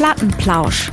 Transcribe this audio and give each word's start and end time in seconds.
Plattenplausch. 0.00 0.88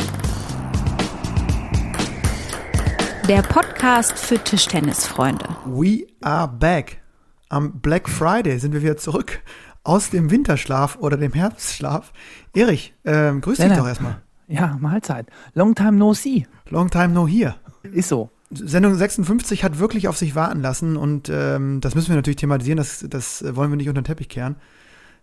Der 3.30 3.42
Podcast 3.42 4.20
für 4.20 4.38
Tischtennisfreunde. 4.38 5.48
We 5.66 6.08
are 6.20 6.50
back. 6.50 7.00
Am 7.48 7.80
Black 7.80 8.10
Friday 8.10 8.60
sind 8.60 8.74
wir 8.74 8.82
wieder 8.82 8.98
zurück 8.98 9.40
aus 9.86 10.10
dem 10.10 10.30
Winterschlaf 10.30 10.98
oder 11.00 11.16
dem 11.16 11.32
Herbstschlaf. 11.32 12.12
Erich, 12.54 12.96
ähm, 13.06 13.40
grüß 13.40 13.56
dich 13.56 13.68
Lennart. 13.68 13.80
doch 13.80 13.88
erstmal. 13.88 14.22
Ja, 14.50 14.76
Mahlzeit. 14.78 15.28
Long 15.54 15.74
time 15.74 15.94
no 15.94 16.14
see. 16.14 16.46
Long 16.70 16.90
time 16.90 17.08
no 17.08 17.26
here. 17.26 17.56
Ist 17.84 18.10
so. 18.10 18.30
Sendung 18.50 18.94
56 18.94 19.64
hat 19.64 19.80
wirklich 19.80 20.10
auf 20.10 20.18
sich 20.18 20.36
warten 20.36 20.60
lassen 20.60 20.98
und 20.98 21.30
ähm, 21.30 21.80
das 21.80 21.96
müssen 21.96 22.10
wir 22.10 22.18
natürlich 22.18 22.36
thematisieren, 22.36 22.76
das, 22.76 23.06
das 23.10 23.56
wollen 23.56 23.70
wir 23.70 23.78
nicht 23.78 23.88
unter 23.88 24.02
den 24.02 24.08
Teppich 24.08 24.28
kehren. 24.28 24.58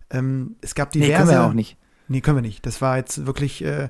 Ähm, 0.09 0.57
es 0.63 0.75
gab 0.75 0.91
diverse. 0.91 1.11
Nee, 1.11 1.17
können 1.19 1.29
wir 1.29 1.35
ja 1.35 1.47
auch 1.47 1.53
nicht. 1.53 1.77
Nee, 2.09 2.21
können 2.21 2.37
wir 2.39 2.43
nicht. 2.43 2.65
Das 2.67 2.81
war 2.83 2.97
jetzt 2.97 3.27
wirklich 3.27 3.65
äh, 3.65 3.89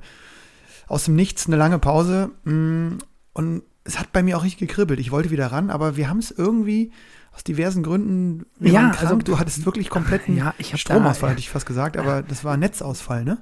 aus 0.86 1.04
dem 1.06 1.16
Nichts 1.16 1.46
eine 1.46 1.56
lange 1.56 1.78
Pause. 1.78 2.30
Mm, 2.44 2.98
Und 3.32 3.62
es 3.84 3.98
hat 3.98 4.12
bei 4.12 4.22
mir 4.22 4.38
auch 4.38 4.44
richtig 4.44 4.68
gekribbelt. 4.68 5.00
Ich 5.00 5.10
wollte 5.10 5.30
wieder 5.30 5.48
ran, 5.48 5.70
aber 5.70 5.96
wir 5.96 6.08
haben 6.08 6.18
es 6.18 6.30
irgendwie 6.30 6.92
aus 7.32 7.42
diversen 7.44 7.82
Gründen. 7.82 8.46
Wir 8.58 8.72
Ja, 8.72 8.90
also- 8.98 9.16
du 9.16 9.38
hattest 9.38 9.66
wirklich 9.66 9.90
kompletten 9.90 10.36
Ja, 10.36 10.54
Stromausfall, 10.74 11.28
da- 11.28 11.32
hätte 11.32 11.40
ich 11.40 11.50
fast 11.50 11.66
gesagt, 11.66 11.96
aber 11.96 12.22
das 12.22 12.44
war 12.44 12.56
Netzausfall, 12.56 13.24
ne? 13.24 13.38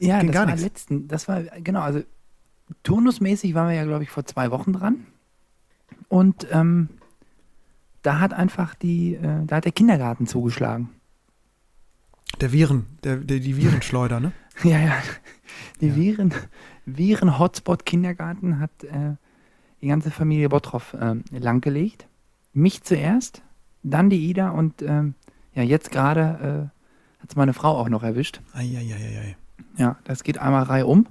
Ja, 0.00 0.18
Ging 0.18 0.28
das 0.28 0.34
gar 0.34 0.42
war 0.46 0.52
nichts. 0.52 0.62
letzten, 0.62 1.08
das 1.08 1.28
war, 1.28 1.42
genau, 1.42 1.80
also 1.80 2.02
turnusmäßig 2.82 3.54
waren 3.54 3.68
wir 3.68 3.74
ja, 3.76 3.84
glaube 3.84 4.02
ich, 4.04 4.10
vor 4.10 4.24
zwei 4.24 4.50
Wochen 4.50 4.72
dran. 4.72 5.06
Und 6.08 6.46
ähm, 6.52 6.88
da 8.02 8.20
hat 8.20 8.32
einfach 8.32 8.74
die, 8.74 9.14
äh, 9.14 9.44
da 9.46 9.56
hat 9.56 9.64
der 9.64 9.72
Kindergarten 9.72 10.26
zugeschlagen. 10.26 10.90
Der 12.40 12.52
Viren, 12.52 12.86
der, 13.04 13.16
der, 13.16 13.40
die 13.40 13.56
Virenschleuder, 13.56 14.20
ne? 14.20 14.32
Ja, 14.64 14.78
ja. 14.78 15.02
Die 15.80 15.88
Ja. 15.88 15.96
Viren, 15.96 16.34
Viren-Hotspot 16.84 17.86
Kindergarten 17.86 18.58
hat 18.58 18.70
äh, 18.84 19.14
die 19.80 19.88
ganze 19.88 20.10
Familie 20.10 20.48
Bottroff 20.48 20.96
ähm, 21.00 21.24
langgelegt. 21.30 22.08
Mich 22.52 22.82
zuerst, 22.82 23.42
dann 23.82 24.10
die 24.10 24.28
Ida 24.28 24.50
und 24.50 24.82
ähm, 24.82 25.14
ja, 25.54 25.62
jetzt 25.62 25.90
gerade 25.90 26.70
äh, 26.70 27.22
hat 27.22 27.30
es 27.30 27.36
meine 27.36 27.54
Frau 27.54 27.76
auch 27.76 27.88
noch 27.88 28.02
erwischt. 28.02 28.40
Eieieiei. 28.52 29.36
Ja, 29.76 29.96
das 30.04 30.24
geht 30.24 30.38
einmal 30.38 30.64
Reihe 30.64 30.86
um. 30.86 31.06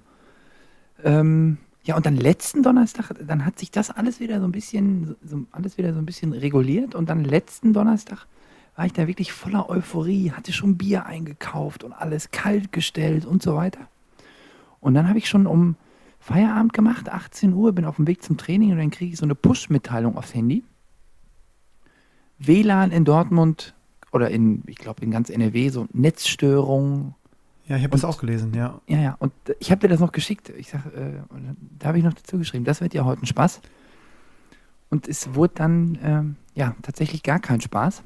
Ähm, 1.04 1.58
ja, 1.84 1.96
und 1.96 2.06
dann 2.06 2.18
letzten 2.18 2.64
Donnerstag, 2.64 3.12
dann 3.26 3.46
hat 3.46 3.60
sich 3.60 3.72
das 3.72 3.90
alles 3.92 4.20
wieder 4.20 4.40
so 4.40 4.46
ein 4.46 4.52
bisschen, 4.52 5.16
so, 5.24 5.46
alles 5.52 5.78
wieder 5.78 5.94
so 5.94 6.00
ein 6.00 6.06
bisschen 6.06 6.34
reguliert. 6.34 6.96
Und 6.96 7.10
dann 7.10 7.24
letzten 7.24 7.72
Donnerstag 7.72 8.26
war 8.78 8.86
ich 8.86 8.94
da 8.94 9.08
wirklich 9.08 9.34
voller 9.34 9.70
Euphorie, 9.70 10.32
hatte 10.32 10.54
schon 10.54 10.78
Bier 10.78 11.08
eingekauft 11.08 11.84
und 11.84 11.94
alles 11.94 12.30
kalt 12.30 12.72
gestellt 12.72 13.26
und 13.26 13.42
so 13.42 13.56
weiter. 13.56 13.90
Und 14.80 14.94
dann 14.94 15.10
habe 15.10 15.18
ich 15.18 15.28
schon 15.28 15.48
um 15.48 15.76
Feierabend 16.20 16.74
gemacht, 16.74 17.10
18 17.10 17.54
Uhr, 17.54 17.74
bin 17.74 17.86
auf 17.86 17.96
dem 17.96 18.06
Weg 18.06 18.22
zum 18.22 18.38
Training 18.38 18.72
und 18.72 18.78
dann 18.78 18.92
kriege 18.92 19.12
ich 19.12 19.18
so 19.18 19.26
eine 19.26 19.34
Push-Mitteilung 19.34 20.16
aufs 20.16 20.36
Handy. 20.36 20.64
WLAN 22.38 22.92
in 22.92 23.04
Dortmund 23.04 23.74
oder 24.12 24.30
in, 24.30 24.62
ich 24.68 24.78
glaube, 24.78 25.04
in 25.04 25.10
ganz 25.10 25.32
NRW, 25.32 25.70
so 25.70 25.88
Netzstörung, 25.92 27.16
Ja, 27.68 27.78
ich 27.78 27.84
habe 27.84 27.94
das 27.94 28.06
auch 28.06 28.20
gelesen, 28.20 28.54
ja. 28.54 28.80
ja, 28.88 29.00
ja, 29.00 29.16
und 29.18 29.34
äh, 29.50 29.56
ich 29.60 29.72
habe 29.72 29.82
dir 29.82 29.88
das 29.88 30.00
noch 30.00 30.12
geschickt. 30.12 30.50
Ich 30.56 30.70
sag, 30.70 30.86
äh, 30.86 31.14
da 31.80 31.88
habe 31.88 31.98
ich 31.98 32.04
noch 32.04 32.14
dazu 32.14 32.38
geschrieben, 32.38 32.64
das 32.64 32.80
wird 32.80 32.94
ja 32.94 33.06
heute 33.06 33.24
ein 33.24 33.26
Spaß. 33.26 33.60
Und 34.92 35.08
es 35.08 35.34
wurde 35.34 35.54
dann, 35.56 35.98
ähm, 36.04 36.36
ja, 36.54 36.76
tatsächlich 36.84 37.24
gar 37.24 37.40
kein 37.40 37.60
Spaß. 37.60 38.04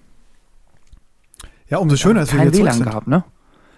Ja, 1.72 1.78
umso 1.80 1.96
schöner, 1.96 2.20
dass 2.20 2.32
wir 2.32 2.38
kein 2.40 2.48
wieder 2.50 2.54
zurück 2.54 2.66
WLAN 2.68 2.78
sind. 2.78 2.86
gehabt, 2.86 3.08
ne? 3.08 3.24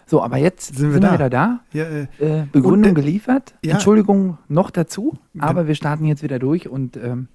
So, 0.05 0.21
aber 0.21 0.37
jetzt 0.37 0.65
Sind 0.75 0.77
sind 0.77 0.93
wir 0.93 0.99
da? 0.99 1.13
wieder 1.13 1.29
da. 1.29 1.59
Ja, 1.71 1.83
äh, 1.85 2.07
Äh, 2.19 2.45
Begründung 2.51 2.91
Und, 2.91 2.97
äh, 2.97 3.01
geliefert. 3.01 3.53
ja. 3.63 3.73
Entschuldigung 3.73 4.37
noch 4.49 4.69
dazu. 4.69 5.17
Aber 5.39 5.67
wir 5.67 5.75
starten 5.75 6.05
jetzt 6.05 6.23
wieder 6.23 6.39
durch 6.39 6.67
und 6.67 6.97
ähm, 6.97 7.29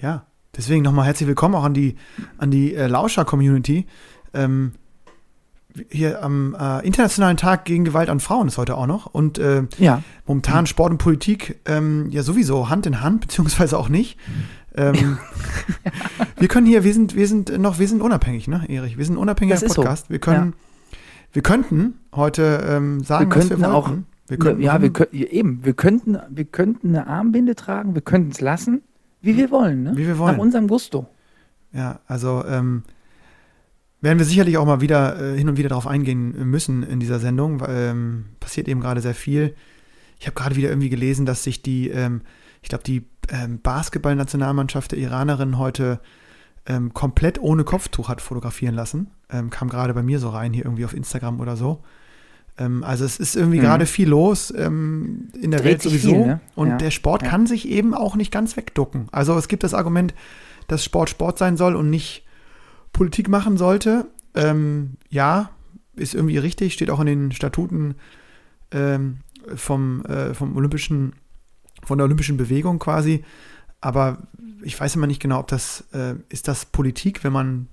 ja. 0.00 0.24
Deswegen 0.54 0.82
nochmal 0.84 1.06
herzlich 1.06 1.26
willkommen 1.26 1.54
auch 1.54 1.64
an 1.64 1.72
die, 1.74 1.96
an 2.36 2.50
die 2.50 2.74
äh, 2.74 2.86
Lauscher-Community. 2.86 3.86
Ähm, 4.34 4.72
hier 5.88 6.22
am 6.22 6.54
äh, 6.54 6.86
Internationalen 6.86 7.38
Tag 7.38 7.64
gegen 7.64 7.84
Gewalt 7.86 8.10
an 8.10 8.20
Frauen 8.20 8.48
ist 8.48 8.58
heute 8.58 8.76
auch 8.76 8.86
noch. 8.86 9.06
Und 9.06 9.38
äh, 9.38 9.62
ja, 9.78 10.02
momentan 10.26 10.66
Sport 10.66 10.90
und 10.92 10.98
Politik 10.98 11.58
ähm, 11.64 12.10
ja 12.10 12.22
sowieso 12.22 12.68
Hand 12.68 12.84
in 12.86 13.00
Hand, 13.00 13.20
beziehungsweise 13.26 13.78
auch 13.78 13.88
nicht. 13.88 14.18
Ähm, 14.76 15.18
wir 16.38 16.48
können 16.48 16.66
hier, 16.66 16.84
wir 16.84 16.92
sind, 16.94 17.14
wir 17.16 17.28
sind 17.28 17.56
noch, 17.58 17.78
wir 17.78 17.88
sind 17.88 18.00
unabhängig, 18.00 18.48
ne, 18.48 18.64
Erich? 18.68 18.96
Wir 18.98 19.04
sind 19.04 19.14
ein 19.14 19.18
unabhängiger 19.18 19.54
Das 19.56 19.62
ist 19.62 19.74
so. 19.74 19.82
Podcast. 19.82 20.10
Wir 20.10 20.18
können, 20.18 20.54
wir 21.32 21.42
könnten 21.42 21.94
heute 22.14 22.64
ähm, 22.68 23.02
sagen, 23.04 23.30
Wir 23.30 23.36
was 23.36 23.44
wir 23.50 23.56
könnten 23.56 23.64
auch- 23.72 23.88
wollten. 23.88 24.06
Wir 24.28 24.38
könnten, 24.38 24.62
ja, 24.62 24.80
wir 24.80 24.90
könnten, 24.90 25.16
eben, 25.16 25.64
wir 25.64 25.74
könnten, 25.74 26.16
wir 26.30 26.44
könnten 26.46 26.88
eine 26.88 27.06
Armbinde 27.06 27.54
tragen, 27.54 27.94
wir 27.94 28.00
könnten 28.00 28.30
es 28.30 28.40
lassen, 28.40 28.80
wie 29.20 29.36
wir 29.36 29.50
wollen, 29.50 29.82
ne? 29.82 29.92
Wie 29.96 30.06
wir 30.06 30.16
wollen. 30.16 30.36
Nach 30.36 30.42
unserem 30.42 30.68
Gusto. 30.68 31.06
Ja, 31.72 32.00
also 32.06 32.42
ähm, 32.48 32.82
werden 34.00 34.18
wir 34.18 34.24
sicherlich 34.24 34.56
auch 34.56 34.64
mal 34.64 34.80
wieder 34.80 35.20
äh, 35.34 35.36
hin 35.36 35.50
und 35.50 35.58
wieder 35.58 35.68
darauf 35.68 35.86
eingehen 35.86 36.48
müssen 36.48 36.82
in 36.82 36.98
dieser 36.98 37.18
Sendung, 37.18 37.60
weil 37.60 37.90
ähm, 37.90 38.24
passiert 38.40 38.68
eben 38.68 38.80
gerade 38.80 39.02
sehr 39.02 39.14
viel. 39.14 39.54
Ich 40.18 40.26
habe 40.26 40.34
gerade 40.34 40.56
wieder 40.56 40.70
irgendwie 40.70 40.88
gelesen, 40.88 41.26
dass 41.26 41.42
sich 41.44 41.60
die, 41.60 41.88
ähm, 41.90 42.22
ich 42.62 42.68
glaube, 42.68 42.84
die 42.84 43.04
ähm, 43.28 43.60
Basketballnationalmannschaft 43.62 44.92
der 44.92 44.98
Iranerinnen 44.98 45.58
heute 45.58 46.00
ähm, 46.66 46.94
komplett 46.94 47.40
ohne 47.40 47.64
Kopftuch 47.64 48.08
hat 48.08 48.20
fotografieren 48.20 48.74
lassen. 48.74 49.10
Ähm, 49.30 49.50
kam 49.50 49.68
gerade 49.68 49.94
bei 49.94 50.02
mir 50.02 50.18
so 50.20 50.28
rein, 50.30 50.52
hier 50.52 50.64
irgendwie 50.64 50.84
auf 50.84 50.94
Instagram 50.94 51.40
oder 51.40 51.56
so. 51.56 51.82
Ähm, 52.58 52.84
also 52.84 53.04
es 53.04 53.18
ist 53.18 53.34
irgendwie 53.36 53.58
Mhm. 53.58 53.62
gerade 53.62 53.86
viel 53.86 54.08
los 54.08 54.52
ähm, 54.56 55.28
in 55.40 55.50
der 55.50 55.60
Dreht 55.60 55.70
Welt 55.70 55.82
sowieso. 55.82 56.08
viel, 56.10 56.26
ne? 56.26 56.40
Und 56.54 56.68
Ja. 56.68 56.76
der 56.76 56.90
Sport 56.90 57.22
Ja. 57.22 57.28
kann 57.30 57.46
sich 57.46 57.68
eben 57.68 57.94
auch 57.94 58.14
nicht 58.14 58.30
ganz 58.30 58.56
wegducken. 58.56 59.08
Also 59.10 59.36
es 59.36 59.48
gibt 59.48 59.64
das 59.64 59.74
Argument, 59.74 60.14
dass 60.68 60.84
Sport 60.84 61.10
Sport 61.10 61.38
sein 61.38 61.56
soll 61.56 61.74
und 61.74 61.90
nicht 61.90 62.24
Politik 62.92 63.28
machen 63.28 63.56
sollte. 63.56 64.06
Ähm, 64.34 64.92
ja, 65.08 65.50
ist 65.96 66.14
irgendwie 66.14 66.38
richtig, 66.38 66.74
steht 66.74 66.90
auch 66.90 67.00
in 67.00 67.06
den 67.06 67.32
Statuten 67.32 67.96
vom, 69.56 70.04
äh, 70.06 70.34
vom 70.34 70.56
Olympischen, 70.56 71.12
von 71.84 71.98
der 71.98 72.04
Olympischen 72.04 72.36
Bewegung 72.36 72.78
quasi. 72.78 73.24
Aber 73.80 74.18
ich 74.62 74.78
weiß 74.78 74.94
immer 74.96 75.06
nicht 75.06 75.20
genau, 75.20 75.40
ob 75.40 75.48
das, 75.48 75.84
äh, 75.92 76.14
ist 76.28 76.48
das 76.48 76.64
Politik, 76.66 77.24
wenn 77.24 77.32
man 77.32 77.68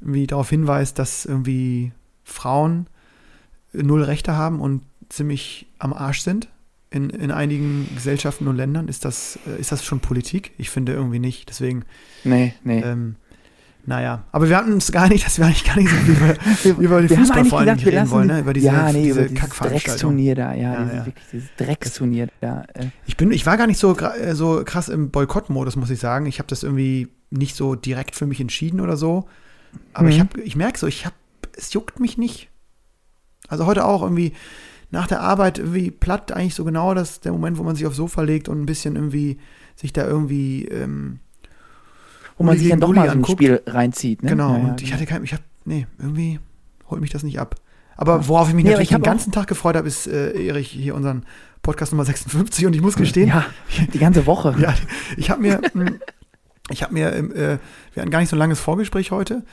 irgendwie 0.00 0.26
darauf 0.26 0.50
hinweist, 0.50 0.98
dass 0.98 1.24
irgendwie 1.24 1.92
Frauen 2.24 2.86
null 3.72 4.02
Rechte 4.02 4.36
haben 4.36 4.60
und 4.60 4.82
ziemlich 5.08 5.66
am 5.78 5.92
Arsch 5.92 6.20
sind 6.20 6.48
in, 6.90 7.10
in 7.10 7.30
einigen 7.30 7.88
Gesellschaften 7.94 8.48
und 8.48 8.56
Ländern. 8.56 8.88
Ist 8.88 9.04
das, 9.04 9.38
äh, 9.46 9.58
ist 9.58 9.72
das 9.72 9.84
schon 9.84 10.00
Politik? 10.00 10.52
Ich 10.58 10.70
finde 10.70 10.92
irgendwie 10.92 11.18
nicht. 11.18 11.48
Deswegen, 11.48 11.84
Nee, 12.24 12.54
nee. 12.64 12.80
ähm, 12.80 13.16
naja. 13.84 14.24
Aber 14.32 14.48
wir 14.48 14.56
hatten 14.56 14.72
uns 14.72 14.92
gar 14.92 15.08
nicht, 15.08 15.26
dass 15.26 15.38
wir 15.38 15.46
eigentlich 15.46 15.64
gar 15.64 15.76
nicht 15.76 15.90
so 15.90 15.96
über, 16.70 16.80
über 16.82 17.02
die 17.02 17.10
wir 17.10 17.16
haben 17.16 17.22
Fußball 17.24 17.38
eigentlich 17.38 17.50
vor 17.50 17.58
allem 17.60 17.66
gedacht, 17.66 17.76
nicht 17.76 17.84
wir 17.86 17.92
reden 17.92 18.02
lassen 18.02 18.10
wollen, 18.12 18.26
ne? 18.28 18.40
über 18.40 18.52
diese, 18.52 18.66
ja, 18.66 18.92
nee, 18.92 19.02
diese 19.04 19.24
über. 19.24 19.46
Drecksturnier 19.68 20.34
da, 20.34 20.54
ja, 20.54 20.62
Ja, 20.62 20.92
ja. 20.94 21.06
wirklich 21.06 21.24
dieses 21.32 21.48
Drecksturnier 21.56 22.28
da. 22.40 22.64
Äh, 22.74 22.86
Ich 23.06 23.16
bin, 23.16 23.30
ich 23.32 23.44
war 23.46 23.56
gar 23.56 23.66
nicht 23.66 23.78
so, 23.78 23.96
äh, 23.98 24.34
so 24.34 24.62
krass 24.64 24.88
im 24.88 25.10
Boykottmodus, 25.10 25.76
muss 25.76 25.90
ich 25.90 25.98
sagen. 26.00 26.26
Ich 26.26 26.38
habe 26.38 26.46
das 26.48 26.62
irgendwie 26.62 27.08
nicht 27.30 27.56
so 27.56 27.74
direkt 27.74 28.14
für 28.14 28.26
mich 28.26 28.40
entschieden 28.40 28.80
oder 28.80 28.96
so. 28.96 29.26
Aber 29.94 30.08
ich 30.08 30.16
Mhm. 30.16 30.20
habe, 30.20 30.40
ich 30.42 30.54
merke 30.56 30.78
so, 30.78 30.86
ich 30.86 31.04
habe, 31.06 31.14
es 31.56 31.72
juckt 31.72 31.98
mich 31.98 32.18
nicht. 32.18 32.48
Also 33.48 33.66
heute 33.66 33.84
auch 33.84 34.02
irgendwie 34.02 34.32
nach 34.90 35.06
der 35.06 35.20
Arbeit 35.22 35.58
irgendwie 35.58 35.90
platt 35.90 36.32
eigentlich 36.32 36.54
so 36.54 36.64
genau 36.64 36.94
das 36.94 37.20
der 37.20 37.32
Moment, 37.32 37.56
wo 37.58 37.62
man 37.62 37.74
sich 37.74 37.86
aufs 37.86 37.96
Sofa 37.96 38.22
legt 38.22 38.48
und 38.48 38.60
ein 38.60 38.66
bisschen 38.66 38.94
irgendwie 38.96 39.38
sich 39.74 39.92
da 39.92 40.06
irgendwie 40.06 40.66
ähm, 40.66 41.18
wo 42.38 42.44
man 42.44 42.56
sich 42.58 42.68
dann 42.68 42.80
doch 42.80 42.88
mal 42.88 43.06
so 43.06 43.12
ein 43.12 43.18
anguckt. 43.18 43.38
Spiel 43.38 43.62
reinzieht. 43.66 44.22
Ne? 44.22 44.30
genau. 44.30 44.52
Ja, 44.54 44.58
ja, 44.58 44.64
und 44.70 44.80
ich 44.82 44.88
genau. 44.90 44.96
hatte 45.00 45.06
kein, 45.06 45.24
ich 45.24 45.32
habe, 45.32 45.42
nee, 45.64 45.86
irgendwie 45.98 46.38
holt 46.90 47.00
mich 47.00 47.10
das 47.10 47.22
nicht 47.22 47.38
ab. 47.40 47.56
Aber 47.96 48.26
worauf 48.28 48.48
ich 48.48 48.54
mich 48.54 48.64
Nee, 48.64 48.70
natürlich 48.70 48.90
ich 48.90 48.94
hab 48.94 49.02
den 49.02 49.06
ganzen 49.06 49.32
Tag 49.32 49.46
gefreut 49.46 49.76
habe, 49.76 49.86
ist 49.86 50.06
äh, 50.06 50.32
Erich 50.46 50.68
hier 50.70 50.94
unseren 50.94 51.24
Podcast 51.62 51.92
Nummer 51.92 52.04
56 52.04 52.66
und 52.66 52.74
ich 52.74 52.80
muss 52.80 52.96
gestehen, 52.96 53.28
Ja, 53.28 53.44
die 53.92 53.98
ganze 53.98 54.26
Woche. 54.26 54.54
Ja, 54.60 54.74
ich 55.16 55.30
habe 55.30 55.40
mir, 55.42 55.60
mh, 55.74 55.92
ich 56.70 56.82
habe 56.82 56.92
mir, 56.94 57.12
ähm, 57.14 57.30
äh, 57.32 57.58
wir 57.92 58.00
hatten 58.00 58.10
gar 58.10 58.20
nicht 58.20 58.30
so 58.30 58.36
ein 58.36 58.38
langes 58.40 58.58
Vorgespräch 58.60 59.10
heute. 59.10 59.44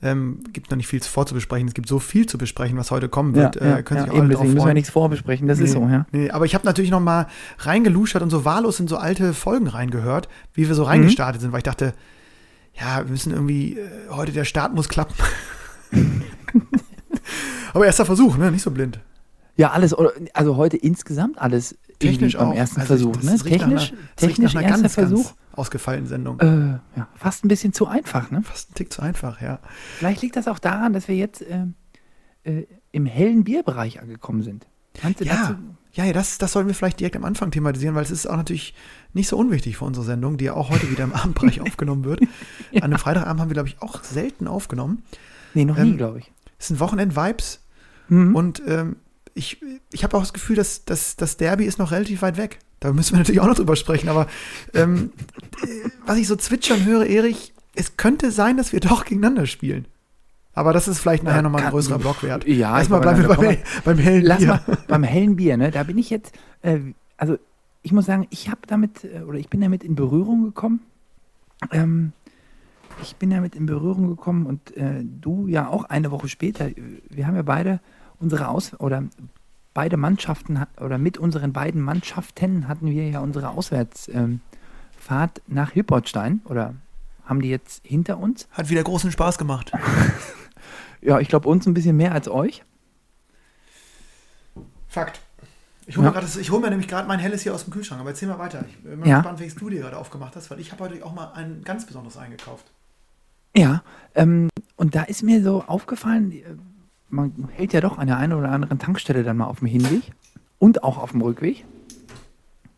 Ähm, 0.00 0.44
gibt 0.52 0.70
noch 0.70 0.76
nicht 0.76 0.86
viel 0.86 1.00
vorzubesprechen. 1.02 1.66
Es 1.66 1.74
gibt 1.74 1.88
so 1.88 1.98
viel 1.98 2.26
zu 2.26 2.38
besprechen, 2.38 2.78
was 2.78 2.92
heute 2.92 3.08
kommen 3.08 3.34
wird. 3.34 3.56
äh, 3.56 3.82
können 3.82 4.02
sich 4.02 4.10
auch 4.12 4.16
eben, 4.16 4.28
deswegen 4.28 4.54
müssen 4.54 4.66
wir 4.68 4.74
nichts 4.74 4.90
vorbesprechen, 4.90 5.48
das 5.48 5.58
ist 5.58 5.74
Nee, 5.74 5.80
so, 5.80 5.88
ja. 5.88 6.06
Nee, 6.12 6.30
aber 6.30 6.44
ich 6.44 6.54
habe 6.54 6.64
natürlich 6.64 6.92
noch 6.92 7.00
mal 7.00 7.26
reingeluschert 7.58 8.22
und 8.22 8.30
so 8.30 8.44
wahllos 8.44 8.78
in 8.78 8.86
so 8.86 8.96
alte 8.96 9.34
Folgen 9.34 9.66
reingehört, 9.66 10.28
wie 10.54 10.68
wir 10.68 10.76
so 10.76 10.82
Mhm. 10.82 10.88
reingestartet 10.88 11.40
sind, 11.42 11.50
weil 11.50 11.58
ich 11.58 11.64
dachte, 11.64 11.94
ja, 12.80 12.98
wir 13.04 13.10
müssen 13.10 13.32
irgendwie, 13.32 13.78
äh, 13.78 13.88
heute 14.10 14.32
der 14.32 14.44
Start 14.44 14.74
muss 14.74 14.88
klappen. 14.88 15.14
aber 17.72 17.86
erster 17.86 18.04
Versuch, 18.06 18.36
ne? 18.36 18.50
Nicht 18.50 18.62
so 18.62 18.70
blind. 18.70 19.00
Ja, 19.56 19.70
alles, 19.72 19.94
also 20.34 20.56
heute 20.56 20.76
insgesamt 20.76 21.38
alles 21.38 21.76
Technisch 21.98 22.36
auch. 22.36 22.54
ersten 22.54 22.80
Also 22.80 23.10
Versuch. 23.12 23.22
Ne? 23.22 23.32
riecht 23.32 23.44
nach 23.60 23.66
einer- 23.66 23.76
Technisch, 23.80 23.92
technisch 24.16 24.54
erster 24.54 24.68
ganz, 24.82 24.94
Versuch. 24.94 25.24
Ganz 25.24 25.36
ausgefallenen 25.52 26.06
Sendung. 26.06 26.38
Äh, 26.38 26.46
ja, 26.96 27.08
fast 27.16 27.44
ein 27.44 27.48
bisschen 27.48 27.72
zu 27.72 27.88
einfach, 27.88 28.30
ne? 28.30 28.42
Fast 28.42 28.70
ein 28.70 28.74
Tick 28.74 28.92
zu 28.92 29.02
einfach, 29.02 29.40
ja. 29.42 29.58
Vielleicht 29.98 30.22
liegt 30.22 30.36
das 30.36 30.46
auch 30.46 30.60
daran, 30.60 30.92
dass 30.92 31.08
wir 31.08 31.16
jetzt 31.16 31.44
ähm, 31.48 31.74
äh, 32.44 32.62
im 32.92 33.04
hellen 33.06 33.42
Bierbereich 33.42 34.00
angekommen 34.00 34.42
sind. 34.42 34.68
Kannst 34.94 35.20
du 35.20 35.24
Ja, 35.24 35.34
dazu? 35.34 35.54
ja, 35.94 36.04
ja 36.04 36.12
das, 36.12 36.38
das 36.38 36.52
sollten 36.52 36.68
wir 36.68 36.74
vielleicht 36.74 37.00
direkt 37.00 37.16
am 37.16 37.24
Anfang 37.24 37.50
thematisieren, 37.50 37.96
weil 37.96 38.04
es 38.04 38.12
ist 38.12 38.26
auch 38.28 38.36
natürlich 38.36 38.74
nicht 39.12 39.26
so 39.28 39.36
unwichtig 39.36 39.76
für 39.78 39.84
unsere 39.84 40.06
Sendung, 40.06 40.36
die 40.36 40.44
ja 40.44 40.54
auch 40.54 40.70
heute 40.70 40.88
wieder 40.92 41.02
im 41.02 41.12
Abendbereich 41.12 41.60
aufgenommen 41.62 42.04
wird. 42.04 42.20
An 42.76 42.82
einem 42.84 42.98
Freitagabend 42.98 43.40
haben 43.40 43.48
wir, 43.50 43.54
glaube 43.54 43.68
ich, 43.68 43.80
auch 43.80 44.02
selten 44.04 44.46
aufgenommen. 44.48 45.02
Nee, 45.54 45.64
noch 45.64 45.76
nie, 45.76 45.90
Ähm, 45.90 45.96
glaube 45.96 46.18
ich. 46.20 46.30
Es 46.58 46.68
sind 46.68 46.80
Wochenend-Vibes 46.80 47.60
Mhm. 48.10 48.34
und 48.34 48.62
ähm, 48.66 48.96
ich, 49.34 49.58
ich 49.92 50.02
habe 50.02 50.16
auch 50.16 50.20
das 50.22 50.32
Gefühl, 50.32 50.56
dass, 50.56 50.84
dass 50.86 51.14
das 51.16 51.36
Derby 51.36 51.64
ist 51.66 51.78
noch 51.78 51.90
relativ 51.92 52.22
weit 52.22 52.36
weg. 52.38 52.58
Da 52.80 52.92
müssen 52.92 53.12
wir 53.12 53.18
natürlich 53.18 53.40
auch 53.40 53.46
noch 53.46 53.54
drüber 53.56 53.76
sprechen, 53.76 54.08
aber 54.08 54.26
ähm, 54.74 55.12
äh, 55.62 55.88
was 56.06 56.16
ich 56.16 56.26
so 56.26 56.34
zwitschern 56.36 56.84
höre, 56.86 57.04
Erich, 57.06 57.52
es 57.74 57.96
könnte 57.96 58.30
sein, 58.32 58.56
dass 58.56 58.72
wir 58.72 58.80
doch 58.80 59.04
gegeneinander 59.04 59.46
spielen. 59.46 59.86
Aber 60.54 60.72
das 60.72 60.88
ist 60.88 60.98
vielleicht 60.98 61.22
nachher 61.22 61.36
Ja, 61.36 61.42
nochmal 61.42 61.62
ein 61.64 61.70
größerer 61.70 61.98
Block 61.98 62.22
wert. 62.24 62.44
Ja, 62.48 62.78
Erstmal 62.78 63.00
bleiben 63.00 63.20
wir 63.22 63.28
beim, 63.28 63.56
beim 63.84 63.98
hellen 63.98 64.24
Lass 64.24 64.38
Bier. 64.38 64.48
mal 64.48 64.60
beim 64.88 65.02
hellen 65.04 65.36
Bier, 65.36 65.56
ne? 65.56 65.70
Da 65.70 65.84
bin 65.84 65.98
ich 65.98 66.10
jetzt, 66.10 66.32
äh, 66.62 66.78
also 67.16 67.38
ich 67.82 67.92
muss 67.92 68.06
sagen, 68.06 68.26
ich 68.30 68.48
habe 68.48 68.62
damit, 68.66 69.04
äh, 69.04 69.20
oder 69.20 69.38
ich 69.38 69.48
bin 69.50 69.60
damit 69.60 69.84
in 69.84 69.94
Berührung 69.94 70.44
gekommen. 70.44 70.80
Ähm, 71.70 72.12
ich 73.02 73.16
bin 73.16 73.30
damit 73.30 73.54
in 73.54 73.66
Berührung 73.66 74.08
gekommen 74.08 74.46
und 74.46 74.76
äh, 74.76 75.02
du 75.04 75.46
ja 75.46 75.68
auch 75.68 75.84
eine 75.84 76.10
Woche 76.10 76.28
später. 76.28 76.68
Wir 77.08 77.26
haben 77.26 77.36
ja 77.36 77.42
beide 77.42 77.80
unsere 78.20 78.48
Aus- 78.48 78.78
oder 78.80 79.04
beide 79.74 79.96
Mannschaften 79.96 80.64
oder 80.80 80.98
mit 80.98 81.18
unseren 81.18 81.52
beiden 81.52 81.80
Mannschaften 81.80 82.66
hatten 82.68 82.90
wir 82.90 83.08
ja 83.08 83.20
unsere 83.20 83.50
Auswärtsfahrt 83.50 84.10
ähm, 84.14 84.40
nach 85.46 85.70
Hilpertstein 85.70 86.40
oder 86.46 86.74
haben 87.24 87.40
die 87.42 87.50
jetzt 87.50 87.86
hinter 87.86 88.18
uns. 88.18 88.48
Hat 88.50 88.70
wieder 88.70 88.82
großen 88.82 89.12
Spaß 89.12 89.38
gemacht. 89.38 89.72
Ja, 91.00 91.20
ich 91.20 91.28
glaube 91.28 91.48
uns 91.48 91.64
ein 91.64 91.74
bisschen 91.74 91.96
mehr 91.96 92.10
als 92.10 92.28
euch. 92.28 92.64
Fakt. 94.88 95.20
Ich 95.86 95.96
hole 95.96 96.08
Ja. 96.08 96.20
mir, 96.20 96.50
hol 96.50 96.60
mir 96.60 96.70
nämlich 96.70 96.88
gerade 96.88 97.06
mein 97.06 97.20
helles 97.20 97.42
hier 97.42 97.54
aus 97.54 97.64
dem 97.64 97.72
Kühlschrank, 97.72 98.00
aber 98.00 98.10
erzähl 98.10 98.28
mal 98.28 98.38
weiter. 98.38 98.64
Ich 98.68 98.82
bin 98.82 98.98
mal 98.98 99.08
Ja. 99.08 99.18
gespannt, 99.18 99.38
welches 99.38 99.54
du 99.54 99.70
dir 99.70 99.80
gerade 99.80 99.96
aufgemacht 99.96 100.34
hast, 100.36 100.50
weil 100.50 100.58
ich 100.60 100.72
habe 100.72 100.84
heute 100.84 101.04
auch 101.06 101.14
mal 101.14 101.32
ein 101.34 101.62
ganz 101.64 101.86
besonderes 101.86 102.16
eingekauft. 102.16 102.66
Ja, 103.58 103.82
ähm, 104.14 104.50
und 104.76 104.94
da 104.94 105.02
ist 105.02 105.24
mir 105.24 105.42
so 105.42 105.64
aufgefallen, 105.66 106.30
äh, 106.30 106.44
man 107.08 107.48
hält 107.50 107.72
ja 107.72 107.80
doch 107.80 107.98
an 107.98 108.06
der 108.06 108.16
einen 108.16 108.34
oder 108.34 108.52
anderen 108.52 108.78
Tankstelle 108.78 109.24
dann 109.24 109.36
mal 109.36 109.46
auf 109.46 109.58
dem 109.58 109.66
Hinweg 109.66 110.02
und 110.60 110.84
auch 110.84 110.96
auf 110.96 111.10
dem 111.10 111.22
Rückweg. 111.22 111.64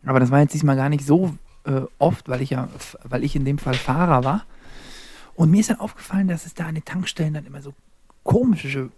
Aber 0.06 0.20
das 0.20 0.30
war 0.30 0.40
jetzt 0.40 0.54
diesmal 0.54 0.76
gar 0.76 0.88
nicht 0.88 1.04
so 1.04 1.34
äh, 1.64 1.82
oft, 1.98 2.30
weil 2.30 2.40
ich 2.40 2.50
ja, 2.50 2.68
weil 3.04 3.24
ich 3.24 3.36
in 3.36 3.44
dem 3.44 3.58
Fall 3.58 3.74
Fahrer 3.74 4.24
war. 4.24 4.46
Und 5.34 5.50
mir 5.50 5.60
ist 5.60 5.68
dann 5.68 5.80
aufgefallen, 5.80 6.28
dass 6.28 6.46
es 6.46 6.54
da 6.54 6.64
an 6.64 6.76
den 6.76 6.84
Tankstellen 6.86 7.34
dann 7.34 7.44
immer 7.44 7.60
so 7.60 7.74
komische, 8.22 8.88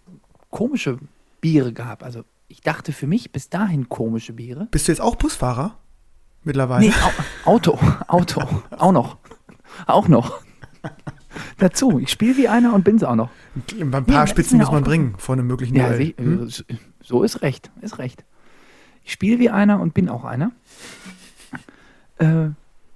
komische 0.51 0.99
Biere 1.41 1.73
gab. 1.73 2.05
Also 2.05 2.23
ich 2.47 2.61
dachte 2.61 2.93
für 2.93 3.09
mich 3.09 3.33
bis 3.33 3.49
dahin 3.49 3.89
komische 3.89 4.35
Biere. 4.35 4.69
Bist 4.71 4.87
du 4.87 4.93
jetzt 4.93 5.01
auch 5.01 5.17
Busfahrer? 5.17 5.79
Mittlerweile? 6.45 6.87
Nee, 6.87 6.95
Au 7.45 7.55
Auto, 7.55 7.77
Auto, 8.07 8.41
auch 8.79 8.93
noch. 8.93 9.17
Auch 9.87 10.07
noch. 10.07 10.41
Dazu. 11.59 11.99
Ich 11.99 12.11
spiele 12.11 12.37
wie 12.37 12.49
einer 12.49 12.75
und 12.75 12.85
bin's 12.85 13.03
auch 13.05 13.15
noch. 13.15 13.31
Ein 13.81 13.91
paar 13.91 14.05
Ja, 14.09 14.27
Spitzen 14.27 14.59
muss 14.59 14.71
man 14.71 14.83
bringen 14.85 15.15
vor 15.19 15.35
einem 15.35 15.47
möglichen 15.47 15.75
Ja, 15.77 15.89
Duell. 15.89 16.15
Hm? 16.17 16.49
äh, 16.49 16.75
so 17.01 17.23
ist 17.23 17.43
recht, 17.43 17.71
ist 17.81 17.99
recht. 17.99 18.25
Ich 19.05 19.13
spiele 19.13 19.39
wie 19.39 19.51
einer 19.51 19.81
und 19.81 19.95
bin 19.95 20.09
auch 20.09 20.25
einer. 20.25 20.53
Äh, 22.19 22.51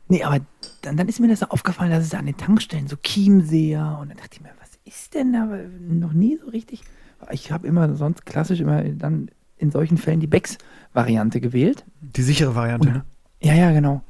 nee, 0.08 0.22
aber 0.22 0.40
dann, 0.82 0.96
dann 0.96 1.08
ist 1.08 1.20
mir 1.20 1.28
das 1.28 1.40
so 1.40 1.46
aufgefallen, 1.46 1.90
dass 1.90 2.04
es 2.04 2.14
an 2.14 2.26
den 2.26 2.36
Tankstellen 2.36 2.86
so 2.86 2.96
Chiemseer 2.96 3.98
und 4.00 4.08
dann 4.10 4.16
dachte 4.18 4.30
ich 4.34 4.40
mir, 4.40 4.50
was 4.60 4.70
ist 4.84 5.14
denn 5.14 5.32
da? 5.32 5.48
Weil 5.50 5.68
Noch 5.80 6.12
nie 6.12 6.38
so 6.42 6.48
richtig. 6.50 6.82
Ich 7.30 7.50
habe 7.50 7.66
immer 7.66 7.94
sonst 7.96 8.26
klassisch 8.26 8.60
immer 8.60 8.82
dann 8.82 9.30
in 9.58 9.70
solchen 9.70 9.96
Fällen 9.96 10.20
die 10.20 10.26
Becks-Variante 10.26 11.40
gewählt. 11.40 11.84
Die 12.00 12.22
sichere 12.22 12.54
Variante, 12.54 12.88
ne? 12.90 13.04
Ja, 13.40 13.54
ja, 13.54 13.72
genau. 13.72 14.02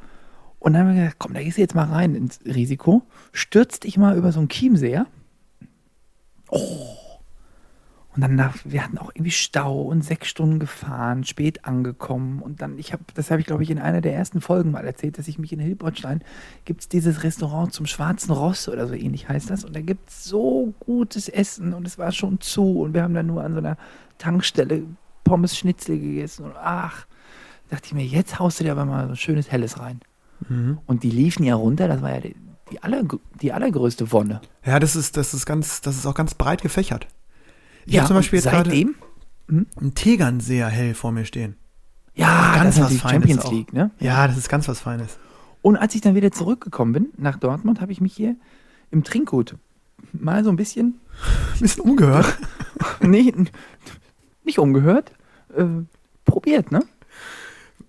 Und 0.67 0.73
dann 0.73 0.83
haben 0.83 0.97
wir 0.97 1.03
gedacht, 1.03 1.21
komm, 1.21 1.33
da 1.33 1.45
gehst 1.45 1.59
du 1.59 1.61
jetzt 1.61 1.77
mal 1.77 1.85
rein 1.85 2.17
ins 2.17 2.41
Risiko, 2.45 3.03
stürzt 3.31 3.85
dich 3.85 3.99
mal 3.99 4.17
über 4.17 4.33
so 4.33 4.41
einen 4.41 4.49
Chiemseer. 4.49 5.07
Oh. 6.49 6.59
Und 8.13 8.21
dann, 8.21 8.35
nach, 8.35 8.57
wir 8.65 8.83
hatten 8.83 8.99
auch 8.99 9.13
irgendwie 9.15 9.31
Stau 9.31 9.83
und 9.83 10.03
sechs 10.03 10.27
Stunden 10.27 10.59
gefahren, 10.59 11.23
spät 11.23 11.65
angekommen. 11.67 12.43
Und 12.43 12.63
dann, 12.63 12.81
ich 12.81 12.93
habe, 12.93 13.05
das 13.15 13.31
habe 13.31 13.41
ich 13.41 13.47
glaube 13.47 13.63
ich 13.63 13.71
in 13.71 13.79
einer 13.79 14.01
der 14.01 14.17
ersten 14.17 14.41
Folgen 14.41 14.73
mal 14.73 14.85
erzählt, 14.85 15.19
dass 15.19 15.29
ich 15.29 15.39
mich 15.39 15.53
in 15.53 15.61
Hilbertstein, 15.61 16.25
gibt 16.65 16.81
es 16.81 16.89
dieses 16.89 17.23
Restaurant 17.23 17.73
zum 17.73 17.87
Schwarzen 17.87 18.33
Ross 18.33 18.69
oder 18.69 18.89
so 18.89 18.95
ähnlich 18.95 19.29
heißt 19.29 19.49
das. 19.49 19.65
Und 19.65 19.77
da 19.77 19.81
gibt 19.83 20.09
es 20.09 20.25
so 20.25 20.75
gutes 20.81 21.29
Essen 21.29 21.75
und 21.75 21.87
es 21.87 21.97
war 21.97 22.11
schon 22.11 22.41
zu. 22.41 22.81
Und 22.81 22.93
wir 22.93 23.05
haben 23.05 23.15
dann 23.15 23.27
nur 23.27 23.45
an 23.45 23.53
so 23.53 23.59
einer 23.59 23.77
Tankstelle 24.19 24.83
Pommes 25.23 25.57
Schnitzel 25.57 26.01
gegessen. 26.01 26.47
Und 26.47 26.57
ach, 26.57 27.07
dachte 27.71 27.87
ich 27.87 27.95
mir, 27.95 28.05
jetzt 28.05 28.41
haust 28.41 28.59
du 28.59 28.65
dir 28.65 28.73
aber 28.73 28.85
mal 28.85 29.05
so 29.05 29.13
ein 29.13 29.17
schönes 29.17 29.53
Helles 29.53 29.79
rein. 29.79 30.01
Mhm. 30.49 30.79
Und 30.87 31.03
die 31.03 31.11
liefen 31.11 31.45
ja 31.45 31.55
runter, 31.55 31.89
das 31.89 32.03
war 32.03 32.15
ja 32.15 32.21
die, 32.21 32.37
die, 32.71 32.83
aller, 32.83 33.03
die 33.41 33.53
allergrößte 33.53 34.11
Wonne. 34.13 34.41
Ja, 34.65 34.79
das 34.79 34.97
ist, 34.97 35.17
das 35.17 35.35
ist 35.35 35.47
ganz, 35.47 35.81
das 35.81 35.97
ist 35.97 36.07
auch 36.07 36.15
ganz 36.15 36.35
breit 36.35 36.63
gefächert. 36.63 37.07
Ich 37.87 37.95
ja, 37.95 38.01
habe 38.01 38.09
zum 38.09 38.17
Beispiel 38.17 38.39
jetzt 38.39 38.51
gerade 38.51 38.71
seitdem, 38.71 38.95
einen 39.49 39.95
Tegernseher 39.95 40.69
hell 40.69 40.95
vor 40.95 41.13
mir 41.13 41.25
stehen. 41.25 41.57
ja, 42.15 42.55
ganz 42.55 42.77
das 42.77 42.91
ist 42.91 42.97
was 42.97 43.03
Feines 43.03 43.13
Champions 43.13 43.45
auch. 43.45 43.53
League, 43.53 43.73
ne? 43.73 43.91
Ja, 44.01 44.27
das 44.27 44.37
ist 44.37 44.49
ganz 44.49 44.67
was 44.69 44.81
Feines. 44.81 45.19
Und 45.63 45.77
als 45.77 45.95
ich 45.95 46.01
dann 46.01 46.15
wieder 46.15 46.33
zurückgekommen 46.33 46.93
bin 46.93 47.09
nach 47.17 47.39
Dortmund, 47.39 47.81
habe 47.81 47.93
ich 47.93 48.01
mich 48.01 48.15
hier 48.15 48.37
im 48.91 49.05
Trinkgut 49.05 49.57
mal 50.13 50.45
so 50.45 50.51
ein 50.51 50.57
bisschen, 50.57 51.01
Ein 51.55 51.59
bisschen 51.61 51.83
umgehört. 51.83 52.39
nicht, 53.01 53.35
nicht 54.45 54.59
umgehört, 54.59 55.13
äh, 55.57 55.65
probiert, 56.25 56.73
ne? 56.73 56.83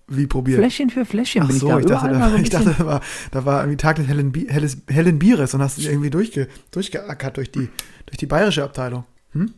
Wie 0.08 0.26
probiert. 0.26 0.58
Fläschchen 0.58 0.88
für 0.88 1.04
Fläschchen 1.04 1.42
Ach 1.42 1.50
so, 1.50 1.68
ich 1.68 1.72
da 1.72 1.78
ich 1.80 1.86
dachte, 1.86 2.08
da, 2.18 2.30
so 2.30 2.36
ich 2.36 2.50
dachte 2.50 2.74
da, 2.78 2.86
war, 2.86 3.00
da 3.30 3.44
war 3.44 3.60
irgendwie 3.60 3.76
Tag 3.76 3.96
des 3.96 4.06
hellen, 4.08 4.32
Bi 4.32 4.46
helles, 4.48 4.78
hellen 4.88 5.18
Bieres 5.18 5.52
und 5.52 5.60
hast 5.60 5.76
dich 5.76 5.86
irgendwie 5.86 6.08
durchge, 6.08 6.48
durchgeackert 6.70 7.36
durch 7.36 7.50
die, 7.52 7.68
durch 8.06 8.16
die 8.16 8.26
bayerische 8.26 8.64
Abteilung. 8.64 9.04
Hm? 9.32 9.52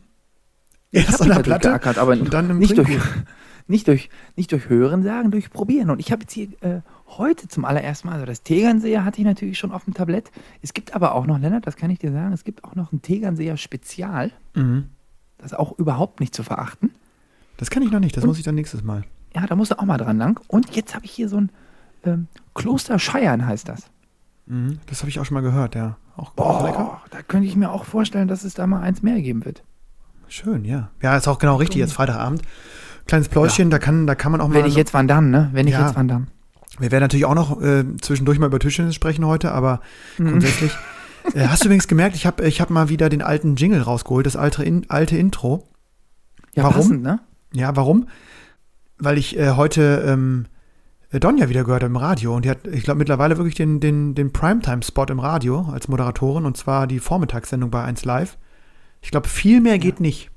Erst 0.91 1.21
an 1.21 1.29
der 1.29 1.39
Platte 1.39 1.71
aber 1.97 2.11
und 2.11 2.33
dann 2.33 2.49
im 2.49 2.59
nicht 2.59 2.77
durch, 2.77 2.89
nicht, 3.67 3.87
durch, 3.87 4.09
nicht 4.35 4.51
durch 4.51 4.67
Hören 4.67 5.03
sagen, 5.03 5.31
durch 5.31 5.49
Probieren. 5.49 5.89
Und 5.89 6.01
ich 6.01 6.11
habe 6.11 6.23
jetzt 6.23 6.33
hier 6.33 6.49
äh, 6.59 6.81
heute 7.07 7.47
zum 7.47 7.63
allerersten 7.63 8.09
Mal, 8.09 8.15
also 8.15 8.25
das 8.25 8.43
Tegernseher 8.43 9.05
hatte 9.05 9.21
ich 9.21 9.25
natürlich 9.25 9.57
schon 9.57 9.71
auf 9.71 9.85
dem 9.85 9.93
Tablett. 9.93 10.31
Es 10.61 10.73
gibt 10.73 10.93
aber 10.93 11.15
auch 11.15 11.25
noch, 11.25 11.39
Lennart, 11.39 11.65
das 11.65 11.77
kann 11.77 11.89
ich 11.91 11.99
dir 11.99 12.11
sagen, 12.11 12.33
es 12.33 12.43
gibt 12.43 12.65
auch 12.65 12.75
noch 12.75 12.91
ein 12.91 13.01
Tegernseher 13.01 13.55
Spezial. 13.55 14.31
Mhm. 14.53 14.89
Das 15.37 15.53
ist 15.53 15.57
auch 15.57 15.79
überhaupt 15.79 16.19
nicht 16.19 16.35
zu 16.35 16.43
verachten. 16.43 16.91
Das 17.55 17.69
kann 17.69 17.83
ich 17.83 17.91
noch 17.91 18.01
nicht, 18.01 18.17
das 18.17 18.25
Und- 18.25 18.31
muss 18.31 18.37
ich 18.37 18.43
dann 18.43 18.55
nächstes 18.55 18.83
Mal. 18.83 19.05
Ja, 19.35 19.45
da 19.47 19.55
musst 19.55 19.71
du 19.71 19.79
auch 19.79 19.85
mal 19.85 19.97
dran 19.97 20.17
lang. 20.17 20.39
Und 20.47 20.75
jetzt 20.75 20.93
habe 20.95 21.05
ich 21.05 21.11
hier 21.11 21.29
so 21.29 21.37
ein 21.37 21.51
ähm, 22.05 22.27
Kloster 22.53 22.99
Scheiern 22.99 23.45
heißt 23.45 23.69
das. 23.69 23.83
Mhm. 24.47 24.79
Das 24.87 24.99
habe 25.01 25.09
ich 25.09 25.19
auch 25.19 25.25
schon 25.25 25.35
mal 25.35 25.41
gehört, 25.41 25.75
ja. 25.75 25.97
Auch, 26.17 26.35
auch 26.37 26.63
lecker. 26.65 26.77
Boah, 26.83 27.01
da 27.11 27.21
könnte 27.21 27.47
ich 27.47 27.55
mir 27.55 27.71
auch 27.71 27.85
vorstellen, 27.85 28.27
dass 28.27 28.43
es 28.43 28.53
da 28.53 28.67
mal 28.67 28.81
eins 28.81 29.01
mehr 29.01 29.21
geben 29.21 29.45
wird. 29.45 29.63
Schön, 30.27 30.65
ja. 30.65 30.89
Ja, 31.01 31.15
ist 31.17 31.27
auch 31.27 31.39
genau 31.39 31.55
richtig, 31.57 31.77
jetzt 31.79 31.93
Freitagabend. 31.93 32.41
Kleines 33.07 33.29
Pläuschen, 33.29 33.69
da, 33.69 33.79
kann, 33.79 34.07
da 34.07 34.15
kann 34.15 34.31
man 34.31 34.41
auch 34.41 34.47
mal. 34.47 34.55
Wenn 34.55 34.65
ich 34.65 34.75
jetzt 34.75 34.93
Van 34.93 35.07
Damme, 35.07 35.27
ne? 35.27 35.49
Wenn 35.53 35.67
ich 35.67 35.73
Ja. 35.73 35.85
jetzt 35.85 35.95
Van 35.95 36.07
Damme. 36.07 36.27
Wir 36.79 36.91
werden 36.91 37.03
natürlich 37.03 37.25
auch 37.25 37.35
noch 37.35 37.61
äh, 37.61 37.83
zwischendurch 38.01 38.39
mal 38.39 38.45
über 38.47 38.59
Tischtennis 38.59 38.95
sprechen 38.95 39.25
heute, 39.25 39.51
aber 39.51 39.81
Mhm. 40.17 40.29
grundsätzlich. 40.29 40.71
äh, 41.33 41.47
hast 41.47 41.63
du 41.63 41.67
übrigens 41.67 41.87
gemerkt, 41.87 42.15
ich 42.15 42.25
habe 42.25 42.45
ich 42.47 42.61
hab 42.61 42.69
mal 42.69 42.89
wieder 42.89 43.09
den 43.09 43.21
alten 43.21 43.55
Jingle 43.55 43.81
rausgeholt, 43.81 44.25
das 44.25 44.35
alte, 44.35 44.63
in, 44.63 44.89
alte 44.89 45.17
Intro. 45.17 45.67
Ja, 46.53 46.63
Warum? 46.63 46.75
passend, 46.75 47.03
ne? 47.03 47.19
Ja, 47.53 47.75
warum? 47.75 48.07
Weil 49.01 49.17
ich 49.17 49.37
äh, 49.37 49.51
heute 49.51 50.03
ähm, 50.07 50.45
Donja 51.11 51.49
wieder 51.49 51.63
gehört 51.63 51.83
habe 51.83 51.91
im 51.91 51.97
Radio 51.97 52.35
und 52.35 52.45
die 52.45 52.49
hat, 52.49 52.65
ich 52.67 52.83
glaube, 52.83 52.99
mittlerweile 52.99 53.37
wirklich 53.37 53.55
den, 53.55 53.79
den, 53.79 54.15
den 54.15 54.31
Primetime-Spot 54.31 55.05
im 55.09 55.19
Radio 55.19 55.67
als 55.71 55.87
Moderatorin 55.87 56.45
und 56.45 56.55
zwar 56.55 56.87
die 56.87 56.99
Vormittagssendung 56.99 57.69
bei 57.69 57.83
1 57.83 58.05
Live. 58.05 58.37
Ich 59.01 59.11
glaube, 59.11 59.27
viel 59.27 59.59
mehr 59.59 59.79
geht 59.79 59.99
nicht. 59.99 60.29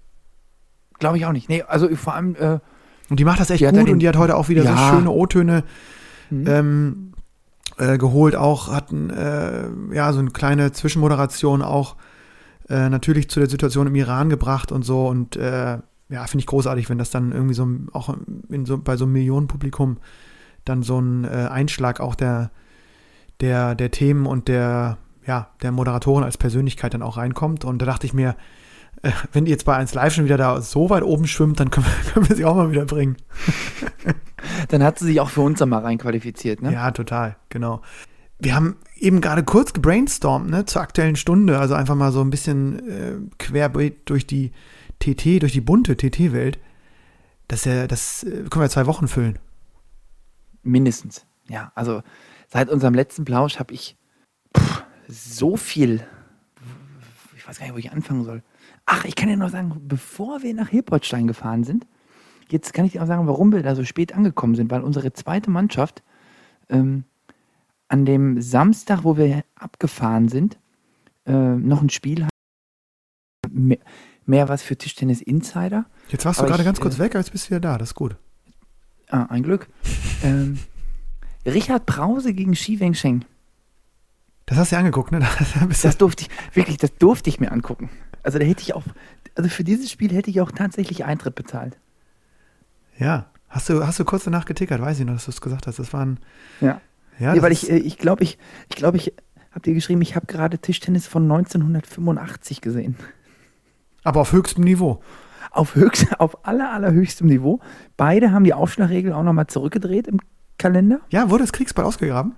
Glaube 0.98 1.18
ich 1.18 1.26
auch 1.26 1.32
nicht. 1.32 1.48
Nee, 1.48 1.62
also 1.62 1.94
vor 1.94 2.14
allem, 2.14 2.34
äh, 2.36 2.58
Und 3.10 3.20
die 3.20 3.24
macht 3.24 3.38
das 3.38 3.50
echt 3.50 3.60
gut 3.62 3.66
ja 3.66 3.84
den- 3.84 3.92
und 3.92 3.98
die 4.00 4.08
hat 4.08 4.16
heute 4.16 4.36
auch 4.36 4.48
wieder 4.48 4.64
Ja. 4.64 4.76
so 4.76 4.94
schöne 4.96 5.10
O-Töne 5.10 5.62
hm. 6.30 6.46
ähm, 6.48 7.12
äh, 7.76 7.98
geholt, 7.98 8.34
auch 8.34 8.72
hatten 8.72 9.10
äh, 9.10 9.94
ja 9.94 10.12
so 10.12 10.20
eine 10.20 10.30
kleine 10.30 10.72
Zwischenmoderation 10.72 11.62
auch 11.62 11.96
äh, 12.68 12.88
natürlich 12.88 13.28
zu 13.28 13.40
der 13.40 13.48
Situation 13.48 13.86
im 13.86 13.94
Iran 13.94 14.28
gebracht 14.28 14.72
und 14.72 14.84
so 14.84 15.06
und 15.06 15.36
äh, 15.36 15.78
ja, 16.14 16.24
finde 16.28 16.42
ich 16.42 16.46
großartig, 16.46 16.88
wenn 16.88 16.98
das 16.98 17.10
dann 17.10 17.32
irgendwie 17.32 17.54
so 17.54 17.68
auch 17.92 18.14
so, 18.64 18.78
bei 18.78 18.96
so 18.96 19.04
einem 19.04 19.14
Millionenpublikum 19.14 19.98
dann 20.64 20.84
so 20.84 21.00
ein 21.00 21.24
äh, 21.24 21.48
Einschlag 21.50 21.98
auch 21.98 22.14
der, 22.14 22.52
der, 23.40 23.74
der 23.74 23.90
Themen 23.90 24.24
und 24.26 24.46
der, 24.46 24.98
ja, 25.26 25.48
der 25.62 25.72
Moderatorin 25.72 26.22
als 26.22 26.38
Persönlichkeit 26.38 26.94
dann 26.94 27.02
auch 27.02 27.16
reinkommt. 27.16 27.64
Und 27.64 27.82
da 27.82 27.86
dachte 27.86 28.06
ich 28.06 28.14
mir, 28.14 28.36
äh, 29.02 29.10
wenn 29.32 29.44
die 29.44 29.50
jetzt 29.50 29.64
bei 29.64 29.74
1 29.74 29.92
Live 29.94 30.14
schon 30.14 30.24
wieder 30.24 30.36
da 30.36 30.60
so 30.60 30.88
weit 30.88 31.02
oben 31.02 31.26
schwimmt, 31.26 31.58
dann 31.58 31.70
können 31.70 31.86
wir, 31.86 32.12
können 32.12 32.28
wir 32.28 32.36
sie 32.36 32.44
auch 32.44 32.54
mal 32.54 32.70
wieder 32.70 32.84
bringen. 32.84 33.16
dann 34.68 34.84
hat 34.84 35.00
sie 35.00 35.06
sich 35.06 35.20
auch 35.20 35.30
für 35.30 35.40
uns 35.40 35.58
dann 35.58 35.68
mal 35.68 35.82
reinqualifiziert, 35.82 36.62
ne? 36.62 36.72
Ja, 36.72 36.92
total, 36.92 37.34
genau. 37.48 37.82
Wir 38.38 38.54
haben 38.54 38.76
eben 38.96 39.20
gerade 39.20 39.42
kurz 39.42 39.72
gebrainstormt, 39.72 40.48
ne, 40.48 40.64
zur 40.64 40.80
aktuellen 40.80 41.16
Stunde, 41.16 41.58
also 41.58 41.74
einfach 41.74 41.96
mal 41.96 42.12
so 42.12 42.20
ein 42.20 42.30
bisschen 42.30 42.88
äh, 42.88 43.12
querbeet 43.38 44.08
durch 44.08 44.28
die 44.28 44.52
TT, 45.04 45.42
durch 45.42 45.52
die 45.52 45.60
bunte 45.60 45.96
TT-Welt. 45.96 46.58
Das, 47.48 47.62
das 47.62 48.24
äh, 48.24 48.44
können 48.50 48.64
wir 48.64 48.70
zwei 48.70 48.86
Wochen 48.86 49.08
füllen. 49.08 49.38
Mindestens. 50.62 51.26
Ja, 51.48 51.72
also 51.74 52.02
seit 52.48 52.70
unserem 52.70 52.94
letzten 52.94 53.24
Plausch 53.24 53.58
habe 53.58 53.74
ich 53.74 53.96
pff, 54.56 54.84
so 55.08 55.56
viel. 55.56 56.06
Ich 57.36 57.46
weiß 57.46 57.58
gar 57.58 57.66
nicht, 57.66 57.74
wo 57.74 57.78
ich 57.78 57.92
anfangen 57.92 58.24
soll. 58.24 58.42
Ach, 58.86 59.04
ich 59.04 59.14
kann 59.14 59.28
ja 59.28 59.36
noch 59.36 59.50
sagen, 59.50 59.74
bevor 59.86 60.42
wir 60.42 60.54
nach 60.54 60.68
Hilpoltstein 60.68 61.26
gefahren 61.26 61.64
sind, 61.64 61.86
jetzt 62.48 62.72
kann 62.72 62.86
ich 62.86 62.92
dir 62.92 63.02
auch 63.02 63.06
sagen, 63.06 63.26
warum 63.26 63.52
wir 63.52 63.62
da 63.62 63.74
so 63.74 63.84
spät 63.84 64.14
angekommen 64.14 64.54
sind, 64.54 64.70
weil 64.70 64.82
unsere 64.82 65.12
zweite 65.12 65.50
Mannschaft 65.50 66.02
ähm, 66.70 67.04
an 67.88 68.06
dem 68.06 68.40
Samstag, 68.40 69.04
wo 69.04 69.16
wir 69.16 69.44
abgefahren 69.54 70.28
sind, 70.28 70.58
äh, 71.26 71.32
noch 71.32 71.82
ein 71.82 71.90
Spiel 71.90 72.24
hat. 72.24 72.30
Mehr, 74.26 74.48
was 74.48 74.62
für 74.62 74.76
Tischtennis 74.76 75.20
Insider. 75.20 75.84
Jetzt 76.08 76.24
warst 76.24 76.40
du 76.40 76.46
gerade 76.46 76.64
ganz 76.64 76.80
kurz 76.80 76.96
äh, 76.96 77.00
weg, 77.00 77.12
aber 77.14 77.20
jetzt 77.20 77.32
bist 77.32 77.46
du 77.46 77.50
wieder 77.50 77.60
da. 77.60 77.78
Das 77.78 77.90
ist 77.90 77.94
gut. 77.94 78.16
Ah, 79.10 79.26
ein 79.28 79.42
Glück. 79.42 79.68
ähm, 80.22 80.58
Richard 81.46 81.84
Brause 81.86 82.32
gegen 82.32 82.52
Xi 82.52 82.80
Wensheng. 82.80 83.24
Das 84.46 84.58
hast 84.58 84.72
du 84.72 84.76
dir 84.76 84.80
angeguckt, 84.80 85.12
ne? 85.12 85.20
Da 85.60 85.66
bist 85.66 85.84
du- 85.84 85.88
Das 85.88 85.98
durfte 85.98 86.24
ich, 86.24 86.56
wirklich, 86.56 86.78
das 86.78 86.94
durfte 86.96 87.28
ich 87.30 87.38
mir 87.40 87.52
angucken. 87.52 87.90
Also 88.22 88.38
da 88.38 88.44
hätte 88.46 88.62
ich 88.62 88.74
auch, 88.74 88.84
also 89.34 89.50
für 89.50 89.64
dieses 89.64 89.90
Spiel 89.90 90.12
hätte 90.12 90.30
ich 90.30 90.40
auch 90.40 90.50
tatsächlich 90.52 91.04
Eintritt 91.04 91.34
bezahlt. 91.34 91.76
ja. 92.98 93.26
Hast 93.50 93.68
du, 93.68 93.86
hast 93.86 94.00
du 94.00 94.04
kurz 94.04 94.24
danach 94.24 94.46
getickert, 94.46 94.80
weiß 94.80 94.98
ich 94.98 95.06
noch, 95.06 95.12
dass 95.12 95.26
du 95.26 95.30
es 95.30 95.40
gesagt 95.40 95.68
hast. 95.68 95.78
Das 95.78 95.92
waren. 95.92 96.18
Ja. 96.60 96.80
Ja, 97.20 97.28
nee, 97.28 97.34
das 97.36 97.42
weil 97.44 97.52
ich, 97.52 97.70
äh, 97.70 97.76
ich 97.76 97.98
glaube, 97.98 98.24
ich, 98.24 98.36
ich 98.68 98.74
glaube, 98.74 98.96
ich 98.96 99.12
habe 99.52 99.60
dir 99.60 99.74
geschrieben, 99.74 100.02
ich 100.02 100.16
habe 100.16 100.26
gerade 100.26 100.58
Tischtennis 100.58 101.06
von 101.06 101.22
1985 101.22 102.60
gesehen. 102.62 102.96
Aber 104.04 104.20
auf 104.20 104.32
höchstem 104.32 104.62
Niveau. 104.64 105.00
Auf 105.50 105.74
höchst, 105.74 106.06
auf 106.20 106.46
aller, 106.46 106.72
allerhöchstem 106.72 107.26
Niveau. 107.26 107.60
Beide 107.96 108.30
haben 108.32 108.44
die 108.44 108.54
Aufschlagregel 108.54 109.12
auch 109.12 109.22
nochmal 109.22 109.46
zurückgedreht 109.48 110.06
im 110.06 110.20
Kalender. 110.58 111.00
Ja, 111.10 111.30
wurde 111.30 111.42
das 111.44 111.52
Kriegsball 111.52 111.84
ausgegraben? 111.84 112.34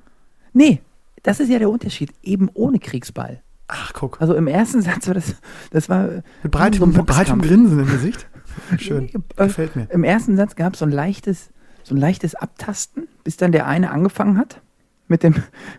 Nee, 0.53 0.81
das 1.23 1.41
ist 1.41 1.51
ja 1.51 1.59
der 1.59 1.69
Unterschied. 1.69 2.13
Eben 2.23 2.49
ohne 2.55 2.79
Kriegsball. 2.79 3.43
Ach, 3.69 3.93
guck. 3.93 4.21
Also 4.21 4.35
im 4.35 4.47
ersten 4.47 4.81
Satz 4.83 5.07
war 5.07 5.15
das, 5.15 5.35
das 5.71 5.89
war 5.89 6.09
Mit 6.43 6.53
breitem, 6.53 6.79
so 6.81 6.87
mit 6.87 7.07
breitem. 7.07 7.43
Grinsen 7.43 7.81
im 7.81 7.87
Gesicht. 7.87 8.27
Schön. 8.79 9.11
Äh, 9.37 9.47
Gefällt 9.47 9.77
mir. 9.77 9.87
Im 9.91 10.05
ersten 10.05 10.37
Satz 10.37 10.57
gab 10.57 10.75
es 10.75 10.79
so 10.79 10.87
ein 10.87 10.93
leichtes, 10.93 11.51
so 11.83 11.95
ein 11.95 11.99
leichtes 11.99 12.35
Abtasten, 12.35 13.09
bis 13.25 13.37
dann 13.37 13.53
der 13.53 13.67
eine 13.67 13.91
angefangen 13.91 14.39
hat 14.39 14.63
mit 15.09 15.23
dem, 15.23 15.35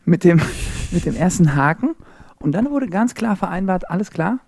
mit 0.06 0.24
dem, 0.24 0.42
mit 0.92 1.06
dem 1.06 1.16
ersten 1.16 1.56
Haken. 1.56 1.96
Und 2.40 2.52
dann 2.52 2.70
wurde 2.70 2.88
ganz 2.88 3.16
klar 3.16 3.36
vereinbart, 3.36 3.90
alles 3.90 4.12
klar. 4.12 4.40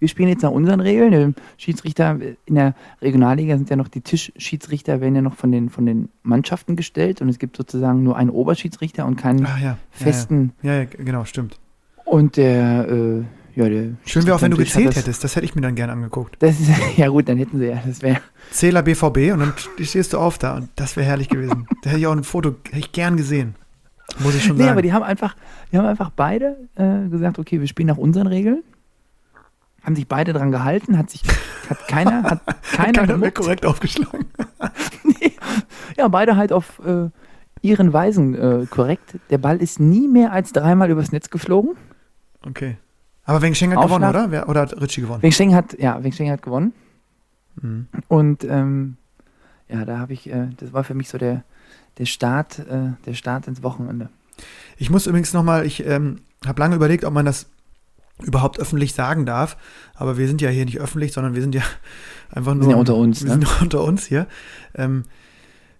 Wir 0.00 0.08
spielen 0.08 0.28
jetzt 0.30 0.42
nach 0.42 0.50
unseren 0.50 0.80
Regeln. 0.80 1.12
Der 1.12 1.32
Schiedsrichter 1.58 2.18
in 2.46 2.54
der 2.56 2.74
Regionalliga 3.00 3.56
sind 3.56 3.70
ja 3.70 3.76
noch 3.76 3.88
die 3.88 4.00
Tischschiedsrichter, 4.00 5.00
werden 5.00 5.14
ja 5.14 5.22
noch 5.22 5.34
von 5.36 5.52
den, 5.52 5.70
von 5.70 5.86
den 5.86 6.08
Mannschaften 6.22 6.74
gestellt 6.74 7.20
und 7.22 7.28
es 7.28 7.38
gibt 7.38 7.56
sozusagen 7.56 8.02
nur 8.02 8.16
einen 8.16 8.30
Oberschiedsrichter 8.30 9.06
und 9.06 9.16
keinen 9.16 9.46
Ach 9.46 9.60
ja. 9.60 9.76
festen. 9.90 10.52
Ja, 10.62 10.72
ja. 10.72 10.78
ja, 10.80 10.84
genau, 10.86 11.24
stimmt. 11.24 11.60
Und 12.06 12.36
der, 12.38 12.88
äh, 12.88 13.22
ja, 13.54 13.68
der. 13.68 13.88
Schön 14.06 14.24
wäre 14.26 14.34
auch, 14.36 14.42
wenn 14.42 14.50
du 14.50 14.56
gezählt 14.56 14.88
das- 14.88 14.96
hättest. 14.96 15.22
Das 15.22 15.36
hätte 15.36 15.44
ich 15.44 15.54
mir 15.54 15.60
dann 15.60 15.74
gern 15.74 15.90
angeguckt. 15.90 16.36
Das 16.40 16.58
ist, 16.58 16.70
ja 16.96 17.08
gut, 17.08 17.28
dann 17.28 17.36
hätten 17.38 17.58
sie 17.60 17.66
ja, 17.66 17.80
das 17.86 18.02
wäre. 18.02 18.20
Zähler 18.50 18.82
BVB 18.82 19.32
und 19.32 19.40
dann 19.40 19.52
stehst 19.80 20.12
du 20.12 20.18
auf 20.18 20.38
da 20.38 20.56
und 20.56 20.70
das 20.76 20.96
wäre 20.96 21.06
herrlich 21.06 21.28
gewesen. 21.28 21.66
Da 21.82 21.90
hätte 21.90 22.00
ich 22.00 22.06
auch 22.06 22.12
ein 22.16 22.24
Foto, 22.24 22.54
hätte 22.66 22.78
ich 22.78 22.92
gern 22.92 23.16
gesehen. 23.16 23.54
Muss 24.18 24.34
ich 24.34 24.42
schon 24.44 24.56
Nee, 24.56 24.62
sagen. 24.62 24.72
aber 24.72 24.82
die 24.82 24.92
haben 24.92 25.04
einfach, 25.04 25.36
die 25.70 25.78
haben 25.78 25.84
einfach 25.86 26.10
beide 26.10 26.56
äh, 26.74 27.08
gesagt, 27.10 27.38
okay, 27.38 27.60
wir 27.60 27.68
spielen 27.68 27.86
nach 27.88 27.96
unseren 27.98 28.26
Regeln. 28.26 28.62
Haben 29.82 29.96
sich 29.96 30.06
beide 30.06 30.32
dran 30.32 30.50
gehalten, 30.50 30.98
hat 30.98 31.10
sich, 31.10 31.22
hat 31.68 31.88
keiner, 31.88 32.22
hat 32.30 32.40
keiner, 32.62 32.92
Keiner 33.00 33.16
mehr 33.16 33.32
korrekt 33.32 33.64
aufgeschlagen. 33.66 34.26
Ja, 35.96 36.08
beide 36.08 36.36
halt 36.36 36.52
auf 36.52 36.80
äh, 36.86 37.10
ihren 37.60 37.92
Weisen 37.92 38.34
äh, 38.34 38.66
korrekt. 38.66 39.18
Der 39.28 39.38
Ball 39.38 39.60
ist 39.60 39.80
nie 39.80 40.08
mehr 40.08 40.32
als 40.32 40.52
dreimal 40.52 40.88
übers 40.90 41.12
Netz 41.12 41.28
geflogen. 41.28 41.76
Okay. 42.46 42.78
Aber 43.24 43.42
Weng 43.42 43.54
Sheng 43.54 43.72
hat 43.72 43.84
gewonnen, 43.84 44.04
Aufschlag. 44.04 44.24
oder? 44.24 44.30
Wer, 44.30 44.48
oder 44.48 44.60
hat 44.62 44.80
Ritchie 44.80 45.02
gewonnen? 45.02 45.22
Wing 45.22 45.32
Sheng 45.32 45.54
hat, 45.54 45.78
ja, 45.78 46.02
Wing 46.02 46.12
Sheng 46.12 46.30
hat 46.30 46.42
gewonnen. 46.42 46.72
Mhm. 47.60 47.88
Und 48.08 48.44
ähm, 48.44 48.96
ja, 49.68 49.84
da 49.84 49.98
habe 49.98 50.12
ich, 50.12 50.30
äh, 50.30 50.48
das 50.56 50.72
war 50.72 50.84
für 50.84 50.94
mich 50.94 51.08
so 51.08 51.18
der, 51.18 51.44
der 51.98 52.06
Start, 52.06 52.60
äh, 52.60 52.92
der 53.04 53.14
Start 53.14 53.46
ins 53.46 53.62
Wochenende. 53.62 54.08
Ich 54.78 54.90
muss 54.90 55.06
übrigens 55.06 55.34
nochmal, 55.34 55.66
ich 55.66 55.84
ähm, 55.86 56.20
habe 56.46 56.60
lange 56.60 56.76
überlegt, 56.76 57.04
ob 57.04 57.12
man 57.12 57.26
das 57.26 57.46
überhaupt 58.22 58.58
öffentlich 58.60 58.94
sagen 58.94 59.26
darf. 59.26 59.56
Aber 59.94 60.16
wir 60.18 60.26
sind 60.28 60.40
ja 60.40 60.48
hier 60.50 60.64
nicht 60.64 60.80
öffentlich, 60.80 61.12
sondern 61.12 61.34
wir 61.34 61.42
sind 61.42 61.54
ja 61.54 61.62
einfach 62.30 62.54
nur. 62.54 62.64
sind 62.64 62.70
ja 62.72 62.76
unter 62.78 62.94
uns, 62.96 63.20
Wir 63.22 63.28
ne? 63.36 63.46
sind 63.46 63.60
unter 63.62 63.82
uns 63.84 64.06
hier. 64.06 64.26
Ähm, 64.74 65.04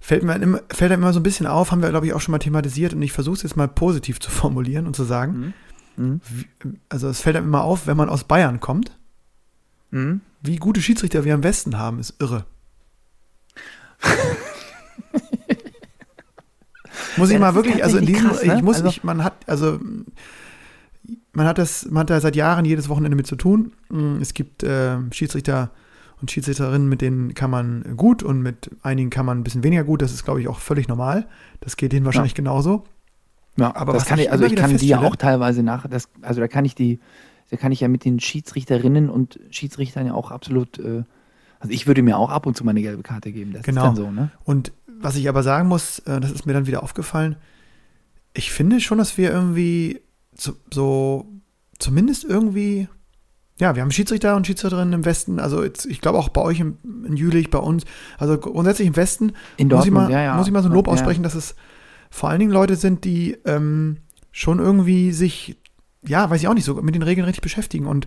fällt, 0.00 0.22
mir 0.22 0.34
immer, 0.36 0.60
fällt 0.72 0.92
einem 0.92 1.02
immer 1.02 1.12
so 1.12 1.20
ein 1.20 1.24
bisschen 1.24 1.46
auf, 1.46 1.70
haben 1.72 1.82
wir, 1.82 1.90
glaube 1.90 2.06
ich, 2.06 2.12
auch 2.12 2.20
schon 2.20 2.32
mal 2.32 2.38
thematisiert. 2.38 2.94
Und 2.94 3.02
ich 3.02 3.12
versuche 3.12 3.36
es 3.36 3.42
jetzt 3.42 3.56
mal 3.56 3.68
positiv 3.68 4.20
zu 4.20 4.30
formulieren 4.30 4.86
und 4.86 4.96
zu 4.96 5.04
sagen. 5.04 5.54
Mhm. 5.96 6.20
Wie, 6.28 6.46
also, 6.88 7.08
es 7.08 7.20
fällt 7.20 7.36
einem 7.36 7.46
immer 7.46 7.62
auf, 7.62 7.86
wenn 7.86 7.96
man 7.96 8.08
aus 8.08 8.24
Bayern 8.24 8.60
kommt, 8.60 8.96
Mhm. 9.92 10.20
wie 10.40 10.56
gute 10.56 10.80
Schiedsrichter 10.80 11.24
wir 11.24 11.34
am 11.34 11.42
Westen 11.42 11.76
haben, 11.76 11.98
ist 11.98 12.14
irre. 12.20 12.44
muss 17.16 17.28
Ja, 17.30 17.34
ich 17.36 17.40
mal 17.40 17.54
wirklich, 17.54 17.82
also 17.82 17.98
in 17.98 18.06
diesem, 18.06 18.28
krass, 18.28 18.44
ne? 18.44 18.54
ich 18.56 18.62
muss, 18.62 18.76
Also- 18.76 18.88
ich, 18.88 19.04
man 19.04 19.24
hat, 19.24 19.34
also 19.46 19.78
man 21.32 21.46
hat 21.46 21.58
das, 21.58 21.86
man 21.90 22.00
hat 22.02 22.10
da 22.10 22.20
seit 22.20 22.36
Jahren 22.36 22.64
jedes 22.64 22.88
Wochenende 22.88 23.16
mit 23.16 23.26
zu 23.26 23.36
tun. 23.36 23.72
Mm, 23.88 24.20
Es 24.20 24.34
gibt 24.34 24.62
äh, 24.62 24.96
Schiedsrichter 25.12 25.70
und 26.20 26.30
Schiedsrichterinnen, 26.30 26.88
mit 26.88 27.00
denen 27.00 27.34
kann 27.34 27.50
man 27.50 27.96
gut 27.96 28.22
und 28.22 28.42
mit 28.42 28.70
einigen 28.82 29.08
kann 29.10 29.24
man 29.26 29.38
ein 29.38 29.44
bisschen 29.44 29.62
weniger 29.64 29.84
gut. 29.84 30.02
Das 30.02 30.12
ist, 30.12 30.24
glaube 30.24 30.40
ich, 30.40 30.48
auch 30.48 30.58
völlig 30.58 30.88
normal. 30.88 31.26
Das 31.60 31.76
geht 31.76 31.92
denen 31.92 32.04
wahrscheinlich 32.04 32.34
genauso. 32.34 32.84
Ja, 33.56 33.74
Aber 33.74 33.92
das 33.94 34.02
was 34.02 34.08
kann 34.08 34.18
ich 34.18 34.30
also 34.30 34.44
ich 34.44 34.54
kann 34.54 34.76
die 34.76 34.86
ja 34.86 35.00
auch 35.00 35.16
teilweise 35.16 35.62
nach, 35.62 35.86
das, 35.88 36.08
also 36.22 36.40
da 36.40 36.48
kann 36.48 36.64
ich 36.64 36.74
die, 36.74 37.00
da 37.50 37.56
kann 37.56 37.72
ich 37.72 37.80
ja 37.80 37.88
mit 37.88 38.04
den 38.04 38.20
Schiedsrichterinnen 38.20 39.08
und 39.10 39.40
Schiedsrichtern 39.50 40.06
ja 40.06 40.14
auch 40.14 40.30
absolut, 40.30 40.78
äh, 40.78 41.02
also 41.58 41.72
ich 41.72 41.86
würde 41.86 42.02
mir 42.02 42.16
auch 42.16 42.30
ab 42.30 42.46
und 42.46 42.56
zu 42.56 42.64
mal 42.64 42.70
eine 42.70 42.82
gelbe 42.82 43.02
Karte 43.02 43.32
geben, 43.32 43.52
das 43.52 43.62
Genau. 43.62 43.82
ist 43.82 43.86
dann 43.88 43.96
so, 43.96 44.10
ne? 44.10 44.30
Und 44.44 44.72
was 45.00 45.16
ich 45.16 45.28
aber 45.28 45.42
sagen 45.42 45.68
muss, 45.68 45.98
äh, 46.00 46.20
das 46.20 46.30
ist 46.30 46.46
mir 46.46 46.52
dann 46.52 46.66
wieder 46.66 46.82
aufgefallen, 46.82 47.36
ich 48.34 48.52
finde 48.52 48.80
schon, 48.80 48.98
dass 48.98 49.18
wir 49.18 49.30
irgendwie 49.32 50.00
so, 50.40 50.52
so 50.72 51.26
zumindest 51.78 52.24
irgendwie, 52.24 52.88
ja, 53.58 53.74
wir 53.74 53.82
haben 53.82 53.90
Schiedsrichter 53.90 54.36
und 54.36 54.46
Schiedsrichterinnen 54.46 54.94
im 54.94 55.04
Westen, 55.04 55.38
also 55.38 55.62
jetzt, 55.62 55.86
ich 55.86 56.00
glaube 56.00 56.18
auch 56.18 56.28
bei 56.30 56.40
euch 56.40 56.60
im, 56.60 56.78
in 57.06 57.16
Jülich, 57.16 57.50
bei 57.50 57.58
uns, 57.58 57.84
also 58.18 58.38
grundsätzlich 58.38 58.88
im 58.88 58.96
Westen, 58.96 59.32
In 59.56 59.68
muss 59.68 59.84
ich, 59.84 59.90
mal, 59.90 60.10
ja, 60.10 60.22
ja. 60.22 60.34
muss 60.36 60.46
ich 60.46 60.52
mal 60.52 60.62
so 60.62 60.68
ein 60.68 60.74
Lob 60.74 60.86
Ja. 60.86 60.92
aussprechen, 60.92 61.22
dass 61.22 61.34
es 61.34 61.54
vor 62.10 62.28
allen 62.30 62.40
Dingen 62.40 62.52
Leute 62.52 62.76
sind, 62.76 63.04
die 63.04 63.36
ähm, 63.44 63.98
schon 64.32 64.58
irgendwie 64.58 65.12
sich, 65.12 65.56
ja, 66.06 66.28
weiß 66.30 66.40
ich 66.40 66.48
auch 66.48 66.54
nicht, 66.54 66.64
so 66.64 66.74
mit 66.74 66.94
den 66.94 67.02
Regeln 67.02 67.24
richtig 67.26 67.42
beschäftigen 67.42 67.86
und 67.86 68.06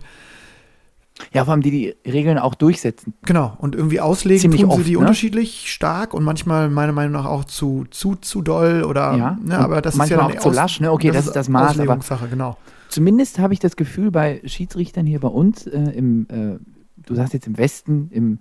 Ja, 1.32 1.44
vor 1.44 1.52
allem 1.52 1.62
die 1.62 1.70
die 1.70 2.10
Regeln 2.10 2.38
auch 2.38 2.54
durchsetzen. 2.54 3.14
Genau, 3.22 3.56
und 3.58 3.76
irgendwie 3.76 4.00
auslegen 4.00 4.40
Ziemlich 4.40 4.62
tun 4.62 4.70
sie 4.70 4.76
oft, 4.78 4.86
die 4.88 4.92
ne? 4.92 4.98
unterschiedlich 4.98 5.72
stark 5.72 6.12
und 6.12 6.24
manchmal 6.24 6.68
meiner 6.70 6.92
Meinung 6.92 7.12
nach 7.12 7.24
auch 7.24 7.44
zu, 7.44 7.84
zu, 7.90 8.16
zu 8.16 8.42
doll 8.42 8.82
oder, 8.82 9.16
Ja, 9.16 9.38
ne, 9.42 9.58
aber 9.58 9.80
das 9.80 9.96
ist 9.96 10.08
ja 10.10 10.22
auch 10.26 10.34
zu 10.36 10.50
lasch, 10.50 10.80
ne? 10.80 10.90
Okay, 10.90 11.12
das 11.12 11.26
ist 11.26 11.36
das 11.36 11.48
Maß, 11.48 11.78
aber- 11.78 11.98
genau. 12.28 12.56
Zumindest 12.88 13.38
habe 13.38 13.54
ich 13.54 13.60
das 13.60 13.76
Gefühl 13.76 14.10
bei 14.10 14.40
Schiedsrichtern 14.44 15.06
hier 15.06 15.20
bei 15.20 15.28
uns 15.28 15.66
äh, 15.66 15.78
im, 15.78 16.26
äh, 16.30 16.58
du 17.04 17.14
sagst 17.14 17.32
jetzt 17.32 17.46
im 17.46 17.58
Westen, 17.58 18.08
im 18.10 18.40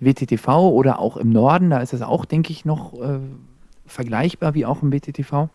WTTV 0.00 0.48
oder 0.70 0.98
auch 0.98 1.16
im 1.16 1.30
Norden, 1.30 1.70
da 1.70 1.78
ist 1.78 1.92
das 1.92 2.02
auch, 2.02 2.24
denke 2.24 2.50
ich, 2.52 2.64
noch 2.64 2.94
äh, 2.94 3.18
vergleichbar 3.86 4.54
wie 4.54 4.64
auch 4.64 4.82
im 4.82 4.92
WTTV. 4.92 5.48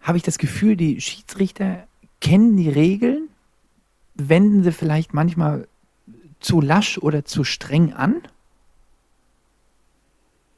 Habe 0.00 0.16
ich 0.16 0.22
das 0.24 0.38
Gefühl, 0.38 0.76
die 0.76 1.00
Schiedsrichter 1.00 1.84
kennen 2.20 2.56
die 2.56 2.68
Regeln, 2.68 3.28
wenden 4.28 4.62
sie 4.62 4.72
vielleicht 4.72 5.14
manchmal 5.14 5.66
zu 6.40 6.60
lasch 6.60 6.98
oder 6.98 7.24
zu 7.24 7.44
streng 7.44 7.92
an. 7.92 8.16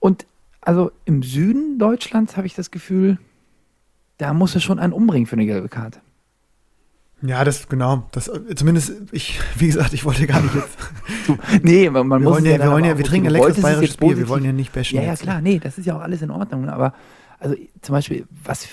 Und 0.01 0.27
also 0.61 0.91
im 1.05 1.23
Süden 1.23 1.79
Deutschlands 1.79 2.37
habe 2.37 2.47
ich 2.47 2.55
das 2.55 2.71
Gefühl, 2.71 3.19
da 4.19 4.33
muss 4.33 4.55
es 4.55 4.63
schon 4.63 4.79
einen 4.79 4.93
umbringen 4.93 5.27
für 5.27 5.37
eine 5.37 5.47
gelbe 5.47 5.69
Karte. 5.69 6.01
Ja, 7.23 7.43
das, 7.43 7.69
genau, 7.69 8.07
das, 8.13 8.31
zumindest, 8.55 8.93
ich, 9.13 9.41
wie 9.57 9.67
gesagt, 9.67 9.95
ich 9.95 10.05
wollte 10.05 10.27
gar 10.27 10.43
nicht 10.43 10.55
jetzt, 10.55 10.77
Du, 11.27 11.39
nee, 11.63 11.89
man, 11.89 12.07
man 12.07 12.21
wir 12.21 12.25
muss 12.29 12.35
wollen 12.35 12.45
ja, 12.45 12.59
dann 12.59 12.69
wir 12.69 12.73
wollen 12.73 12.85
ja, 12.85 12.99
wir 12.99 13.05
trinken 13.05 13.29
ein 13.29 13.33
leckeres 13.33 13.63
bayerisches 13.63 13.97
Bier, 13.97 14.19
wir 14.19 14.29
wollen 14.29 14.45
ja 14.45 14.53
nicht 14.53 14.73
bashen 14.73 14.97
Ja, 14.97 15.05
ja, 15.05 15.17
klar, 15.17 15.41
nee, 15.41 15.59
das 15.59 15.79
ist 15.79 15.87
ja 15.87 15.97
auch 15.97 16.03
alles 16.03 16.21
in 16.21 16.31
Ordnung. 16.31 16.63
ne, 16.63 16.73
Aber 16.73 16.93
also 17.39 17.57
zum 17.81 17.95
Beispiel, 17.95 18.27
was 18.45 18.69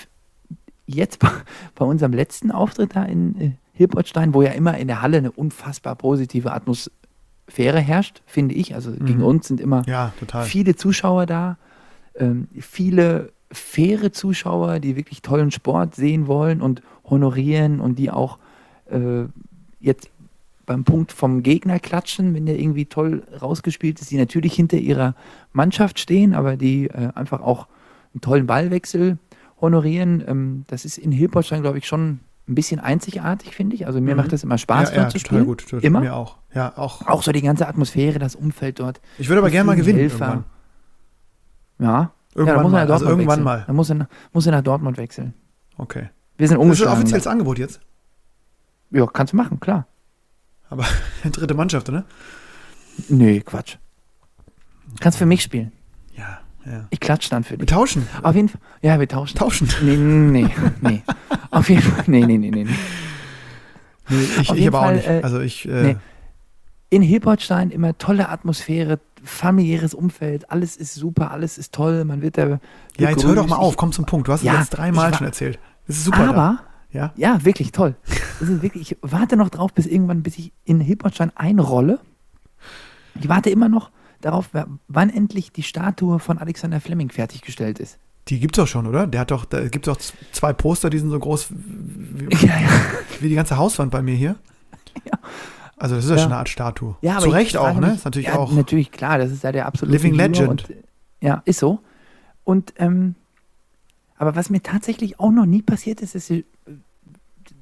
jetzt 0.85 1.19
bei, 1.19 1.29
bei 1.75 1.85
unserem 1.85 2.11
letzten 2.11 2.51
Auftritt 2.51 2.95
da 2.95 3.03
in 3.03 3.39
äh, 3.39 3.51
Hilbertstein, 3.73 4.33
wo 4.33 4.41
ja 4.41 4.51
immer 4.51 4.77
in 4.77 4.87
der 4.87 5.01
Halle 5.01 5.17
eine 5.17 5.31
unfassbar 5.31 5.95
positive 5.95 6.51
Atmosphäre 6.53 7.79
herrscht, 7.79 8.21
finde 8.25 8.55
ich. 8.55 8.75
Also 8.75 8.91
gegen 8.91 9.19
Mhm. 9.19 9.25
uns 9.25 9.47
sind 9.47 9.59
immer 9.61 9.83
Ja, 9.87 10.13
viele 10.45 10.75
Zuschauer 10.75 11.25
da, 11.25 11.57
ähm, 12.15 12.47
viele 12.59 13.31
faire 13.51 14.11
Zuschauer, 14.11 14.79
die 14.79 14.95
wirklich 14.95 15.21
tollen 15.21 15.51
Sport 15.51 15.95
sehen 15.95 16.27
wollen 16.27 16.61
und 16.61 16.81
honorieren 17.05 17.79
und 17.79 17.99
die 17.99 18.09
auch 18.09 18.37
äh, 18.89 19.25
jetzt 19.79 20.09
beim 20.65 20.83
Punkt 20.85 21.11
vom 21.11 21.43
Gegner 21.43 21.79
klatschen, 21.79 22.33
wenn 22.33 22.45
der 22.45 22.57
irgendwie 22.59 22.85
toll 22.85 23.23
rausgespielt 23.41 23.99
ist, 23.99 24.11
die 24.11 24.17
natürlich 24.17 24.53
hinter 24.53 24.77
ihrer 24.77 25.15
Mannschaft 25.51 25.99
stehen, 25.99 26.33
aber 26.33 26.55
die 26.55 26.85
äh, 26.87 27.09
einfach 27.15 27.41
auch 27.41 27.67
einen 28.13 28.21
tollen 28.21 28.45
Ballwechsel 28.47 29.17
honorieren. 29.59 30.23
Ähm, 30.27 30.63
das 30.67 30.85
ist 30.85 30.97
in 30.97 31.11
Hilpolstein, 31.11 31.61
glaube 31.61 31.77
ich, 31.77 31.87
schon 31.87 32.19
ein 32.51 32.55
bisschen 32.55 32.79
einzigartig, 32.79 33.55
finde 33.55 33.75
ich. 33.75 33.87
Also 33.87 34.01
mir 34.01 34.11
Mhm. 34.15 34.21
macht 34.21 34.33
das 34.33 34.43
immer 34.43 34.57
Spaß, 34.57 34.89
ja, 34.89 34.95
dort 34.95 35.05
ja, 35.07 35.09
zu 35.09 35.19
spielen. 35.19 35.45
gut. 35.45 35.61
Total, 35.61 35.79
Immer. 35.83 36.01
Mir 36.01 36.15
auch. 36.15 36.37
Ja, 36.53 36.77
auch. 36.77 37.07
Auch 37.07 37.23
so 37.23 37.31
die 37.31 37.41
ganze 37.41 37.67
Atmosphäre, 37.67 38.19
das 38.19 38.35
Umfeld 38.35 38.79
dort. 38.79 39.01
Ich 39.17 39.29
würde 39.29 39.39
aber 39.39 39.49
gerne 39.49 39.65
mal 39.67 39.75
gewinnen. 39.75 39.99
Helfer. 39.99 40.25
Irgendwann, 40.27 40.43
Ja. 41.79 42.11
irgendwann 42.35 42.47
ja, 42.47 42.53
da 42.57 42.63
muss 42.63 42.71
mal. 42.71 42.85
nach 42.85 42.93
Also 42.93 43.05
irgendwann 43.05 43.27
wechseln. 43.27 43.43
mal. 43.43 43.63
Da 43.67 43.73
muss 43.73 43.89
er, 43.89 43.95
nach- 43.95 44.07
muss 44.33 44.45
er 44.45 44.51
nach 44.51 44.61
Dortmund 44.63 44.97
wechseln. 44.97 45.33
Okay. 45.77 45.99
Wir 46.01 46.07
sind 46.07 46.11
Das 46.37 46.49
ist 46.49 46.51
ein 46.51 46.57
umgeschlagen. 46.61 46.93
offizielles 46.97 47.27
Angebot 47.27 47.59
jetzt. 47.59 47.79
Ja, 48.91 49.05
kannst 49.07 49.33
du 49.33 49.37
machen, 49.37 49.59
klar. 49.59 49.87
Aber 50.69 50.83
dritte 51.31 51.53
Mannschaft, 51.53 51.87
oder? 51.89 52.05
Nee, 53.09 53.39
Quatsch. 53.41 53.77
Kannst 54.99 55.17
für 55.17 55.25
mich 55.25 55.41
spielen. 55.41 55.71
Ja. 56.65 56.85
Ich 56.91 56.99
klatsch 56.99 57.29
dann 57.29 57.43
für 57.43 57.51
Wir 57.51 57.59
dich. 57.59 57.69
tauschen. 57.69 58.07
Auf 58.21 58.35
jeden 58.35 58.49
Fall. 58.49 58.61
Ja, 58.81 58.99
wir 58.99 59.07
tauschen. 59.07 59.37
Tauschen. 59.37 59.67
Nee, 59.81 59.95
nee, 59.97 60.49
nee. 60.81 61.01
Auf 61.49 61.69
jeden 61.69 61.81
Fall. 61.81 62.03
Nee, 62.07 62.25
nee, 62.25 62.37
nee, 62.37 62.51
nee. 62.51 62.65
nee. 62.65 62.69
Ich, 64.41 64.51
ich 64.51 64.67
aber 64.67 64.79
auch 64.79 64.83
Fall, 64.83 64.95
nicht. 64.95 65.07
äh, 65.07 65.21
Also 65.23 65.39
ich, 65.39 65.67
äh, 65.67 65.83
nee. 65.83 65.97
In 66.89 67.01
Hilpertstein 67.01 67.71
immer 67.71 67.97
tolle 67.97 68.27
Atmosphäre, 68.29 68.99
familiäres 69.23 69.93
Umfeld, 69.93 70.51
alles 70.51 70.75
ist 70.75 70.93
super, 70.95 71.31
alles 71.31 71.57
ist 71.57 71.73
toll, 71.73 72.03
man 72.03 72.21
wird 72.21 72.37
da. 72.37 72.59
ja, 72.97 73.09
jetzt 73.09 73.23
hör 73.23 73.35
doch 73.35 73.47
mal 73.47 73.55
auf, 73.55 73.77
komm 73.77 73.93
zum 73.93 74.05
Punkt. 74.05 74.27
Du 74.27 74.33
hast 74.33 74.43
Ja, 74.43 74.53
es 74.55 74.59
jetzt 74.61 74.69
dreimal 74.71 75.13
schon 75.13 75.25
erzählt. 75.27 75.57
Das 75.87 75.97
ist 75.97 76.03
super. 76.05 76.27
Aber, 76.29 76.33
da. 76.35 76.59
Ja, 76.91 77.13
ja, 77.15 77.45
wirklich 77.45 77.71
toll. 77.71 77.95
Das 78.41 78.49
ist 78.49 78.61
wirklich, 78.61 78.91
ich 78.91 78.97
warte 79.01 79.37
noch 79.37 79.47
drauf, 79.49 79.71
bis 79.73 79.85
irgendwann, 79.85 80.21
bis 80.23 80.37
ich 80.37 80.51
in 80.65 80.81
Hilpertstein 80.81 81.31
einrolle. 81.35 81.99
Ich 83.19 83.29
warte 83.29 83.49
immer 83.49 83.69
noch 83.69 83.89
darauf, 84.21 84.49
wann 84.87 85.09
endlich 85.09 85.51
die 85.51 85.63
Statue 85.63 86.19
von 86.19 86.37
Alexander 86.37 86.79
Fleming 86.79 87.09
fertiggestellt 87.09 87.79
ist. 87.79 87.97
die 88.27 88.39
gibt's 88.39 88.57
doch 88.57 88.67
schon, 88.67 88.87
oder? 88.87 89.07
Der 89.07 89.21
hat 89.21 89.31
doch, 89.31 89.45
da 89.45 89.67
gibt's 89.67 89.87
doch 89.87 89.97
zwei 90.31 90.53
Poster, 90.53 90.89
die 90.89 90.99
sind 90.99 91.09
so 91.09 91.19
groß 91.19 91.47
wie, 91.51 92.45
Ja, 92.45 92.59
ja. 92.59 92.69
wie 93.19 93.29
die 93.29 93.35
ganze 93.35 93.57
Hauswand 93.57 93.91
bei 93.91 94.01
mir 94.01 94.15
hier. 94.15 94.35
Ja. 95.05 95.17
Also 95.77 95.95
das 95.95 96.03
ist 96.05 96.11
ja, 96.11 96.17
schon 96.17 96.27
eine 96.27 96.37
Art 96.37 96.49
Statue. 96.49 96.95
Ja, 97.01 97.13
aber 97.13 97.23
Zu 97.23 97.29
Recht 97.31 97.57
auch, 97.57 97.73
ne? 97.79 97.87
mich- 97.87 97.95
Ist 97.95 98.05
natürlich 98.05 98.29
auch. 98.31 98.51
Natürlich, 98.51 98.91
klar, 98.91 99.17
das 99.17 99.31
ist 99.31 99.43
ja 99.43 99.51
der 99.51 99.65
absolute 99.65 99.97
Living 99.97 100.13
Hero 100.15 100.27
Legend. 100.27 100.49
Und, 100.69 100.73
ja, 101.21 101.41
ist 101.45 101.59
so. 101.59 101.79
Und, 102.43 102.73
ähm, 102.77 103.15
aber 104.17 104.35
was 104.35 104.49
mir 104.51 104.61
tatsächlich 104.61 105.19
auch 105.19 105.31
noch 105.31 105.45
nie 105.47 105.61
passiert 105.63 106.01
ist, 106.01 106.13
ist, 106.13 106.31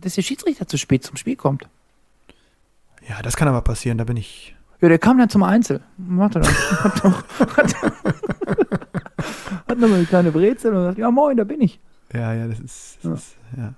dass 0.02 0.16
der 0.16 0.22
Schiedsrichter 0.24 0.68
zu 0.68 0.78
spät 0.78 1.04
zum 1.04 1.16
Spiel 1.16 1.36
kommt. 1.38 1.70
Ja, 3.08 3.22
das 3.22 3.38
kann 3.38 3.48
aber 3.48 3.62
passieren, 3.62 3.98
da 3.98 4.04
bin 4.04 4.18
ich. 4.18 4.56
Ja, 4.82 4.88
der 4.88 5.00
kam 5.00 5.18
dann 5.18 5.30
zum 5.30 5.44
Einzel. 5.44 5.82
Warte 5.98 6.40
doch. 6.40 6.84
Hat 6.84 7.04
doch. 7.04 7.24
Hat, 7.58 7.76
hat 9.68 9.78
noch 9.78 9.90
mal 9.90 9.96
eine 9.96 10.06
kleine 10.06 10.32
Brezel 10.32 10.74
und 10.74 10.84
sagt, 10.84 10.98
ja 10.98 11.12
moin, 11.12 11.38
da 11.38 11.44
bin 11.44 11.62
ich. 11.62 11.80
Ja, 12.14 12.34
ja, 12.34 12.48
das 12.48 12.60
ist. 12.60 12.98
Das 13.04 13.04
Ja. 13.04 13.14
Ist, 13.14 13.38
ja. 13.58 13.74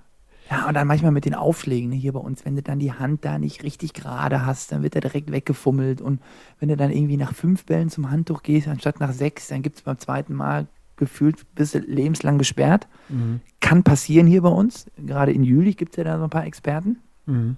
Ja, 0.50 0.68
und 0.68 0.74
dann 0.74 0.86
manchmal 0.86 1.12
mit 1.12 1.24
den 1.24 1.34
Aufschlägen 1.34 1.88
ne, 1.88 1.96
hier 1.96 2.12
bei 2.12 2.20
uns, 2.20 2.44
wenn 2.44 2.56
du 2.56 2.62
dann 2.62 2.78
die 2.78 2.92
Hand 2.92 3.24
da 3.24 3.38
nicht 3.38 3.62
richtig 3.62 3.94
gerade 3.94 4.44
hast, 4.44 4.70
dann 4.70 4.82
wird 4.82 4.94
er 4.94 5.00
direkt 5.00 5.32
weggefummelt. 5.32 6.02
Und 6.02 6.20
wenn 6.58 6.68
du 6.68 6.76
dann 6.76 6.90
irgendwie 6.90 7.16
nach 7.16 7.32
fünf 7.32 7.64
Bällen 7.64 7.88
zum 7.88 8.10
Handtuch 8.10 8.42
gehst, 8.42 8.68
anstatt 8.68 9.00
nach 9.00 9.12
sechs, 9.12 9.48
dann 9.48 9.62
gibt 9.62 9.76
es 9.76 9.82
beim 9.82 9.98
zweiten 9.98 10.34
Mal 10.34 10.66
gefühlt 10.96 11.46
bist 11.54 11.74
du 11.74 11.78
lebenslang 11.78 12.38
gesperrt. 12.38 12.86
Mhm. 13.08 13.40
Kann 13.60 13.82
passieren 13.82 14.26
hier 14.26 14.42
bei 14.42 14.50
uns. 14.50 14.86
Gerade 14.98 15.32
in 15.32 15.42
Jülich 15.42 15.76
gibt 15.76 15.92
es 15.92 15.96
ja 15.96 16.04
da 16.04 16.18
so 16.18 16.24
ein 16.24 16.30
paar 16.30 16.44
Experten. 16.44 16.98
Mhm. 17.26 17.56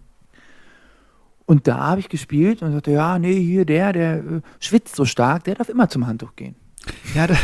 Und 1.46 1.68
da 1.68 1.78
habe 1.78 2.00
ich 2.00 2.08
gespielt 2.08 2.62
und 2.62 2.72
sagte, 2.72 2.90
ja, 2.90 3.18
nee, 3.18 3.38
hier 3.38 3.64
der, 3.64 3.92
der 3.92 4.16
äh, 4.16 4.40
schwitzt 4.60 4.96
so 4.96 5.04
stark, 5.04 5.44
der 5.44 5.56
darf 5.56 5.68
immer 5.68 5.88
zum 5.88 6.06
Handtuch 6.06 6.34
gehen. 6.36 6.56
Ja, 7.14 7.26
da, 7.26 7.34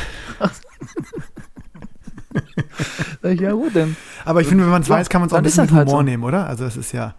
ich, 3.30 3.40
ja 3.40 3.52
gut, 3.52 3.74
dann. 3.74 3.96
aber 4.24 4.40
ich 4.40 4.46
finde, 4.46 4.64
wenn 4.64 4.70
man 4.70 4.82
es 4.82 4.88
Ja, 4.88 4.96
weiß, 4.96 5.08
kann 5.08 5.20
man 5.20 5.28
es 5.28 5.32
auch 5.32 5.38
ein 5.38 5.44
bisschen 5.44 5.64
mit 5.64 5.72
halt 5.72 5.88
Humor 5.88 6.00
so. 6.00 6.04
nehmen, 6.04 6.24
oder? 6.24 6.46
Also 6.46 6.64
das 6.64 6.76
ist 6.76 6.92
ja. 6.92 7.14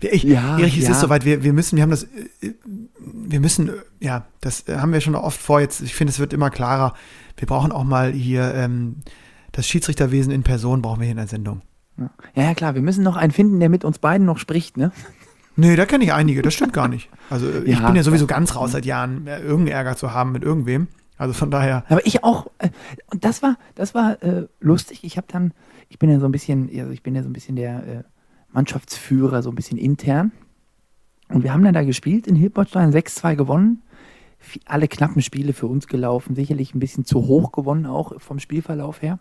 Ich, 0.00 0.22
Ja, 0.22 0.58
Erich, 0.58 0.78
es 0.78 0.84
ja. 0.84 0.92
ist 0.92 1.00
soweit, 1.00 1.24
wir, 1.24 1.42
wir 1.42 1.52
müssen, 1.52 1.76
wir 1.76 1.82
haben 1.82 1.90
das, 1.90 2.04
äh, 2.04 2.54
wir 3.00 3.40
müssen, 3.40 3.72
ja, 4.00 4.26
das 4.40 4.68
äh, 4.68 4.76
haben 4.76 4.92
wir 4.92 5.00
schon 5.00 5.14
oft 5.16 5.40
vor, 5.40 5.60
jetzt, 5.60 5.80
ich 5.80 5.94
finde, 5.94 6.12
es 6.12 6.18
wird 6.20 6.32
immer 6.32 6.50
klarer, 6.50 6.94
wir 7.36 7.46
brauchen 7.46 7.72
auch 7.72 7.84
mal 7.84 8.12
hier 8.12 8.54
ähm, 8.54 8.96
das 9.52 9.66
Schiedsrichterwesen 9.66 10.32
in 10.32 10.42
Person, 10.44 10.82
brauchen 10.82 11.00
wir 11.00 11.04
hier 11.04 11.12
in 11.12 11.16
der 11.18 11.26
Sendung. 11.26 11.62
Ja. 11.96 12.10
ja, 12.34 12.42
ja, 12.44 12.54
klar, 12.54 12.74
wir 12.76 12.82
müssen 12.82 13.02
noch 13.02 13.16
einen 13.16 13.32
finden, 13.32 13.58
der 13.58 13.68
mit 13.68 13.84
uns 13.84 13.98
beiden 13.98 14.24
noch 14.24 14.38
spricht, 14.38 14.76
ne? 14.76 14.92
Nee, 15.58 15.74
da 15.74 15.86
kenne 15.86 16.04
ich 16.04 16.12
einige, 16.12 16.40
das 16.40 16.54
stimmt 16.54 16.72
gar 16.72 16.86
nicht. 16.86 17.10
Also 17.30 17.48
äh, 17.48 17.64
ich 17.64 17.78
Ja, 17.80 17.86
bin 17.86 17.96
ja 17.96 18.04
sowieso 18.04 18.28
ganz 18.28 18.54
raus 18.54 18.72
seit 18.72 18.86
Jahren, 18.86 19.26
äh, 19.26 19.40
irgendeinen 19.40 19.76
Ärger 19.76 19.96
zu 19.96 20.14
haben 20.14 20.30
mit 20.30 20.44
irgendwem. 20.44 20.86
Also 21.16 21.34
von 21.34 21.50
daher, 21.50 21.84
Aber 21.88 22.06
ich 22.06 22.22
auch, 22.22 22.46
äh, 22.58 22.70
und 23.10 23.24
das 23.24 23.42
war, 23.42 23.56
das 23.74 23.92
war 23.92 24.22
äh, 24.22 24.46
lustig. 24.60 25.02
Ich 25.02 25.16
habe 25.16 25.26
dann, 25.28 25.52
ich 25.88 25.98
bin 25.98 26.10
ja 26.10 26.20
so 26.20 26.26
ein 26.26 26.32
bisschen, 26.32 26.70
also 26.78 26.92
ich 26.92 27.02
bin 27.02 27.16
ja 27.16 27.24
so 27.24 27.28
ein 27.28 27.32
bisschen 27.32 27.56
der 27.56 27.86
äh, 27.86 28.02
Mannschaftsführer, 28.52 29.42
so 29.42 29.50
ein 29.50 29.56
bisschen 29.56 29.78
intern. 29.78 30.30
Und 31.28 31.42
wir 31.42 31.52
haben 31.52 31.64
dann 31.64 31.74
da 31.74 31.82
gespielt 31.82 32.28
in 32.28 32.36
Hilbertstein, 32.36 32.92
6-2 32.92 33.34
gewonnen. 33.34 33.82
Alle 34.64 34.86
knappen 34.86 35.20
Spiele 35.22 35.52
für 35.52 35.66
uns 35.66 35.88
gelaufen, 35.88 36.36
sicherlich 36.36 36.72
ein 36.72 36.78
bisschen 36.78 37.04
zu 37.04 37.26
hoch 37.26 37.50
gewonnen, 37.50 37.84
auch 37.84 38.12
vom 38.20 38.38
Spielverlauf 38.38 39.02
her. 39.02 39.18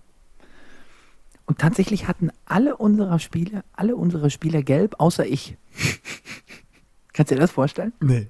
Und 1.48 1.58
tatsächlich 1.60 2.08
hatten 2.08 2.30
alle 2.46 2.76
unserer 2.78 3.18
Spiele, 3.20 3.64
alle 3.74 3.96
unsere 3.96 4.30
Spieler 4.30 4.62
gelb, 4.64 4.96
außer 5.00 5.26
ich. 5.26 5.58
Kannst 7.14 7.32
du 7.32 7.36
dir 7.36 7.42
das 7.42 7.52
vorstellen? 7.52 7.94
nee. 8.00 8.28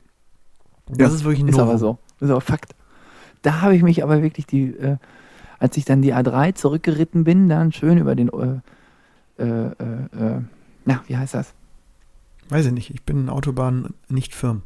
Das 0.90 1.12
ist 1.12 1.26
wirklich 1.26 1.44
ein 1.44 1.50
Ist 1.50 1.60
aber 1.60 1.78
so. 1.78 1.98
Ist 2.22 2.30
aber 2.30 2.40
Fakt. 2.40 2.74
Da 3.42 3.60
habe 3.62 3.76
ich 3.76 3.84
mich 3.84 4.04
aber 4.04 4.22
wirklich 4.22 4.46
die, 4.48 4.68
äh, 4.70 4.96
als 5.60 5.76
ich 5.76 5.84
dann 5.84 6.02
die 6.02 6.14
A3 6.14 6.56
zurückgeritten 6.56 7.26
bin, 7.26 7.50
dann 7.50 7.74
schön 7.74 7.98
über 7.98 8.16
den, 8.16 8.30
äh, 8.30 9.44
äh, 9.44 9.68
äh, 9.68 9.74
äh, 10.38 10.42
na, 10.86 11.04
wie 11.08 11.18
heißt 11.18 11.34
das? 11.34 11.54
Weiß 12.48 12.66
ich 12.68 12.72
nicht, 12.72 12.90
ich 12.94 13.04
bin 13.04 13.28
Autobahn 13.28 13.96
nicht 14.08 14.34
firm. 14.34 14.62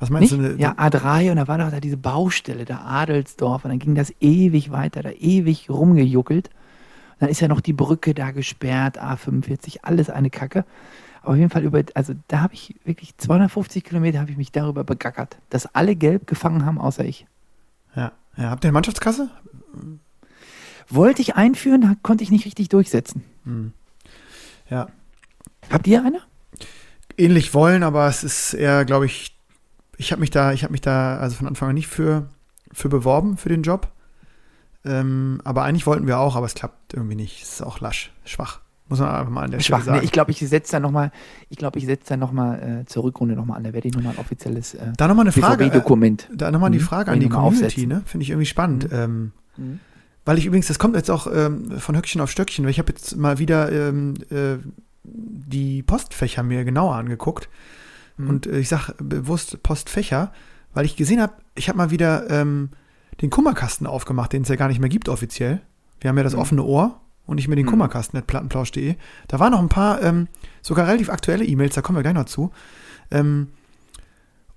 Was 0.00 0.10
meinst 0.10 0.32
Nicht? 0.32 0.44
du? 0.44 0.54
ne- 0.54 0.60
Ja, 0.60 0.72
A3 0.72 1.30
und 1.30 1.36
da 1.36 1.46
war 1.46 1.58
doch 1.58 1.70
da 1.70 1.78
diese 1.78 1.96
Baustelle, 1.96 2.64
da 2.64 2.78
Adelsdorf 2.80 3.64
und 3.64 3.70
dann 3.70 3.78
ging 3.78 3.94
das 3.94 4.12
ewig 4.18 4.72
weiter, 4.72 5.02
da 5.04 5.10
ewig 5.10 5.70
rumgejuckelt. 5.70 6.50
Dann 7.18 7.28
ist 7.28 7.40
ja 7.40 7.48
noch 7.48 7.60
die 7.60 7.72
Brücke 7.72 8.14
da 8.14 8.30
gesperrt, 8.30 9.00
A45, 9.00 9.78
alles 9.82 10.10
eine 10.10 10.30
Kacke. 10.30 10.64
Aber 11.22 11.32
auf 11.32 11.38
jeden 11.38 11.50
Fall 11.50 11.64
über, 11.64 11.82
also 11.94 12.14
da 12.28 12.40
habe 12.40 12.54
ich 12.54 12.76
wirklich 12.84 13.16
250 13.18 13.82
Kilometer 13.84 14.20
habe 14.20 14.30
ich 14.30 14.36
mich 14.36 14.52
darüber 14.52 14.84
begackert, 14.84 15.38
dass 15.50 15.74
alle 15.74 15.96
gelb 15.96 16.26
gefangen 16.26 16.64
haben, 16.64 16.78
außer 16.78 17.04
ich. 17.04 17.26
Ja. 17.94 18.12
ja. 18.36 18.50
Habt 18.50 18.64
ihr 18.64 18.68
eine 18.68 18.74
Mannschaftskasse? 18.74 19.30
Wollte 20.88 21.22
ich 21.22 21.34
einführen, 21.34 21.96
konnte 22.02 22.22
ich 22.22 22.30
nicht 22.30 22.44
richtig 22.44 22.68
durchsetzen. 22.68 23.24
Hm. 23.44 23.72
Ja. 24.70 24.88
Habt 25.70 25.86
ihr 25.86 26.04
eine? 26.04 26.20
Ähnlich 27.18 27.54
wollen, 27.54 27.82
aber 27.82 28.06
es 28.06 28.22
ist 28.22 28.54
eher, 28.54 28.84
glaube 28.84 29.06
ich, 29.06 29.36
ich 29.96 30.12
habe 30.12 30.20
mich 30.20 30.30
da, 30.30 30.52
ich 30.52 30.62
habe 30.62 30.72
mich 30.72 30.82
da 30.82 31.16
also 31.16 31.36
von 31.36 31.46
Anfang 31.46 31.70
an 31.70 31.74
nicht 31.74 31.88
für, 31.88 32.28
für 32.72 32.88
beworben 32.88 33.36
für 33.36 33.48
den 33.48 33.62
Job. 33.62 33.88
Ähm, 34.84 35.40
aber 35.42 35.64
eigentlich 35.64 35.86
wollten 35.86 36.06
wir 36.06 36.18
auch, 36.18 36.36
aber 36.36 36.46
es 36.46 36.54
klappt 36.54 36.85
irgendwie 36.94 37.16
nicht. 37.16 37.42
Ist 37.42 37.62
auch 37.62 37.80
lasch, 37.80 38.12
schwach. 38.24 38.60
Muss 38.88 39.00
man 39.00 39.08
einfach 39.08 39.30
mal 39.32 39.42
an 39.44 39.50
der 39.50 39.58
Stelle 39.60 39.78
Schwach. 39.80 39.86
Nee, 39.86 39.92
sagen. 39.96 40.04
ich 40.04 40.12
glaube, 40.12 40.30
ich 40.30 40.38
setze 40.38 40.72
da 40.72 40.80
nochmal, 40.80 41.10
ich 41.48 41.56
glaube, 41.56 41.78
ich 41.80 41.86
setze 41.86 42.10
da 42.10 42.16
nochmal 42.16 42.82
äh, 42.82 42.84
zur 42.86 43.02
Rückrunde 43.02 43.34
nochmal 43.34 43.56
an. 43.56 43.64
Da 43.64 43.72
werde 43.72 43.88
ich 43.88 43.94
nochmal 43.94 44.12
ein 44.12 44.18
offizielles 44.18 44.74
äh, 44.74 44.92
da 44.96 45.08
nochmal 45.08 45.24
eine 45.24 45.32
Frage. 45.32 45.64
Äh, 45.64 45.68
BVB-Dokument. 45.70 46.28
da 46.32 46.50
nochmal 46.52 46.70
die 46.70 46.78
Mhm. 46.78 46.82
Frage 46.82 47.10
an 47.10 47.14
Kann 47.14 47.20
die 47.20 47.26
noch 47.26 47.32
mal 47.36 47.42
Community, 47.42 47.64
aufsetzen. 47.66 47.88
ne? 47.88 48.02
Finde 48.06 48.22
ich 48.22 48.30
irgendwie 48.30 48.46
spannend. 48.46 48.84
Mhm. 48.90 48.96
Ähm, 48.96 49.32
Mhm. 49.56 49.80
Weil 50.24 50.38
ich 50.38 50.46
übrigens, 50.46 50.66
das 50.66 50.78
kommt 50.78 50.96
jetzt 50.96 51.10
auch 51.10 51.26
ähm, 51.32 51.78
von 51.80 51.96
Höckchen 51.96 52.20
auf 52.20 52.30
Stöckchen, 52.30 52.64
weil 52.64 52.70
ich 52.72 52.78
habe 52.78 52.92
jetzt 52.92 53.16
mal 53.16 53.38
wieder 53.38 53.70
ähm, 53.72 54.14
äh, 54.30 54.56
die 55.04 55.82
Postfächer 55.82 56.42
mir 56.42 56.64
genauer 56.64 56.94
angeguckt. 56.96 57.48
Mhm. 58.16 58.28
Und 58.28 58.46
äh, 58.46 58.58
ich 58.58 58.68
sage 58.68 58.94
bewusst 58.98 59.62
Postfächer, 59.62 60.32
weil 60.74 60.84
ich 60.84 60.96
gesehen 60.96 61.20
habe, 61.22 61.32
ich 61.54 61.68
habe 61.68 61.78
mal 61.78 61.90
wieder 61.90 62.28
ähm, 62.28 62.70
den 63.22 63.30
Kummerkasten 63.30 63.86
aufgemacht, 63.86 64.32
den 64.32 64.42
es 64.42 64.48
ja 64.48 64.56
gar 64.56 64.68
nicht 64.68 64.78
mehr 64.80 64.88
gibt 64.90 65.08
offiziell. 65.08 65.60
Wir 66.00 66.08
haben 66.10 66.16
ja 66.16 66.22
das 66.24 66.34
Mhm. 66.34 66.38
offene 66.40 66.62
Ohr 66.64 67.00
und 67.26 67.36
nicht 67.36 67.48
mehr 67.48 67.56
den 67.56 67.66
Mhm. 67.66 67.70
Kummerkasten, 67.70 68.18
at 68.18 68.26
plattenplausch.de. 68.26 68.94
Da 69.28 69.40
waren 69.40 69.52
noch 69.52 69.60
ein 69.60 69.68
paar, 69.68 70.02
ähm, 70.02 70.28
sogar 70.62 70.86
relativ 70.86 71.08
aktuelle 71.10 71.44
E-Mails, 71.44 71.74
da 71.74 71.82
kommen 71.82 71.96
wir 71.98 72.02
gleich 72.02 72.14
noch 72.14 72.26
zu. 72.26 72.50
Ähm, 73.10 73.48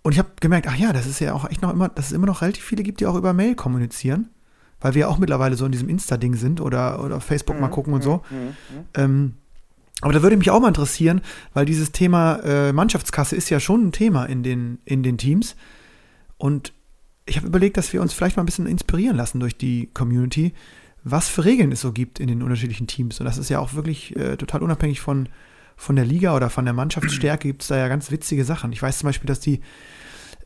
und 0.02 0.12
ich 0.14 0.20
habe 0.20 0.30
gemerkt, 0.40 0.68
ach 0.68 0.76
ja, 0.76 0.94
das 0.94 1.06
ist 1.06 1.20
ja 1.20 1.34
auch 1.34 1.50
echt 1.50 1.62
noch 1.62 1.72
immer, 1.74 1.90
dass 1.90 2.08
es 2.08 2.12
immer 2.14 2.28
noch 2.28 2.42
relativ 2.42 2.64
viele 2.64 2.84
gibt, 2.84 3.00
die 3.02 3.06
auch 3.06 3.16
über 3.16 3.34
Mail 3.34 3.56
kommunizieren, 3.56 4.30
weil 4.82 4.94
wir 4.94 5.02
ja 5.02 5.08
auch 5.08 5.18
mittlerweile 5.18 5.56
so 5.56 5.66
in 5.66 5.72
diesem 5.72 5.90
Insta-Ding 5.90 6.36
sind 6.36 6.62
oder, 6.62 7.04
oder 7.04 7.18
auf 7.18 7.24
Facebook 7.24 7.56
Mhm. 7.58 7.62
mal 7.62 7.68
gucken 7.70 7.94
und 7.94 8.02
so. 8.04 8.22
Ähm, 8.96 9.34
aber 10.02 10.14
da 10.14 10.22
würde 10.22 10.38
mich 10.38 10.50
auch 10.50 10.62
mal 10.62 10.70
interessieren, 10.70 11.22
weil 11.54 11.66
dieses 11.66 11.92
Thema 11.92 12.38
äh, 12.44 12.72
Mannschaftskasse 12.72 13.36
ist 13.36 13.50
ja 13.50 13.60
schon 13.60 13.88
ein 13.88 13.92
Thema 13.92 14.26
in 14.26 14.44
den, 14.44 14.80
in 14.86 15.04
den 15.04 15.18
Teams. 15.18 15.56
Und 16.38 16.72
ich 17.26 17.36
habe 17.36 17.48
überlegt, 17.48 17.76
dass 17.76 17.92
wir 17.92 18.02
uns 18.02 18.14
vielleicht 18.14 18.38
mal 18.38 18.44
ein 18.44 18.46
bisschen 18.46 18.66
inspirieren 18.68 19.18
lassen 19.18 19.42
durch 19.42 19.58
die 19.58 19.90
Community, 19.94 20.54
was 21.04 21.30
für 21.30 21.46
Regeln 21.46 21.72
es 21.72 21.82
so 21.82 21.92
gibt 21.92 22.20
in 22.20 22.28
den 22.28 22.44
unterschiedlichen 22.44 22.88
Teams. 22.88 23.20
Und 23.20 23.26
das 23.26 23.38
ist 23.38 23.50
ja 23.50 23.60
auch 23.60 23.74
wirklich 23.74 24.16
äh, 24.16 24.38
total 24.38 24.64
unabhängig 24.64 25.02
von, 25.02 25.30
von 25.76 25.96
der 25.96 26.06
Liga 26.06 26.36
oder 26.36 26.50
von 26.50 26.66
der 26.66 26.74
Mannschaftsstärke 26.74 27.48
gibt 27.48 27.62
es 27.62 27.70
da 27.70 27.78
ja 27.78 27.88
ganz 27.88 28.12
witzige 28.12 28.46
Sachen. 28.46 28.72
Ich 28.72 28.82
weiß 28.82 29.00
zum 29.00 29.08
Beispiel, 29.08 29.28
dass 29.28 29.40
die 29.40 29.62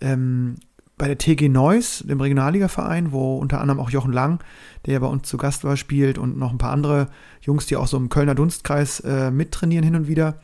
ähm, 0.01 0.55
bei 0.97 1.07
der 1.07 1.17
TG 1.17 1.49
Neuss, 1.49 2.03
dem 2.07 2.21
Regionalligaverein, 2.21 3.11
wo 3.11 3.37
unter 3.37 3.59
anderem 3.59 3.79
auch 3.79 3.89
Jochen 3.89 4.13
Lang, 4.13 4.43
der 4.85 4.93
ja 4.93 4.99
bei 4.99 5.07
uns 5.07 5.27
zu 5.27 5.37
Gast 5.37 5.63
war, 5.63 5.75
spielt 5.75 6.17
und 6.17 6.37
noch 6.37 6.51
ein 6.51 6.59
paar 6.59 6.71
andere 6.71 7.07
Jungs, 7.41 7.65
die 7.65 7.75
auch 7.75 7.87
so 7.87 7.97
im 7.97 8.09
Kölner 8.09 8.35
Dunstkreis 8.35 8.99
äh, 8.99 9.31
mittrainieren 9.31 9.83
hin 9.83 9.95
und 9.95 10.07
wieder. 10.07 10.39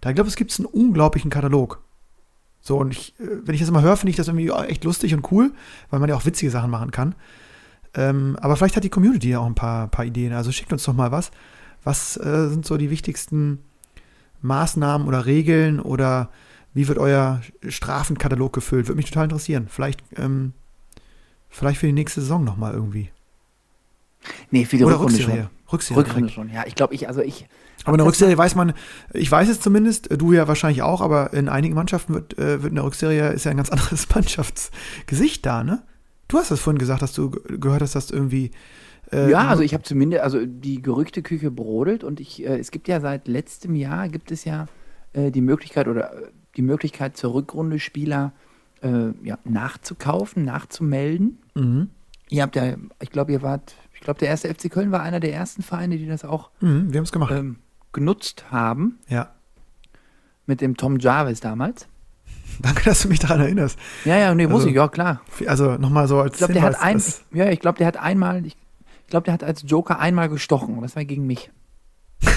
Da 0.00 0.12
glaube 0.12 0.28
ich, 0.28 0.32
es 0.32 0.36
gibt 0.36 0.56
einen 0.58 0.66
unglaublichen 0.66 1.30
Katalog. 1.30 1.82
So, 2.60 2.78
und 2.78 2.92
ich, 2.92 3.18
äh, 3.18 3.24
wenn 3.44 3.54
ich 3.54 3.60
das 3.60 3.70
immer 3.70 3.82
höre, 3.82 3.96
finde 3.96 4.10
ich 4.10 4.16
das 4.16 4.28
irgendwie 4.28 4.50
echt 4.50 4.84
lustig 4.84 5.14
und 5.14 5.30
cool, 5.32 5.52
weil 5.90 6.00
man 6.00 6.08
ja 6.08 6.14
auch 6.14 6.26
witzige 6.26 6.50
Sachen 6.50 6.70
machen 6.70 6.90
kann. 6.90 7.14
Ähm, 7.98 8.36
aber 8.40 8.56
vielleicht 8.56 8.76
hat 8.76 8.84
die 8.84 8.90
Community 8.90 9.30
ja 9.30 9.40
auch 9.40 9.46
ein 9.46 9.56
paar, 9.56 9.88
paar 9.88 10.04
Ideen. 10.04 10.32
Also 10.32 10.52
schickt 10.52 10.72
uns 10.72 10.84
doch 10.84 10.94
mal 10.94 11.10
was. 11.10 11.32
Was 11.82 12.16
äh, 12.16 12.48
sind 12.48 12.64
so 12.64 12.76
die 12.76 12.90
wichtigsten 12.90 13.58
Maßnahmen 14.40 15.08
oder 15.08 15.26
Regeln 15.26 15.80
oder 15.80 16.30
wie 16.74 16.86
wird 16.86 16.98
euer 16.98 17.42
Strafenkatalog 17.66 18.52
gefüllt? 18.52 18.86
Würde 18.86 18.96
mich 18.96 19.06
total 19.06 19.24
interessieren. 19.24 19.66
Vielleicht, 19.68 20.00
ähm, 20.16 20.52
vielleicht 21.48 21.80
für 21.80 21.86
die 21.86 21.92
nächste 21.92 22.20
Saison 22.20 22.44
nochmal 22.44 22.72
irgendwie. 22.72 23.10
Nee, 24.52 24.64
für 24.64 24.76
die 24.76 24.84
Oder 24.84 24.94
Rückrunde 24.94 25.18
Rückserie. 25.18 25.42
schon. 25.42 25.72
Rückserie. 25.72 25.98
Rückrunde 25.98 26.28
schon, 26.28 26.50
ja. 26.50 26.64
Ich 26.66 26.76
glaube, 26.76 26.94
ich, 26.94 27.08
also 27.08 27.20
ich. 27.20 27.48
Aber 27.84 27.94
in 27.94 27.98
der 27.98 28.06
Rückserie 28.06 28.38
weiß 28.38 28.54
man, 28.54 28.74
ich 29.12 29.30
weiß 29.30 29.48
es 29.48 29.60
zumindest, 29.60 30.08
du 30.16 30.32
ja 30.32 30.46
wahrscheinlich 30.46 30.82
auch, 30.82 31.00
aber 31.00 31.32
in 31.32 31.48
einigen 31.48 31.74
Mannschaften 31.74 32.14
wird, 32.14 32.38
äh, 32.38 32.62
wird 32.62 32.70
in 32.70 32.76
der 32.76 32.84
Rückserie 32.84 33.30
ist 33.30 33.44
ja 33.44 33.50
ein 33.50 33.56
ganz 33.56 33.70
anderes 33.70 34.08
Mannschaftsgesicht 34.08 35.44
da, 35.44 35.64
ne? 35.64 35.82
Du 36.28 36.36
hast 36.38 36.50
es 36.50 36.60
vorhin 36.60 36.78
gesagt, 36.78 37.02
dass 37.02 37.12
du 37.14 37.30
ge- 37.30 37.58
gehört 37.58 37.82
hast, 37.82 37.94
dass 37.94 38.06
du 38.08 38.14
irgendwie. 38.14 38.50
äh, 39.12 39.30
Ja, 39.30 39.48
also 39.48 39.62
ich 39.62 39.72
habe 39.74 39.82
zumindest, 39.82 40.22
also 40.22 40.44
die 40.44 40.82
Gerüchteküche 40.82 41.50
brodelt 41.50 42.04
und 42.04 42.20
ich, 42.20 42.44
äh, 42.44 42.58
es 42.58 42.70
gibt 42.70 42.86
ja 42.88 43.00
seit 43.00 43.26
letztem 43.28 43.74
Jahr 43.74 44.08
gibt 44.08 44.30
es 44.30 44.44
ja 44.44 44.66
äh, 45.14 45.30
die 45.30 45.40
Möglichkeit 45.40 45.88
oder 45.88 46.12
äh, 46.12 46.26
die 46.56 46.62
Möglichkeit 46.62 47.16
zur 47.16 47.32
Rückrunde 47.34 47.78
Spieler 47.78 48.32
äh, 48.82 49.10
ja, 49.22 49.38
nachzukaufen, 49.44 50.44
nachzumelden. 50.44 51.38
Mhm. 51.54 51.88
Ihr 52.30 52.42
habt 52.42 52.56
ja, 52.56 52.74
ich 53.00 53.10
glaube, 53.10 53.32
ihr 53.32 53.40
wart, 53.40 53.74
ich 53.94 54.00
glaube, 54.00 54.20
der 54.20 54.28
erste 54.28 54.52
FC 54.52 54.70
Köln 54.70 54.92
war 54.92 55.00
einer 55.02 55.20
der 55.20 55.32
ersten 55.32 55.62
Vereine, 55.62 55.96
die 55.96 56.06
das 56.06 56.24
auch 56.26 56.50
Mhm, 56.60 56.92
wir 56.92 57.02
gemacht. 57.02 57.32
ähm, 57.34 57.56
genutzt 57.94 58.44
haben 58.50 58.98
ja. 59.08 59.32
mit 60.44 60.60
dem 60.60 60.76
Tom 60.76 60.98
Jarvis 60.98 61.40
damals. 61.40 61.88
Danke, 62.62 62.84
dass 62.84 63.02
du 63.02 63.08
mich 63.08 63.18
daran 63.18 63.40
erinnerst. 63.40 63.78
Ja, 64.04 64.16
ja, 64.16 64.34
nee, 64.34 64.46
muss 64.46 64.56
Also, 64.56 64.68
ich, 64.68 64.74
ja 64.74 64.88
klar. 64.88 65.20
Also 65.46 65.72
nochmal 65.76 66.08
so 66.08 66.20
als 66.20 66.32
Ich 66.34 66.38
glaube, 66.38 66.52
der 66.54 66.62
hat 66.62 66.80
ein, 66.80 67.02
ja, 67.32 67.50
ich 67.50 67.60
glaube, 67.60 67.78
der 67.78 67.86
hat 67.86 67.96
einmal, 67.96 68.44
ich, 68.44 68.56
ich 69.04 69.10
glaube, 69.10 69.24
der 69.24 69.34
hat 69.34 69.44
als 69.44 69.62
Joker 69.66 69.98
einmal 69.98 70.28
gestochen. 70.28 70.80
Das 70.82 70.96
war 70.96 71.04
gegen 71.04 71.26
mich. 71.26 71.50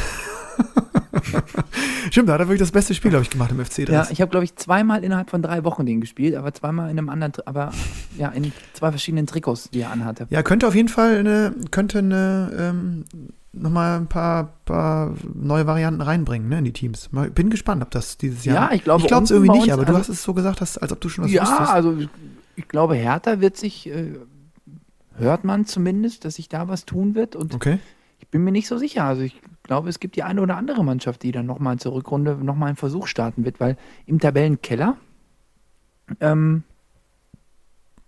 Stimmt, 2.11 2.29
da 2.29 2.33
hat 2.33 2.41
er 2.41 2.47
wirklich 2.47 2.59
das 2.59 2.71
beste 2.71 2.93
Spiel, 2.93 3.09
glaube 3.09 3.23
ich, 3.23 3.29
gemacht 3.29 3.51
im 3.51 3.63
FC. 3.63 3.87
Ja, 3.89 4.07
ich 4.09 4.21
habe, 4.21 4.29
glaube 4.29 4.43
ich, 4.43 4.55
zweimal 4.55 5.03
innerhalb 5.03 5.29
von 5.29 5.41
drei 5.41 5.63
Wochen 5.63 5.85
den 5.85 6.01
gespielt, 6.01 6.35
aber 6.35 6.53
zweimal 6.53 6.89
in 6.89 6.97
einem 6.97 7.09
anderen, 7.09 7.33
aber 7.45 7.71
ja, 8.17 8.29
in 8.29 8.51
zwei 8.73 8.89
verschiedenen 8.91 9.27
Trikots, 9.27 9.69
die 9.69 9.81
er 9.81 9.91
anhatte. 9.91 10.27
Ja, 10.29 10.43
könnte 10.43 10.67
auf 10.67 10.75
jeden 10.75 10.89
Fall 10.89 11.17
eine, 11.17 11.55
könnte 11.71 11.99
eine, 11.99 12.51
ähm, 12.57 13.05
nochmal 13.53 13.99
ein 13.99 14.07
paar, 14.07 14.53
paar 14.65 15.13
neue 15.33 15.67
Varianten 15.67 16.01
reinbringen, 16.01 16.47
ne, 16.49 16.59
in 16.59 16.65
die 16.65 16.73
Teams. 16.73 17.09
Bin 17.35 17.49
gespannt, 17.49 17.81
ob 17.83 17.91
das 17.91 18.17
dieses 18.17 18.45
Jahr. 18.45 18.69
Ja, 18.69 18.75
ich 18.75 18.83
glaube, 18.83 19.01
Ich 19.01 19.07
glaube 19.07 19.25
es 19.25 19.31
irgendwie 19.31 19.59
nicht, 19.59 19.73
aber 19.73 19.83
du 19.83 19.89
also- 19.89 19.99
hast 19.99 20.09
es 20.09 20.23
so 20.23 20.33
gesagt, 20.33 20.61
dass, 20.61 20.77
als 20.77 20.91
ob 20.91 21.01
du 21.01 21.09
schon 21.09 21.25
was 21.25 21.31
ja, 21.31 21.43
wüsstest. 21.43 21.69
also 21.69 21.97
ich 22.55 22.67
glaube, 22.67 22.95
Hertha 22.95 23.41
wird 23.41 23.57
sich, 23.57 23.87
äh, 23.89 24.13
hört 25.15 25.43
man 25.43 25.65
zumindest, 25.65 26.23
dass 26.25 26.35
sich 26.35 26.47
da 26.49 26.67
was 26.69 26.85
tun 26.85 27.13
wird 27.15 27.35
und 27.35 27.53
Okay. 27.53 27.79
ich 28.19 28.27
bin 28.29 28.43
mir 28.43 28.51
nicht 28.51 28.67
so 28.67 28.77
sicher. 28.77 29.03
Also 29.03 29.21
ich 29.23 29.41
glaube, 29.63 29.89
es 29.89 29.99
gibt 29.99 30.15
die 30.15 30.23
eine 30.23 30.41
oder 30.41 30.55
andere 30.55 30.83
Mannschaft, 30.83 31.21
die 31.23 31.31
dann 31.33 31.45
nochmal 31.45 31.77
zur 31.77 31.93
Rückrunde 31.93 32.35
nochmal 32.41 32.69
einen 32.69 32.77
Versuch 32.77 33.07
starten 33.07 33.43
wird, 33.45 33.59
weil 33.59 33.77
im 34.05 34.19
Tabellenkeller 34.19 34.95
ähm, 36.19 36.63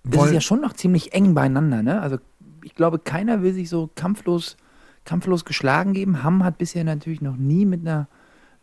ist 0.06 0.14
es 0.14 0.20
Woll- 0.20 0.34
ja 0.34 0.42
schon 0.42 0.62
noch 0.62 0.74
ziemlich 0.74 1.14
eng 1.14 1.34
beieinander. 1.34 1.84
Ne? 1.84 2.02
Also 2.02 2.18
ich 2.64 2.76
glaube, 2.76 3.00
keiner 3.00 3.42
will 3.42 3.54
sich 3.54 3.70
so 3.70 3.90
kampflos, 3.96 4.58
kampflos 5.06 5.46
geschlagen 5.46 5.94
geben. 5.94 6.24
Hamm 6.24 6.44
hat 6.44 6.58
bisher 6.58 6.84
natürlich 6.84 7.22
noch 7.22 7.36
nie 7.38 7.66
mit 7.66 7.82
einer, 7.82 8.08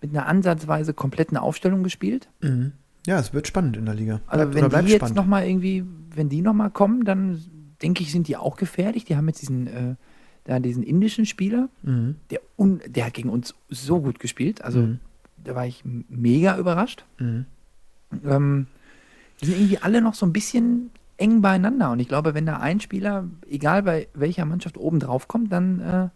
mit 0.01 0.11
einer 0.11 0.27
ansatzweise 0.27 0.95
kompletten 0.95 1.37
Aufstellung 1.37 1.83
gespielt. 1.83 2.29
Mhm. 2.41 2.73
Ja, 3.07 3.19
es 3.19 3.33
wird 3.33 3.47
spannend 3.47 3.77
in 3.77 3.87
der 3.87 3.95
Liga. 3.95 4.21
Also 4.27 4.53
wenn 4.55 4.69
die 4.87 4.93
jetzt 4.93 5.15
nochmal 5.15 5.47
irgendwie, 5.47 5.85
wenn 6.15 6.29
die 6.29 6.43
nochmal 6.43 6.71
kommen, 6.71 7.05
dann 7.05 7.41
denke 7.83 8.03
ich, 8.03 8.13
sind 8.13 8.29
die 8.29 8.37
auch 8.37 8.57
gefährlich. 8.57 9.05
Die 9.05 9.17
haben 9.17 9.27
jetzt 9.27 9.41
diesen, 9.41 9.67
äh, 9.67 9.95
da 10.45 10.61
diesen 10.61 10.83
indischen 10.83 11.25
Spieler, 11.27 11.69
Mhm. 11.83 12.17
der, 12.31 12.41
un, 12.59 12.81
der 12.87 13.07
hat 13.07 13.15
gegen 13.15 13.31
uns 13.31 13.55
so 13.69 14.01
gut 14.01 14.19
gespielt. 14.21 14.63
Also 14.63 14.81
Mhm. 14.81 14.99
da 15.43 15.55
war 15.55 15.67
ich 15.67 15.83
mega 15.85 16.59
überrascht. 16.59 17.05
Mhm. 17.19 17.47
Ähm, 18.25 18.67
die 19.41 19.47
sind 19.47 19.57
irgendwie 19.57 19.79
alle 19.79 20.03
noch 20.03 20.15
so 20.15 20.27
ein 20.27 20.33
bisschen 20.33 20.91
eng 21.17 21.41
beieinander. 21.41 21.91
Und 21.93 22.01
ich 22.01 22.09
glaube, 22.09 22.35
wenn 22.35 22.47
da 22.47 22.59
ein 22.59 22.81
Spieler, 22.81 23.25
egal 23.49 23.83
bei 23.83 24.09
welcher 24.15 24.45
Mannschaft 24.45 24.77
oben 24.77 25.01
drauf 25.01 25.29
kommt, 25.29 25.53
dann, 25.53 25.81
äh, 25.81 26.09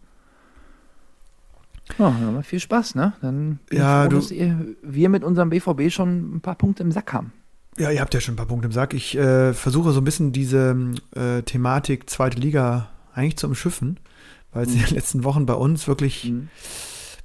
wir 1.97 2.43
viel 2.43 2.59
Spaß, 2.59 2.95
ne? 2.95 3.13
Dann 3.21 3.59
bin 3.69 3.79
Ja, 3.79 4.03
froh, 4.03 4.09
du- 4.09 4.15
dass 4.17 4.31
ihr, 4.31 4.75
wir 4.81 5.09
mit 5.09 5.23
unserem 5.23 5.49
BVB 5.49 5.89
schon 5.91 6.35
ein 6.35 6.41
paar 6.41 6.55
Punkte 6.55 6.83
im 6.83 6.91
Sack 6.91 7.13
haben. 7.13 7.31
Ja, 7.77 7.91
ihr 7.91 7.99
habt 8.01 8.13
ja 8.13 8.21
schon 8.21 8.33
ein 8.33 8.37
paar 8.37 8.45
Punkte 8.47 8.67
im 8.67 8.71
Sack. 8.71 8.93
Ich 8.93 9.17
äh, 9.17 9.53
versuche 9.53 9.91
so 9.91 9.99
ein 10.01 10.03
bisschen 10.05 10.31
diese 10.31 10.75
äh, 11.15 11.41
Thematik 11.43 12.09
zweite 12.09 12.39
Liga 12.39 12.89
eigentlich 13.13 13.37
zu 13.37 13.47
umschiffen, 13.47 13.99
weil 14.51 14.65
es 14.65 14.73
in 14.73 14.79
den 14.79 14.95
letzten 14.95 15.23
Wochen 15.23 15.45
bei 15.45 15.53
uns 15.53 15.87
wirklich, 15.87 16.31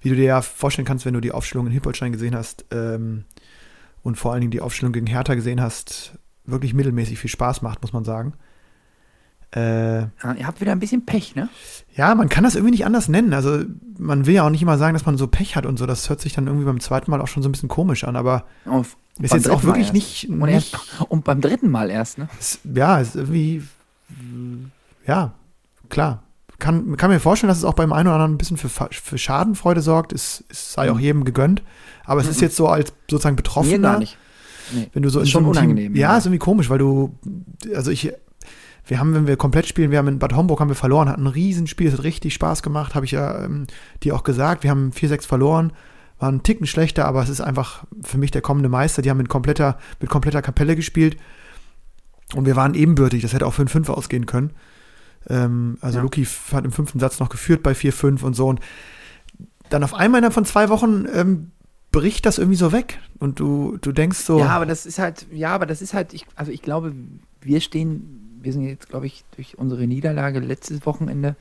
wie 0.00 0.08
du 0.08 0.14
dir 0.16 0.24
ja 0.24 0.42
vorstellen 0.42 0.86
kannst, 0.86 1.04
wenn 1.06 1.14
du 1.14 1.20
die 1.20 1.32
Aufstellung 1.32 1.66
in 1.66 1.72
Hippolstein 1.72 2.12
gesehen 2.12 2.34
hast 2.34 2.64
ähm, 2.72 3.24
und 4.02 4.16
vor 4.18 4.32
allen 4.32 4.40
Dingen 4.40 4.50
die 4.50 4.60
Aufstellung 4.60 4.92
gegen 4.92 5.06
Hertha 5.06 5.34
gesehen 5.34 5.60
hast, 5.60 6.18
wirklich 6.44 6.74
mittelmäßig 6.74 7.18
viel 7.18 7.30
Spaß 7.30 7.62
macht, 7.62 7.82
muss 7.82 7.92
man 7.92 8.04
sagen. 8.04 8.34
Äh, 9.52 10.02
ihr 10.02 10.46
habt 10.46 10.60
wieder 10.60 10.72
ein 10.72 10.78
bisschen 10.80 11.04
Pech, 11.04 11.34
ne? 11.34 11.48
ja, 11.96 12.14
man 12.14 12.28
kann 12.28 12.44
das 12.44 12.54
irgendwie 12.54 12.70
nicht 12.70 12.86
anders 12.86 13.08
nennen. 13.08 13.32
Also 13.34 13.64
man 13.98 14.24
will 14.26 14.34
ja 14.34 14.44
auch 14.46 14.50
nicht 14.50 14.62
immer 14.62 14.78
sagen, 14.78 14.94
dass 14.94 15.06
man 15.06 15.18
so 15.18 15.26
Pech 15.26 15.56
hat 15.56 15.66
und 15.66 15.76
so. 15.78 15.86
Das 15.86 16.08
hört 16.08 16.20
sich 16.20 16.32
dann 16.34 16.46
irgendwie 16.46 16.66
beim 16.66 16.78
zweiten 16.80 17.10
Mal 17.10 17.20
auch 17.20 17.26
schon 17.26 17.42
so 17.42 17.48
ein 17.48 17.52
bisschen 17.52 17.68
komisch 17.68 18.04
an, 18.04 18.14
aber 18.14 18.44
Und 18.64 18.86
ist 19.20 19.34
jetzt 19.34 19.50
auch 19.50 19.64
wirklich 19.64 19.92
nicht, 19.92 20.28
Und, 20.28 20.38
nicht 20.38 20.76
und 21.08 21.24
beim 21.24 21.40
dritten 21.40 21.68
Mal 21.70 21.90
erst, 21.90 22.18
ne? 22.18 22.28
es, 22.38 22.60
ja, 22.62 23.00
es 23.00 23.08
ist 23.08 23.14
irgendwie, 23.16 23.62
ja, 25.06 25.32
klar. 25.88 26.22
Kann, 26.58 26.96
kann 26.98 27.10
mir 27.10 27.20
vorstellen, 27.20 27.48
dass 27.48 27.56
es 27.58 27.64
auch 27.64 27.72
beim 27.74 27.90
einen 27.92 28.06
oder 28.06 28.16
anderen 28.16 28.34
ein 28.34 28.38
bisschen 28.38 28.58
für, 28.58 28.68
für 28.68 29.16
Schadenfreude 29.18 29.80
sorgt. 29.80 30.12
Es, 30.12 30.44
es 30.50 30.74
sei 30.74 30.90
auch 30.90 30.96
Mhm. 30.96 31.00
jedem 31.00 31.24
gegönnt. 31.24 31.62
Aber 32.04 32.20
es 32.20 32.28
ist 32.28 32.36
Mhm. 32.36 32.42
jetzt 32.42 32.56
so 32.56 32.68
als 32.68 32.92
sozusagen 33.10 33.34
Mir 33.34 33.36
Betroffener. 33.42 33.92
gar 33.92 33.98
nicht. 33.98 34.18
Nee. 34.72 34.90
Wenn 34.92 35.02
du 35.02 35.08
so 35.08 35.20
Ist 35.20 35.30
schon 35.30 35.46
unangenehm, 35.46 35.94
Team, 35.94 36.00
ja, 36.00 36.12
ja. 36.12 36.18
ist 36.18 36.26
irgendwie 36.26 36.38
komisch, 36.38 36.68
weil 36.68 36.76
du, 36.78 37.14
also 37.74 37.90
ich, 37.90 38.12
wir 38.86 38.98
haben, 38.98 39.14
wenn 39.14 39.26
wir 39.26 39.36
komplett 39.36 39.66
spielen, 39.66 39.90
wir 39.90 39.98
haben 39.98 40.08
in 40.08 40.18
Bad 40.18 40.34
Homburg 40.34 40.60
haben 40.60 40.68
wir 40.68 40.74
verloren, 40.74 41.08
hatten 41.08 41.24
ein 41.24 41.26
Riesenspiel, 41.32 41.88
es 41.88 41.94
hat 41.94 42.04
richtig 42.04 42.34
Spaß 42.34 42.62
gemacht, 42.62 42.94
habe 42.94 43.04
ich 43.04 43.12
ja 43.12 43.44
ähm, 43.44 43.66
dir 44.02 44.14
auch 44.16 44.24
gesagt. 44.24 44.62
Wir 44.64 44.70
haben 44.70 44.90
4-6 44.90 45.26
verloren, 45.26 45.72
waren 46.18 46.34
einen 46.34 46.42
Ticken 46.42 46.66
schlechter, 46.66 47.06
aber 47.06 47.22
es 47.22 47.28
ist 47.28 47.40
einfach 47.40 47.84
für 48.02 48.18
mich 48.18 48.30
der 48.30 48.42
kommende 48.42 48.68
Meister. 48.68 49.02
Die 49.02 49.10
haben 49.10 49.18
mit 49.18 49.28
kompletter, 49.28 49.78
mit 50.00 50.10
kompletter 50.10 50.42
Kapelle 50.42 50.76
gespielt 50.76 51.16
und 52.34 52.46
wir 52.46 52.56
waren 52.56 52.74
ebenbürtig, 52.74 53.22
das 53.22 53.32
hätte 53.32 53.46
auch 53.46 53.54
für 53.54 53.62
ein 53.62 53.68
5 53.68 53.88
ausgehen 53.88 54.26
können. 54.26 54.50
Ähm, 55.28 55.78
also 55.80 55.98
Ja. 55.98 56.02
Luki 56.02 56.26
hat 56.52 56.64
im 56.64 56.72
fünften 56.72 56.98
Satz 57.00 57.20
noch 57.20 57.28
geführt 57.28 57.62
bei 57.62 57.72
4-5 57.72 58.22
und 58.22 58.34
so 58.34 58.48
und 58.48 58.60
dann 59.68 59.84
auf 59.84 59.94
einmal 59.94 60.18
innerhalb 60.18 60.34
von 60.34 60.44
zwei 60.44 60.68
Wochen 60.68 61.06
ähm, 61.12 61.52
bricht 61.92 62.26
das 62.26 62.38
irgendwie 62.38 62.56
so 62.56 62.72
weg 62.72 62.98
und 63.18 63.38
du, 63.40 63.78
du 63.80 63.92
denkst 63.92 64.18
so, 64.18 64.38
Ja, 64.40 64.48
aber 64.48 64.66
das 64.66 64.86
ist 64.86 64.98
halt, 64.98 65.26
ja, 65.32 65.54
aber 65.54 65.66
das 65.66 65.82
ist 65.82 65.94
halt, 65.94 66.12
ich, 66.12 66.26
also 66.36 66.50
ich 66.50 66.62
glaube, 66.62 66.92
wir 67.40 67.60
stehen, 67.60 68.19
wir 68.42 68.52
sind 68.52 68.62
jetzt, 68.66 68.88
glaube 68.88 69.06
ich, 69.06 69.24
durch 69.36 69.58
unsere 69.58 69.86
Niederlage 69.86 70.40
letztes 70.40 70.84
Wochenende 70.86 71.36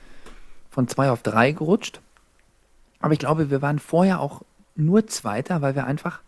von 0.69 0.88
zwei 0.88 1.12
auf 1.12 1.23
drei 1.23 1.51
gerutscht. 1.51 2.01
Aber 2.99 3.13
ich 3.13 3.19
glaube, 3.19 3.49
wir 3.49 3.62
waren 3.62 3.79
vorher 3.79 4.19
auch 4.19 4.41
nur 4.75 5.07
Zweiter, 5.07 5.62
weil 5.62 5.75
wir 5.75 5.85
einfach 5.85 6.21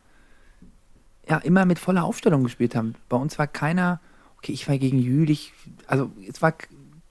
ja 1.27 1.37
immer 1.37 1.65
mit 1.65 1.79
voller 1.79 2.03
Aufstellung 2.03 2.43
gespielt 2.43 2.75
haben. 2.75 2.95
Bei 3.09 3.17
uns 3.17 3.37
war 3.37 3.47
keiner, 3.47 3.99
okay, 4.37 4.51
ich 4.51 4.67
war 4.67 4.77
gegen 4.77 4.99
Jülich, 4.99 5.53
also 5.87 6.09
es 6.27 6.41
war 6.41 6.53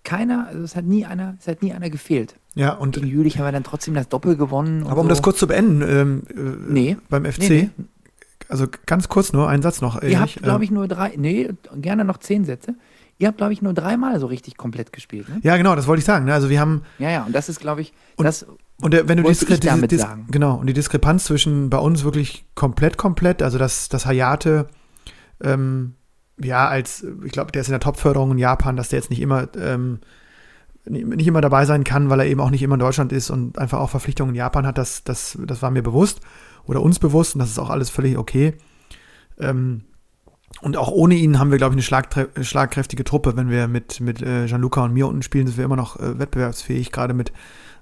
keiner, 0.05 0.47
also 0.49 0.63
es 0.63 0.77
hat 0.77 0.85
nie 0.85 1.05
einer, 1.07 1.37
es 1.39 1.47
hat 1.47 1.63
nie 1.63 1.73
einer 1.73 1.91
gefehlt. 1.91 2.35
ja 2.55 2.73
und 2.73 2.95
Gegen 2.95 3.07
Jülich 3.07 3.39
haben 3.39 3.45
wir 3.45 3.53
dann 3.53 3.65
trotzdem 3.65 3.95
das 3.95 4.09
Doppel 4.09 4.37
gewonnen. 4.37 4.87
Aber 4.87 5.01
um 5.01 5.07
so. 5.07 5.11
das 5.11 5.23
kurz 5.23 5.39
zu 5.39 5.47
beenden, 5.47 5.83
ähm, 5.83 6.23
äh, 6.31 6.73
Nee. 6.73 6.97
beim 7.09 7.25
FC, 7.25 7.39
Nee, 7.41 7.49
nee. 7.79 7.85
also 8.49 8.67
ganz 8.87 9.09
kurz 9.09 9.33
nur, 9.33 9.49
einen 9.49 9.63
Satz 9.63 9.81
noch. 9.81 9.97
Ihr 9.97 10.11
Erich, 10.11 10.19
habt, 10.37 10.43
glaube 10.43 10.57
ähm, 10.57 10.63
ich, 10.63 10.71
nur 10.71 10.89
drei, 10.89 11.13
nee, 11.17 11.51
gerne 11.77 12.05
noch 12.05 12.19
zehn 12.19 12.45
Sätze. 12.45 12.75
Ihr 13.21 13.29
habt, 13.29 13.37
glaube 13.37 13.53
ich, 13.53 13.61
nur 13.63 13.75
dreimal 13.75 14.19
so 14.19 14.27
richtig 14.27 14.57
komplett 14.57 14.93
gespielt. 14.93 15.29
Ne? 15.29 15.39
Ja, 15.43 15.57
genau, 15.57 15.77
das 15.77 15.87
wollte 15.87 16.01
ich 16.01 16.07
sagen. 16.07 16.25
Ne? 16.25 16.33
Also 16.35 16.49
wir 16.51 16.59
haben, 16.59 16.83
Ja, 16.99 17.11
ja, 17.11 17.23
und 17.25 17.33
das 17.35 17.49
ist, 17.49 17.61
glaube 17.61 17.83
ich, 17.83 17.93
Und- 18.17 18.25
das, 18.25 18.47
und 18.81 18.95
der, 18.95 19.07
wenn 19.09 19.23
du 19.23 19.29
ich 19.31 19.39
damit 19.61 19.93
Dis 19.93 20.01
sagen. 20.01 20.27
genau, 20.31 20.55
und 20.57 20.67
die 20.67 20.73
Diskrepanz 20.73 21.25
zwischen 21.25 21.69
bei 21.71 21.77
uns 21.79 22.03
wirklich 22.03 22.47
komplett, 22.55 22.97
komplett, 22.97 23.43
also 23.43 23.59
dass 23.59 23.91
das 23.91 24.07
Hayate, 24.07 24.69
ähm, 25.43 25.95
ja, 26.43 26.67
als, 26.67 27.05
ich 27.25 27.33
glaube, 27.33 27.53
der 27.53 27.61
ist 27.61 27.69
in 27.69 27.73
der 27.73 27.81
Topförderung 27.81 28.33
in 28.33 28.39
Japan, 28.39 28.77
dass 28.77 28.89
der 28.89 28.99
jetzt 29.01 29.11
nicht 29.11 29.21
immer, 29.21 29.49
ähm, 29.57 30.01
nicht 30.87 31.07
nicht 31.07 31.27
immer 31.27 31.43
dabei 31.43 31.67
sein 31.67 31.85
kann, 31.85 32.09
weil 32.09 32.21
er 32.21 32.27
eben 32.27 32.41
auch 32.41 32.49
nicht 32.49 32.63
immer 32.63 32.75
in 32.77 32.81
Deutschland 32.81 33.13
ist 33.13 33.29
und 33.29 33.59
einfach 33.59 33.79
auch 33.81 33.91
Verpflichtungen 33.91 34.31
in 34.31 34.37
Japan 34.39 34.67
hat, 34.67 34.79
das, 34.79 35.05
das, 35.05 35.37
das 35.47 35.61
war 35.61 35.71
mir 35.71 35.83
bewusst. 35.83 36.21
oder 36.65 36.81
uns 36.81 36.99
bewusst 36.99 37.35
und 37.35 37.41
das 37.41 37.51
ist 37.51 37.59
auch 37.59 37.69
alles 37.71 37.91
völlig 37.91 38.17
okay. 38.17 38.55
Ähm, 39.39 39.83
und 40.63 40.77
auch 40.77 40.91
ohne 40.91 41.15
ihn 41.15 41.39
haben 41.39 41.51
wir, 41.51 41.59
glaube 41.59 41.79
ich, 41.79 41.93
eine 41.93 42.45
schlagkräftige 42.45 43.05
Truppe. 43.05 43.37
Wenn 43.37 43.49
wir 43.49 43.67
mit, 43.69 44.01
mit 44.01 44.23
äh, 44.23 44.47
Gianluca 44.47 44.85
und 44.85 44.93
mir 44.93 45.07
unten 45.07 45.23
spielen, 45.23 45.47
sind 45.47 45.57
wir 45.57 45.65
immer 45.65 45.77
noch 45.77 45.99
äh, 45.99 46.19
wettbewerbsfähig, 46.19 46.93
gerade 46.93 47.15
mit 47.15 47.33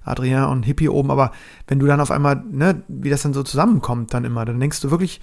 Adrien 0.03 0.45
und 0.45 0.63
Hippie 0.63 0.89
oben. 0.89 1.11
Aber 1.11 1.31
wenn 1.67 1.79
du 1.79 1.85
dann 1.85 1.99
auf 1.99 2.11
einmal, 2.11 2.43
ne, 2.51 2.83
wie 2.87 3.09
das 3.09 3.21
dann 3.21 3.33
so 3.33 3.43
zusammenkommt, 3.43 4.13
dann 4.13 4.23
immer, 4.23 4.45
dann 4.45 4.59
denkst 4.59 4.79
du 4.81 4.91
wirklich, 4.91 5.19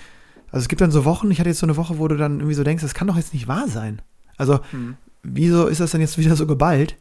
also 0.51 0.63
es 0.63 0.69
gibt 0.69 0.81
dann 0.81 0.91
so 0.91 1.05
Wochen, 1.05 1.31
ich 1.31 1.39
hatte 1.39 1.49
jetzt 1.49 1.59
so 1.59 1.67
eine 1.67 1.77
Woche, 1.77 1.99
wo 1.99 2.09
du 2.09 2.17
dann 2.17 2.39
irgendwie 2.39 2.55
so 2.55 2.65
denkst, 2.65 2.83
das 2.83 2.95
kann 2.95 3.09
doch 3.09 3.17
jetzt 3.17 3.33
nicht 3.33 3.49
wahr 3.49 3.69
sein. 3.69 4.03
Also, 4.37 4.61
mhm. 4.73 4.97
wieso 5.23 5.67
ist 5.67 5.81
das 5.81 5.91
denn 5.91 6.01
jetzt 6.01 6.19
wieder 6.19 6.37
so 6.37 6.47
geballt? 6.47 6.97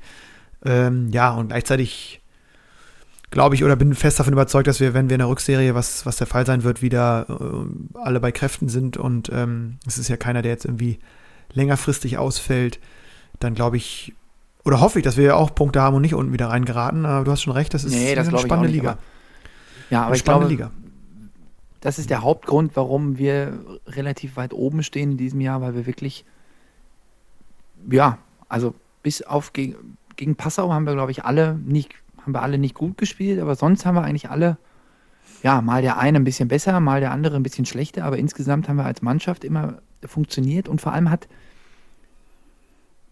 Ähm, 0.63 1.10
ja, 1.12 1.32
und 1.32 1.50
gleichzeitig 1.50 2.22
glaube 3.32 3.56
ich 3.56 3.64
oder 3.64 3.76
bin 3.76 3.94
fest 3.96 4.20
davon 4.20 4.34
überzeugt, 4.34 4.68
dass 4.68 4.80
wir, 4.80 4.94
wenn 4.94 5.10
wir 5.10 5.16
in 5.16 5.20
der 5.20 5.30
Rückserie, 5.30 5.76
was, 5.76 6.06
was 6.06 6.18
der 6.18 6.28
Fall 6.28 6.46
sein 6.46 6.64
wird, 6.64 6.82
wieder 6.82 7.26
äh, 7.30 7.98
alle 7.98 8.20
bei 8.20 8.32
Kräften 8.32 8.70
sind 8.70 8.98
und 8.98 9.30
ähm, 9.34 9.78
es 9.86 9.98
ist 9.98 10.08
ja 10.08 10.18
keiner, 10.18 10.42
der 10.42 10.52
jetzt 10.52 10.66
irgendwie 10.66 11.00
längerfristig 11.54 12.18
ausfällt, 12.18 12.80
dann 13.40 13.54
glaube 13.54 13.78
ich, 13.78 14.14
oder 14.64 14.82
hoffe 14.82 15.00
ich, 15.00 15.06
dass 15.06 15.18
wir 15.18 15.26
ja 15.26 15.36
auch 15.36 15.54
Punkte 15.54 15.82
haben 15.82 15.96
und 15.96 16.02
nicht 16.02 16.16
unten 16.16 16.34
wieder 16.34 16.50
reingeraten. 16.50 17.06
Aber 17.06 17.24
du 17.24 17.32
hast 17.32 17.42
schon 17.42 17.54
recht, 17.54 17.74
das 17.74 17.84
ist 17.84 17.94
nee, 17.94 18.16
das 18.16 18.28
eine 18.28 18.38
spannende 18.40 18.70
nicht, 18.70 18.78
Liga. 18.78 18.92
Aber, 18.92 19.00
ja, 19.90 20.00
aber 20.00 20.08
eine 20.08 20.16
ich 20.18 20.24
glaube, 20.24 20.46
Liga. 20.48 20.72
das 21.82 22.00
ist 22.00 22.10
der 22.10 22.22
Hauptgrund, 22.22 22.72
warum 22.76 23.18
wir 23.18 23.60
relativ 23.88 24.38
weit 24.38 24.54
oben 24.54 24.84
stehen 24.84 25.12
in 25.12 25.18
diesem 25.18 25.42
Jahr, 25.42 25.62
weil 25.62 25.76
wir 25.76 25.86
wirklich, 25.86 26.26
ja, 27.90 28.18
also 28.50 28.74
bis 29.04 29.22
auf 29.22 29.54
gegen, 29.54 29.98
gegen 30.16 30.36
Passau 30.36 30.72
haben 30.72 30.86
wir, 30.86 30.94
glaube 30.94 31.12
ich, 31.12 31.26
alle 31.26 31.60
nicht 31.64 31.94
haben 32.26 32.34
wir 32.34 32.42
alle 32.42 32.58
nicht 32.58 32.74
gut 32.74 32.98
gespielt, 32.98 33.40
aber 33.40 33.56
sonst 33.56 33.86
haben 33.86 33.96
wir 33.96 34.04
eigentlich 34.04 34.30
alle, 34.30 34.58
ja, 35.44 35.62
mal 35.62 35.84
der 35.84 36.00
eine 36.00 36.20
ein 36.20 36.24
bisschen 36.24 36.48
besser, 36.48 36.80
mal 36.80 37.00
der 37.00 37.12
andere 37.12 37.36
ein 37.36 37.44
bisschen 37.44 37.66
schlechter, 37.66 38.04
aber 38.04 38.18
insgesamt 38.18 38.68
haben 38.68 38.78
wir 38.78 38.86
als 38.86 39.04
Mannschaft 39.04 39.44
immer 39.44 39.80
funktioniert 40.04 40.68
und 40.68 40.82
vor 40.82 40.92
allem 40.94 41.12
hat, 41.12 41.28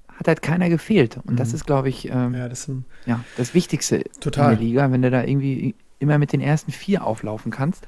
hat 0.07 0.27
halt 0.27 0.41
keiner 0.41 0.69
gefehlt. 0.69 1.17
Und 1.17 1.33
mhm. 1.33 1.35
das 1.35 1.53
ist, 1.53 1.65
glaube 1.65 1.89
ich, 1.89 2.09
ähm, 2.09 2.33
ja, 2.33 2.49
das, 2.49 2.69
ja, 3.05 3.23
das 3.37 3.53
Wichtigste 3.53 4.03
total. 4.19 4.53
in 4.53 4.57
der 4.57 4.65
Liga. 4.65 4.91
Wenn 4.91 5.03
du 5.03 5.11
da 5.11 5.23
irgendwie 5.23 5.75
immer 5.99 6.17
mit 6.17 6.33
den 6.33 6.41
ersten 6.41 6.71
vier 6.71 7.05
auflaufen 7.05 7.51
kannst, 7.51 7.87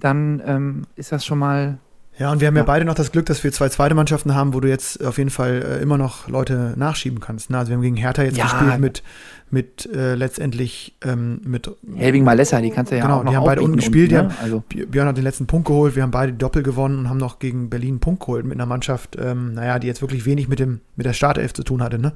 dann 0.00 0.42
ähm, 0.44 0.82
ist 0.96 1.12
das 1.12 1.24
schon 1.24 1.38
mal 1.38 1.78
ja, 2.18 2.30
und 2.30 2.40
wir 2.40 2.48
haben 2.48 2.54
ja. 2.54 2.62
ja. 2.62 2.66
beide 2.66 2.84
noch 2.84 2.94
das 2.94 3.10
Glück, 3.10 3.26
dass 3.26 3.42
wir 3.42 3.50
zwei 3.52 3.68
zweite 3.68 3.94
Mannschaften 3.94 4.34
haben, 4.34 4.54
wo 4.54 4.60
du 4.60 4.68
jetzt 4.68 5.04
auf 5.04 5.18
jeden 5.18 5.30
Fall 5.30 5.62
äh, 5.62 5.82
immer 5.82 5.98
noch 5.98 6.28
Leute 6.28 6.74
nachschieben 6.76 7.20
kannst. 7.20 7.50
Ne? 7.50 7.58
Also 7.58 7.70
wir 7.70 7.76
haben 7.76 7.82
gegen 7.82 7.96
Hertha 7.96 8.22
jetzt 8.22 8.36
ja. 8.36 8.44
gespielt 8.44 8.78
mit, 8.78 9.02
mit 9.50 9.88
äh, 9.92 10.14
letztendlich 10.14 10.96
ähm, 11.02 11.40
mit 11.44 11.70
Helving 11.96 12.22
Malessa, 12.22 12.60
die 12.60 12.70
kannst 12.70 12.92
du 12.92 12.96
ja 12.96 13.02
genau, 13.02 13.18
auch 13.18 13.24
noch 13.24 13.30
die 13.32 13.36
haben 13.36 13.44
beide 13.44 13.62
unten 13.62 13.76
gespielt. 13.76 14.12
Ne? 14.12 14.18
Haben, 14.18 14.34
also. 14.42 14.62
Björn 14.68 15.08
hat 15.08 15.16
den 15.16 15.24
letzten 15.24 15.46
Punkt 15.46 15.66
geholt, 15.66 15.96
wir 15.96 16.04
haben 16.04 16.12
beide 16.12 16.32
Doppel 16.32 16.62
gewonnen 16.62 17.00
und 17.00 17.08
haben 17.08 17.18
noch 17.18 17.40
gegen 17.40 17.68
Berlin 17.68 17.94
einen 17.94 18.00
Punkt 18.00 18.20
geholt 18.20 18.44
mit 18.44 18.54
einer 18.54 18.66
Mannschaft, 18.66 19.16
ähm, 19.20 19.54
naja, 19.54 19.78
die 19.80 19.88
jetzt 19.88 20.00
wirklich 20.00 20.24
wenig 20.24 20.48
mit 20.48 20.60
dem 20.60 20.80
mit 20.94 21.06
der 21.06 21.14
Startelf 21.14 21.52
zu 21.52 21.64
tun 21.64 21.82
hatte. 21.82 21.98
Ne? 21.98 22.12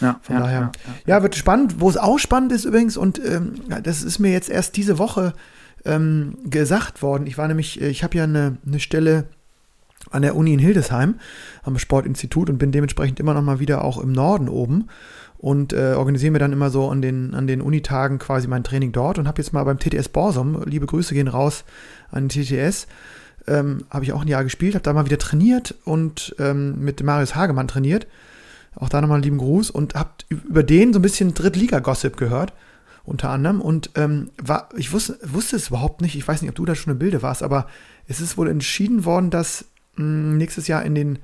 Ja, 0.00 0.20
Von 0.22 0.36
ja, 0.36 0.42
daher, 0.42 0.72
ja, 1.06 1.22
wird 1.22 1.34
spannend. 1.34 1.80
Wo 1.80 1.88
es 1.88 1.96
auch 1.96 2.18
spannend 2.18 2.52
ist 2.52 2.64
übrigens, 2.64 2.96
und 2.96 3.20
ähm, 3.24 3.54
das 3.82 4.02
ist 4.02 4.18
mir 4.18 4.32
jetzt 4.32 4.50
erst 4.50 4.76
diese 4.76 4.98
Woche 4.98 5.32
ähm, 5.84 6.38
gesagt 6.44 7.02
worden. 7.02 7.26
Ich 7.26 7.38
war 7.38 7.48
nämlich, 7.48 7.80
äh, 7.80 7.88
ich 7.88 8.02
habe 8.02 8.16
ja 8.16 8.24
eine, 8.24 8.58
eine 8.66 8.80
Stelle 8.80 9.24
an 10.10 10.22
der 10.22 10.36
Uni 10.36 10.52
in 10.52 10.58
Hildesheim 10.58 11.16
am 11.62 11.78
Sportinstitut 11.78 12.50
und 12.50 12.58
bin 12.58 12.72
dementsprechend 12.72 13.20
immer 13.20 13.34
noch 13.34 13.42
mal 13.42 13.60
wieder 13.60 13.84
auch 13.84 13.98
im 13.98 14.12
Norden 14.12 14.48
oben 14.48 14.88
und 15.38 15.72
äh, 15.72 15.94
organisiere 15.96 16.32
mir 16.32 16.38
dann 16.38 16.52
immer 16.52 16.70
so 16.70 16.88
an 16.90 17.02
den, 17.02 17.34
an 17.34 17.46
den 17.46 17.60
Unitagen 17.60 18.18
quasi 18.18 18.48
mein 18.48 18.64
Training 18.64 18.92
dort 18.92 19.18
und 19.18 19.28
habe 19.28 19.42
jetzt 19.42 19.52
mal 19.52 19.64
beim 19.64 19.78
TTS 19.78 20.08
Borsum, 20.08 20.62
liebe 20.64 20.86
Grüße 20.86 21.14
gehen 21.14 21.28
raus 21.28 21.64
an 22.10 22.28
den 22.28 22.44
TTS, 22.44 22.86
ähm, 23.46 23.84
habe 23.90 24.04
ich 24.04 24.12
auch 24.12 24.22
ein 24.22 24.28
Jahr 24.28 24.44
gespielt, 24.44 24.74
habe 24.74 24.82
da 24.82 24.92
mal 24.92 25.04
wieder 25.04 25.18
trainiert 25.18 25.74
und 25.84 26.34
ähm, 26.38 26.80
mit 26.80 27.02
Marius 27.02 27.34
Hagemann 27.34 27.68
trainiert. 27.68 28.06
Auch 28.76 28.88
da 28.88 29.00
nochmal 29.00 29.16
einen 29.16 29.24
lieben 29.24 29.38
Gruß 29.38 29.70
und 29.70 29.94
habe 29.94 30.10
über 30.30 30.62
den 30.62 30.92
so 30.92 30.98
ein 30.98 31.02
bisschen 31.02 31.34
Drittliga-Gossip 31.34 32.16
gehört, 32.16 32.52
unter 33.04 33.30
anderem. 33.30 33.60
Und 33.60 33.90
ähm, 33.94 34.30
war, 34.42 34.68
ich 34.76 34.92
wusste, 34.92 35.18
wusste 35.22 35.56
es 35.56 35.68
überhaupt 35.68 36.00
nicht, 36.00 36.16
ich 36.16 36.26
weiß 36.26 36.42
nicht, 36.42 36.50
ob 36.50 36.56
du 36.56 36.64
da 36.64 36.74
schon 36.74 36.92
im 36.92 36.98
Bilde 36.98 37.22
warst, 37.22 37.42
aber 37.42 37.66
es 38.06 38.20
ist 38.20 38.36
wohl 38.36 38.48
entschieden 38.48 39.04
worden, 39.04 39.30
dass 39.30 39.66
nächstes 39.96 40.66
Jahr 40.66 40.84
in 40.84 40.94
den 40.94 41.18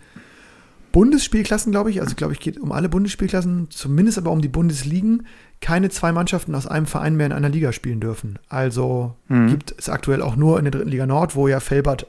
Bundesspielklassen, 0.92 1.72
glaube 1.72 1.90
ich, 1.90 2.00
also 2.00 2.14
glaube 2.14 2.32
ich, 2.32 2.40
geht 2.40 2.58
um 2.58 2.72
alle 2.72 2.88
Bundesspielklassen, 2.88 3.70
zumindest 3.70 4.18
aber 4.18 4.30
um 4.30 4.40
die 4.40 4.48
Bundesligen, 4.48 5.26
keine 5.60 5.88
zwei 5.90 6.12
Mannschaften 6.12 6.54
aus 6.54 6.66
einem 6.66 6.86
Verein 6.86 7.16
mehr 7.16 7.26
in 7.26 7.32
einer 7.32 7.48
Liga 7.48 7.72
spielen 7.72 8.00
dürfen. 8.00 8.38
Also 8.48 9.16
mhm. 9.28 9.48
gibt 9.48 9.74
es 9.78 9.88
aktuell 9.88 10.22
auch 10.22 10.36
nur 10.36 10.58
in 10.58 10.64
der 10.64 10.72
dritten 10.72 10.88
Liga 10.88 11.06
Nord, 11.06 11.36
wo 11.36 11.48
ja 11.48 11.60
Felbert 11.60 12.06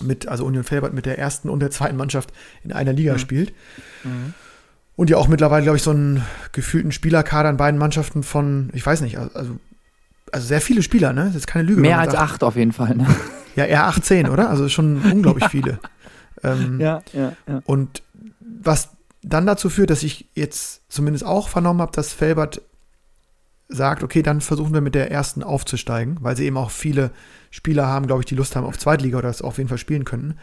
mit, 0.00 0.26
also 0.26 0.44
Union 0.44 0.64
Felbert 0.64 0.92
mit 0.92 1.06
der 1.06 1.18
ersten 1.18 1.48
und 1.48 1.60
der 1.60 1.70
zweiten 1.70 1.96
Mannschaft 1.96 2.32
in 2.64 2.72
einer 2.72 2.92
Liga 2.92 3.14
mhm. 3.14 3.18
spielt. 3.18 3.52
Mhm. 4.02 4.34
Und 4.96 5.10
ja 5.10 5.16
auch 5.16 5.28
mittlerweile, 5.28 5.64
glaube 5.64 5.76
ich, 5.76 5.82
so 5.82 5.90
einen 5.90 6.22
gefühlten 6.52 6.92
Spielerkader 6.92 7.50
in 7.50 7.56
beiden 7.56 7.78
Mannschaften 7.78 8.22
von, 8.22 8.70
ich 8.72 8.84
weiß 8.84 9.00
nicht, 9.00 9.18
also, 9.18 9.58
also 10.30 10.46
sehr 10.46 10.60
viele 10.60 10.82
Spieler, 10.82 11.12
ne? 11.12 11.26
Das 11.26 11.34
ist 11.34 11.46
keine 11.46 11.66
Lüge. 11.66 11.80
Mehr 11.80 11.98
als 11.98 12.14
acht 12.14 12.44
auf 12.44 12.56
jeden 12.56 12.72
Fall, 12.72 12.96
ne? 12.96 13.06
Ja, 13.56 13.64
eher 13.64 13.86
18, 13.86 14.28
oder? 14.28 14.50
Also 14.50 14.68
schon 14.68 15.00
unglaublich 15.12 15.48
viele. 15.48 15.78
Ähm, 16.42 16.80
ja, 16.80 17.02
ja, 17.12 17.32
ja. 17.48 17.62
Und 17.64 18.02
was 18.40 18.90
dann 19.22 19.46
dazu 19.46 19.70
führt, 19.70 19.90
dass 19.90 20.02
ich 20.02 20.26
jetzt 20.34 20.82
zumindest 20.88 21.24
auch 21.24 21.48
vernommen 21.48 21.80
habe, 21.80 21.92
dass 21.92 22.12
Felbert 22.12 22.60
sagt, 23.68 24.02
okay, 24.02 24.22
dann 24.22 24.40
versuchen 24.40 24.74
wir 24.74 24.80
mit 24.80 24.94
der 24.94 25.10
ersten 25.10 25.42
aufzusteigen, 25.42 26.18
weil 26.20 26.36
sie 26.36 26.44
eben 26.44 26.56
auch 26.56 26.70
viele 26.70 27.10
Spieler 27.50 27.86
haben, 27.86 28.06
glaube 28.06 28.22
ich, 28.22 28.26
die 28.26 28.34
Lust 28.34 28.56
haben 28.56 28.66
auf 28.66 28.78
Zweitliga 28.78 29.18
oder 29.18 29.28
das 29.28 29.42
auf 29.42 29.58
jeden 29.58 29.68
Fall 29.68 29.78
spielen 29.78 30.04
könnten. 30.04 30.36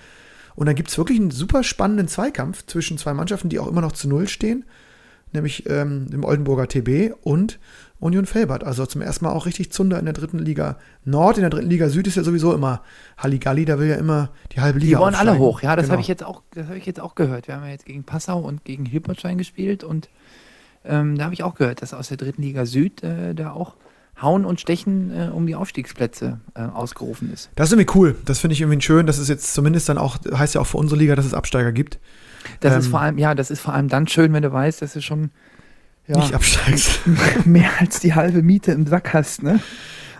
Und 0.55 0.65
dann 0.65 0.75
gibt 0.75 0.89
es 0.89 0.97
wirklich 0.97 1.19
einen 1.19 1.31
super 1.31 1.63
spannenden 1.63 2.07
Zweikampf 2.07 2.65
zwischen 2.65 2.97
zwei 2.97 3.13
Mannschaften, 3.13 3.49
die 3.49 3.59
auch 3.59 3.67
immer 3.67 3.81
noch 3.81 3.91
zu 3.93 4.07
Null 4.07 4.27
stehen, 4.27 4.65
nämlich 5.33 5.69
ähm, 5.69 6.09
dem 6.09 6.23
Oldenburger 6.23 6.67
TB 6.67 7.13
und 7.21 7.59
Union 7.99 8.25
Felbert. 8.25 8.63
Also 8.63 8.85
zum 8.85 9.01
ersten 9.01 9.25
Mal 9.25 9.31
auch 9.31 9.45
richtig 9.45 9.71
Zunder 9.71 9.99
in 9.99 10.05
der 10.05 10.13
dritten 10.13 10.39
Liga 10.39 10.77
Nord. 11.05 11.37
In 11.37 11.41
der 11.41 11.51
dritten 11.51 11.69
Liga 11.69 11.87
Süd 11.89 12.07
ist 12.07 12.15
ja 12.15 12.23
sowieso 12.23 12.53
immer 12.53 12.81
Halligalli, 13.17 13.63
da 13.63 13.79
will 13.79 13.87
ja 13.87 13.95
immer 13.95 14.31
die 14.51 14.59
halbe 14.59 14.79
Liga 14.79 14.97
Die 14.97 15.01
wollen 15.01 15.15
alle 15.15 15.37
hoch, 15.37 15.61
ja, 15.61 15.75
das 15.75 15.85
genau. 15.85 15.93
habe 15.93 16.01
ich 16.01 16.07
jetzt 16.07 16.23
auch, 16.23 16.41
das 16.51 16.67
habe 16.67 16.77
ich 16.77 16.85
jetzt 16.85 16.99
auch 16.99 17.15
gehört. 17.15 17.47
Wir 17.47 17.55
haben 17.55 17.63
ja 17.63 17.69
jetzt 17.69 17.85
gegen 17.85 18.03
Passau 18.03 18.39
und 18.39 18.65
gegen 18.65 18.85
Hilpertschein 18.85 19.37
gespielt 19.37 19.83
und 19.83 20.09
ähm, 20.83 21.17
da 21.17 21.25
habe 21.25 21.33
ich 21.35 21.43
auch 21.43 21.53
gehört, 21.53 21.83
dass 21.83 21.93
aus 21.93 22.07
der 22.07 22.17
dritten 22.17 22.41
Liga 22.41 22.65
Süd 22.65 23.03
äh, 23.03 23.35
da 23.35 23.51
auch 23.51 23.75
Hauen 24.21 24.45
und 24.45 24.59
Stechen 24.59 25.11
äh, 25.11 25.29
um 25.31 25.47
die 25.47 25.55
Aufstiegsplätze 25.55 26.39
äh, 26.53 26.61
ausgerufen 26.61 27.31
ist. 27.33 27.49
Das 27.55 27.69
ist 27.69 27.73
irgendwie 27.73 27.97
cool. 27.97 28.15
Das 28.25 28.39
finde 28.39 28.53
ich 28.53 28.61
irgendwie 28.61 28.81
schön. 28.81 29.07
Das 29.07 29.17
ist 29.17 29.29
jetzt 29.29 29.53
zumindest 29.53 29.89
dann 29.89 29.97
auch, 29.97 30.17
heißt 30.31 30.55
ja 30.55 30.61
auch 30.61 30.67
für 30.67 30.77
unsere 30.77 30.99
Liga, 30.99 31.15
dass 31.15 31.25
es 31.25 31.33
Absteiger 31.33 31.71
gibt. 31.71 31.99
Das 32.59 32.73
ähm, 32.73 32.79
ist 32.79 32.87
vor 32.87 33.01
allem, 33.01 33.17
ja, 33.17 33.35
das 33.35 33.51
ist 33.51 33.61
vor 33.61 33.73
allem 33.73 33.87
dann 33.87 34.07
schön, 34.07 34.33
wenn 34.33 34.43
du 34.43 34.51
weißt, 34.51 34.81
dass 34.81 34.95
es 34.95 35.03
schon 35.03 35.31
ja, 36.07 36.17
nicht 36.17 36.33
absteigst. 36.33 37.01
mehr 37.45 37.69
als 37.79 37.99
die 37.99 38.13
halbe 38.13 38.41
Miete 38.41 38.71
im 38.71 38.85
Sack 38.87 39.13
hast, 39.13 39.43
ne? 39.43 39.59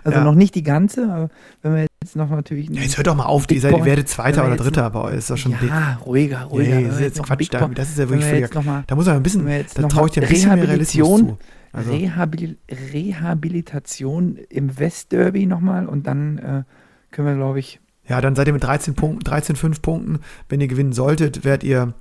Also 0.03 0.17
ja. 0.17 0.23
noch 0.23 0.33
nicht 0.33 0.55
die 0.55 0.63
ganze, 0.63 1.03
aber 1.13 1.29
wenn 1.61 1.75
wir 1.75 1.85
jetzt 2.01 2.15
noch 2.15 2.29
natürlich. 2.29 2.69
Ja, 2.69 2.81
jetzt 2.81 2.97
hört 2.97 3.05
doch 3.05 3.15
mal 3.15 3.25
auf, 3.25 3.45
ihr, 3.51 3.61
seid, 3.61 3.77
ihr 3.77 3.85
werdet 3.85 4.09
Zweiter 4.09 4.45
oder 4.47 4.55
Dritter, 4.55 4.83
aber 4.83 5.11
ist 5.11 5.29
doch 5.29 5.37
schon 5.37 5.51
ja, 5.51 5.99
ruhiger, 6.03 6.45
ruhiger. 6.45 6.75
Nee, 6.75 6.85
das 6.85 6.95
ist 6.95 7.01
jetzt 7.01 7.23
Quatsch, 7.23 7.49
da, 7.51 7.67
das 7.67 7.89
ist 7.89 7.99
ja 7.99 8.09
wirklich 8.09 8.25
völlig. 8.25 8.49
Da 8.87 8.95
muss 8.95 9.05
man 9.05 9.17
ein 9.17 9.23
bisschen, 9.23 9.45
da 9.75 9.87
traue 9.87 10.07
ich 10.07 10.13
dir 10.13 10.23
ein 10.23 10.29
bisschen 10.29 10.55
mehr 10.55 10.67
Realismus 10.67 11.19
zu. 11.19 11.37
Also. 11.73 11.91
Rehabil 11.91 12.57
Rehabilitation 12.69 14.37
im 14.49 14.77
Westderby 14.77 15.45
nochmal 15.45 15.87
und 15.87 16.05
dann 16.07 16.37
äh, 16.37 16.63
können 17.11 17.27
wir, 17.27 17.35
glaube 17.35 17.59
ich. 17.59 17.79
Ja, 18.07 18.19
dann 18.19 18.35
seid 18.35 18.47
ihr 18.47 18.53
mit 18.53 18.63
13 18.63 18.95
Punkten, 18.95 19.23
13, 19.23 19.55
5 19.55 19.81
Punkten. 19.81 20.19
Wenn 20.49 20.59
ihr 20.59 20.67
gewinnen 20.67 20.91
solltet, 20.91 21.45
werdet 21.45 21.63
ihr 21.63 21.93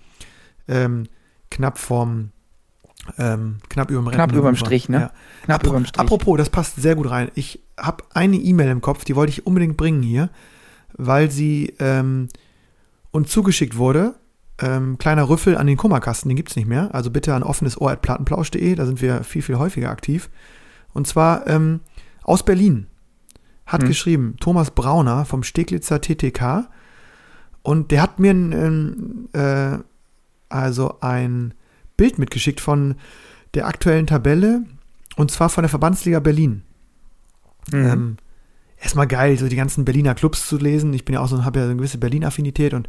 ähm, 0.66 1.06
knapp 1.50 1.78
vom 1.78 2.30
ähm, 3.18 3.56
knapp 3.68 3.90
über 3.90 4.02
dem 4.02 4.10
Knapp 4.10 4.32
über 4.32 4.50
dem 4.50 4.56
Strich, 4.56 4.88
ne? 4.88 5.00
Ja. 5.00 5.12
Knapp 5.44 5.66
über 5.66 5.76
dem 5.76 5.86
Strich. 5.86 6.00
Apropos, 6.00 6.36
das 6.36 6.50
passt 6.50 6.76
sehr 6.76 6.94
gut 6.94 7.10
rein. 7.10 7.30
Ich 7.34 7.60
habe 7.78 8.04
eine 8.12 8.36
E-Mail 8.36 8.68
im 8.68 8.80
Kopf, 8.80 9.04
die 9.04 9.16
wollte 9.16 9.30
ich 9.30 9.46
unbedingt 9.46 9.76
bringen 9.76 10.02
hier, 10.02 10.30
weil 10.96 11.30
sie 11.30 11.74
ähm, 11.78 12.28
uns 13.10 13.30
zugeschickt 13.30 13.76
wurde. 13.76 14.14
Ähm, 14.60 14.98
kleiner 14.98 15.28
Rüffel 15.28 15.56
an 15.56 15.66
den 15.66 15.76
Kummerkasten, 15.76 16.28
den 16.28 16.36
gibt 16.36 16.50
es 16.50 16.56
nicht 16.56 16.68
mehr. 16.68 16.94
Also 16.94 17.10
bitte 17.10 17.34
an 17.34 17.42
offenesohr.plattenplausch.de, 17.42 18.74
da 18.74 18.86
sind 18.86 19.00
wir 19.00 19.24
viel, 19.24 19.42
viel 19.42 19.58
häufiger 19.58 19.90
aktiv. 19.90 20.28
Und 20.92 21.06
zwar 21.06 21.46
ähm, 21.46 21.80
aus 22.22 22.44
Berlin 22.44 22.86
hat 23.66 23.82
hm. 23.82 23.88
geschrieben 23.88 24.36
Thomas 24.40 24.70
Brauner 24.72 25.24
vom 25.24 25.42
Steglitzer 25.42 26.00
TTK. 26.00 26.68
Und 27.62 27.90
der 27.90 28.02
hat 28.02 28.18
mir 28.18 28.32
ein, 28.32 29.28
äh, 29.32 29.78
also 30.48 30.98
ein 31.00 31.54
Bild 31.96 32.18
mitgeschickt 32.18 32.60
von 32.60 32.96
der 33.54 33.66
aktuellen 33.66 34.06
Tabelle 34.06 34.64
und 35.16 35.30
zwar 35.30 35.48
von 35.48 35.62
der 35.62 35.68
Verbandsliga 35.68 36.20
Berlin. 36.20 36.62
Mhm. 37.70 37.86
Ähm, 37.86 38.16
erstmal 38.78 39.06
geil, 39.06 39.38
so 39.38 39.48
die 39.48 39.56
ganzen 39.56 39.84
Berliner 39.84 40.14
Clubs 40.14 40.48
zu 40.48 40.56
lesen. 40.56 40.94
Ich 40.94 41.04
bin 41.04 41.14
ja 41.14 41.20
auch 41.20 41.28
so, 41.28 41.44
habe 41.44 41.58
ja 41.58 41.66
so 41.66 41.70
eine 41.70 41.76
gewisse 41.76 41.98
Berlin-Affinität 41.98 42.74
und 42.74 42.88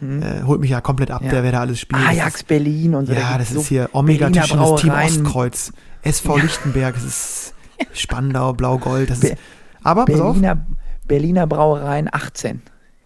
mhm. 0.00 0.22
äh, 0.22 0.42
holt 0.42 0.60
mich 0.60 0.70
ja 0.70 0.80
komplett 0.80 1.10
ab, 1.10 1.22
ja. 1.22 1.30
der 1.30 1.42
wer 1.42 1.52
da 1.52 1.60
alles 1.60 1.80
spielt. 1.80 2.06
Ajax 2.06 2.36
ist, 2.36 2.46
Berlin 2.46 2.94
und 2.94 3.06
so. 3.06 3.12
Ja, 3.12 3.38
das 3.38 3.52
ist 3.52 3.68
hier 3.68 3.90
Omega 3.92 4.30
Tischtennis 4.30 4.80
Team 4.80 4.92
Ostkreuz, 4.92 5.72
SV 6.02 6.36
ja. 6.36 6.42
Lichtenberg, 6.44 6.94
das 6.94 7.04
ist 7.04 7.54
Spandau, 7.92 8.52
Blau-Gold, 8.52 9.10
das 9.10 9.22
ist. 9.22 9.36
Aber 9.82 10.04
Berliner, 10.04 10.66
Berliner 11.06 11.46
Brauereien 11.46 12.08
18. 12.10 12.62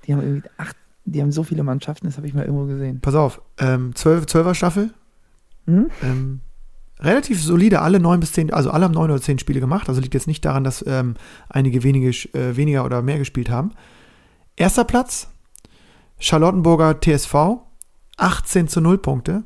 Die 0.06 0.12
haben 0.12 0.22
irgendwie 0.22 0.48
acht, 0.56 0.76
die 1.04 1.20
haben 1.20 1.32
so 1.32 1.42
viele 1.42 1.62
Mannschaften, 1.62 2.06
das 2.06 2.16
habe 2.16 2.26
ich 2.26 2.34
mal 2.34 2.44
irgendwo 2.44 2.66
gesehen. 2.66 3.00
Pass 3.00 3.14
auf, 3.14 3.42
ähm, 3.58 3.94
12, 3.94 4.24
12er 4.24 4.54
Staffel. 4.54 4.94
Hm? 5.66 5.90
Ähm, 6.02 6.40
relativ 7.00 7.42
solide, 7.42 7.80
alle 7.80 8.00
neun 8.00 8.20
bis 8.20 8.32
zehn, 8.32 8.52
also 8.52 8.70
alle 8.70 8.84
haben 8.84 8.94
neun 8.94 9.10
oder 9.10 9.20
zehn 9.20 9.38
Spiele 9.38 9.60
gemacht. 9.60 9.88
Also 9.88 10.00
liegt 10.00 10.14
jetzt 10.14 10.26
nicht 10.26 10.44
daran, 10.44 10.64
dass 10.64 10.84
ähm, 10.86 11.14
einige 11.48 11.82
wenige, 11.82 12.10
äh, 12.34 12.56
weniger 12.56 12.84
oder 12.84 13.02
mehr 13.02 13.18
gespielt 13.18 13.50
haben. 13.50 13.72
Erster 14.56 14.84
Platz, 14.84 15.28
Charlottenburger 16.20 17.00
TSV, 17.00 17.34
18 18.16 18.68
zu 18.68 18.80
0 18.80 18.98
Punkte. 18.98 19.44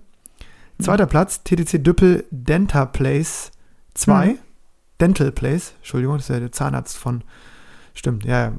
Zweiter 0.81 1.07
Platz, 1.07 1.43
TTC 1.45 1.83
Düppel 1.83 2.25
Denta 2.31 2.85
Place 2.85 3.53
2. 3.95 4.27
Mhm. 4.27 4.39
Dental 5.01 5.33
Place, 5.33 5.75
Entschuldigung, 5.79 6.17
das 6.17 6.25
ist 6.25 6.35
ja 6.35 6.41
der 6.41 6.53
Zahnarzt 6.53 6.97
von. 6.97 7.25
Stimmt, 7.95 8.25
ja, 8.25 8.53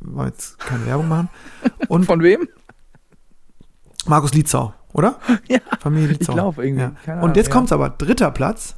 wollen 0.00 0.28
jetzt 0.28 0.58
keine 0.58 0.86
Werbung 0.86 1.08
machen. 1.08 1.28
Und 1.88 2.04
Von 2.06 2.22
wem? 2.22 2.48
Markus 4.06 4.32
Lietzau, 4.34 4.74
oder? 4.92 5.18
Ja, 5.48 5.58
Familie 5.80 6.12
ich 6.12 6.18
Lietzau. 6.18 6.32
glaube 6.32 6.64
irgendwie. 6.64 6.82
Ja. 6.82 6.92
Keine 7.04 7.18
Und 7.18 7.24
Ahnung, 7.24 7.36
jetzt 7.36 7.48
ja. 7.48 7.52
kommt's 7.52 7.72
aber, 7.72 7.90
dritter 7.90 8.30
Platz. 8.30 8.76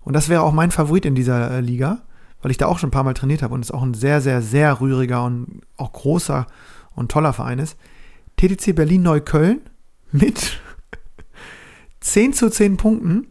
Und 0.00 0.14
das 0.14 0.28
wäre 0.28 0.42
auch 0.42 0.52
mein 0.52 0.70
Favorit 0.70 1.04
in 1.04 1.14
dieser 1.14 1.50
äh, 1.50 1.60
Liga, 1.60 2.02
weil 2.42 2.50
ich 2.50 2.56
da 2.56 2.66
auch 2.66 2.78
schon 2.78 2.88
ein 2.88 2.92
paar 2.92 3.04
Mal 3.04 3.14
trainiert 3.14 3.42
habe 3.42 3.54
und 3.54 3.60
es 3.64 3.70
auch 3.70 3.82
ein 3.82 3.94
sehr, 3.94 4.20
sehr, 4.20 4.40
sehr 4.42 4.80
rühriger 4.80 5.24
und 5.24 5.60
auch 5.76 5.92
großer 5.92 6.46
und 6.98 7.10
toller 7.10 7.32
Verein 7.32 7.58
ist. 7.58 7.76
TTC 8.36 8.74
Berlin-Neukölln 8.74 9.60
mit 10.12 10.60
10 12.00 12.32
zu 12.32 12.50
10 12.50 12.76
Punkten 12.76 13.28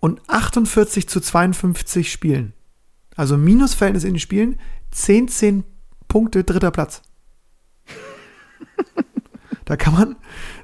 und 0.00 0.20
48 0.28 1.08
zu 1.08 1.20
52 1.20 2.10
Spielen. 2.10 2.52
Also 3.16 3.36
Minusverhältnis 3.36 4.04
in 4.04 4.14
den 4.14 4.20
Spielen, 4.20 4.58
10, 4.92 5.28
10 5.28 5.64
Punkte, 6.06 6.44
dritter 6.44 6.70
Platz. 6.70 7.02
da 9.64 9.76
kann 9.76 9.94
man, 9.94 10.16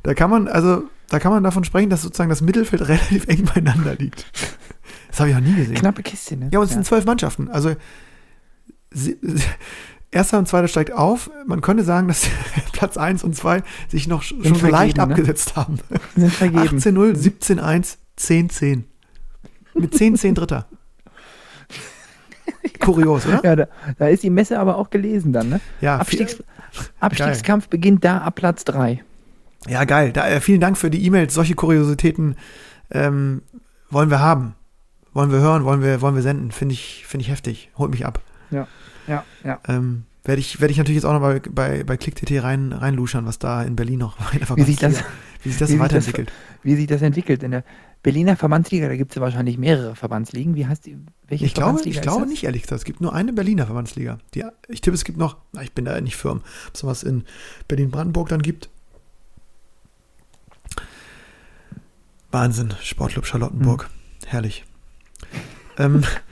da 0.03 0.15
kann 0.15 0.31
man, 0.31 0.49
also, 0.49 0.85
da 1.09 1.19
kann 1.19 1.33
man 1.33 1.43
davon 1.43 1.65
sprechen, 1.65 1.91
dass 1.91 2.03
sozusagen 2.03 2.31
das 2.31 2.43
Mittelfeld 2.43 2.83
relativ 2.89 3.27
eng 3.27 3.45
beieinander 3.45 3.95
liegt. 3.97 4.31
Das 5.09 5.21
habe 5.21 5.31
ich 5.31 5.37
noch 5.37 5.43
nie 5.43 5.55
gesehen. 5.55 5.75
Knappe 5.75 6.03
Kiste, 6.03 6.37
ne? 6.37 6.49
Ja, 6.53 6.61
und 6.61 6.67
es 6.67 6.73
sind 6.73 6.87
zwölf 6.87 7.05
Mannschaften. 7.05 7.49
Also 7.49 7.75
erster 10.15 10.39
und 10.39 10.49
zweiter 10.49 10.69
steigt 10.69 10.93
auf. 10.93 11.31
Man 11.47 11.61
könnte 11.61 11.85
sagen, 11.85 12.09
dass 12.09 12.27
Platz 12.73 12.97
1 12.97 13.23
und 13.25 13.37
2 13.37 13.63
sich 13.89 14.09
noch 14.09 14.23
sch- 14.23 14.59
schon 14.59 14.71
leicht 14.71 14.97
ne? 14.97 15.03
abgesetzt 15.03 15.57
haben. 15.57 15.79
sind 16.17 16.33
vergeben. 16.33 16.79
18-0, 16.79 17.15
17-1, 17.15 17.97
10-10. 18.19 18.83
Mit 19.75 19.93
10-10 19.95 20.35
Dritter. 20.35 20.67
Kurios, 22.81 23.27
oder? 23.27 23.45
Ja, 23.45 23.57
da, 23.57 23.69
da 23.99 24.09
ist 24.09 24.23
die 24.23 24.31
Messe 24.31 24.59
aber 24.59 24.77
auch 24.77 24.91
gelesen 24.91 25.33
dann, 25.33 25.49
ne? 25.49 25.61
Ja, 25.81 25.99
Abstiegs, 25.99 26.43
Abstiegskampf 27.01 27.69
beginnt 27.69 28.05
da 28.05 28.19
ab 28.19 28.37
Platz 28.37 28.65
3. 28.65 29.03
viel, 29.67 29.73
ja 29.73 29.85
geil. 29.85 30.13
Da, 30.13 30.29
äh, 30.29 30.41
vielen 30.41 30.61
Dank 30.61 30.77
für 30.79 30.91
die 30.91 31.05
E-Mails. 31.05 31.35
Solche 31.35 31.55
Kuriositäten 31.55 32.37
ähm, 32.91 33.43
wollen 33.91 34.11
wir 34.11 34.21
haben. 34.21 34.55
Wollen 35.13 35.31
wir 35.31 35.39
hören, 35.39 35.65
wollen 35.65 35.83
wir, 35.83 36.01
wollen 36.01 36.15
wir 36.17 36.23
senden. 36.23 36.51
Finde 36.53 36.75
ich, 36.75 37.05
finde 37.07 37.23
ich 37.25 37.31
heftig. 37.31 37.71
Holt 37.79 37.91
mich 37.91 38.05
ab. 38.05 38.21
Ja, 38.51 38.67
ja. 39.07 39.25
Ähm, 39.69 40.05
werde 40.25 40.41
ich, 40.41 40.61
werde 40.61 40.73
ich 40.73 40.79
natürlich 40.79 40.97
jetzt 40.97 41.05
auch 41.05 41.13
noch 41.13 41.21
bei, 41.21 41.41
bei, 41.41 41.85
bei 41.85 41.97
ClickTT 41.99 42.43
rein, 42.43 42.73
reinluschern, 42.73 43.27
was 43.27 43.39
da 43.39 43.63
in 43.63 43.77
Berlin 43.77 43.99
noch 43.99 44.17
der 44.33 44.57
Wie 44.57 44.63
sich 44.63 44.77
das, 44.77 45.05
wie 45.43 45.51
sich 45.51 45.59
das 45.59 45.69
wie 45.69 45.73
sich 45.73 45.79
das- 45.79 45.79
weiterentwickelt. 45.81 46.33
wie 46.63 46.77
sich 46.77 46.87
das 46.87 47.03
entwickelt. 47.03 47.43
In 47.43 47.51
der 47.51 47.65
Berliner 48.03 48.37
Verbandsliga, 48.37 48.89
da 48.89 48.97
gibt 48.97 49.13
es 49.13 49.17
ja 49.17 49.23
wahrscheinlich 49.23 49.57
mehrere 49.59 49.95
Verbandsligen. 49.97 50.55
Wie 50.55 50.67
heißt 50.67 50.85
die? 50.87 50.99
Welche 51.29 51.45
ich 51.47 51.55
glaube, 51.55 51.81
ich 51.85 52.01
glaube 52.03 52.23
das? 52.23 52.29
nicht, 52.31 52.45
ehrlich 52.45 52.63
gesagt. 52.63 52.79
Es 52.81 52.85
gibt 52.85 53.01
nur 53.01 53.15
eine 53.15 53.33
Berliner 53.33 53.65
Verbandsliga. 53.67 54.19
Die, 54.35 54.45
ich 54.69 54.81
tippe, 54.83 54.95
es 54.95 55.05
gibt 55.05 55.19
noch, 55.19 55.39
na, 55.53 55.63
ich 55.63 55.73
bin 55.73 55.85
da 55.87 55.99
nicht 56.01 56.17
firm, 56.17 56.43
ob 56.69 56.75
es 56.75 56.85
was 56.85 57.03
in 57.03 57.25
Berlin-Brandenburg 57.69 58.29
dann 58.29 58.43
gibt. 58.43 58.69
Wahnsinn, 62.31 62.75
Sportclub 62.83 63.27
Charlottenburg. 63.27 63.85
Hm. 63.85 64.29
Herrlich. 64.29 64.65
Ähm, 65.79 66.03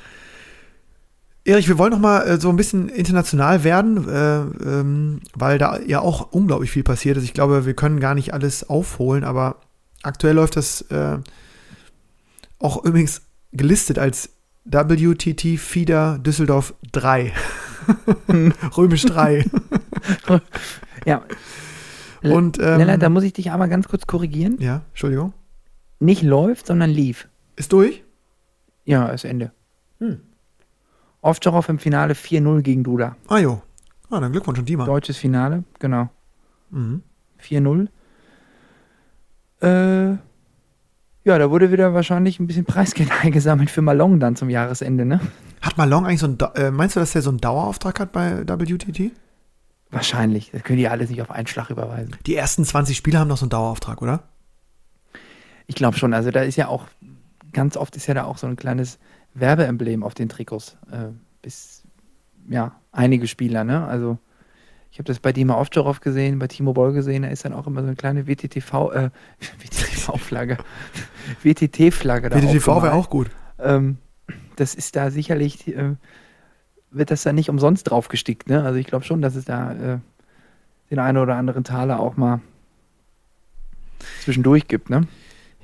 Erich, 1.44 1.68
wir 1.68 1.76
wollen 1.76 1.90
noch 1.90 1.98
mal 1.98 2.22
äh, 2.22 2.40
so 2.40 2.48
ein 2.50 2.56
bisschen 2.56 2.88
international 2.88 3.64
werden, 3.64 4.08
äh, 4.08 4.40
ähm, 4.40 5.20
weil 5.34 5.58
da 5.58 5.80
ja 5.80 6.00
auch 6.00 6.30
unglaublich 6.30 6.70
viel 6.70 6.84
passiert 6.84 7.16
ist. 7.16 7.24
Ich 7.24 7.34
glaube, 7.34 7.66
wir 7.66 7.74
können 7.74 7.98
gar 7.98 8.14
nicht 8.14 8.32
alles 8.32 8.68
aufholen, 8.68 9.24
aber 9.24 9.56
aktuell 10.02 10.36
läuft 10.36 10.56
das 10.56 10.82
äh, 10.82 11.18
auch 12.60 12.84
übrigens 12.84 13.22
gelistet 13.52 13.98
als 13.98 14.30
WTT 14.64 15.58
Fieder 15.58 16.18
Düsseldorf 16.18 16.74
3. 16.92 17.32
Römisch 18.76 19.02
3. 19.02 19.44
Ja. 21.04 21.22
Und, 22.22 22.60
ähm, 22.60 22.78
Lennart, 22.78 23.02
da 23.02 23.08
muss 23.08 23.24
ich 23.24 23.32
dich 23.32 23.50
einmal 23.50 23.68
ganz 23.68 23.88
kurz 23.88 24.06
korrigieren. 24.06 24.56
Ja, 24.60 24.82
Entschuldigung. 24.90 25.32
Nicht 25.98 26.22
läuft, 26.22 26.68
sondern 26.68 26.90
lief. 26.90 27.28
Ist 27.56 27.72
durch? 27.72 28.04
Ja, 28.84 29.08
ist 29.08 29.24
Ende. 29.24 29.50
Hm. 29.98 30.20
Ovtcharov 31.22 31.68
im 31.68 31.78
Finale 31.78 32.14
4-0 32.14 32.62
gegen 32.62 32.84
Duda. 32.84 33.16
Ah 33.28 33.38
jo. 33.38 33.62
Ah, 34.10 34.20
dann 34.20 34.32
Glückwunsch 34.32 34.58
an 34.58 34.66
Dima. 34.66 34.84
Deutsches 34.84 35.16
Finale, 35.16 35.64
genau. 35.78 36.10
Mhm. 36.70 37.02
4-0. 37.40 37.88
Äh, 39.62 40.18
ja, 41.24 41.38
da 41.38 41.50
wurde 41.50 41.70
wieder 41.70 41.94
wahrscheinlich 41.94 42.40
ein 42.40 42.46
bisschen 42.46 42.64
Preisgeld 42.66 43.10
eingesammelt 43.22 43.70
für 43.70 43.80
Malong 43.80 44.20
dann 44.20 44.36
zum 44.36 44.50
Jahresende, 44.50 45.04
ne? 45.04 45.20
Hat 45.62 45.78
Malong 45.78 46.04
eigentlich 46.04 46.20
so 46.20 46.26
ein, 46.26 46.36
äh, 46.56 46.70
meinst 46.70 46.96
du, 46.96 47.00
dass 47.00 47.12
der 47.12 47.22
so 47.22 47.30
einen 47.30 47.38
Dauerauftrag 47.38 48.00
hat 48.00 48.12
bei 48.12 48.46
WTT? 48.46 49.12
Wahrscheinlich. 49.90 50.50
Das 50.50 50.64
können 50.64 50.78
die 50.78 50.88
alles 50.88 51.10
nicht 51.10 51.22
auf 51.22 51.30
einen 51.30 51.46
Schlag 51.46 51.70
überweisen. 51.70 52.16
Die 52.26 52.34
ersten 52.34 52.64
20 52.64 52.96
Spieler 52.96 53.20
haben 53.20 53.28
noch 53.28 53.36
so 53.36 53.44
einen 53.44 53.50
Dauerauftrag, 53.50 54.02
oder? 54.02 54.24
Ich 55.66 55.76
glaube 55.76 55.96
schon. 55.96 56.12
Also 56.14 56.30
da 56.30 56.40
ist 56.40 56.56
ja 56.56 56.68
auch, 56.68 56.86
ganz 57.52 57.76
oft 57.76 57.94
ist 57.94 58.06
ja 58.06 58.14
da 58.14 58.24
auch 58.24 58.38
so 58.38 58.46
ein 58.46 58.56
kleines 58.56 58.98
Werbeemblem 59.34 60.02
auf 60.02 60.14
den 60.14 60.28
Trikots. 60.28 60.76
Äh, 60.90 61.08
bis, 61.42 61.84
ja, 62.48 62.76
einige 62.92 63.26
Spieler, 63.26 63.64
ne? 63.64 63.86
Also 63.86 64.18
ich 64.90 64.98
habe 64.98 65.06
das 65.06 65.20
bei 65.20 65.32
Dima 65.32 65.58
Ovtcharov 65.58 66.00
gesehen, 66.00 66.38
bei 66.38 66.48
Timo 66.48 66.74
Boll 66.74 66.92
gesehen, 66.92 67.22
da 67.22 67.28
ist 67.28 67.44
dann 67.46 67.54
auch 67.54 67.66
immer 67.66 67.80
so 67.80 67.86
eine 67.86 67.96
kleine 67.96 68.26
WTTV, 68.26 68.92
äh, 68.92 69.10
WTTV-Flagge, 69.58 70.58
WTT-Flagge 71.42 72.28
da 72.28 72.36
WTTV 72.36 72.82
wäre 72.82 72.92
auch 72.92 73.08
gut. 73.08 73.30
Ähm, 73.58 73.96
das 74.56 74.74
ist 74.74 74.94
da 74.96 75.10
sicherlich, 75.10 75.66
äh, 75.68 75.96
wird 76.90 77.10
das 77.10 77.22
da 77.22 77.32
nicht 77.32 77.48
umsonst 77.48 77.90
draufgestickt, 77.90 78.48
ne? 78.48 78.62
Also 78.64 78.78
ich 78.78 78.86
glaube 78.86 79.04
schon, 79.04 79.22
dass 79.22 79.34
es 79.34 79.46
da 79.46 79.72
äh, 79.72 79.98
den 80.90 80.98
einen 80.98 81.18
oder 81.18 81.36
anderen 81.36 81.64
Taler 81.64 81.98
auch 81.98 82.18
mal 82.18 82.40
zwischendurch 84.20 84.68
gibt, 84.68 84.90
ne? 84.90 85.06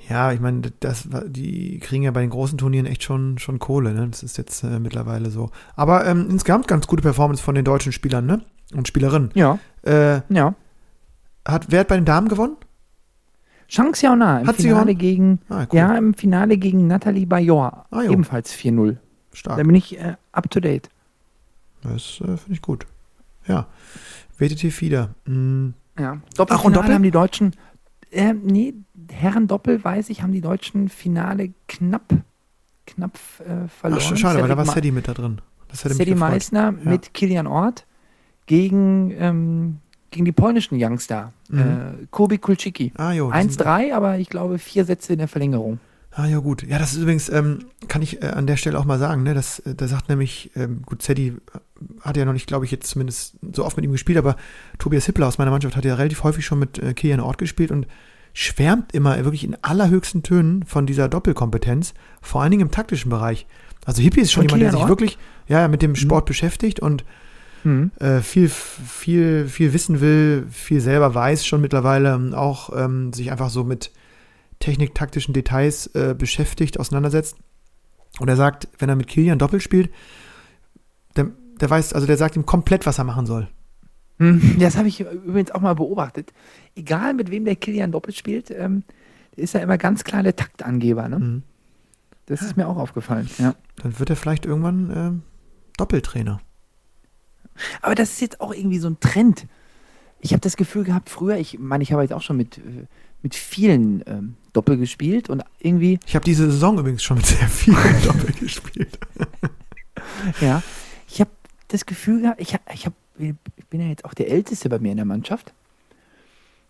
Ja, 0.09 0.31
ich 0.31 0.39
meine, 0.39 0.61
das, 0.79 1.07
die 1.27 1.77
kriegen 1.79 2.03
ja 2.03 2.11
bei 2.11 2.21
den 2.21 2.31
großen 2.31 2.57
Turnieren 2.57 2.87
echt 2.87 3.03
schon, 3.03 3.37
schon 3.37 3.59
Kohle, 3.59 3.93
ne? 3.93 4.07
Das 4.09 4.23
ist 4.23 4.37
jetzt 4.37 4.63
äh, 4.63 4.79
mittlerweile 4.79 5.29
so. 5.29 5.51
Aber 5.75 6.05
ähm, 6.07 6.27
insgesamt 6.29 6.67
ganz 6.67 6.87
gute 6.87 7.03
Performance 7.03 7.43
von 7.43 7.53
den 7.55 7.63
deutschen 7.65 7.91
Spielern, 7.91 8.25
ne? 8.25 8.41
Und 8.73 8.87
Spielerinnen. 8.87 9.29
Ja, 9.35 9.59
Äh, 9.83 10.21
ja. 10.33 10.55
hat, 11.47 11.67
wer 11.69 11.81
hat 11.81 11.87
bei 11.89 11.95
den 11.95 12.05
Damen 12.05 12.27
gewonnen? 12.27 12.57
Shang 13.67 13.91
Xiaona 13.91 14.39
im 14.41 14.47
Hat 14.47 14.57
sie 14.57 14.63
Finale 14.69 14.95
gegen, 14.95 15.41
Ah, 15.47 15.67
cool. 15.71 15.77
ja, 15.77 15.95
im 15.95 16.15
Finale 16.15 16.57
gegen 16.57 16.87
Nathalie 16.87 17.27
Bayor. 17.27 17.85
Ah, 17.91 18.01
ebenfalls 18.01 18.51
4-0. 18.53 18.97
Stark. 19.31 19.57
Da 19.57 19.63
bin 19.63 19.75
ich 19.75 19.99
äh, 19.99 20.15
up 20.31 20.49
to 20.49 20.59
date. 20.59 20.89
Das 21.83 22.19
äh, 22.21 22.35
finde 22.37 22.53
ich 22.53 22.61
gut. 22.63 22.87
Ja. 23.47 23.67
WTT 24.39 24.71
Fieder. 24.73 25.11
Mm, 25.25 25.69
Ja. 25.99 26.17
Ach, 26.19 26.33
Doppelfinale 26.35 26.65
und 26.67 26.75
Doppel? 26.77 26.93
haben 26.95 27.03
die 27.03 27.11
Deutschen, 27.11 27.53
äh, 28.11 28.33
nee, 28.33 28.73
Herren 29.11 29.47
Doppel, 29.47 29.83
weiß 29.83 30.09
ich, 30.09 30.21
haben 30.21 30.31
die 30.33 30.41
Deutschen 30.41 30.89
Finale 30.89 31.51
knapp, 31.67 32.13
knapp 32.87 33.17
äh, 33.39 33.67
verloren. 33.67 34.01
Ach, 34.13 34.17
schade, 34.17 34.41
weil 34.41 34.47
da 34.49 34.57
war 34.57 34.65
Sadie 34.65 34.91
mit 34.91 35.07
da 35.07 35.13
drin. 35.13 35.39
Das 35.69 35.83
hätte 35.85 35.95
Sadie. 35.95 36.15
Meissner 36.15 36.73
Ja. 36.83 36.89
mit 36.91 37.13
Kilian 37.13 37.47
Ort 37.47 37.85
gegen, 38.45 39.11
ähm, 39.17 39.77
gegen 40.11 40.25
die 40.25 40.31
polnischen 40.31 40.77
Youngster. 40.81 41.31
Mhm. 41.49 41.59
Äh, 41.59 41.65
Kubi 42.11 42.37
Kulczycki. 42.39 42.91
Ah, 42.97 43.11
jo. 43.11 43.31
die 43.31 43.39
sind- 43.41 43.61
1-3, 43.61 43.93
aber 43.93 44.17
ich 44.17 44.29
glaube 44.29 44.57
vier 44.57 44.85
Sätze 44.85 45.13
in 45.13 45.19
der 45.19 45.27
Verlängerung. 45.27 45.79
Ah, 46.11 46.25
ja, 46.25 46.39
gut. 46.39 46.63
Ja, 46.63 46.79
das 46.79 46.93
ist 46.93 46.97
übrigens, 47.03 47.29
ähm, 47.29 47.59
kann 47.87 48.01
ich 48.01 48.23
äh, 48.23 48.27
an 48.27 48.47
der 48.47 48.57
Stelle 48.57 48.79
auch 48.79 48.85
mal 48.85 48.97
sagen, 48.97 49.21
ne? 49.23 49.35
Das, 49.35 49.59
äh, 49.59 49.75
da 49.75 49.87
sagt 49.87 50.09
nämlich, 50.09 50.49
ähm, 50.55 50.81
gut, 50.83 51.03
Sadie 51.03 51.35
hat 52.01 52.17
ja 52.17 52.25
noch 52.25 52.33
nicht, 52.33 52.47
glaube 52.47 52.65
ich, 52.65 52.71
jetzt 52.71 52.89
zumindest 52.89 53.35
so 53.53 53.65
oft 53.65 53.77
mit 53.77 53.85
ihm 53.85 53.91
gespielt, 53.91 54.17
aber 54.17 54.35
Tobias 54.77 55.05
Hippler 55.05 55.27
aus 55.27 55.37
meiner 55.37 55.51
Mannschaft 55.51 55.75
hat 55.75 55.85
ja 55.85 55.95
relativ 55.95 56.23
häufig 56.23 56.45
schon 56.45 56.59
mit 56.59 56.79
äh, 56.79 56.93
Kilian 56.93 57.19
Ort 57.19 57.37
gespielt 57.37 57.71
und 57.71 57.87
schwärmt 58.33 58.93
immer 58.93 59.23
wirklich 59.23 59.43
in 59.43 59.57
allerhöchsten 59.61 60.23
Tönen 60.23 60.63
von 60.63 60.85
dieser 60.85 61.09
Doppelkompetenz, 61.09 61.93
vor 62.21 62.41
allen 62.41 62.51
Dingen 62.51 62.63
im 62.63 62.71
taktischen 62.71 63.09
Bereich. 63.09 63.47
Also 63.85 64.01
Hippie 64.01 64.21
ist 64.21 64.31
schon 64.31 64.47
Von 64.47 64.59
jemand, 64.59 64.63
der 64.63 64.71
sich 64.71 64.81
Ort? 64.81 64.89
wirklich 64.89 65.17
ja, 65.47 65.67
mit 65.67 65.81
dem 65.81 65.95
Sport 65.95 66.25
beschäftigt 66.25 66.79
und 66.79 67.03
Mhm. 67.63 67.91
äh, 67.99 68.21
viel, 68.21 68.47
viel, 68.47 69.47
viel 69.49 69.73
wissen 69.73 69.99
will, 69.99 70.47
viel 70.49 70.79
selber 70.79 71.13
weiß 71.13 71.45
schon 71.45 71.59
mittlerweile, 71.59 72.13
ähm, 72.13 72.33
auch 72.33 72.69
ähm, 72.73 73.11
sich 73.11 73.31
einfach 73.31 73.49
so 73.49 73.65
mit 73.65 73.91
technik-taktischen 74.59 75.33
Details 75.33 75.87
äh, 75.87 76.15
beschäftigt, 76.17 76.79
auseinandersetzt. 76.79 77.35
Und 78.19 78.29
er 78.29 78.37
sagt, 78.37 78.69
wenn 78.77 78.87
er 78.87 78.95
mit 78.95 79.07
Kilian 79.07 79.39
doppelt 79.39 79.61
spielt, 79.63 79.89
dann, 81.15 81.33
der 81.59 81.69
weiß, 81.69 81.93
also 81.93 82.07
der 82.07 82.17
sagt 82.17 82.35
ihm 82.35 82.45
komplett, 82.45 82.85
was 82.85 82.97
er 82.97 83.03
machen 83.03 83.25
soll. 83.25 83.47
Hm, 84.17 84.57
Das 84.59 84.75
habe 84.77 84.87
ich 84.87 84.99
übrigens 84.99 85.51
auch 85.51 85.61
mal 85.61 85.75
beobachtet. 85.75 86.33
Egal 86.75 87.13
mit 87.13 87.31
wem 87.31 87.45
der 87.45 87.55
Kilian 87.55 87.91
doppelt 87.91 88.15
spielt, 88.17 88.51
ähm, 88.51 88.83
der 89.35 89.43
ist 89.43 89.53
ja 89.53 89.61
immer 89.61 89.77
ganz 89.77 90.03
klar 90.03 90.23
der 90.23 90.35
Taktangeber. 90.35 91.07
Ne? 91.07 91.19
Mhm. 91.19 91.43
Das 92.25 92.41
ist 92.41 92.57
mir 92.57 92.67
auch 92.67 92.77
aufgefallen. 92.77 93.29
Ja. 93.39 93.55
Dann 93.81 93.97
wird 93.99 94.09
er 94.09 94.15
vielleicht 94.15 94.45
irgendwann 94.45 94.91
ähm, 94.95 95.21
Doppeltrainer. 95.77 96.41
Aber 97.81 97.95
das 97.95 98.09
ist 98.11 98.21
jetzt 98.21 98.41
auch 98.41 98.53
irgendwie 98.53 98.79
so 98.79 98.89
ein 98.89 98.99
Trend. 98.99 99.47
Ich 100.21 100.33
habe 100.33 100.41
das 100.41 100.57
Gefühl 100.57 100.83
gehabt, 100.83 101.09
früher, 101.09 101.37
ich 101.37 101.57
meine, 101.59 101.81
ich 101.81 101.91
habe 101.93 102.01
jetzt 102.01 102.13
auch 102.13 102.21
schon 102.21 102.37
mit, 102.37 102.57
äh, 102.57 102.85
mit 103.21 103.35
vielen 103.35 104.03
ähm, 104.05 104.35
Doppel 104.53 104.77
gespielt 104.77 105.29
und 105.29 105.43
irgendwie, 105.59 105.99
Ich 106.05 106.15
habe 106.15 106.25
diese 106.25 106.51
Saison 106.51 106.77
übrigens 106.77 107.03
schon 107.03 107.17
mit 107.17 107.25
sehr 107.25 107.47
vielen 107.47 107.77
Doppel 108.05 108.33
gespielt. 108.33 108.99
ja, 110.41 110.61
das 111.69 111.85
Gefühl 111.85 112.21
gehabt, 112.21 112.41
ich, 112.41 112.55
ich, 112.73 112.85
hab, 112.85 112.93
ich 113.17 113.33
bin 113.69 113.79
ja 113.81 113.87
jetzt 113.87 114.05
auch 114.05 114.13
der 114.13 114.29
Älteste 114.29 114.69
bei 114.69 114.79
mir 114.79 114.91
in 114.91 114.97
der 114.97 115.05
Mannschaft. 115.05 115.53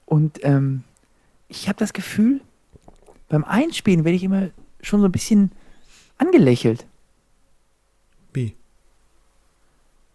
Und 0.06 0.39
ähm, 0.43 0.84
ich 1.47 1.68
habe 1.68 1.78
das 1.80 1.93
Gefühl, 1.93 2.41
beim 3.28 3.43
Einspielen 3.43 4.04
werde 4.06 4.16
ich 4.16 4.24
immer 4.24 4.50
schon 4.82 5.00
so 5.02 5.08
ein 5.08 5.12
bisschen 5.12 5.52
angelächelt. 6.18 6.86
Wie? 8.34 8.56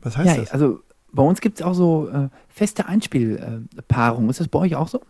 Was 0.01 0.17
heißt 0.17 0.29
Ja, 0.29 0.37
das? 0.37 0.51
also 0.53 0.81
bei 1.13 1.23
uns 1.23 1.41
gibt 1.41 1.61
es 1.61 1.65
auch 1.67 1.75
so 1.75 2.09
äh, 2.09 2.29
feste 2.49 2.87
Einspielpaarungen. 2.87 4.29
Äh, 4.29 4.31
ist 4.31 4.41
das 4.41 4.49
bei 4.49 4.59
euch 4.61 4.75
auch 4.77 4.89
so? 4.89 5.01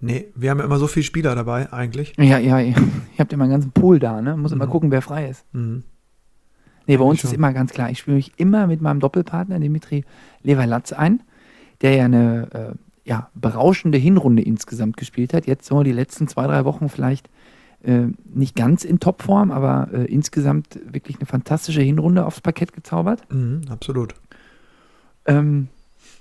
Nee, 0.00 0.26
wir 0.34 0.50
haben 0.50 0.58
ja 0.58 0.64
immer 0.64 0.78
so 0.78 0.88
viele 0.88 1.04
Spieler 1.04 1.34
dabei, 1.34 1.72
eigentlich. 1.72 2.12
Ja, 2.18 2.38
ja, 2.38 2.58
ihr 2.60 2.74
habt 3.18 3.32
immer 3.32 3.44
einen 3.44 3.52
ganzen 3.52 3.70
Pool 3.70 3.98
da, 3.98 4.20
ne? 4.20 4.36
Muss 4.36 4.52
immer 4.52 4.66
Mhm. 4.66 4.70
gucken, 4.70 4.90
wer 4.90 5.00
frei 5.02 5.28
ist. 5.30 5.44
Mhm. 5.54 5.84
Nee, 6.86 6.96
bei 6.96 7.04
uns 7.04 7.24
ist 7.24 7.32
immer 7.32 7.52
ganz 7.52 7.72
klar, 7.72 7.90
ich 7.90 7.98
spiele 7.98 8.16
mich 8.16 8.32
immer 8.36 8.66
mit 8.66 8.80
meinem 8.80 9.00
Doppelpartner 9.00 9.58
Dimitri 9.58 10.04
Leverlatz 10.42 10.92
ein, 10.92 11.22
der 11.80 11.94
ja 11.96 12.04
eine 12.04 12.48
äh, 12.52 13.08
ja, 13.08 13.30
berauschende 13.34 13.98
Hinrunde 13.98 14.42
insgesamt 14.42 14.96
gespielt 14.96 15.34
hat. 15.34 15.46
Jetzt 15.46 15.66
so 15.66 15.82
die 15.82 15.92
letzten 15.92 16.28
zwei, 16.28 16.46
drei 16.46 16.64
Wochen 16.64 16.88
vielleicht 16.88 17.28
äh, 17.82 18.06
nicht 18.32 18.56
ganz 18.56 18.84
in 18.84 19.00
Topform, 19.00 19.50
aber 19.50 19.88
äh, 19.92 20.04
insgesamt 20.04 20.78
wirklich 20.92 21.16
eine 21.18 21.26
fantastische 21.26 21.82
Hinrunde 21.82 22.24
aufs 22.24 22.40
Parkett 22.40 22.72
gezaubert. 22.72 23.22
Mhm, 23.32 23.62
absolut. 23.68 24.14
Ähm, 25.26 25.68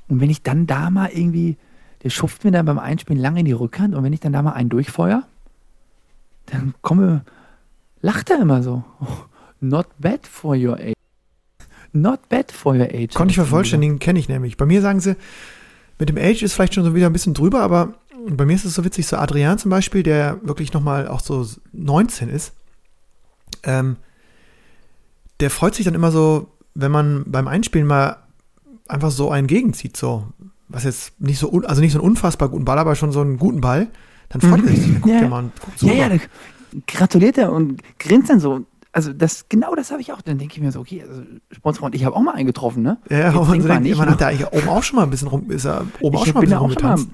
und 0.07 0.21
wenn 0.21 0.29
ich 0.29 0.43
dann 0.43 0.67
da 0.67 0.89
mal 0.89 1.09
irgendwie, 1.11 1.57
der 2.03 2.09
schupft 2.09 2.43
mir 2.43 2.51
dann 2.51 2.65
beim 2.65 2.79
Einspielen 2.79 3.21
lange 3.21 3.39
in 3.39 3.45
die 3.45 3.51
Rückhand 3.51 3.95
und 3.95 4.03
wenn 4.03 4.13
ich 4.13 4.19
dann 4.19 4.33
da 4.33 4.41
mal 4.41 4.53
einen 4.53 4.69
durchfeuer, 4.69 5.23
dann 6.47 6.75
komme, 6.81 7.23
lacht 8.01 8.29
er 8.29 8.39
immer 8.39 8.61
so. 8.61 8.83
Not 9.69 9.87
bad 9.99 10.27
for 10.27 10.55
your 10.55 10.77
age. 10.77 10.93
Not 11.91 12.27
bad 12.29 12.51
for 12.51 12.75
your 12.75 12.89
age. 12.91 13.13
Konnte 13.13 13.31
ich 13.31 13.37
vervollständigen, 13.37 13.99
kenne 13.99 14.19
ich 14.19 14.27
nämlich. 14.29 14.57
Bei 14.57 14.65
mir 14.65 14.81
sagen 14.81 14.99
sie, 14.99 15.15
mit 15.97 16.09
dem 16.09 16.17
Age 16.17 16.43
ist 16.43 16.53
vielleicht 16.53 16.73
schon 16.73 16.83
so 16.83 16.93
wieder 16.93 17.07
ein 17.07 17.13
bisschen 17.13 17.33
drüber, 17.33 17.61
aber 17.61 17.93
bei 18.27 18.45
mir 18.45 18.53
ist 18.53 18.65
es 18.65 18.75
so 18.75 18.83
witzig, 18.83 19.07
so 19.07 19.17
Adrian 19.17 19.57
zum 19.57 19.71
Beispiel, 19.71 20.03
der 20.03 20.39
wirklich 20.43 20.73
nochmal 20.73 21.07
auch 21.07 21.19
so 21.19 21.47
19 21.71 22.29
ist, 22.29 22.53
ähm, 23.63 23.97
der 25.39 25.49
freut 25.49 25.75
sich 25.75 25.85
dann 25.85 25.95
immer 25.95 26.11
so, 26.11 26.49
wenn 26.73 26.91
man 26.91 27.23
beim 27.27 27.47
Einspielen 27.47 27.87
mal 27.87 28.17
einfach 28.87 29.11
so 29.11 29.31
einen 29.31 29.47
gegenzieht, 29.47 29.97
so, 29.97 30.27
was 30.67 30.83
jetzt 30.83 31.19
nicht 31.19 31.39
so, 31.39 31.49
also 31.61 31.81
nicht 31.81 31.93
so 31.93 31.99
einen 31.99 32.07
unfassbar 32.07 32.49
guten 32.49 32.65
Ball, 32.65 32.77
aber 32.77 32.95
schon 32.95 33.11
so 33.11 33.21
einen 33.21 33.37
guten 33.37 33.61
Ball, 33.61 33.87
dann 34.29 34.41
freut 34.41 34.63
er 34.63 34.69
sich, 34.69 34.83
dann 34.91 35.01
guckt 35.01 35.13
Ja, 35.13 35.21
er 35.21 35.29
mal 35.29 35.39
und 35.39 35.59
guckt 35.59 35.79
so 35.79 35.87
Ja, 35.87 35.93
ja, 35.93 36.17
gratuliert 36.87 37.37
er 37.37 37.51
und 37.51 37.81
grinst 37.99 38.29
dann 38.29 38.39
so. 38.39 38.65
Also 38.95 39.11
das, 39.11 39.47
genau 39.49 39.75
das 39.75 39.91
habe 39.91 39.99
ich 40.01 40.13
auch. 40.13 40.21
Dann 40.21 40.37
denke 40.37 40.55
ich 40.55 40.61
mir 40.61 40.71
so, 40.71 40.79
okay, 40.79 41.03
also 41.07 41.21
Sportsfreund, 41.51 41.95
ich 41.95 42.05
habe 42.05 42.15
auch 42.15 42.21
mal 42.21 42.33
einen 42.33 42.45
getroffen, 42.47 42.81
ne? 42.81 42.97
Ja, 43.09 43.27
Jetzt 43.27 43.35
und 43.35 43.67
man, 43.67 43.83
nicht, 43.83 43.97
man 43.97 44.09
hat 44.09 44.21
da 44.21 44.27
eigentlich 44.27 44.47
oben 44.53 44.69
auch 44.69 44.83
schon 44.83 44.95
mal 44.95 45.03
ein 45.03 45.09
bisschen 45.09 45.27
rum, 45.27 45.51
ist 45.51 45.65
er 45.65 45.85
oben 45.99 46.15
auch 46.15 46.25
ich 46.25 46.31
schon 46.31 46.35
mal 46.35 46.39
ein 46.39 46.43
bisschen 46.45 46.57
auch 46.57 46.61
rumgetanzt. 46.61 47.09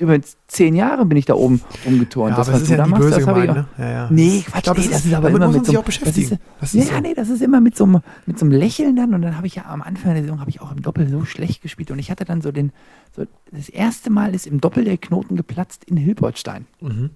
über 0.00 0.18
zehn 0.48 0.74
Jahre 0.74 1.04
bin 1.06 1.16
ich 1.16 1.26
da 1.26 1.34
oben 1.34 1.60
rumgeturnt. 1.86 2.32
Ja, 2.32 2.36
das, 2.38 2.48
aber 2.48 2.56
es 2.56 2.64
ist 2.64 2.70
ja 2.70 2.76
da 2.78 2.82
nicht 2.82 2.90
machst, 2.90 3.02
böse 3.02 3.10
das 3.12 3.20
ich 3.20 3.26
gemeint, 3.26 3.50
auch. 3.50 3.54
ne? 3.54 3.66
Ja, 3.78 3.90
ja. 3.90 4.08
Nee, 4.10 4.38
Ich 4.38 4.46
Quatsch, 4.46 4.62
glaub, 4.64 4.74
das 4.76 4.84
nee, 4.86 4.90
das 4.90 5.00
ist- 5.00 5.06
ist 5.06 5.14
aber 5.14 5.28
immer 5.30 5.48
mit 5.48 5.64
so, 5.64 5.78
auch. 5.78 5.84
Das 5.84 6.00
Das 6.00 6.16
ist, 6.16 6.32
ist 6.74 6.90
ja, 6.90 6.96
so. 6.96 7.00
nee, 7.02 7.14
das 7.14 7.28
ist 7.28 7.40
immer 7.40 7.60
mit 7.60 7.76
so, 7.76 7.84
einem, 7.84 8.00
mit 8.26 8.36
so 8.40 8.44
einem 8.44 8.54
Lächeln 8.58 8.96
dann 8.96 9.14
und 9.14 9.22
dann 9.22 9.36
habe 9.36 9.46
ich 9.46 9.54
ja 9.54 9.66
am 9.66 9.80
Anfang 9.80 10.14
der 10.14 10.24
Saison 10.24 10.40
habe 10.40 10.50
ich 10.50 10.60
auch 10.60 10.72
im 10.72 10.82
Doppel 10.82 11.08
so 11.08 11.24
schlecht 11.24 11.62
gespielt 11.62 11.92
und 11.92 12.00
ich 12.00 12.10
hatte 12.10 12.24
dann 12.24 12.40
so 12.42 12.50
den, 12.50 12.72
so 13.14 13.24
das 13.52 13.68
erste 13.68 14.10
Mal 14.10 14.34
ist 14.34 14.48
im 14.48 14.60
Doppel 14.60 14.82
der 14.84 14.96
Knoten 14.98 15.36
geplatzt 15.36 15.84
in 15.84 15.96
Hilbertstein. 15.96 16.66
Mhm. 16.80 17.10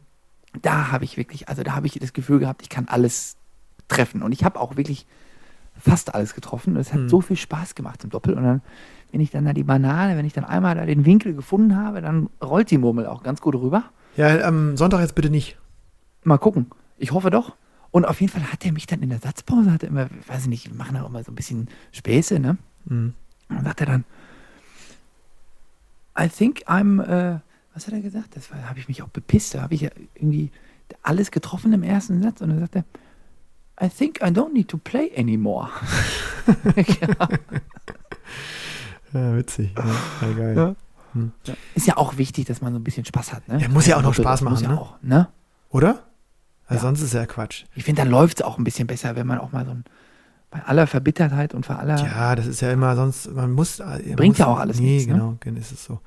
Da 0.62 0.92
habe 0.92 1.02
ich 1.04 1.16
wirklich, 1.16 1.48
also 1.48 1.64
da 1.64 1.74
habe 1.74 1.88
ich 1.88 1.94
das 1.98 2.12
Gefühl 2.12 2.38
gehabt, 2.38 2.62
ich 2.62 2.68
kann 2.68 2.86
alles 2.88 3.36
treffen 3.88 4.22
und 4.22 4.32
ich 4.32 4.44
habe 4.44 4.58
auch 4.60 4.76
wirklich 4.76 5.06
fast 5.78 6.14
alles 6.14 6.34
getroffen. 6.34 6.74
und 6.74 6.80
Es 6.80 6.92
hat 6.92 7.00
Mhm. 7.00 7.08
so 7.08 7.20
viel 7.20 7.36
Spaß 7.36 7.74
gemacht 7.74 8.02
im 8.04 8.10
Doppel 8.10 8.34
und 8.34 8.44
dann 8.44 8.62
wenn 9.12 9.20
ich 9.20 9.30
dann 9.30 9.44
da 9.44 9.52
die 9.52 9.62
Banane, 9.62 10.16
wenn 10.18 10.26
ich 10.26 10.32
dann 10.32 10.44
einmal 10.44 10.74
da 10.74 10.84
den 10.84 11.04
Winkel 11.06 11.32
gefunden 11.34 11.76
habe, 11.76 12.02
dann 12.02 12.28
rollt 12.42 12.70
die 12.70 12.76
Murmel 12.76 13.06
auch 13.06 13.22
ganz 13.22 13.40
gut 13.40 13.54
rüber. 13.54 13.84
Ja, 14.16 14.40
am 14.44 14.76
Sonntag 14.76 15.00
jetzt 15.00 15.14
bitte 15.14 15.30
nicht. 15.30 15.56
Mal 16.24 16.38
gucken. 16.38 16.66
Ich 16.98 17.12
hoffe 17.12 17.30
doch. 17.30 17.54
Und 17.92 18.04
auf 18.04 18.20
jeden 18.20 18.32
Fall 18.32 18.52
hat 18.52 18.66
er 18.66 18.72
mich 18.72 18.86
dann 18.86 19.00
in 19.02 19.08
der 19.10 19.20
Satzpause, 19.20 19.72
hat 19.72 19.84
er 19.84 19.90
immer, 19.90 20.08
weiß 20.26 20.42
ich 20.42 20.48
nicht, 20.48 20.68
wir 20.68 20.76
machen 20.76 20.96
auch 20.98 21.08
immer 21.08 21.22
so 21.22 21.30
ein 21.32 21.36
bisschen 21.36 21.68
Späße, 21.92 22.40
ne? 22.40 22.58
Mhm. 22.86 23.14
Und 23.48 23.56
dann 23.56 23.64
sagt 23.64 23.80
er 23.80 23.86
dann, 23.86 24.04
I 26.18 26.28
think 26.28 26.64
I'm, 26.66 27.00
äh, 27.02 27.38
was 27.74 27.86
hat 27.86 27.94
er 27.94 28.00
gesagt? 28.00 28.36
Das 28.36 28.50
habe 28.52 28.78
ich 28.78 28.88
mich 28.88 29.02
auch 29.02 29.08
bepisst. 29.08 29.54
Da 29.54 29.62
habe 29.62 29.74
ich 29.74 29.82
ja 29.82 29.90
irgendwie 30.14 30.50
alles 31.02 31.30
getroffen 31.30 31.72
im 31.72 31.82
ersten 31.84 32.22
Satz. 32.22 32.40
Und 32.40 32.48
dann 32.50 32.58
sagt 32.60 32.76
er, 32.76 32.84
I 33.82 33.88
think 33.88 34.20
I 34.22 34.26
don't 34.30 34.52
need 34.52 34.68
to 34.68 34.78
play 34.78 35.10
anymore. 35.16 35.68
ja. 36.76 37.28
Ja, 39.12 39.36
witzig. 39.36 39.70
Ja, 39.76 40.32
geil. 40.32 40.56
Ja. 40.56 40.74
Hm. 41.12 41.32
Ist 41.74 41.86
ja 41.86 41.96
auch 41.96 42.18
wichtig, 42.18 42.44
dass 42.46 42.60
man 42.60 42.72
so 42.72 42.78
ein 42.78 42.84
bisschen 42.84 43.04
Spaß 43.04 43.32
hat, 43.32 43.48
ne? 43.48 43.58
Ja, 43.58 43.68
muss 43.68 43.86
ja 43.86 43.96
auch 43.96 44.02
noch 44.02 44.14
Spaß 44.14 44.40
das 44.40 44.42
muss 44.42 44.60
machen, 44.60 44.64
ja 44.64 44.70
ne? 44.70 44.80
auch, 44.80 44.94
ne? 45.00 45.28
Oder? 45.70 46.02
Ja. 46.68 46.78
sonst 46.78 47.00
ist 47.00 47.14
ja 47.14 47.24
Quatsch. 47.24 47.64
Ich 47.74 47.84
finde, 47.84 48.02
dann 48.02 48.10
läuft 48.10 48.40
es 48.40 48.44
auch 48.44 48.58
ein 48.58 48.64
bisschen 48.64 48.86
besser, 48.86 49.16
wenn 49.16 49.26
man 49.26 49.38
auch 49.38 49.52
mal 49.52 49.64
so 49.64 49.70
ein, 49.70 49.84
bei 50.50 50.60
aller 50.64 50.86
Verbittertheit 50.86 51.54
und 51.54 51.66
bei 51.66 51.76
aller. 51.76 51.96
Ja, 52.04 52.34
das 52.34 52.46
ist 52.46 52.60
ja 52.60 52.70
immer 52.72 52.94
sonst, 52.96 53.32
man 53.32 53.52
muss. 53.52 53.78
man 53.78 54.02
Bringt 54.16 54.32
muss, 54.34 54.38
ja 54.38 54.46
auch 54.48 54.58
alles 54.58 54.80
Nee, 54.80 54.96
nichts, 54.96 55.06
ne? 55.06 55.14
genau, 55.14 55.36
genau, 55.40 55.60
ist 55.60 55.72
es 55.72 55.84
so. 55.84 56.00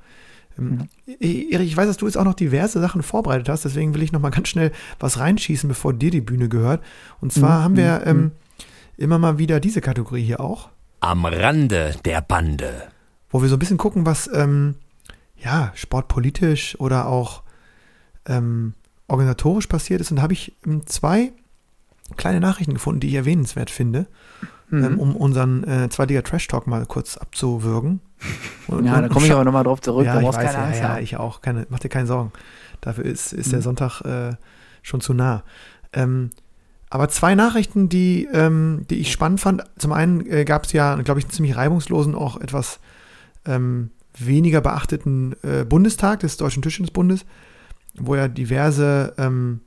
Ähm, 0.60 0.88
Erich, 1.20 1.68
ich 1.72 1.76
weiß, 1.76 1.86
dass 1.86 1.96
du 1.96 2.06
jetzt 2.06 2.16
auch 2.16 2.24
noch 2.24 2.34
diverse 2.34 2.80
Sachen 2.80 3.02
vorbereitet 3.02 3.48
hast, 3.48 3.64
deswegen 3.64 3.94
will 3.94 4.02
ich 4.02 4.12
noch 4.12 4.20
mal 4.20 4.30
ganz 4.30 4.48
schnell 4.48 4.72
was 4.98 5.18
reinschießen, 5.18 5.68
bevor 5.68 5.92
dir 5.92 6.10
die 6.10 6.20
Bühne 6.20 6.48
gehört. 6.48 6.82
Und 7.20 7.32
zwar 7.32 7.60
Mhm, 7.60 7.64
haben 7.64 7.76
wir 7.76 8.00
mhm, 8.04 8.08
ähm, 8.10 8.32
immer 8.96 9.18
mal 9.18 9.38
wieder 9.38 9.60
diese 9.60 9.80
Kategorie 9.80 10.22
hier 10.22 10.40
auch. 10.40 10.68
Am 11.00 11.24
Rande 11.24 11.94
der 12.04 12.20
Bande. 12.20 12.88
wo 13.30 13.40
wir 13.42 13.48
so 13.48 13.56
ein 13.56 13.58
bisschen 13.60 13.78
gucken, 13.78 14.04
was 14.06 14.28
ähm, 14.34 14.74
ja, 15.36 15.72
sportpolitisch 15.74 16.78
oder 16.80 17.06
auch 17.06 17.42
ähm, 18.26 18.74
organisatorisch 19.08 19.66
passiert 19.66 20.00
ist. 20.00 20.10
Und 20.10 20.16
da 20.16 20.22
habe 20.22 20.32
ich 20.34 20.52
ähm, 20.66 20.82
zwei 20.86 21.32
kleine 22.16 22.40
Nachrichten 22.40 22.74
gefunden, 22.74 23.00
die 23.00 23.08
ich 23.08 23.14
erwähnenswert 23.14 23.70
finde, 23.70 24.06
Mhm. 24.70 24.84
ähm, 24.84 24.98
um 25.00 25.16
unseren 25.16 25.64
äh, 25.64 25.88
Zweitliga 25.88 26.22
Trash 26.22 26.46
Talk 26.48 26.66
mal 26.66 26.86
kurz 26.86 27.16
abzuwürgen. 27.16 28.00
Und, 28.68 28.84
ja, 28.86 29.00
da 29.00 29.08
komme 29.08 29.26
ich 29.26 29.32
aber 29.32 29.44
nochmal 29.44 29.64
drauf 29.64 29.80
zurück. 29.80 30.06
ja, 30.06 30.16
ich 30.16 30.24
brauchst 30.24 30.38
weiß, 30.38 30.46
keine 30.46 30.58
ja, 30.58 30.64
Angst 30.64 30.80
ja, 30.80 30.88
haben. 30.90 31.02
ich 31.02 31.16
auch. 31.16 31.40
Keine, 31.40 31.66
mach 31.70 31.78
dir 31.80 31.88
keine 31.88 32.06
Sorgen. 32.06 32.32
Dafür 32.80 33.04
ist, 33.04 33.32
ist 33.32 33.52
der 33.52 33.58
Mhm. 33.58 33.64
Sonntag 33.64 34.00
äh, 34.02 34.36
schon 34.82 35.00
zu 35.00 35.12
nah. 35.12 35.42
Ähm, 35.92 36.30
aber 36.88 37.08
zwei 37.08 37.34
Nachrichten, 37.34 37.88
die, 37.88 38.28
ähm, 38.32 38.84
die 38.90 38.96
ich 38.96 39.12
spannend 39.12 39.40
fand. 39.40 39.62
Zum 39.78 39.92
einen 39.92 40.26
äh, 40.26 40.44
gab 40.44 40.64
es 40.64 40.72
ja, 40.72 40.96
glaube 40.96 41.20
ich, 41.20 41.26
einen 41.26 41.32
ziemlich 41.32 41.56
reibungslosen, 41.56 42.14
auch 42.14 42.40
etwas 42.40 42.80
ähm, 43.46 43.90
weniger 44.18 44.60
beachteten 44.60 45.36
äh, 45.42 45.64
Bundestag 45.64 46.20
des 46.20 46.36
Deutschen 46.36 46.62
Tischtennisbundes, 46.62 47.24
wo 47.94 48.16
ja 48.16 48.28
diverse 48.28 49.14
ähm, 49.18 49.60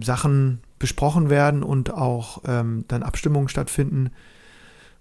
Sachen 0.00 0.60
besprochen 0.78 1.30
werden 1.30 1.62
und 1.62 1.92
auch 1.92 2.42
ähm, 2.46 2.84
dann 2.88 3.02
Abstimmungen 3.02 3.48
stattfinden. 3.48 4.10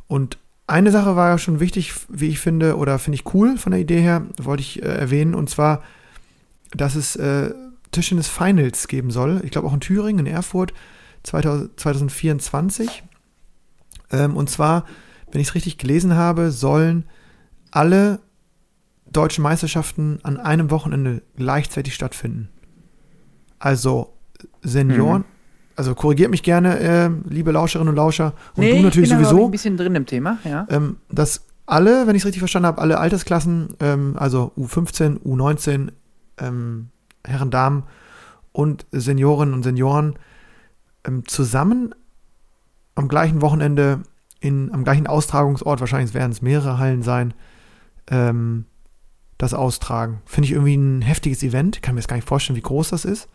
Und 0.08 0.38
eine 0.68 0.92
Sache 0.92 1.16
war 1.16 1.30
ja 1.30 1.38
schon 1.38 1.60
wichtig, 1.60 1.94
wie 2.10 2.30
ich 2.30 2.40
finde, 2.40 2.78
oder 2.78 2.98
finde 2.98 3.16
ich 3.16 3.34
cool 3.34 3.58
von 3.58 3.72
der 3.72 3.82
Idee 3.82 4.02
her, 4.02 4.26
wollte 4.42 4.62
ich 4.62 4.82
äh, 4.82 4.88
erwähnen, 4.88 5.36
und 5.36 5.50
zwar, 5.50 5.84
dass 6.72 6.96
es 6.96 7.16
äh, 7.16 7.54
Tischtennis 7.92 8.28
Finals 8.28 8.88
geben 8.88 9.12
soll. 9.12 9.42
Ich 9.44 9.52
glaube 9.52 9.68
auch 9.68 9.74
in 9.74 9.80
Thüringen, 9.80 10.26
in 10.26 10.34
Erfurt 10.34 10.74
2000, 11.24 11.80
2024. 11.80 13.04
Ähm, 14.12 14.36
und 14.36 14.50
zwar, 14.50 14.86
wenn 15.32 15.42
ich 15.42 15.50
es 15.50 15.56
richtig 15.56 15.78
gelesen 15.78 16.16
habe, 16.16 16.52
sollen 16.52 17.06
alle 17.72 18.20
deutschen 19.06 19.44
Meisterschaften 19.44 20.20
an 20.24 20.38
einem 20.38 20.72
Wochenende 20.72 21.22
gleichzeitig 21.38 21.94
stattfinden. 21.94 22.50
Also 23.60 24.14
Senioren, 24.62 25.22
Mhm. 25.22 25.35
Also 25.76 25.96
korrigiert 25.96 26.32
mich 26.32 26.44
gerne, 26.44 26.80
äh, 26.80 27.10
liebe 27.30 27.52
Lauscherinnen 27.52 27.90
und 27.90 27.96
Lauscher, 27.96 28.34
und 28.56 28.64
nee, 28.64 28.78
du 28.78 28.84
natürlich 28.84 29.12
ich 29.12 29.16
bin 29.16 29.26
sowieso 29.26 29.46
ein 29.46 29.52
bisschen 29.52 29.78
drin 29.78 29.96
im 29.96 30.06
Thema, 30.06 30.38
ja. 30.44 30.66
ähm, 30.70 30.98
dass 31.12 31.46
alle, 31.66 32.08
wenn 32.08 32.16
ich 32.16 32.22
es 32.22 32.26
richtig 32.26 32.40
verstanden 32.40 32.68
habe, 32.68 32.82
alle 32.82 33.00
Altersklassen, 33.00 33.76
ähm, 33.80 34.16
also 34.18 34.52
U15, 34.58 35.20
U19, 35.22 35.90
ähm, 36.40 36.90
Herren, 37.26 37.52
Damen 37.52 37.84
und 38.52 38.86
Seniorinnen 38.92 39.54
und 39.54 39.64
Senioren 39.64 40.16
ähm, 41.06 41.28
zusammen 41.28 41.94
am 42.94 43.08
gleichen 43.08 43.42
Wochenende 43.42 44.04
in, 44.40 44.72
am 44.74 44.84
gleichen 44.84 45.08
Austragungsort, 45.08 45.80
wahrscheinlich 45.80 46.14
werden 46.14 46.32
es 46.32 46.42
mehrere 46.42 46.78
Hallen 46.78 47.02
sein, 47.02 47.34
ähm, 48.10 48.66
das 49.38 49.54
austragen. 49.54 50.22
Finde 50.26 50.46
ich 50.46 50.54
irgendwie 50.54 50.76
ein 50.76 51.02
heftiges 51.02 51.44
Event. 51.44 51.82
Kann 51.82 51.96
mir 51.96 52.02
jetzt 52.02 52.08
gar 52.08 52.16
nicht 52.16 52.28
vorstellen, 52.28 52.56
wie 52.56 52.62
groß 52.62 52.90
das 52.90 53.04
ist. 53.04 53.28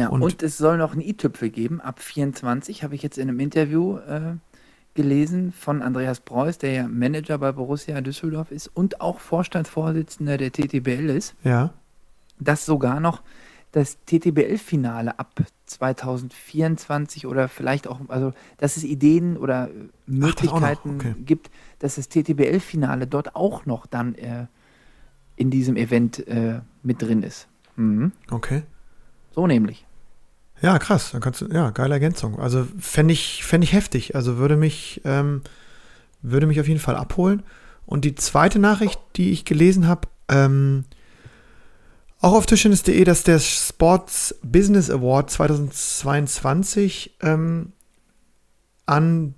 Ja, 0.00 0.08
und, 0.08 0.22
Und- 0.22 0.42
es 0.42 0.56
soll 0.56 0.78
noch 0.78 0.92
einen 0.92 1.02
i-Tüpfel 1.02 1.50
geben, 1.50 1.80
ab 1.80 2.00
24, 2.00 2.82
habe 2.82 2.94
ich 2.94 3.02
jetzt 3.02 3.18
in 3.18 3.28
einem 3.28 3.38
Interview 3.38 3.98
äh, 3.98 4.34
gelesen 4.94 5.52
von 5.52 5.82
Andreas 5.82 6.20
Preuß, 6.20 6.58
der 6.58 6.72
ja 6.72 6.88
Manager 6.88 7.36
bei 7.38 7.52
Borussia 7.52 8.00
Düsseldorf 8.00 8.50
ist 8.50 8.68
und 8.68 9.00
auch 9.00 9.20
Vorstandsvorsitzender 9.20 10.38
der 10.38 10.52
TTBL 10.52 11.10
ist, 11.10 11.34
Ja. 11.44 11.74
dass 12.38 12.64
sogar 12.64 12.98
noch 13.00 13.22
das 13.72 13.98
TTBL-Finale 14.06 15.18
ab 15.18 15.42
2024 15.66 17.26
oder 17.26 17.48
vielleicht 17.48 17.86
auch, 17.86 18.00
also 18.08 18.32
dass 18.56 18.76
es 18.76 18.84
Ideen 18.84 19.36
oder 19.36 19.68
äh, 19.68 19.70
Ach, 19.70 19.74
das 19.76 19.90
Möglichkeiten 20.06 20.94
okay. 20.96 21.14
gibt, 21.24 21.50
dass 21.78 21.96
das 21.96 22.08
TTBL-Finale 22.08 23.06
dort 23.06 23.36
auch 23.36 23.66
noch 23.66 23.86
dann 23.86 24.14
äh, 24.16 24.46
in 25.36 25.50
diesem 25.50 25.76
Event 25.76 26.26
äh, 26.26 26.60
mit 26.82 27.00
drin 27.02 27.22
ist. 27.22 27.48
Mhm. 27.76 28.12
Okay. 28.30 28.62
So 29.32 29.46
nämlich. 29.46 29.86
Ja, 30.62 30.78
krass. 30.78 31.12
Dann 31.12 31.20
kannst 31.20 31.40
du, 31.40 31.46
ja, 31.46 31.70
geile 31.70 31.94
Ergänzung. 31.94 32.38
Also 32.38 32.66
fände 32.78 33.12
ich, 33.12 33.44
fänd 33.44 33.64
ich 33.64 33.72
heftig. 33.72 34.14
Also 34.14 34.36
würde 34.36 34.56
mich, 34.56 35.00
ähm, 35.04 35.42
würde 36.22 36.46
mich 36.46 36.60
auf 36.60 36.68
jeden 36.68 36.80
Fall 36.80 36.96
abholen. 36.96 37.42
Und 37.86 38.04
die 38.04 38.14
zweite 38.14 38.58
Nachricht, 38.58 39.00
die 39.16 39.30
ich 39.30 39.44
gelesen 39.44 39.88
habe, 39.88 40.08
ähm, 40.28 40.84
auch 42.20 42.34
auf 42.34 42.46
Tischtennis.de, 42.46 43.02
dass 43.04 43.24
der 43.24 43.38
Sports 43.38 44.38
Business 44.42 44.90
Award 44.90 45.30
2022 45.30 47.16
ähm, 47.22 47.72
an, 48.84 49.34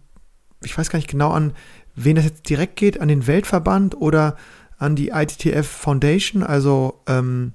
ich 0.65 0.77
weiß 0.77 0.91
gar 0.91 0.99
nicht 0.99 1.11
genau 1.11 1.31
an, 1.31 1.53
wen 1.95 2.17
das 2.17 2.25
jetzt 2.25 2.49
direkt 2.49 2.77
geht, 2.77 3.01
an 3.01 3.09
den 3.09 3.27
Weltverband 3.27 3.95
oder 3.95 4.37
an 4.79 4.97
die 4.97 5.11
ITTF 5.11 5.67
Foundation, 5.67 6.43
also 6.43 7.01
ähm, 7.07 7.53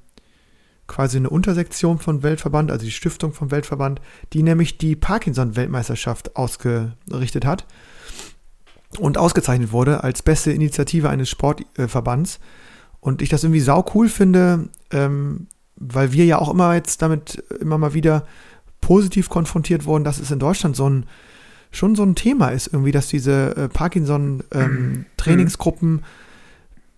quasi 0.88 1.18
eine 1.18 1.30
Untersektion 1.30 2.00
von 2.00 2.24
Weltverband, 2.24 2.72
also 2.72 2.86
die 2.86 2.92
Stiftung 2.92 3.34
vom 3.34 3.52
Weltverband, 3.52 4.02
die 4.34 4.44
nämlich 4.44 4.78
die 4.78 4.96
Parkinson-Weltmeisterschaft 4.96 6.36
ausgerichtet 6.36 7.46
hat 7.46 7.66
und 9.00 9.18
ausgezeichnet 9.18 9.72
wurde 9.72 10.04
als 10.04 10.22
beste 10.22 10.52
Initiative 10.52 11.10
eines 11.10 11.30
Sportverbands. 11.30 12.40
Und 13.00 13.22
ich 13.22 13.30
das 13.30 13.44
irgendwie 13.44 13.60
sau 13.60 13.86
cool 13.94 14.10
finde, 14.10 14.70
ähm, 14.92 15.48
weil 15.76 16.14
wir 16.14 16.26
ja 16.26 16.40
auch 16.40 16.50
immer 16.50 16.74
jetzt 16.74 17.02
damit 17.02 17.44
immer 17.60 17.78
mal 17.78 17.94
wieder 17.94 18.26
positiv 18.82 19.30
konfrontiert 19.30 19.86
wurden, 19.86 20.04
dass 20.04 20.20
es 20.20 20.32
in 20.32 20.40
Deutschland 20.40 20.76
so 20.76 20.90
ein 20.90 21.06
schon 21.70 21.96
so 21.96 22.04
ein 22.04 22.16
Thema 22.16 22.48
ist, 22.50 22.68
irgendwie, 22.68 22.94
dass 22.94 23.08
diese 23.08 23.56
äh, 23.56 23.68
Parkinson-Trainingsgruppen 23.68 26.04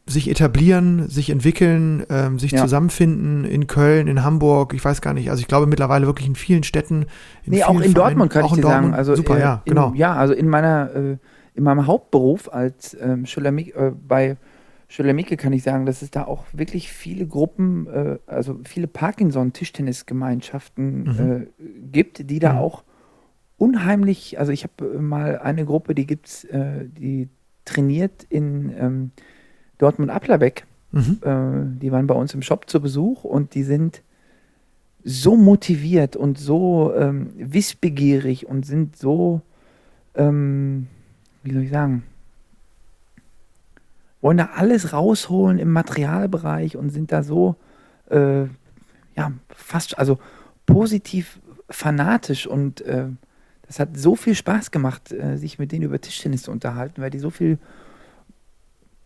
sich 0.09 0.29
etablieren, 0.29 1.07
sich 1.07 1.29
entwickeln, 1.29 2.03
ähm, 2.09 2.39
sich 2.39 2.51
Ja. 2.51 2.61
zusammenfinden 2.61 3.45
in 3.45 3.67
Köln, 3.67 4.07
in 4.07 4.23
Hamburg, 4.23 4.73
ich 4.73 4.83
weiß 4.83 5.01
gar 5.01 5.13
nicht, 5.13 5.29
also 5.29 5.39
ich 5.41 5.47
glaube 5.47 5.67
mittlerweile 5.67 6.07
wirklich 6.07 6.27
in 6.27 6.35
vielen 6.35 6.63
Städten. 6.63 7.05
In 7.43 7.51
Nee, 7.53 7.63
auch 7.63 7.69
in 7.71 7.77
Vereinen, 7.77 7.93
Dortmund 7.93 8.31
kann 8.31 8.45
ich 8.45 8.51
dir 8.53 8.61
sagen. 8.63 8.71
Dortmund. 8.73 8.95
Also, 8.95 9.15
Super, 9.15 9.37
äh, 9.37 9.41
ja, 9.41 9.61
in, 9.65 9.69
genau. 9.75 9.93
Ja, 9.95 10.15
also 10.15 10.33
in 10.33 10.47
meiner, 10.49 10.89
äh, 10.95 11.17
in 11.53 11.63
meinem 11.63 11.85
Hauptberuf 11.87 12.51
als 12.51 12.97
ähm, 12.99 13.25
Schülermik 13.25 13.75
äh, 13.75 13.91
bei 14.07 14.37
Schülermicke 14.87 15.37
kann 15.37 15.53
ich 15.53 15.61
sagen, 15.61 15.85
dass 15.85 16.01
es 16.01 16.09
da 16.09 16.23
auch 16.25 16.45
wirklich 16.53 16.91
viele 16.91 17.27
Gruppen, 17.27 17.85
äh, 17.87 18.17
also 18.25 18.59
viele 18.63 18.87
Parkinson-Tischtennisgemeinschaften 18.87 21.03
Mhm. 21.03 21.19
äh, 21.19 21.47
gibt, 21.91 22.29
die 22.29 22.39
da 22.39 22.53
Mhm. 22.53 22.59
auch 22.59 22.83
unheimlich, 23.57 24.39
also 24.39 24.51
ich 24.51 24.63
habe 24.63 24.99
mal 24.99 25.37
eine 25.39 25.65
Gruppe, 25.65 25.93
die 25.95 26.07
gibt's, 26.07 26.43
äh, 26.45 26.85
die 26.87 27.27
trainiert 27.65 28.25
in 28.29 28.73
ähm, 28.79 29.11
Dortmund-Applerbeck 29.79 30.65
Mhm. 30.91 31.19
äh, 31.21 31.79
die 31.81 31.91
waren 31.91 32.07
bei 32.07 32.15
uns 32.15 32.33
im 32.33 32.41
Shop 32.41 32.69
zu 32.69 32.81
Besuch 32.81 33.23
und 33.23 33.53
die 33.53 33.63
sind 33.63 34.01
so 35.03 35.35
motiviert 35.35 36.15
und 36.15 36.37
so 36.39 36.93
ähm, 36.95 37.31
wissbegierig 37.37 38.47
und 38.47 38.65
sind 38.65 38.97
so, 38.97 39.41
ähm, 40.15 40.87
wie 41.43 41.53
soll 41.53 41.63
ich 41.63 41.69
sagen, 41.69 42.03
wollen 44.21 44.37
da 44.37 44.49
alles 44.55 44.91
rausholen 44.91 45.59
im 45.59 45.71
Materialbereich 45.71 46.75
und 46.75 46.89
sind 46.89 47.11
da 47.11 47.23
so, 47.23 47.55
äh, 48.09 48.45
ja, 49.15 49.31
fast, 49.49 49.97
also 49.97 50.17
positiv 50.65 51.39
fanatisch 51.69 52.47
und 52.47 52.81
äh, 52.81 53.05
das 53.67 53.79
hat 53.79 53.95
so 53.95 54.15
viel 54.15 54.33
Spaß 54.33 54.71
gemacht, 54.71 55.11
äh, 55.11 55.37
sich 55.37 55.59
mit 55.59 55.71
denen 55.71 55.83
über 55.83 56.01
Tischtennis 56.01 56.43
zu 56.43 56.51
unterhalten, 56.51 57.01
weil 57.01 57.11
die 57.11 57.19
so 57.19 57.29
viel, 57.29 57.59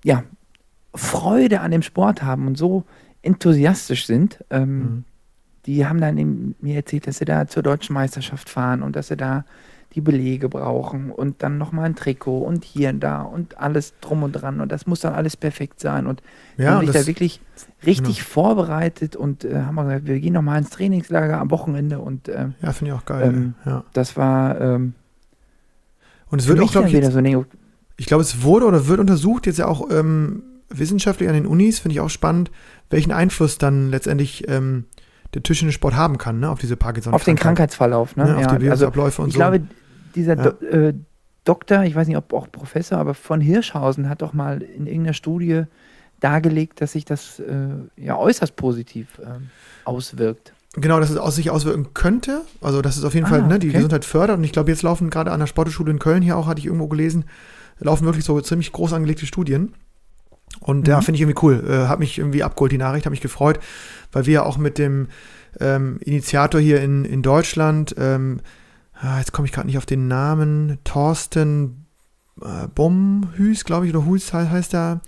ja, 0.03 0.23
Freude 0.95 1.61
an 1.61 1.71
dem 1.71 1.81
Sport 1.81 2.23
haben 2.23 2.47
und 2.47 2.57
so 2.57 2.83
enthusiastisch 3.21 4.05
sind. 4.05 4.43
Ähm, 4.49 4.79
Mhm. 4.79 5.03
Die 5.65 5.85
haben 5.87 6.01
dann 6.01 6.17
eben 6.17 6.55
mir 6.59 6.75
erzählt, 6.75 7.07
dass 7.07 7.19
sie 7.19 7.25
da 7.25 7.47
zur 7.47 7.63
deutschen 7.63 7.93
Meisterschaft 7.93 8.49
fahren 8.49 8.83
und 8.83 8.97
dass 8.97 9.07
sie 9.07 9.15
da 9.15 9.45
die 9.95 10.01
Belege 10.01 10.49
brauchen 10.49 11.09
und 11.11 11.41
dann 11.43 11.57
nochmal 11.57 11.85
ein 11.85 11.95
Trikot 11.95 12.39
und 12.39 12.65
hier 12.65 12.89
und 12.89 12.99
da 12.99 13.21
und 13.21 13.59
alles 13.59 13.93
drum 14.01 14.23
und 14.23 14.33
dran 14.33 14.59
und 14.59 14.71
das 14.71 14.87
muss 14.87 15.01
dann 15.01 15.13
alles 15.13 15.37
perfekt 15.37 15.79
sein 15.79 16.07
und 16.07 16.21
die 16.57 16.63
Ja, 16.63 16.71
haben 16.75 16.87
sich 16.87 16.95
da 16.99 17.07
wirklich 17.07 17.39
richtig 17.85 18.23
vorbereitet 18.23 19.15
und 19.15 19.45
äh, 19.45 19.61
haben 19.61 19.75
gesagt, 19.77 20.07
wir 20.07 20.19
gehen 20.19 20.33
nochmal 20.33 20.57
ins 20.59 20.71
Trainingslager 20.71 21.39
am 21.39 21.51
Wochenende 21.51 21.99
und 21.99 22.27
äh, 22.27 22.49
ja 22.61 22.73
finde 22.73 22.91
ich 22.91 22.99
auch 22.99 23.05
geil. 23.05 23.31
Ähm, 23.33 23.53
ja. 23.65 23.83
das 23.93 24.17
war 24.17 24.59
ähm, 24.59 24.95
Und 26.29 26.41
es 26.41 26.47
wird 26.47 26.59
auch, 26.59 26.71
glaube 26.71 26.87
ich, 26.87 26.93
jetzt, 26.93 27.11
so 27.11 27.19
eine, 27.19 27.45
ich 27.95 28.07
glaube, 28.07 28.23
es 28.23 28.41
wurde 28.41 28.65
oder 28.65 28.87
wird 28.87 28.99
untersucht, 28.99 29.45
jetzt 29.45 29.59
ja 29.59 29.67
auch 29.67 29.89
ähm, 29.91 30.43
wissenschaftlich 30.77 31.29
an 31.29 31.35
den 31.35 31.45
Unis, 31.45 31.79
finde 31.79 31.93
ich 31.93 31.99
auch 31.99 32.09
spannend, 32.09 32.51
welchen 32.89 33.11
Einfluss 33.11 33.57
dann 33.57 33.89
letztendlich 33.89 34.47
ähm, 34.47 34.85
der 35.33 35.43
Tischtennissport 35.43 35.95
haben 35.95 36.17
kann, 36.17 36.39
ne, 36.39 36.49
auf 36.49 36.59
diese 36.59 36.77
parkinson 36.77 37.13
auf 37.13 37.23
den 37.23 37.35
Krankheitsverlauf. 37.35 38.15
Ne? 38.15 38.25
ne, 38.25 38.35
auf 38.35 38.41
ja, 38.41 38.47
die 38.47 38.69
also 38.69 38.85
Virusabläufe 38.85 39.21
und 39.21 39.29
ich 39.29 39.33
so. 39.33 39.39
glaube, 39.39 39.61
dieser 40.15 40.37
Ja. 40.37 40.51
Do 40.51 40.65
äh, 40.65 40.93
Doktor, 41.45 41.83
ich 41.83 41.93
weiß 41.93 42.07
nicht, 42.07 42.15
ob 42.15 42.31
auch 42.31 42.49
Professor, 42.49 42.97
aber 42.97 43.13
von 43.13 43.41
Hirschhausen 43.41 44.07
hat 44.07 44.21
doch 44.21 44.31
mal 44.31 44.61
in 44.61 44.87
irgendeiner 44.87 45.13
Studie 45.13 45.63
dargelegt, 46.21 46.79
dass 46.79 46.93
sich 46.93 47.03
das 47.03 47.39
äh, 47.39 47.67
ja 47.97 48.15
äußerst 48.17 48.55
positiv 48.55 49.19
ähm, 49.21 49.49
auswirkt. 49.83 50.53
Genau, 50.75 50.99
dass 50.99 51.09
es 51.09 51.17
aus 51.17 51.35
sich 51.35 51.51
auswirken 51.51 51.93
könnte. 51.93 52.41
Also, 52.61 52.81
dass 52.81 52.97
es 52.97 53.03
auf 53.03 53.13
jeden 53.13 53.25
Ah, 53.25 53.29
Fall 53.29 53.41
ne, 53.43 53.59
die 53.59 53.67
okay. 53.67 53.77
Gesundheit 53.77 54.05
fördert. 54.05 54.37
Und 54.37 54.43
ich 54.43 54.53
glaube, 54.53 54.71
jetzt 54.71 54.83
laufen 54.83 55.09
gerade 55.09 55.31
an 55.31 55.39
der 55.39 55.47
Sportschule 55.47 55.91
in 55.91 55.99
Köln 55.99 56.23
hier 56.23 56.37
auch, 56.37 56.47
hatte 56.47 56.59
ich 56.59 56.65
irgendwo 56.65 56.87
gelesen, 56.87 57.25
laufen 57.79 58.05
wirklich 58.05 58.25
so 58.25 58.39
ziemlich 58.39 58.71
groß 58.71 58.93
angelegte 58.93 59.25
Studien. 59.25 59.73
Und 60.59 60.87
ja, 60.87 60.97
Mhm. 60.97 61.01
finde 61.03 61.15
ich 61.15 61.21
irgendwie 61.21 61.39
cool. 61.45 61.63
Äh, 61.67 61.87
hat 61.87 61.99
mich 61.99 62.17
irgendwie 62.17 62.43
abgeholt, 62.43 62.71
die 62.71 62.77
Nachricht, 62.77 63.05
hat 63.05 63.11
mich 63.11 63.21
gefreut, 63.21 63.59
weil 64.11 64.25
wir 64.25 64.33
ja 64.33 64.43
auch 64.43 64.57
mit 64.57 64.77
dem 64.77 65.07
ähm, 65.59 65.97
Initiator 66.01 66.59
hier 66.61 66.81
in, 66.81 67.05
in 67.05 67.21
Deutschland, 67.21 67.93
ähm, 67.97 68.39
ah, 68.93 69.19
jetzt 69.19 69.31
komme 69.33 69.45
ich 69.47 69.51
gerade 69.51 69.67
nicht 69.67 69.77
auf 69.77 69.85
den 69.85 70.07
Namen, 70.07 70.77
Thorsten 70.83 71.85
äh, 72.41 72.67
Bomhüß, 72.73 73.65
glaube 73.65 73.87
ich, 73.87 73.95
oder 73.95 74.05
he- 74.05 74.49
heißt 74.49 74.73
er, 74.73 75.01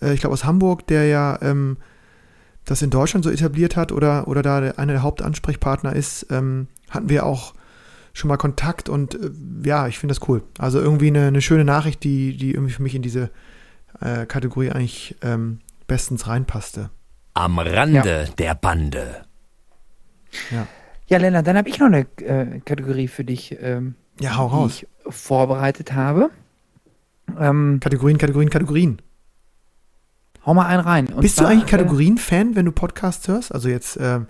äh, 0.00 0.14
ich 0.14 0.20
glaube 0.20 0.32
aus 0.34 0.44
Hamburg, 0.44 0.86
der 0.86 1.06
ja 1.06 1.38
ähm, 1.42 1.76
das 2.64 2.80
in 2.80 2.88
Deutschland 2.90 3.24
so 3.24 3.30
etabliert 3.30 3.76
hat 3.76 3.92
oder, 3.92 4.26
oder 4.28 4.40
da 4.42 4.58
einer 4.58 4.92
der 4.94 5.02
Hauptansprechpartner 5.02 5.94
ist, 5.94 6.26
ähm, 6.30 6.68
hatten 6.88 7.10
wir 7.10 7.26
auch 7.26 7.54
schon 8.14 8.28
mal 8.28 8.36
Kontakt 8.38 8.88
und 8.88 9.14
äh, 9.16 9.30
ja, 9.64 9.86
ich 9.88 9.98
finde 9.98 10.14
das 10.14 10.26
cool. 10.28 10.42
Also 10.58 10.80
irgendwie 10.80 11.08
eine, 11.08 11.26
eine 11.26 11.42
schöne 11.42 11.64
Nachricht, 11.64 12.04
die, 12.04 12.36
die 12.38 12.52
irgendwie 12.52 12.72
für 12.72 12.82
mich 12.82 12.94
in 12.94 13.02
diese 13.02 13.30
äh, 14.00 14.26
Kategorie 14.26 14.70
eigentlich 14.70 15.16
ähm, 15.22 15.60
bestens 15.86 16.26
reinpasste. 16.26 16.90
Am 17.34 17.58
Rande 17.58 18.28
der 18.38 18.54
Bande. 18.54 19.22
Ja, 21.06 21.18
Lennart, 21.18 21.46
dann 21.46 21.56
habe 21.56 21.68
ich 21.68 21.78
noch 21.78 21.86
eine 21.86 22.06
äh, 22.20 22.60
Kategorie 22.60 23.08
für 23.08 23.24
dich, 23.24 23.56
ähm, 23.60 23.94
Ja, 24.20 24.36
hau 24.36 24.48
die 24.48 24.54
raus. 24.54 24.72
ich 24.82 24.86
vorbereitet 25.08 25.92
habe. 25.92 26.30
Ähm, 27.38 27.78
Kategorien, 27.80 28.18
Kategorien, 28.18 28.50
Kategorien. 28.50 29.02
hau 30.46 30.54
mal 30.54 30.66
einen 30.66 30.80
rein. 30.80 31.06
Und 31.08 31.20
Bist 31.22 31.38
du 31.38 31.42
zwar, 31.42 31.50
eigentlich 31.50 31.64
äh, 31.64 31.70
Kategorien-Fan, 31.76 32.54
wenn 32.56 32.64
du 32.66 32.72
Podcasts 32.72 33.26
hörst? 33.28 33.52
Also 33.54 33.68
jetzt 33.68 33.98
ähm, 34.00 34.26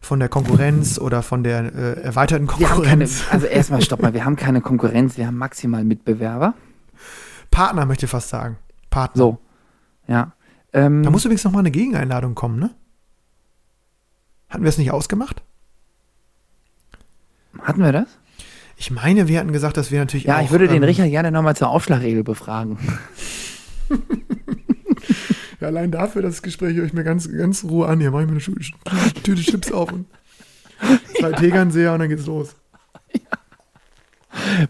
von 0.00 0.20
der 0.20 0.28
Konkurrenz 0.28 0.98
oder 0.98 1.22
von 1.22 1.42
der 1.42 1.74
äh, 1.74 2.00
erweiterten 2.02 2.48
haben 2.48 2.58
keine, 2.58 2.68
Konkurrenz? 2.74 3.24
also 3.30 3.46
erstmal 3.46 3.82
stopp 3.82 4.02
mal, 4.02 4.12
wir 4.14 4.24
haben 4.24 4.36
keine 4.36 4.60
Konkurrenz, 4.60 5.16
wir 5.16 5.26
haben 5.26 5.36
maximal 5.38 5.84
Mitbewerber. 5.84 6.54
Partner 7.50 7.86
möchte 7.86 8.06
ich 8.06 8.10
fast 8.10 8.28
sagen. 8.28 8.58
Partner. 8.98 9.18
So, 9.22 9.38
ja. 10.06 10.32
Ähm, 10.72 11.02
Da 11.02 11.10
muss 11.10 11.24
übrigens 11.24 11.44
noch 11.44 11.52
mal 11.52 11.60
eine 11.60 11.70
Gegeneinladung 11.70 12.34
kommen, 12.34 12.58
ne? 12.58 12.70
Hatten 14.48 14.62
wir 14.64 14.68
es 14.68 14.78
nicht 14.78 14.90
ausgemacht? 14.92 15.42
hatten 17.62 17.82
wir 17.82 17.92
das? 17.92 18.06
Ich 18.76 18.90
meine, 18.92 19.26
wir 19.28 19.38
hatten 19.40 19.50
gesagt, 19.52 19.76
dass 19.76 19.90
wir 19.90 19.98
natürlich 19.98 20.24
Ja, 20.26 20.38
auch, 20.38 20.42
ich 20.42 20.50
würde 20.50 20.68
den 20.68 20.76
ähm, 20.78 20.84
Richard 20.84 21.10
gerne 21.10 21.32
nochmal 21.32 21.56
zur 21.56 21.68
Aufschlagregel 21.70 22.22
befragen. 22.24 22.78
Ja, 25.60 25.66
allein 25.68 25.90
dafür 25.90 26.22
das 26.22 26.42
Gespräch 26.42 26.76
höre 26.76 26.84
ich 26.84 26.92
mir 26.92 27.02
ganz, 27.02 27.28
ganz 27.32 27.64
Ruhe 27.64 27.88
an. 27.88 27.98
Hier 27.98 28.12
mache 28.12 28.22
ich 28.22 28.26
mir 28.28 28.32
eine 28.34 28.40
Schu 28.40 28.52
Sch- 28.52 28.74
Tüte 29.24 29.42
Chips 29.42 29.72
auf 29.72 29.90
und 29.90 30.06
zwei 31.18 31.32
Tegernseher 31.32 31.92
und 31.94 31.98
dann 31.98 32.08
geht's 32.08 32.26
los. 32.26 32.54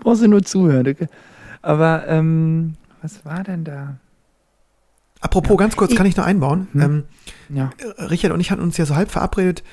Brauchst 0.01 0.23
du 0.23 0.29
nur 0.29 0.43
zuhören. 0.43 0.97
Aber 1.61 2.09
ähm, 2.09 2.77
was 3.03 3.23
war 3.27 3.45
denn 3.45 3.65
da? 3.65 3.99
Apropos, 5.21 5.57
ganz 5.57 5.77
kurz, 5.77 5.95
kann 5.95 6.07
ich 6.07 6.17
noch 6.17 6.27
einbauen? 6.27 6.69
Hm. 6.73 6.81
Ähm, 6.81 7.05
Ja. 7.49 7.71
Richard 7.99 8.33
und 8.33 8.41
ich 8.41 8.51
hatten 8.51 8.63
uns 8.63 8.77
ja 8.77 8.87
so 8.87 8.95
halb 8.95 9.11
verabredet, 9.11 9.65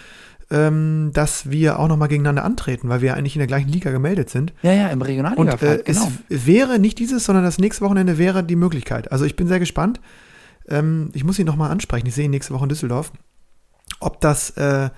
ähm, 0.51 1.11
dass 1.13 1.49
wir 1.49 1.79
auch 1.79 1.87
nochmal 1.87 2.07
gegeneinander 2.07 2.43
antreten, 2.43 2.89
weil 2.89 3.01
wir 3.01 3.09
ja 3.09 3.13
eigentlich 3.15 3.35
in 3.35 3.39
der 3.39 3.47
gleichen 3.47 3.69
Liga 3.69 3.91
gemeldet 3.91 4.29
sind. 4.29 4.53
Ja, 4.61 4.73
ja, 4.73 4.87
im 4.87 5.01
Und 5.01 5.07
Regionalliga 5.07 5.53
äh, 5.61 5.83
genau. 5.83 6.11
es 6.29 6.45
wäre 6.45 6.79
nicht 6.79 6.99
dieses, 6.99 7.25
sondern 7.25 7.43
das 7.43 7.57
nächste 7.57 7.83
Wochenende 7.83 8.17
wäre 8.17 8.43
die 8.43 8.55
Möglichkeit. 8.55 9.11
Also 9.11 9.25
ich 9.25 9.35
bin 9.35 9.47
sehr 9.47 9.59
gespannt. 9.59 9.99
Ähm, 10.67 11.09
ich 11.13 11.23
muss 11.23 11.39
ihn 11.39 11.45
nochmal 11.45 11.71
ansprechen. 11.71 12.07
Ich 12.07 12.15
sehe 12.15 12.25
ihn 12.25 12.31
nächste 12.31 12.53
Woche 12.53 12.65
in 12.65 12.69
Düsseldorf. 12.69 13.11
Ob 13.99 14.21
das, 14.21 14.51
äh, 14.51 14.89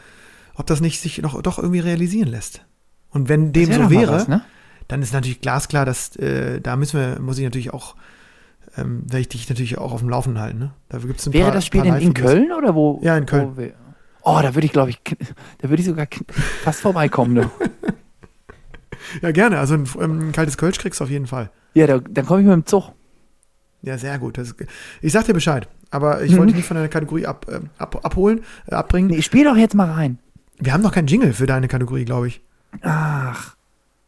ob 0.55 0.65
das 0.67 0.81
nicht 0.81 1.01
sich 1.01 1.21
noch 1.21 1.41
doch 1.41 1.59
irgendwie 1.59 1.79
realisieren 1.79 2.29
lässt. 2.29 2.61
Und 3.09 3.29
wenn 3.29 3.53
dem 3.53 3.69
wär 3.69 3.83
so 3.83 3.89
wäre, 3.89 4.11
was, 4.11 4.27
ne? 4.27 4.43
dann 4.87 5.01
ist 5.01 5.13
natürlich 5.13 5.41
glasklar, 5.41 5.85
dass 5.85 6.15
äh, 6.17 6.59
da 6.61 6.75
müssen 6.75 6.99
wir, 6.99 7.19
muss 7.19 7.37
ich 7.37 7.43
natürlich 7.43 7.73
auch, 7.73 7.95
ähm, 8.77 9.03
werde 9.05 9.19
ich 9.19 9.29
dich 9.29 9.49
natürlich 9.49 9.77
auch 9.77 9.91
auf 9.93 9.99
dem 10.01 10.09
Laufenden 10.09 10.41
halten. 10.41 10.59
Ne? 10.59 10.71
Da 10.89 10.99
gibt's 10.99 11.25
ein 11.27 11.33
Wäre 11.33 11.45
paar, 11.45 11.53
das 11.53 11.65
Spiel 11.65 11.81
denn 11.81 11.95
in. 11.95 12.13
Köln 12.13 12.51
oder 12.51 12.75
wo? 12.75 12.99
Ja, 13.03 13.17
in 13.17 13.25
Köln. 13.25 13.57
Wo 13.57 13.61
oh, 14.23 14.39
da 14.41 14.53
würde 14.55 14.65
ich, 14.65 14.71
glaube 14.73 14.89
ich, 14.91 14.99
da 15.59 15.69
würde 15.69 15.81
ich 15.81 15.87
sogar 15.87 16.07
fast 16.63 16.81
vorbeikommen. 16.81 17.35
Du. 17.35 17.51
Ja, 19.21 19.31
gerne. 19.31 19.59
Also 19.59 19.75
ein, 19.75 19.87
ähm, 20.01 20.29
ein 20.29 20.31
kaltes 20.31 20.57
Kölsch 20.57 20.77
kriegst 20.79 20.99
du 20.99 21.03
auf 21.05 21.09
jeden 21.09 21.27
Fall. 21.27 21.49
Ja, 21.73 21.87
da, 21.87 21.99
dann 21.99 22.25
komme 22.25 22.41
ich 22.41 22.45
mit 22.45 22.53
dem 22.53 22.65
Zug. 22.65 22.91
Ja, 23.81 23.97
sehr 23.97 24.17
gut. 24.19 24.37
Das, 24.37 24.53
ich 25.01 25.13
sag 25.13 25.25
dir 25.25 25.33
Bescheid. 25.33 25.67
Aber 25.91 26.23
ich 26.23 26.33
Mhm. 26.33 26.37
wollte 26.39 26.47
dich 26.53 26.57
nicht 26.57 26.67
von 26.67 26.75
deiner 26.75 26.89
Kategorie 26.89 27.25
ab, 27.25 27.45
ähm, 27.49 27.69
ab, 27.77 28.03
abholen, 28.03 28.41
äh, 28.67 28.75
abbringen. 28.75 29.09
Nee, 29.09 29.21
spiel 29.21 29.45
doch 29.45 29.55
jetzt 29.55 29.75
mal 29.75 29.89
rein. 29.89 30.19
Wir 30.59 30.73
haben 30.73 30.81
noch 30.81 30.91
keinen 30.91 31.07
Jingle 31.07 31.33
für 31.33 31.45
deine 31.45 31.67
Kategorie, 31.67 32.03
glaube 32.05 32.27
ich. 32.27 32.41
Ach, 32.81 33.55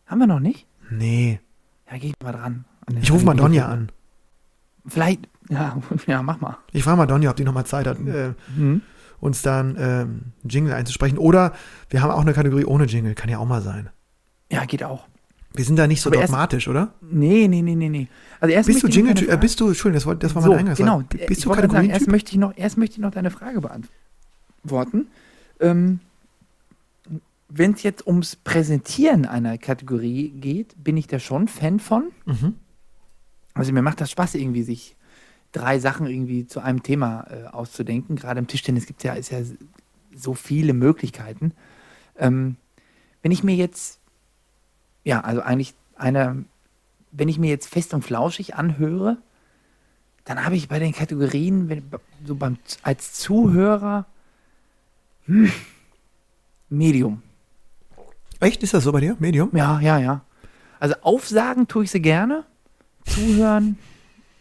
haben 0.07 0.20
wir 0.20 0.28
noch 0.28 0.39
nicht? 0.39 0.65
Nee. 0.89 1.39
Ja, 1.89 1.97
geh 1.97 2.11
mal 2.24 2.32
dran. 2.34 2.65
Ich 3.01 3.11
rufe 3.11 3.26
mal 3.26 3.36
Donja 3.36 3.67
an. 3.67 3.91
Vielleicht, 4.88 5.27
ja, 5.49 5.77
ja, 6.07 6.21
mach 6.23 6.39
mal. 6.41 6.57
Ich 6.71 6.84
frage 6.84 6.97
mal 6.97 7.05
Donja, 7.05 7.30
ob 7.32 7.36
die 7.36 7.43
nochmal 7.43 7.65
Zeit 7.65 7.88
hat, 7.88 7.97
äh, 7.99 8.34
Mhm. 8.55 8.82
uns 9.19 9.41
dann 9.41 9.75
ähm, 9.80 10.21
Jingle 10.43 10.73
einzusprechen. 10.73 11.17
Oder 11.17 11.53
wir 11.89 12.01
haben 12.01 12.11
auch 12.11 12.21
eine 12.21 12.34
Kategorie 12.34 12.65
ohne 12.65 12.86
Jingle. 12.86 13.15
Kann 13.15 13.30
ja 13.30 13.38
auch 13.39 13.45
mal 13.47 13.61
sein. 13.61 13.89
Ja, 14.51 14.65
geht 14.65 14.84
auch. 14.84 15.07
Wir 15.53 15.65
sind 15.65 15.77
da 15.77 15.88
nicht 15.88 16.01
so 16.01 16.09
Aber 16.09 16.19
erst- 16.19 16.32
dogmatisch, 16.32 16.67
oder? 16.67 16.93
Nee, 17.01 17.47
nee, 17.47 17.61
nee, 17.61 17.75
nee, 17.75 17.89
nee. 17.89 18.07
Also 18.39 18.53
erst 18.53 18.67
Bist 18.67 18.84
du 18.84 18.88
Jingle, 18.88 19.30
äh, 19.30 19.36
bist 19.38 19.59
du, 19.59 19.67
Entschuldigung, 19.67 19.95
das, 19.95 20.05
wollte- 20.05 20.19
das 20.27 20.36
war 20.36 20.41
so, 20.43 20.49
meine 20.49 20.59
Eingangsfrage. 20.61 21.05
genau. 21.09 21.25
Bist 21.27 21.43
du 21.43 21.49
gerade 21.49 21.61
sagen, 21.69 21.89
erst 21.89 21.91
Kategorie? 22.05 22.11
möchte, 22.11 22.32
ich 22.34 22.38
noch, 22.38 22.53
erst 22.55 22.77
möchte 22.77 22.93
ich 22.93 22.99
noch 22.99 23.11
deine 23.11 23.32
Frage 23.32 23.59
beantworten. 23.61 25.07
Ähm, 25.59 25.99
Wenn 27.51 27.73
es 27.73 27.82
jetzt 27.82 28.05
ums 28.05 28.36
Präsentieren 28.36 29.25
einer 29.25 29.57
Kategorie 29.57 30.30
geht, 30.30 30.75
bin 30.84 30.97
ich 30.97 31.07
da 31.07 31.17
schon 31.17 31.47
Fan 31.47 31.80
von. 31.80 32.11
Mhm. 32.25 32.53
Also 33.60 33.74
mir 33.74 33.82
macht 33.82 34.01
das 34.01 34.12
Spaß, 34.12 34.36
irgendwie 34.36 34.64
sich 34.64 34.95
drei 35.51 35.80
Sachen 35.80 36.07
irgendwie 36.07 36.47
zu 36.47 36.60
einem 36.60 36.84
Thema 36.84 37.28
äh, 37.30 37.47
auszudenken. 37.47 38.16
Gerade 38.16 38.39
im 38.39 38.47
Tischtennis 38.47 38.86
gibt 38.86 38.99
es 38.99 39.03
ja, 39.03 39.14
ist 39.14 39.32
ja 39.32 39.39
so 40.16 40.34
viele 40.34 40.74
Möglichkeiten. 40.74 41.53
Ähm, 42.18 42.55
wenn 43.22 43.32
ich 43.32 43.43
mir 43.43 43.55
jetzt, 43.55 43.99
ja, 45.03 45.22
also 45.22 45.41
eigentlich 45.41 45.74
eine, 45.95 46.45
wenn 47.12 47.28
ich 47.28 47.39
mir 47.39 47.49
jetzt 47.49 47.68
fest 47.68 47.93
und 47.93 48.03
flauschig 48.03 48.55
anhöre, 48.55 49.18
dann 50.26 50.45
habe 50.45 50.55
ich 50.55 50.68
bei 50.70 50.80
den 50.80 50.93
Kategorien, 50.93 51.70
wenn, 51.70 51.84
so 52.26 52.36
beim, 52.36 52.57
als 52.84 53.14
Zuhörer, 53.14 54.05
hm, 55.26 55.51
Medium. 56.70 57.24
Echt? 58.39 58.64
Ist 58.64 58.74
das 58.74 58.84
so 58.84 58.91
bei 58.91 59.01
dir? 59.01 59.16
Medium? 59.20 59.49
Ja, 59.53 59.80
ja, 59.80 59.97
ja. 59.97 60.22
Also 60.80 60.95
aufsagen 61.01 61.68
tue 61.68 61.84
ich 61.84 61.91
sie 61.91 62.01
gerne, 62.01 62.45
zuhören 63.06 63.78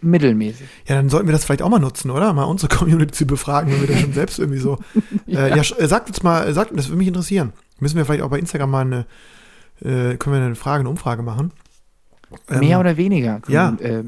mittelmäßig. 0.01 0.67
Ja, 0.87 0.95
dann 0.97 1.09
sollten 1.09 1.27
wir 1.27 1.33
das 1.33 1.45
vielleicht 1.45 1.63
auch 1.63 1.69
mal 1.69 1.79
nutzen, 1.81 2.11
oder? 2.11 2.33
Mal 2.33 2.45
unsere 2.45 2.75
Community 2.77 3.13
zu 3.13 3.27
befragen, 3.27 3.73
wenn 3.73 3.81
wir 3.81 3.89
das 3.89 4.01
schon 4.01 4.13
selbst 4.13 4.39
irgendwie 4.39 4.61
so. 4.61 4.79
ja, 5.27 5.47
äh, 5.47 5.51
ja 5.51 5.63
sch- 5.63 5.77
äh, 5.79 5.89
sagt 5.89 6.09
uns 6.09 6.23
mal, 6.23 6.47
äh, 6.47 6.53
sagt, 6.53 6.71
das 6.77 6.89
würde 6.89 6.99
mich 6.99 7.09
interessieren. 7.09 7.53
Müssen 7.81 7.97
wir 7.97 8.05
vielleicht 8.05 8.23
auch 8.23 8.31
bei 8.31 8.39
Instagram 8.39 8.71
mal 8.71 8.81
eine, 8.87 9.07
äh, 9.81 10.17
können 10.17 10.37
wir 10.37 10.43
eine 10.45 10.55
Frage, 10.55 10.81
eine 10.81 10.89
Umfrage 10.89 11.23
machen? 11.23 11.53
Ähm, 12.49 12.61
Mehr 12.61 12.79
oder 12.81 12.97
weniger. 12.97 13.41
ja. 13.49 13.77
Äh, 13.81 14.05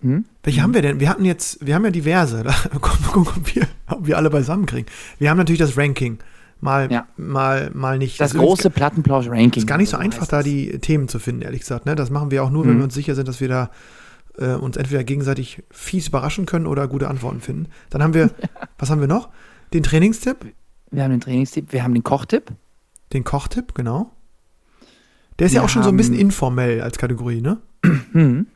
hm? 0.00 0.26
Welche 0.42 0.62
haben 0.62 0.74
wir 0.74 0.82
denn? 0.82 1.00
Wir 1.00 1.08
hatten 1.08 1.24
jetzt, 1.24 1.64
wir 1.64 1.74
haben 1.74 1.84
ja 1.84 1.90
diverse. 1.90 2.42
Da 2.42 2.52
gucken, 2.78 3.26
wir, 3.54 3.66
ob 3.88 4.06
wir 4.06 4.16
alle 4.18 4.28
beisammen 4.30 4.66
kriegen. 4.66 4.86
Wir 5.18 5.30
haben 5.30 5.38
natürlich 5.38 5.60
das 5.60 5.76
Ranking. 5.78 6.18
Mal, 6.64 6.90
Ja. 6.90 7.06
mal, 7.18 7.70
mal 7.74 7.98
nicht. 7.98 8.18
Das 8.18 8.32
ist 8.32 8.40
große 8.40 8.70
Plattenplausch-Ranking. 8.70 9.52
ist 9.60 9.66
gar 9.66 9.76
nicht 9.76 9.90
so 9.90 9.98
einfach, 9.98 10.26
da 10.26 10.38
das. 10.38 10.44
die 10.46 10.78
Themen 10.78 11.08
zu 11.08 11.18
finden, 11.18 11.42
ehrlich 11.42 11.60
gesagt. 11.60 11.84
Ne? 11.84 11.94
Das 11.94 12.08
machen 12.08 12.30
wir 12.30 12.42
auch 12.42 12.48
nur, 12.50 12.64
wenn 12.64 12.72
Mhm. 12.74 12.78
wir 12.78 12.84
uns 12.84 12.94
sicher 12.94 13.14
sind, 13.14 13.28
dass 13.28 13.40
wir 13.40 13.48
da 13.48 13.70
äh, 14.38 14.54
uns 14.54 14.76
entweder 14.76 15.04
gegenseitig 15.04 15.62
fies 15.70 16.08
überraschen 16.08 16.44
können 16.46 16.66
oder 16.66 16.88
gute 16.88 17.06
Antworten 17.08 17.40
finden. 17.40 17.68
Dann 17.90 18.02
haben 18.02 18.14
wir, 18.14 18.30
was 18.78 18.90
haben 18.90 19.00
wir 19.00 19.06
noch? 19.08 19.28
Den 19.74 19.82
Trainingstipp, 19.84 20.38
Wir 20.90 21.04
haben 21.04 21.10
den 21.12 21.20
Trainingstipp, 21.20 21.70
wir 21.72 21.84
haben 21.84 21.92
den 21.94 22.02
Kochtipp. 22.02 22.50
den 23.12 23.22
Kochtipp, 23.24 23.74
genau. 23.74 24.10
Der 25.38 25.46
ist 25.46 25.52
ja 25.52 25.60
Wir 25.60 25.64
auch 25.66 25.68
schon 25.68 25.82
so 25.84 25.90
ein 25.90 25.96
bisschen 25.96 26.16
informell 26.16 26.80
als 26.80 26.96
Kategorie, 26.98 27.42
ne? 27.42 27.58
Hm. 28.12 28.46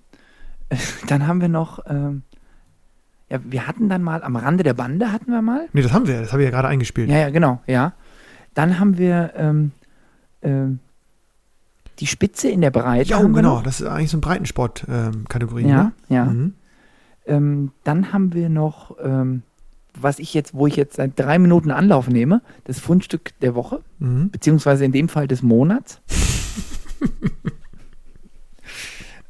Dann 1.08 1.26
haben 1.26 1.40
wir 1.40 1.48
noch, 1.48 1.78
ähm, 1.86 2.22
ja, 3.30 3.38
wir 3.44 3.66
hatten 3.66 3.88
dann 3.88 4.02
mal 4.02 4.22
am 4.22 4.36
Rande 4.36 4.64
der 4.64 4.74
Bande 4.74 5.12
hatten 5.12 5.30
wir 5.30 5.42
mal. 5.42 5.68
Nee, 5.72 5.82
das 5.82 5.92
haben 5.92 6.06
wir, 6.06 6.20
das 6.20 6.32
habe 6.32 6.42
ich 6.42 6.46
ja 6.46 6.50
gerade 6.50 6.68
eingespielt. 6.68 7.08
Ja, 7.10 7.18
ja, 7.18 7.30
genau, 7.30 7.60
ja. 7.66 7.92
Dann 8.54 8.78
haben 8.80 8.96
wir 8.98 9.32
ähm, 9.36 9.72
ähm, 10.42 10.78
die 11.98 12.06
Spitze 12.06 12.48
in 12.48 12.60
der 12.60 12.70
Breite. 12.70 13.10
Ja, 13.10 13.18
haben 13.18 13.32
genau. 13.34 13.60
Das 13.60 13.80
ist 13.80 13.86
eigentlich 13.86 14.10
so 14.10 14.16
ein 14.18 14.20
Breitensport-Kategorie. 14.22 15.66
Ja, 15.66 15.84
ne? 15.84 15.92
ja. 16.08 16.24
Mhm. 16.24 16.54
Ähm, 17.26 17.72
dann 17.84 18.12
haben 18.12 18.32
wir 18.32 18.48
noch, 18.48 18.96
ähm, 19.02 19.42
was 20.00 20.18
ich 20.18 20.32
jetzt, 20.32 20.54
wo 20.54 20.66
ich 20.66 20.76
jetzt 20.76 20.96
seit 20.96 21.18
drei 21.18 21.38
Minuten 21.38 21.70
Anlauf 21.70 22.08
nehme, 22.08 22.40
das 22.64 22.78
Fundstück 22.80 23.32
der 23.40 23.54
Woche, 23.54 23.80
Mhm. 23.98 24.30
beziehungsweise 24.30 24.84
in 24.84 24.92
dem 24.92 25.08
Fall 25.10 25.28
des 25.28 25.42
Monats. 25.42 26.00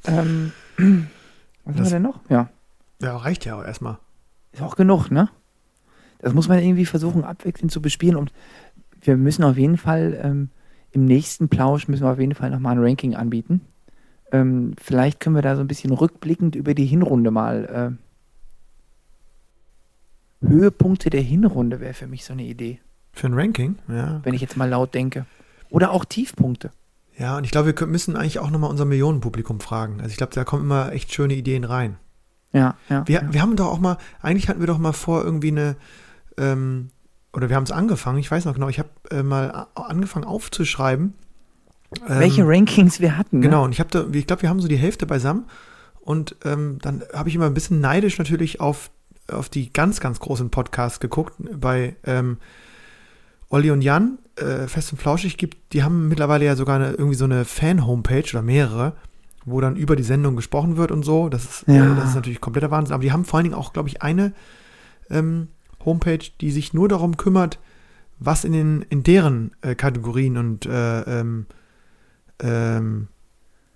ähm, 0.07 0.53
was 0.77 0.85
haben 0.87 1.09
Das- 1.65 1.77
wir 1.87 1.91
denn 1.91 2.03
noch? 2.03 2.21
Ja, 2.29 2.49
Ja, 3.01 3.17
reicht 3.17 3.45
ja 3.45 3.59
auch 3.59 3.65
erstmal. 3.65 3.99
ist 4.53 4.63
auch 4.63 4.77
genug, 4.77 5.11
ne? 5.11 5.29
Das 6.19 6.35
muss 6.35 6.49
man 6.49 6.59
irgendwie 6.59 6.87
versuchen, 6.87 7.23
abwechselnd 7.23 7.71
zu 7.71 7.81
bespielen 7.81 8.17
und 8.17 8.33
wir 9.01 9.17
müssen 9.17 9.45
auf 9.45 9.57
jeden 9.57 9.77
Fall 9.77 10.19
ähm, 10.23 10.51
im 10.91 11.05
nächsten 11.05 11.49
Plausch 11.49 11.87
müssen 11.87 12.03
wir 12.03 12.11
auf 12.11 12.19
jeden 12.19 12.35
Fall 12.35 12.51
nochmal 12.51 12.77
ein 12.77 12.83
Ranking 12.83 13.15
anbieten. 13.15 13.61
Ähm, 14.33 14.75
vielleicht 14.83 15.21
können 15.21 15.37
wir 15.37 15.43
da 15.43 15.55
so 15.55 15.61
ein 15.61 15.69
bisschen 15.69 15.93
rückblickend 15.93 16.57
über 16.57 16.75
die 16.75 16.87
Hinrunde 16.87 17.31
mal. 17.31 17.97
Äh, 20.43 20.47
Höhepunkte 20.47 21.11
der 21.11 21.21
Hinrunde 21.21 21.81
wäre 21.81 21.95
für 21.95 22.07
mich 22.07 22.25
so 22.25 22.33
eine 22.33 22.45
Idee, 22.45 22.81
Für 23.13 23.27
ein 23.27 23.35
Ranking, 23.35 23.77
ja. 23.89 24.21
wenn 24.25 24.35
ich 24.35 24.41
jetzt 24.41 24.57
mal 24.57 24.69
laut 24.69 24.95
denke. 24.95 25.27
Oder 25.71 25.91
auch 25.91 26.05
Tiefpunkte. 26.05 26.71
Ja, 27.19 27.37
und 27.37 27.45
ich 27.45 27.51
glaube, 27.51 27.75
wir 27.77 27.87
müssen 27.87 28.17
eigentlich 28.17 28.39
auch 28.39 28.51
nochmal 28.51 28.71
unser 28.71 28.85
Millionenpublikum 28.85 29.61
fragen. 29.61 30.01
Also 30.01 30.11
ich 30.11 30.17
glaube, 30.17 30.35
da 30.35 30.45
kommen 30.45 30.63
immer 30.63 30.93
echt 30.93 31.13
schöne 31.13 31.35
Ideen 31.35 31.65
rein. 31.65 31.97
Ja, 32.53 32.77
ja. 32.89 33.07
Wir, 33.07 33.23
ja. 33.23 33.33
wir 33.33 33.43
haben 33.43 33.57
doch 33.57 33.67
auch 33.67 33.79
mal, 33.79 33.99
eigentlich 34.23 34.49
hatten 34.49 34.61
wir 34.61 34.67
doch 34.67 34.79
mal 34.79 34.93
vor, 34.93 35.23
irgendwie 35.25 35.49
eine, 35.49 35.77
ähm, 36.39 36.89
oder 37.33 37.49
wir 37.49 37.57
haben 37.57 37.65
es 37.65 37.73
angefangen, 37.73 38.19
ich 38.19 38.31
weiß 38.31 38.45
noch 38.47 38.55
genau, 38.55 38.69
ich 38.69 38.79
habe 38.79 38.89
äh, 39.11 39.23
mal 39.23 39.67
angefangen 39.75 40.25
aufzuschreiben. 40.25 41.15
ähm, 42.09 42.19
Welche 42.21 42.47
Rankings 42.47 43.01
wir 43.01 43.17
hatten. 43.17 43.41
Genau, 43.43 43.59
Ne? 43.59 43.65
und 43.67 43.73
ich 43.73 43.81
habe 43.81 43.91
da, 43.91 44.07
ich 44.13 44.27
glaube, 44.27 44.43
wir 44.43 44.49
haben 44.49 44.61
so 44.61 44.69
die 44.69 44.77
Hälfte 44.77 45.07
beisammen. 45.07 45.45
Und 46.01 46.37
ähm, 46.45 46.79
dann 46.81 47.03
habe 47.13 47.29
ich 47.29 47.35
immer 47.35 47.45
ein 47.45 47.53
bisschen 47.55 47.81
neidisch 47.81 48.17
natürlich 48.19 48.61
auf, 48.63 48.91
auf 49.31 49.51
die 49.51 49.71
ganz, 49.71 50.01
ganz 50.01 50.21
großen 50.21 50.49
Podcasts 50.49 51.01
geguckt. 51.01 51.35
Bei 51.39 51.97
ähm, 52.05 52.39
Olli 53.51 53.71
und 53.71 53.83
Jan, 53.83 54.19
äh, 54.37 54.67
Fest 54.69 54.91
und 54.93 54.99
Flauschig 54.99 55.37
gibt, 55.37 55.75
die 55.75 55.83
haben 55.83 56.09
mittlerweile 56.09 56.47
ja 56.47 56.57
sogar 56.57 56.77
eine, 56.77 56.93
irgendwie 56.93 57.15
so 57.17 57.27
eine 57.27 57.45
Fan-Homepage 57.45 58.25
oder 58.31 58.41
mehrere, 58.41 58.95
wo 59.51 59.61
dann 59.61 59.77
über 59.77 59.97
die 59.97 60.03
Sendung 60.03 60.37
gesprochen 60.37 60.77
wird 60.77 60.91
und 60.91 61.05
so. 61.05 61.29
Das 61.29 61.45
ist, 61.45 61.65
Ja. 61.69 61.93
äh, 61.93 61.95
das 61.95 62.11
ist 62.11 62.15
natürlich 62.15 62.41
kompletter 62.41 62.71
Wahnsinn. 62.71 62.95
Aber 62.95 63.03
die 63.03 63.13
haben 63.13 63.25
vor 63.25 63.39
allen 63.39 63.45
Dingen 63.45 63.55
auch, 63.57 63.73
glaube 63.73 63.89
ich, 63.89 64.03
eine 64.03 64.33
ähm, 65.11 65.49
Homepage, 65.85 66.19
die 66.41 66.51
sich 66.51 66.75
nur 66.75 66.89
darum 66.89 67.17
kümmert, 67.17 67.59
was 68.19 68.45
in, 68.45 68.53
den, 68.53 68.83
in 68.91 69.03
deren 69.05 69.53
äh, 69.63 69.75
Kategorien 69.75 70.37
und 70.37 70.67
äh, 70.67 71.01
ähm, 71.21 71.47
ähm, 72.41 73.09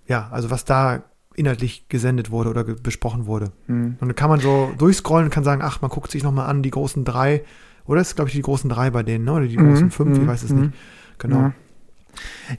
ja, 0.07 0.29
also 0.31 0.49
was 0.49 0.65
da 0.65 1.03
inhaltlich 1.35 1.87
gesendet 1.89 2.29
wurde 2.29 2.49
oder 2.49 2.63
ge 2.63 2.75
besprochen 2.81 3.25
wurde. 3.25 3.51
Hm. 3.67 3.97
Und 3.99 4.07
dann 4.07 4.15
kann 4.15 4.29
man 4.29 4.39
so 4.39 4.73
durchscrollen 4.77 5.25
und 5.25 5.31
kann 5.33 5.43
sagen, 5.43 5.61
ach, 5.63 5.81
man 5.81 5.89
guckt 5.89 6.11
sich 6.11 6.23
nochmal 6.23 6.47
an, 6.49 6.61
die 6.61 6.69
großen 6.69 7.03
drei, 7.05 7.43
oder 7.85 7.99
das 7.99 8.09
ist, 8.09 8.15
glaube 8.15 8.29
ich, 8.29 8.35
die 8.35 8.41
großen 8.41 8.69
drei 8.69 8.91
bei 8.91 9.03
denen, 9.03 9.25
ne? 9.25 9.33
Oder 9.33 9.47
die 9.47 9.57
Mhm, 9.57 9.69
großen 9.69 9.91
fünf, 9.91 10.17
ich 10.17 10.23
mhm, 10.23 10.27
weiß 10.27 10.43
es 10.43 10.51
mhm. 10.51 10.61
nicht. 10.61 10.73
Genau. 11.17 11.37
Ja. 11.39 11.53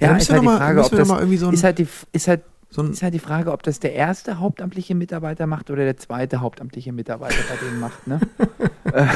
da 0.01 0.07
Ja, 0.07 0.13
müssen 0.15 0.23
ist 0.23 0.31
halt 0.31 0.43
die 0.43 0.47
mal- 0.47 0.57
Frage, 0.59 0.77
das, 0.81 0.91
noch 0.93 1.07
mal 1.07 1.19
irgendwie 1.21 1.37
so 1.39 1.49
ein, 1.49 1.55
ist 1.55 1.65
halt 1.65 1.79
die, 1.79 1.87
ist 2.13 2.29
halt 2.29 2.43
so 2.75 2.83
Ist 2.83 3.03
halt 3.03 3.15
die 3.15 3.19
Frage, 3.21 3.53
ob 3.53 3.63
das 3.63 3.79
der 3.81 3.93
erste 3.95 4.41
hauptamtliche 4.41 4.95
Mitarbeiter 4.95 5.47
macht 5.47 5.71
oder 5.71 5.85
der 5.85 5.97
zweite 5.97 6.41
hauptamtliche 6.41 6.93
Mitarbeiter 6.93 7.37
bei 7.49 7.57
denen 7.65 7.79
macht. 7.81 8.07
Ne? 8.07 8.21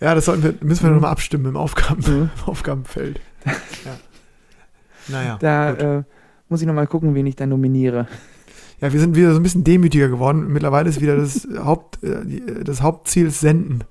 ja, 0.00 0.14
das 0.14 0.26
wir, 0.26 0.54
müssen 0.60 0.82
wir 0.84 0.88
Mhm. 0.90 0.94
nochmal 0.96 1.10
abstimmen 1.12 1.46
im, 1.46 1.56
Aufgaben, 1.56 2.00
Mhm. 2.06 2.30
im 2.36 2.44
Aufgabenfeld. 2.48 3.20
ja. 3.44 3.96
Naja. 5.08 5.36
Da 5.40 5.72
äh, 5.98 6.02
muss 6.48 6.60
ich 6.60 6.66
nochmal 6.66 6.86
gucken, 6.88 7.14
wen 7.14 7.26
ich 7.26 7.36
da 7.36 7.46
nominiere. 7.46 8.08
Ja, 8.80 8.92
wir 8.92 9.00
sind 9.00 9.14
wieder 9.16 9.30
so 9.32 9.38
ein 9.38 9.42
bisschen 9.42 9.64
demütiger 9.64 10.08
geworden. 10.08 10.48
Mittlerweile 10.52 10.88
ist 10.90 11.00
wieder 11.00 11.16
das, 11.16 11.46
Haupt, 11.58 12.02
äh, 12.02 12.24
die- 12.26 12.64
das 12.64 12.82
Hauptziel 12.82 13.30
Senden. 13.30 13.84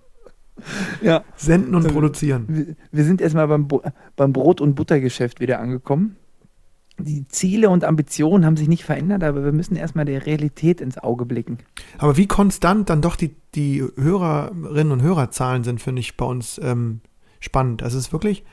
Ja. 1.01 1.23
Senden 1.35 1.73
und 1.75 1.85
Ähm, 1.85 1.91
produzieren. 1.91 2.45
Wir, 2.47 2.75
wir 2.91 3.03
sind 3.03 3.19
erstmal 3.21 3.47
beim, 3.47 3.67
beim 4.15 4.33
Brot- 4.33 4.61
und 4.61 4.75
Buttergeschäft 4.75 5.39
wieder 5.39 5.59
angekommen. 5.59 6.17
Die 6.97 7.27
Ziele 7.27 7.69
und 7.69 7.83
Ambitionen 7.83 8.45
haben 8.45 8.55
sich 8.55 8.69
nicht 8.69 8.85
verändert, 8.85 9.23
aber 9.23 9.43
wir 9.43 9.51
müssen 9.51 9.75
erstmal 9.75 10.05
der 10.05 10.25
Realität 10.25 10.79
ins 10.79 10.97
Auge 10.97 11.25
blicken. 11.25 11.57
Aber 11.97 12.15
wie 12.15 12.25
konstant 12.27 12.89
dann 12.89 13.01
doch 13.01 13.15
die, 13.17 13.35
die 13.53 13.83
Hörerinnen 13.97 14.91
und 14.93 15.01
Hörerzahlen 15.01 15.63
sind, 15.65 15.81
finde 15.81 15.99
ich 15.99 16.15
bei 16.15 16.25
uns 16.25 16.59
ähm, 16.63 17.01
spannend. 17.41 17.83
Also 17.83 17.97
es 17.97 18.05
ist 18.07 18.13
wirklich, 18.13 18.45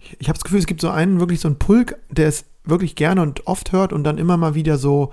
ich, 0.00 0.16
ich 0.18 0.28
habe 0.28 0.36
das 0.36 0.42
Gefühl, 0.44 0.58
es 0.58 0.66
gibt 0.66 0.80
so 0.80 0.90
einen, 0.90 1.20
wirklich 1.20 1.38
so 1.38 1.46
einen 1.46 1.58
Pulk, 1.60 1.96
der 2.10 2.26
es 2.26 2.44
wirklich 2.64 2.96
gerne 2.96 3.22
und 3.22 3.46
oft 3.46 3.70
hört 3.72 3.92
und 3.92 4.02
dann 4.04 4.18
immer 4.18 4.36
mal 4.36 4.54
wieder 4.56 4.76
so, 4.76 5.12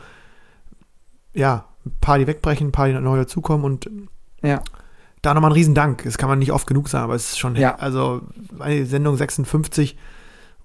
ja, 1.33 1.65
ein 1.85 1.93
paar, 2.01 2.17
die 2.17 2.27
wegbrechen, 2.27 2.67
ein 2.69 2.71
paar, 2.71 2.87
die 2.87 2.93
neu 2.93 3.17
dazukommen 3.17 3.65
und 3.65 3.89
Ja. 4.41 4.61
da 5.21 5.33
nochmal 5.35 5.51
ein 5.51 5.55
Riesendank. 5.55 6.03
Das 6.03 6.17
kann 6.17 6.29
man 6.29 6.39
nicht 6.39 6.51
oft 6.51 6.65
genug 6.67 6.89
sagen, 6.89 7.03
aber 7.05 7.15
es 7.15 7.29
ist 7.31 7.39
schon, 7.39 7.55
Ja. 7.55 7.75
also 7.75 8.21
eine 8.57 8.85
Sendung 8.85 9.15
56 9.15 9.95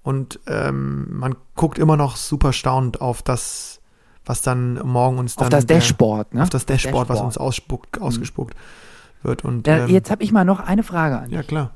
und 0.05 0.39
ähm, 0.47 1.07
man 1.17 1.35
guckt 1.55 1.77
immer 1.79 1.97
noch 1.97 2.15
super 2.15 2.53
staunend 2.53 3.01
auf 3.01 3.21
das, 3.23 3.81
was 4.23 4.41
dann 4.41 4.75
morgen 4.87 5.17
uns 5.17 5.35
dann 5.35 5.45
Auf 5.47 5.49
das 5.49 5.65
der- 5.65 5.77
Dashboard, 5.79 6.33
ne? 6.33 6.43
auf 6.43 6.49
das 6.49 6.65
Dashboard, 6.65 7.09
was 7.09 7.17
Dashboard. 7.17 7.25
uns 7.25 7.37
ausspuckt, 7.37 8.01
ausgespuckt 8.01 8.55
wird. 9.23 9.43
Und 9.43 9.67
ähm, 9.67 9.89
jetzt 9.89 10.09
habe 10.11 10.23
ich 10.23 10.31
mal 10.31 10.45
noch 10.45 10.59
eine 10.61 10.83
Frage 10.83 11.17
an 11.17 11.25
dich. 11.25 11.33
ja 11.33 11.43
klar. 11.43 11.75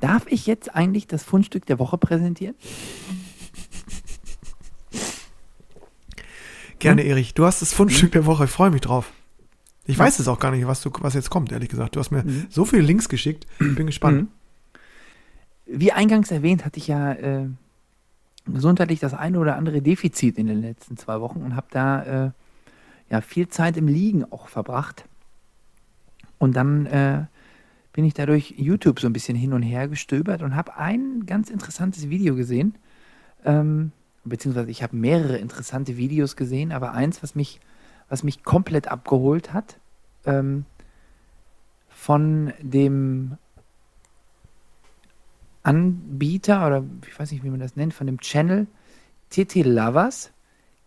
Darf 0.00 0.26
ich 0.28 0.46
jetzt 0.46 0.74
eigentlich 0.74 1.06
das 1.06 1.22
Fundstück 1.22 1.64
der 1.66 1.78
Woche 1.78 1.96
präsentieren? 1.96 2.54
Gerne, 6.78 7.02
Hm? 7.02 7.10
Erich. 7.10 7.34
Du 7.34 7.44
hast 7.46 7.62
das 7.62 7.72
Fundstück 7.72 8.12
der 8.12 8.26
Woche. 8.26 8.44
Ich 8.44 8.50
freue 8.50 8.70
mich 8.70 8.80
drauf. 8.82 9.12
Ich 9.86 9.98
weiß 9.98 10.18
es 10.18 10.28
auch 10.28 10.38
gar 10.38 10.50
nicht, 10.50 10.66
was, 10.66 10.80
du, 10.80 10.90
was 11.00 11.14
jetzt 11.14 11.30
kommt, 11.30 11.52
ehrlich 11.52 11.68
gesagt. 11.68 11.94
Du 11.96 12.00
hast 12.00 12.10
mir 12.10 12.22
Mhm. 12.24 12.46
so 12.50 12.64
viele 12.64 12.82
Links 12.82 13.08
geschickt. 13.08 13.46
Ich 13.60 13.74
bin 13.74 13.86
gespannt. 13.94 14.22
Mhm. 14.22 14.28
Wie 15.66 15.92
eingangs 15.92 16.30
erwähnt, 16.30 16.64
hatte 16.64 16.78
ich 16.78 16.88
ja 16.88 17.12
äh, 17.12 17.48
gesundheitlich 18.46 19.00
das 19.00 19.14
eine 19.14 19.38
oder 19.38 19.56
andere 19.56 19.80
Defizit 19.80 20.38
in 20.38 20.46
den 20.46 20.60
letzten 20.60 20.96
zwei 20.96 21.20
Wochen 21.20 21.42
und 21.42 21.56
habe 21.56 21.66
da 21.70 22.26
äh, 22.26 22.30
ja 23.10 23.20
viel 23.20 23.48
Zeit 23.48 23.76
im 23.76 23.88
Liegen 23.88 24.24
auch 24.30 24.48
verbracht. 24.48 25.06
Und 26.38 26.54
dann 26.56 26.86
äh, 26.86 27.24
bin 27.92 28.04
ich 28.04 28.12
dadurch 28.12 28.54
YouTube 28.58 29.00
so 29.00 29.06
ein 29.06 29.12
bisschen 29.12 29.36
hin 29.36 29.52
und 29.52 29.62
her 29.62 29.88
gestöbert 29.88 30.42
und 30.42 30.56
habe 30.56 30.76
ein 30.76 31.24
ganz 31.26 31.48
interessantes 31.48 32.10
Video 32.10 32.34
gesehen. 32.34 32.74
Ähm, 33.44 33.92
beziehungsweise 34.24 34.70
ich 34.70 34.82
habe 34.82 34.96
mehrere 34.96 35.38
interessante 35.38 35.96
Videos 35.96 36.36
gesehen, 36.36 36.72
aber 36.72 36.92
eins, 36.92 37.22
was 37.22 37.34
mich, 37.34 37.60
was 38.08 38.22
mich 38.22 38.42
komplett 38.42 38.88
abgeholt 38.88 39.52
hat, 39.52 39.78
ähm, 40.26 40.66
von 41.88 42.52
dem 42.60 43.38
Anbieter 45.64 46.66
oder 46.66 46.84
ich 47.06 47.18
weiß 47.18 47.32
nicht, 47.32 47.42
wie 47.42 47.50
man 47.50 47.60
das 47.60 47.74
nennt, 47.74 47.92
von 47.94 48.06
dem 48.06 48.20
Channel 48.20 48.66
TT 49.30 49.64
Lovers 49.64 50.30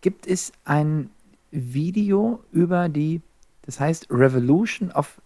gibt 0.00 0.26
es 0.26 0.52
ein 0.64 1.10
Video 1.50 2.42
über 2.52 2.88
die, 2.88 3.20
das 3.62 3.80
heißt 3.80 4.08
Revolution 4.10 4.90
of 4.92 5.20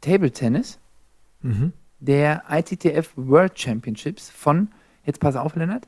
Table 0.00 0.30
Tennis 0.30 0.78
Mhm. 1.42 1.72
der 2.00 2.44
ITTF 2.48 3.12
World 3.16 3.58
Championships 3.58 4.30
von, 4.30 4.68
jetzt 5.04 5.20
pass 5.20 5.36
auf, 5.36 5.54
Lennart, 5.54 5.86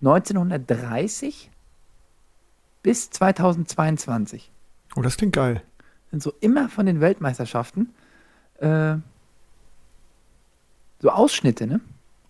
1930 0.00 1.50
bis 2.82 3.10
2022. 3.10 4.50
Oh, 4.96 5.02
das 5.02 5.16
klingt 5.16 5.34
geil. 5.34 5.62
Sind 6.10 6.22
so 6.22 6.32
immer 6.40 6.68
von 6.68 6.86
den 6.86 7.00
Weltmeisterschaften 7.00 7.92
äh, 8.60 8.96
so 11.00 11.10
Ausschnitte, 11.10 11.66
ne? 11.66 11.80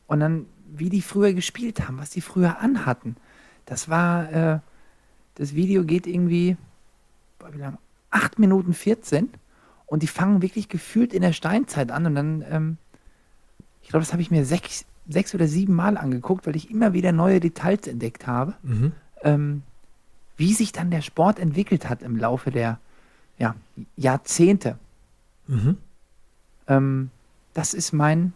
Und 0.07 0.20
dann, 0.20 0.46
wie 0.74 0.90
die 0.90 1.02
früher 1.02 1.32
gespielt 1.32 1.86
haben, 1.86 1.98
was 1.98 2.11
die 2.11 2.20
früher 2.20 2.59
anhatten. 2.59 3.16
Das 3.66 3.88
war, 3.88 4.32
äh, 4.32 4.59
das 5.36 5.55
Video 5.55 5.84
geht 5.84 6.07
irgendwie, 6.07 6.57
boah, 7.38 7.52
wie 7.52 7.59
lange? 7.59 7.78
8 8.11 8.38
Minuten 8.38 8.74
14 8.74 9.30
und 9.86 10.02
die 10.02 10.07
fangen 10.07 10.42
wirklich 10.42 10.68
gefühlt 10.68 11.12
in 11.12 11.22
der 11.22 11.32
Steinzeit 11.32 11.90
an 11.90 12.07
und 12.07 12.14
dann, 12.14 12.44
ähm, 12.48 12.76
ich 13.82 13.88
glaube, 13.88 14.05
das 14.05 14.12
habe 14.12 14.22
ich 14.22 14.30
mir 14.30 14.44
sechs, 14.44 14.84
sechs 15.09 15.34
oder 15.34 15.48
sieben 15.48 15.74
Mal 15.74 15.96
angeguckt, 15.96 16.46
weil 16.46 16.57
ich 16.57 16.70
immer 16.70 16.92
wieder 16.92 17.12
neue 17.12 17.40
Details 17.40 17.86
entdeckt 17.86 18.26
habe, 18.26 18.55
Mhm. 18.62 18.92
ähm, 19.22 19.62
wie 20.36 20.52
sich 20.55 20.72
dann 20.72 20.90
der 20.90 21.02
Sport 21.02 21.38
entwickelt 21.38 21.88
hat 21.88 22.02
im 22.02 22.16
Laufe 22.16 22.50
der 22.50 22.78
ja, 23.38 23.57
Jahrzehnte. 23.96 24.78
Mhm. 25.48 25.76
Ähm, 26.68 27.11
das 27.52 27.74
ist 27.74 27.92
mein 27.92 28.32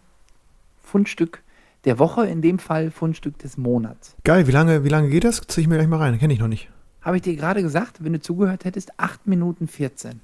Fundstück 0.82 1.42
der 1.84 1.98
Woche, 1.98 2.26
in 2.26 2.42
dem 2.42 2.58
Fall 2.58 2.90
Fundstück 2.90 3.38
des 3.38 3.56
Monats. 3.56 4.16
Geil, 4.24 4.46
wie 4.46 4.52
lange, 4.52 4.84
wie 4.84 4.88
lange 4.88 5.08
geht 5.08 5.24
das? 5.24 5.40
Zieh 5.46 5.62
ich 5.62 5.68
mir 5.68 5.76
gleich 5.76 5.88
mal 5.88 5.98
rein. 5.98 6.18
Kenne 6.18 6.32
ich 6.32 6.40
noch 6.40 6.48
nicht. 6.48 6.68
Habe 7.02 7.16
ich 7.16 7.22
dir 7.22 7.36
gerade 7.36 7.62
gesagt, 7.62 8.02
wenn 8.04 8.12
du 8.12 8.20
zugehört 8.20 8.64
hättest, 8.64 8.98
8 8.98 9.26
Minuten 9.26 9.68
14. 9.68 10.20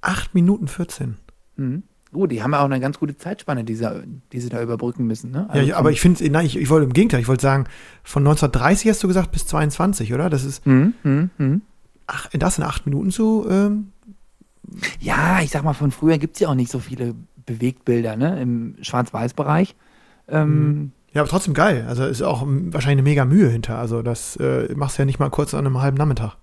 8 0.00 0.34
Minuten 0.34 0.68
14. 0.68 1.16
Mhm. 1.56 1.82
Gut, 2.12 2.32
die 2.32 2.42
haben 2.42 2.52
ja 2.52 2.60
auch 2.60 2.64
eine 2.64 2.80
ganz 2.80 2.98
gute 2.98 3.16
Zeitspanne, 3.18 3.64
die 3.64 3.74
sie, 3.74 4.02
die 4.32 4.40
sie 4.40 4.48
da 4.48 4.62
überbrücken 4.62 5.06
müssen. 5.06 5.30
Ne? 5.30 5.44
Ja, 5.48 5.54
Also 5.54 5.66
ja, 5.68 5.76
aber 5.76 5.84
von- 5.88 5.92
ich 5.92 6.00
finde, 6.00 6.30
nein, 6.30 6.46
ich, 6.46 6.56
ich 6.56 6.70
wollte 6.70 6.86
im 6.86 6.92
Gegenteil, 6.94 7.20
ich 7.20 7.28
wollte 7.28 7.42
sagen, 7.42 7.64
von 8.02 8.22
1930 8.22 8.88
hast 8.90 9.02
du 9.02 9.08
gesagt 9.08 9.30
bis 9.32 9.46
22, 9.46 10.14
oder? 10.14 10.30
Das 10.30 10.44
ist, 10.44 10.66
Mhm, 10.66 10.94
mhm, 11.02 11.30
mhm. 11.36 11.62
ach, 12.06 12.28
das 12.32 12.56
in 12.58 12.64
8 12.64 12.86
Minuten 12.86 13.10
zu, 13.10 13.46
ähm, 13.50 13.92
Ja, 15.00 15.40
ich 15.42 15.50
sag 15.50 15.64
mal, 15.64 15.74
von 15.74 15.90
früher 15.90 16.18
gibt 16.18 16.34
es 16.36 16.40
ja 16.40 16.48
auch 16.48 16.54
nicht 16.54 16.70
so 16.70 16.78
viele 16.78 17.14
Bewegtbilder 17.46 18.16
ne? 18.16 18.40
im 18.40 18.76
Schwarz-Weiß-Bereich. 18.82 19.74
Ähm, 20.28 20.92
ja, 21.12 21.22
aber 21.22 21.30
trotzdem 21.30 21.54
geil. 21.54 21.86
Also 21.88 22.04
ist 22.04 22.22
auch 22.22 22.44
wahrscheinlich 22.46 22.98
eine 22.98 23.02
mega 23.02 23.24
Mühe 23.24 23.48
hinter. 23.48 23.78
Also 23.78 24.02
das 24.02 24.36
äh, 24.36 24.72
machst 24.74 24.98
du 24.98 25.02
ja 25.02 25.06
nicht 25.06 25.18
mal 25.18 25.30
kurz 25.30 25.54
an 25.54 25.66
einem 25.66 25.80
halben 25.80 25.96
Nachmittag. 25.96 26.36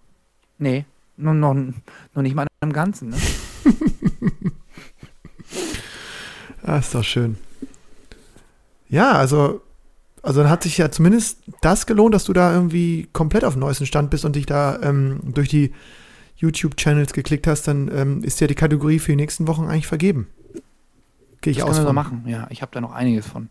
Nee, 0.57 0.85
noch, 1.17 1.33
noch, 1.33 1.53
noch 1.53 2.21
nicht 2.21 2.35
mal 2.35 2.47
im 2.61 2.73
Ganzen. 2.73 3.09
Ne? 3.09 3.17
Ah, 6.67 6.77
ist 6.77 6.95
doch 6.95 7.03
schön. 7.03 7.37
Ja, 8.89 9.11
also, 9.11 9.61
also 10.23 10.41
dann 10.41 10.49
hat 10.49 10.63
sich 10.63 10.79
ja 10.79 10.89
zumindest 10.89 11.43
das 11.61 11.85
gelohnt, 11.85 12.15
dass 12.15 12.23
du 12.23 12.33
da 12.33 12.53
irgendwie 12.53 13.07
komplett 13.13 13.43
auf 13.43 13.53
dem 13.53 13.59
neuesten 13.59 13.85
Stand 13.85 14.09
bist 14.09 14.25
und 14.25 14.35
dich 14.35 14.47
da 14.47 14.79
ähm, 14.81 15.19
durch 15.25 15.47
die 15.47 15.73
YouTube-Channels 16.37 17.13
geklickt 17.13 17.45
hast, 17.45 17.67
dann 17.67 17.89
ähm, 17.93 18.23
ist 18.23 18.41
ja 18.41 18.47
die 18.47 18.55
Kategorie 18.55 18.97
für 18.97 19.11
die 19.11 19.15
nächsten 19.15 19.47
Wochen 19.47 19.65
eigentlich 19.65 19.85
vergeben. 19.85 20.27
Gehe 21.41 21.51
ich 21.51 21.57
Das 21.57 21.67
aus 21.67 21.75
können 21.75 21.85
wir 21.85 21.89
so 21.89 21.93
machen. 21.93 22.23
Ja, 22.25 22.47
ich 22.49 22.63
habe 22.63 22.71
da 22.73 22.81
noch 22.81 22.93
einiges 22.93 23.27
von 23.27 23.49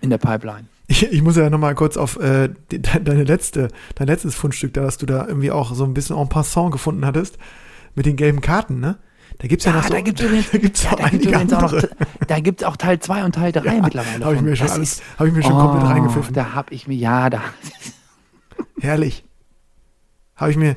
in 0.00 0.10
der 0.10 0.18
Pipeline. 0.18 0.66
Ich, 0.86 1.02
ich 1.10 1.22
muss 1.22 1.34
ja 1.36 1.48
nochmal 1.48 1.74
kurz 1.74 1.96
auf 1.96 2.20
äh, 2.20 2.50
de, 2.70 2.78
deine 2.78 3.24
letzte, 3.24 3.68
dein 3.94 4.06
letztes 4.06 4.34
Fundstück, 4.34 4.74
da 4.74 4.82
dass 4.82 4.98
du 4.98 5.06
da 5.06 5.26
irgendwie 5.26 5.50
auch 5.50 5.74
so 5.74 5.82
ein 5.84 5.94
bisschen 5.94 6.14
en 6.18 6.28
passant 6.28 6.72
gefunden 6.72 7.06
hattest, 7.06 7.38
mit 7.94 8.04
den 8.04 8.16
gelben 8.16 8.42
Karten, 8.42 8.80
ne? 8.80 8.98
Da 9.38 9.48
gibt's 9.48 9.64
ja, 9.64 9.72
noch 9.72 9.82
so, 9.84 9.88
da 9.94 10.02
gibt 10.02 10.20
es 10.20 10.26
übrigens, 10.26 10.50
da 10.52 10.58
gibt's 10.58 10.82
ja, 10.84 10.92
auch 10.92 10.96
da 10.98 11.08
gibt's 11.08 11.26
einige 11.32 11.56
auch 11.56 11.72
noch, 11.72 11.82
da 12.28 12.40
gibt's 12.40 12.62
auch 12.64 12.76
Teil 12.76 12.98
2 13.00 13.24
und 13.24 13.34
Teil 13.34 13.50
3 13.52 13.80
mittlerweile. 13.80 14.24
Habe 14.26 14.34
ich 14.36 14.42
mir 14.42 14.56
schon 14.56 14.66
Das 14.66 14.76
alles, 14.76 14.92
ist- 14.96 15.18
habe 15.18 15.28
ich 15.30 15.34
mir 15.34 15.42
schon 15.42 15.52
komplett 15.54 15.84
Oh, 15.84 15.86
reingepfiffen. 15.86 16.34
Da 16.34 16.52
habe 16.52 16.74
ich 16.74 16.86
mir, 16.86 16.96
ja, 16.96 17.30
da. 17.30 17.40
Herrlich. 18.78 19.24
Habe 20.36 20.50
ich 20.50 20.58
mir, 20.58 20.76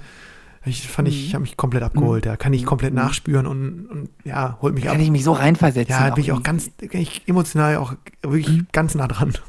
ich 0.68 0.88
fand 0.88 1.08
ich, 1.08 1.28
ich 1.28 1.34
habe 1.34 1.42
mich 1.42 1.58
komplett 1.58 1.84
abgeholt. 1.84 2.26
Da 2.26 2.38
kann 2.38 2.54
ich 2.54 2.66
komplett 2.66 2.94
Mhm. 2.94 3.00
nachspüren 3.00 3.48
und, 3.48 3.86
und 3.88 4.10
ja, 4.24 4.58
holt 4.62 4.74
mich 4.74 4.86
ab. 4.88 4.94
Kann 4.94 5.02
ich 5.02 5.12
mich 5.12 5.24
so 5.24 5.34
reinversetzen. 5.34 5.96
Ja, 5.96 6.10
bin 6.14 6.24
ich 6.24 6.32
auch 6.32 6.44
ganz, 6.44 6.72
ich 6.80 7.28
emotional 7.28 7.78
auch 7.78 7.96
wirklich 8.22 8.64
ganz 8.72 8.96
nah 8.96 9.08
dran. 9.08 9.34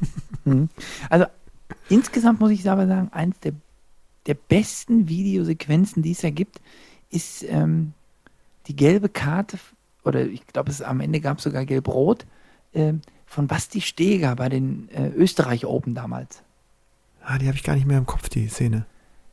Mhm. 0.45 0.69
Also 1.09 1.25
insgesamt 1.89 2.39
muss 2.39 2.51
ich 2.51 2.67
aber 2.69 2.87
sagen, 2.87 3.09
eins 3.11 3.37
der, 3.41 3.51
der 4.25 4.35
besten 4.35 5.09
Videosequenzen, 5.09 6.01
die 6.01 6.11
es 6.11 6.21
ja 6.21 6.29
gibt, 6.29 6.61
ist 7.11 7.43
ähm, 7.43 7.93
die 8.67 8.75
gelbe 8.75 9.09
Karte, 9.09 9.59
oder 10.05 10.25
ich 10.25 10.47
glaube, 10.47 10.71
es 10.71 10.81
am 10.81 11.01
Ende 11.01 11.19
gab 11.19 11.37
es 11.39 11.43
sogar 11.43 11.65
gelb-rot, 11.65 12.25
ähm, 12.73 13.01
von 13.25 13.47
Basti 13.47 13.81
Steger 13.81 14.35
bei 14.37 14.47
den 14.47 14.87
äh, 14.89 15.09
Österreich 15.09 15.65
Open 15.65 15.93
damals. 15.93 16.41
Ah, 17.21 17.37
die 17.37 17.47
habe 17.47 17.57
ich 17.57 17.63
gar 17.63 17.75
nicht 17.75 17.85
mehr 17.85 17.97
im 17.97 18.05
Kopf, 18.05 18.29
die 18.29 18.47
Szene. 18.47 18.85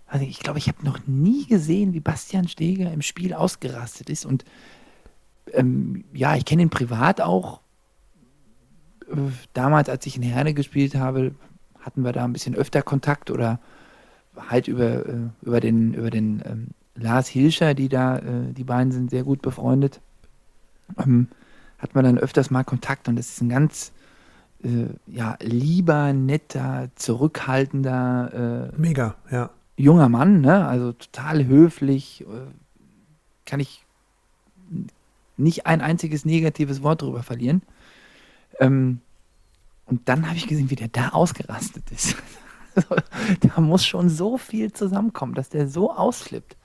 Also 0.07 0.25
ich 0.25 0.39
glaube, 0.41 0.59
ich 0.59 0.69
habe 0.69 0.85
noch 0.85 1.01
nie 1.07 1.47
gesehen, 1.47 1.93
wie 1.93 2.01
Bastian 2.01 2.49
Steger 2.49 2.93
im 2.93 3.03
Spiel 3.03 3.35
ausgerastet 3.35 4.09
ist. 4.09 4.25
Und 4.25 4.45
ähm, 5.53 6.05
ja, 6.13 6.37
ich 6.37 6.45
kenne 6.45 6.63
ihn 6.63 6.71
privat 6.71 7.21
auch. 7.21 7.61
Damals, 9.53 9.89
als 9.89 10.07
ich 10.07 10.17
in 10.17 10.23
Herne 10.23 10.55
gespielt 10.55 10.95
habe, 10.95 11.35
hatten 11.81 12.03
wir 12.03 12.13
da 12.13 12.25
ein 12.25 12.33
bisschen 12.33 12.55
öfter 12.55 12.83
Kontakt 12.83 13.31
oder 13.31 13.61
halt 14.37 14.69
über, 14.69 15.07
äh, 15.07 15.29
über 15.43 15.61
den, 15.61 15.95
über 15.95 16.11
den 16.11 16.43
ähm, 16.45 16.69
Lars 16.95 17.29
Hilscher, 17.29 17.75
die 17.75 17.89
da, 17.89 18.19
äh, 18.19 18.53
die 18.53 18.65
beiden 18.65 18.93
sind 18.93 19.11
sehr 19.11 19.23
gut 19.23 19.43
befreundet. 19.43 20.01
Ähm, 20.99 21.29
hat 21.79 21.95
man 21.95 22.05
dann 22.05 22.19
öfters 22.19 22.51
mal 22.51 22.65
Kontakt 22.65 23.09
und 23.09 23.17
das 23.17 23.29
ist 23.29 23.41
ein 23.43 23.49
ganz 23.49 23.93
äh, 24.65 24.87
ja, 25.07 25.37
lieber, 25.41 26.13
netter, 26.13 26.89
zurückhaltender, 26.95 28.73
äh, 28.73 28.81
Mega, 28.81 29.15
ja. 29.31 29.51
Junger 29.77 30.09
Mann, 30.09 30.41
ne? 30.41 30.67
also 30.67 30.93
total 30.93 31.47
höflich, 31.47 32.23
äh, 32.23 32.51
kann 33.45 33.61
ich 33.61 33.85
nicht 35.37 35.67
ein 35.67 35.81
einziges 35.81 36.25
negatives 36.25 36.83
Wort 36.83 37.03
drüber 37.03 37.23
verlieren. 37.23 37.63
Ähm, 38.59 39.01
und 39.87 40.09
dann 40.09 40.27
habe 40.27 40.37
ich 40.37 40.49
gesehen, 40.49 40.71
wie 40.71 40.77
der 40.77 40.89
da 40.89 41.11
ausgerastet 41.11 41.91
ist. 41.91 42.17
da 43.41 43.61
muss 43.61 43.87
schon 43.87 44.09
so 44.09 44.39
viel 44.39 44.73
zusammenkommen, 44.73 45.35
dass 45.35 45.49
der 45.49 45.69
so 45.69 45.93
ausflippt. 45.93 46.57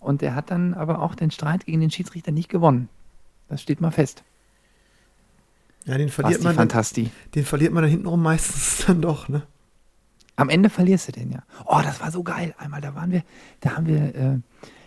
Und 0.00 0.22
der 0.22 0.34
hat 0.34 0.50
dann 0.50 0.74
aber 0.74 1.00
auch 1.00 1.14
den 1.14 1.30
Streit 1.30 1.66
gegen 1.66 1.80
den 1.80 1.90
Schiedsrichter 1.90 2.32
nicht 2.32 2.48
gewonnen. 2.48 2.88
Das 3.48 3.60
steht 3.60 3.80
mal 3.80 3.90
fest. 3.90 4.22
Ja, 5.84 5.98
den 5.98 6.08
verliert 6.08 6.38
Basti 6.38 6.46
man. 6.46 6.56
Fantasti. 6.56 7.10
den 7.34 7.44
verliert 7.44 7.72
man 7.72 7.82
dann 7.82 7.90
hintenrum 7.90 8.22
meistens 8.22 8.84
dann 8.86 9.02
doch, 9.02 9.28
ne? 9.28 9.42
Am 10.36 10.48
Ende 10.48 10.68
verlierst 10.70 11.08
du 11.08 11.12
den 11.12 11.30
ja. 11.32 11.42
Oh, 11.64 11.80
das 11.82 12.00
war 12.00 12.10
so 12.10 12.22
geil. 12.22 12.54
Einmal, 12.58 12.80
da 12.80 12.94
waren 12.94 13.12
wir, 13.12 13.22
da 13.60 13.76
haben 13.76 13.86
wir 13.86 14.14
äh, 14.14 14.38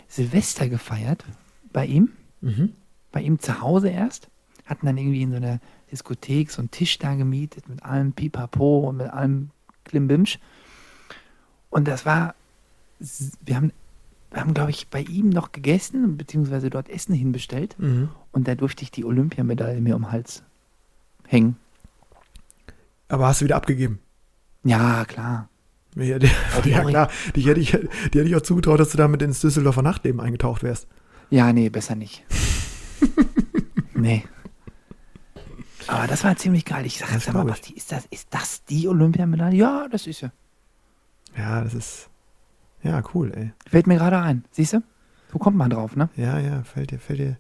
Silvester 0.07 0.67
gefeiert 0.69 1.23
bei 1.71 1.85
ihm, 1.85 2.09
Mhm. 2.41 2.73
bei 3.11 3.21
ihm 3.21 3.39
zu 3.39 3.61
Hause 3.61 3.89
erst. 3.89 4.29
Hatten 4.65 4.85
dann 4.85 4.97
irgendwie 4.97 5.21
in 5.21 5.31
so 5.31 5.37
einer 5.37 5.59
Diskothek 5.91 6.51
so 6.51 6.61
einen 6.61 6.71
Tisch 6.71 6.97
da 6.99 7.15
gemietet 7.15 7.69
mit 7.69 7.83
allem 7.83 8.11
Pipapo 8.11 8.89
und 8.89 8.97
mit 8.97 9.07
allem 9.09 9.49
Klimbimsch. 9.85 10.39
Und 11.69 11.87
das 11.87 12.05
war, 12.05 12.35
wir 12.99 13.55
haben, 13.55 13.71
wir 14.31 14.41
haben, 14.41 14.53
glaube 14.53 14.71
ich, 14.71 14.89
bei 14.89 15.01
ihm 15.01 15.29
noch 15.29 15.53
gegessen, 15.53 16.17
beziehungsweise 16.17 16.69
dort 16.69 16.89
Essen 16.89 17.13
hinbestellt. 17.15 17.75
Mhm. 17.79 18.09
Und 18.33 18.47
da 18.49 18.55
durfte 18.55 18.83
ich 18.83 18.91
die 18.91 19.05
Olympiamedaille 19.05 19.79
mir 19.79 19.95
um 19.95 20.01
den 20.03 20.11
Hals 20.11 20.43
hängen. 21.25 21.55
Aber 23.07 23.27
hast 23.27 23.39
du 23.41 23.45
wieder 23.45 23.55
abgegeben? 23.55 23.99
Ja, 24.67 25.05
klar. 25.05 25.49
Ja, 25.95 26.19
die, 26.19 26.29
die 26.63 26.69
ja 26.69 26.83
klar. 26.83 27.09
Die 27.35 27.41
hätte, 27.41 27.59
ich, 27.59 27.71
die 27.71 28.19
hätte 28.19 28.23
ich 28.23 28.35
auch 28.35 28.41
zugetraut, 28.41 28.79
dass 28.79 28.89
du 28.89 28.97
damit 28.97 29.21
ins 29.21 29.41
Düsseldorfer 29.41 29.81
Nachtleben 29.81 30.19
eingetaucht 30.19 30.61
wärst. 30.61 30.87
Ja, 31.29 31.51
nee, 31.53 31.69
besser 31.69 31.95
nicht. 31.95 32.23
nee. 33.93 34.23
Aber 35.87 36.05
das 36.07 36.23
war 36.23 36.35
ziemlich 36.35 36.65
geil. 36.65 36.85
Ich 36.85 36.97
sag, 36.99 37.11
Das 37.13 37.25
sag 37.25 37.33
mal, 37.33 37.43
ich. 37.45 37.47
Basti, 37.47 37.73
ist 37.73 37.91
das, 37.91 38.05
ist 38.11 38.27
das 38.29 38.63
die 38.65 38.87
Olympiamedaille? 38.87 39.57
Ja, 39.57 39.87
das 39.89 40.05
ist 40.05 40.19
sie. 40.19 40.31
Ja, 41.37 41.61
das 41.61 41.73
ist. 41.73 42.09
Ja, 42.83 43.01
cool, 43.13 43.31
ey. 43.33 43.51
Fällt 43.69 43.87
mir 43.87 43.95
gerade 43.95 44.19
ein. 44.19 44.43
Siehst 44.51 44.73
du? 44.73 44.83
So 45.31 45.39
kommt 45.39 45.57
man 45.57 45.69
drauf, 45.69 45.95
ne? 45.95 46.09
Ja, 46.15 46.39
ja, 46.39 46.63
fällt 46.63 46.91
dir, 46.91 46.99
fällt 46.99 47.19
dir. 47.19 47.37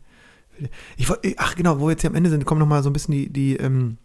Fällt 0.51 0.71
dir. 0.71 1.17
Ich 1.23 1.39
ach 1.39 1.55
genau, 1.55 1.79
wo 1.79 1.85
wir 1.87 1.91
jetzt 1.91 2.01
hier 2.01 2.09
am 2.09 2.15
Ende 2.15 2.29
sind, 2.29 2.45
kommen 2.45 2.59
noch 2.59 2.67
mal 2.67 2.83
so 2.83 2.89
ein 2.89 2.93
bisschen 2.93 3.13
die, 3.13 3.29
die, 3.29 3.57
ähm, 3.57 3.97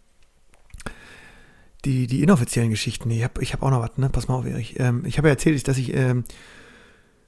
die, 1.85 2.07
die 2.07 2.23
inoffiziellen 2.23 2.69
Geschichten. 2.69 3.09
Ich 3.11 3.23
habe 3.23 3.41
ich 3.41 3.53
hab 3.53 3.61
auch 3.63 3.69
noch 3.71 3.81
was, 3.81 3.97
ne? 3.97 4.09
Pass 4.09 4.27
mal 4.27 4.35
auf, 4.35 4.45
Erich. 4.45 4.79
Ähm, 4.79 5.03
ich 5.05 5.17
habe 5.17 5.27
ja 5.27 5.33
erzählt, 5.33 5.67
dass 5.67 5.77
ich 5.77 5.93
ähm, 5.93 6.23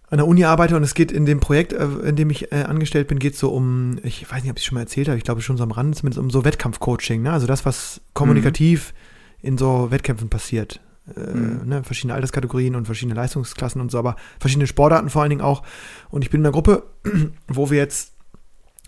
an 0.09 0.17
der 0.17 0.27
Uni 0.27 0.43
arbeite 0.45 0.75
und 0.75 0.83
es 0.83 0.93
geht 0.93 1.11
in 1.11 1.25
dem 1.25 1.39
Projekt, 1.39 1.73
äh, 1.73 1.85
in 1.85 2.15
dem 2.15 2.29
ich 2.29 2.51
äh, 2.51 2.63
angestellt 2.63 3.07
bin, 3.07 3.19
geht 3.19 3.33
es 3.33 3.39
so 3.39 3.49
um, 3.49 3.97
ich 4.03 4.29
weiß 4.31 4.43
nicht, 4.43 4.51
ob 4.51 4.57
ich 4.57 4.63
es 4.63 4.65
schon 4.65 4.75
mal 4.75 4.81
erzählt 4.81 5.07
habe, 5.07 5.17
ich 5.17 5.23
glaube 5.23 5.41
schon 5.41 5.57
so 5.57 5.63
am 5.63 5.71
Rand, 5.71 5.95
zumindest 5.95 6.19
um 6.19 6.29
so 6.29 6.45
Wettkampfcoaching, 6.45 7.21
ne? 7.21 7.31
Also 7.31 7.47
das, 7.47 7.65
was 7.65 8.01
kommunikativ 8.13 8.93
in 9.41 9.57
so 9.57 9.91
Wettkämpfen 9.91 10.29
passiert. 10.29 10.79
Äh, 11.15 11.35
Mhm. 11.35 11.67
ne? 11.67 11.83
Verschiedene 11.83 12.13
Alterskategorien 12.13 12.75
und 12.75 12.85
verschiedene 12.85 13.15
Leistungsklassen 13.15 13.81
und 13.81 13.91
so, 13.91 13.99
aber 13.99 14.15
verschiedene 14.39 14.67
Sportarten 14.67 15.09
vor 15.09 15.21
allen 15.21 15.29
Dingen 15.29 15.41
auch. 15.41 15.63
Und 16.09 16.23
ich 16.23 16.29
bin 16.29 16.41
in 16.41 16.45
einer 16.45 16.53
Gruppe, 16.53 16.83
wo 17.47 17.69
wir 17.69 17.77
jetzt 17.77 18.13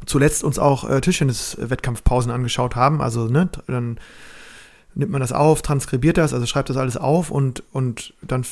zuletzt 0.06 0.44
uns 0.44 0.60
auch 0.60 0.90
äh, 0.90 1.02
Tischtennis-Wettkampfpausen 1.02 2.32
angeschaut 2.32 2.76
haben. 2.76 3.02
Also, 3.02 3.28
ne, 3.28 3.50
dann 3.68 4.00
nimmt 4.96 5.12
man 5.12 5.22
das 5.22 5.32
auf, 5.32 5.62
transkribiert 5.62 6.18
das, 6.18 6.34
also 6.34 6.46
schreibt 6.46 6.70
das 6.70 6.78
alles 6.78 6.98
auf 6.98 7.32
und, 7.32 7.64
und 7.72 8.14
dann 8.22 8.46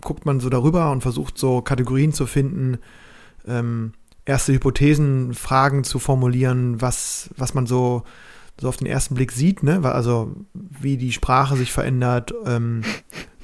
guckt 0.00 0.26
man 0.26 0.40
so 0.40 0.48
darüber 0.50 0.90
und 0.90 1.02
versucht 1.02 1.38
so 1.38 1.62
Kategorien 1.62 2.12
zu 2.12 2.26
finden, 2.26 2.78
ähm, 3.46 3.92
erste 4.24 4.52
Hypothesen, 4.52 5.34
Fragen 5.34 5.84
zu 5.84 5.98
formulieren, 5.98 6.80
was, 6.80 7.30
was 7.36 7.54
man 7.54 7.66
so, 7.66 8.02
so 8.60 8.68
auf 8.68 8.76
den 8.76 8.86
ersten 8.86 9.14
Blick 9.14 9.32
sieht, 9.32 9.62
ne? 9.62 9.80
Also 9.84 10.34
wie 10.52 10.96
die 10.96 11.12
Sprache 11.12 11.56
sich 11.56 11.72
verändert, 11.72 12.32
ähm, 12.46 12.82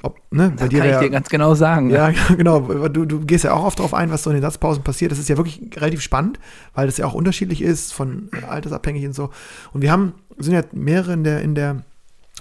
ob, 0.03 0.17
ne, 0.31 0.51
Das 0.57 0.69
kann 0.69 0.79
ich 0.85 0.85
ja- 0.91 0.99
dir 0.99 1.09
ganz 1.09 1.29
genau 1.29 1.53
sagen. 1.53 1.89
ja, 1.91 2.11
genau. 2.35 2.61
Du, 2.87 3.05
du 3.05 3.19
gehst 3.19 3.43
ja 3.43 3.53
auch 3.53 3.63
oft 3.63 3.77
darauf 3.79 3.93
ein, 3.93 4.09
was 4.11 4.23
so 4.23 4.31
in 4.31 4.35
den 4.37 4.41
Satzpausen 4.41 4.83
passiert. 4.83 5.11
Das 5.11 5.19
ist 5.19 5.29
ja 5.29 5.37
wirklich 5.37 5.61
relativ 5.75 6.01
spannend, 6.01 6.39
weil 6.73 6.87
das 6.87 6.97
ja 6.97 7.05
auch 7.05 7.13
unterschiedlich 7.13 7.61
ist, 7.61 7.93
von 7.93 8.29
altersabhängig 8.49 9.05
und 9.05 9.13
so. 9.13 9.29
Und 9.73 9.81
wir 9.81 9.91
haben, 9.91 10.13
sind 10.39 10.53
ja 10.53 10.63
mehrere 10.71 11.13
in 11.13 11.23
der, 11.23 11.41
in 11.41 11.53
der 11.53 11.83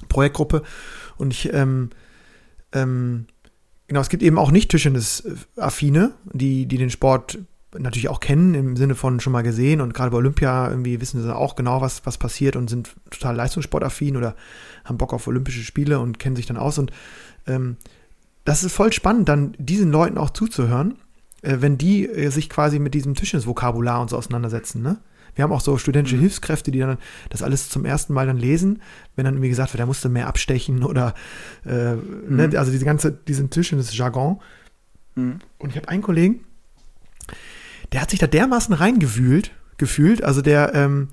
Projektgruppe 0.08 0.62
und 1.16 1.32
ich, 1.32 1.52
ähm, 1.52 1.90
ähm, 2.72 3.26
genau, 3.88 4.00
es 4.00 4.08
gibt 4.08 4.22
eben 4.22 4.38
auch 4.38 4.50
nicht 4.50 4.70
Tischtennis-Affine, 4.70 6.12
die, 6.32 6.66
die 6.66 6.78
den 6.78 6.90
Sport 6.90 7.38
natürlich 7.78 8.08
auch 8.08 8.20
kennen, 8.20 8.54
im 8.54 8.76
Sinne 8.76 8.94
von 8.94 9.20
schon 9.20 9.32
mal 9.32 9.42
gesehen 9.42 9.80
und 9.80 9.94
gerade 9.94 10.10
bei 10.10 10.16
Olympia 10.16 10.68
irgendwie 10.68 11.00
wissen 11.00 11.22
sie 11.22 11.34
auch 11.34 11.54
genau, 11.54 11.80
was, 11.80 12.04
was 12.04 12.18
passiert 12.18 12.56
und 12.56 12.68
sind 12.68 12.94
total 13.10 13.36
leistungssportaffin 13.36 14.16
oder 14.16 14.34
haben 14.84 14.98
Bock 14.98 15.12
auf 15.12 15.28
Olympische 15.28 15.62
Spiele 15.62 16.00
und 16.00 16.18
kennen 16.18 16.36
sich 16.36 16.46
dann 16.46 16.56
aus 16.56 16.78
und 16.78 16.90
ähm, 17.46 17.76
das 18.44 18.64
ist 18.64 18.72
voll 18.72 18.92
spannend, 18.92 19.28
dann 19.28 19.54
diesen 19.58 19.92
Leuten 19.92 20.18
auch 20.18 20.30
zuzuhören, 20.30 20.96
äh, 21.42 21.58
wenn 21.60 21.78
die 21.78 22.08
äh, 22.08 22.30
sich 22.30 22.48
quasi 22.48 22.78
mit 22.78 22.94
diesem 22.94 23.14
Tischtennis-Vokabular 23.14 24.00
und 24.00 24.10
so 24.10 24.16
auseinandersetzen. 24.16 24.82
Ne? 24.82 24.98
Wir 25.34 25.44
haben 25.44 25.52
auch 25.52 25.60
so 25.60 25.78
studentische 25.78 26.16
Mhm. 26.16 26.20
Hilfskräfte, 26.22 26.70
die 26.70 26.78
dann 26.78 26.98
das 27.28 27.42
alles 27.42 27.68
zum 27.68 27.84
ersten 27.84 28.12
Mal 28.12 28.26
dann 28.26 28.38
lesen, 28.38 28.82
wenn 29.16 29.24
dann 29.24 29.34
irgendwie 29.34 29.50
gesagt 29.50 29.72
wird, 29.72 29.80
da 29.80 29.86
musst 29.86 30.04
du 30.04 30.08
mehr 30.08 30.26
abstechen 30.26 30.82
oder 30.90 31.14
äh, 31.64 31.94
ne? 31.94 32.48
Mhm. 32.48 32.56
also 32.56 32.70
diese 32.72 32.84
ganze, 32.84 33.12
diesen 33.12 33.50
Tischtennis-Jargon. 33.50 34.40
Mhm. 35.14 35.38
Und 35.58 35.70
ich 35.70 35.76
habe 35.76 35.88
einen 35.88 36.02
Kollegen, 36.02 36.44
der 37.92 38.02
hat 38.02 38.10
sich 38.10 38.20
da 38.20 38.26
dermaßen 38.26 38.74
reingewühlt, 38.74 39.50
gefühlt, 39.78 40.22
also 40.22 40.42
der, 40.42 40.74
ähm, 40.74 41.08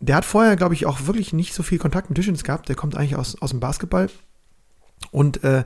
der 0.00 0.16
hat 0.16 0.24
vorher, 0.24 0.56
glaube 0.56 0.74
ich, 0.74 0.86
auch 0.86 1.06
wirklich 1.06 1.32
nicht 1.32 1.54
so 1.54 1.62
viel 1.62 1.78
Kontakt 1.78 2.10
mit 2.10 2.16
Tischtennis 2.16 2.44
gehabt. 2.44 2.68
Der 2.68 2.76
kommt 2.76 2.96
eigentlich 2.96 3.16
aus, 3.16 3.40
aus 3.40 3.50
dem 3.50 3.60
Basketball. 3.60 4.10
Und 5.10 5.42
äh, 5.44 5.64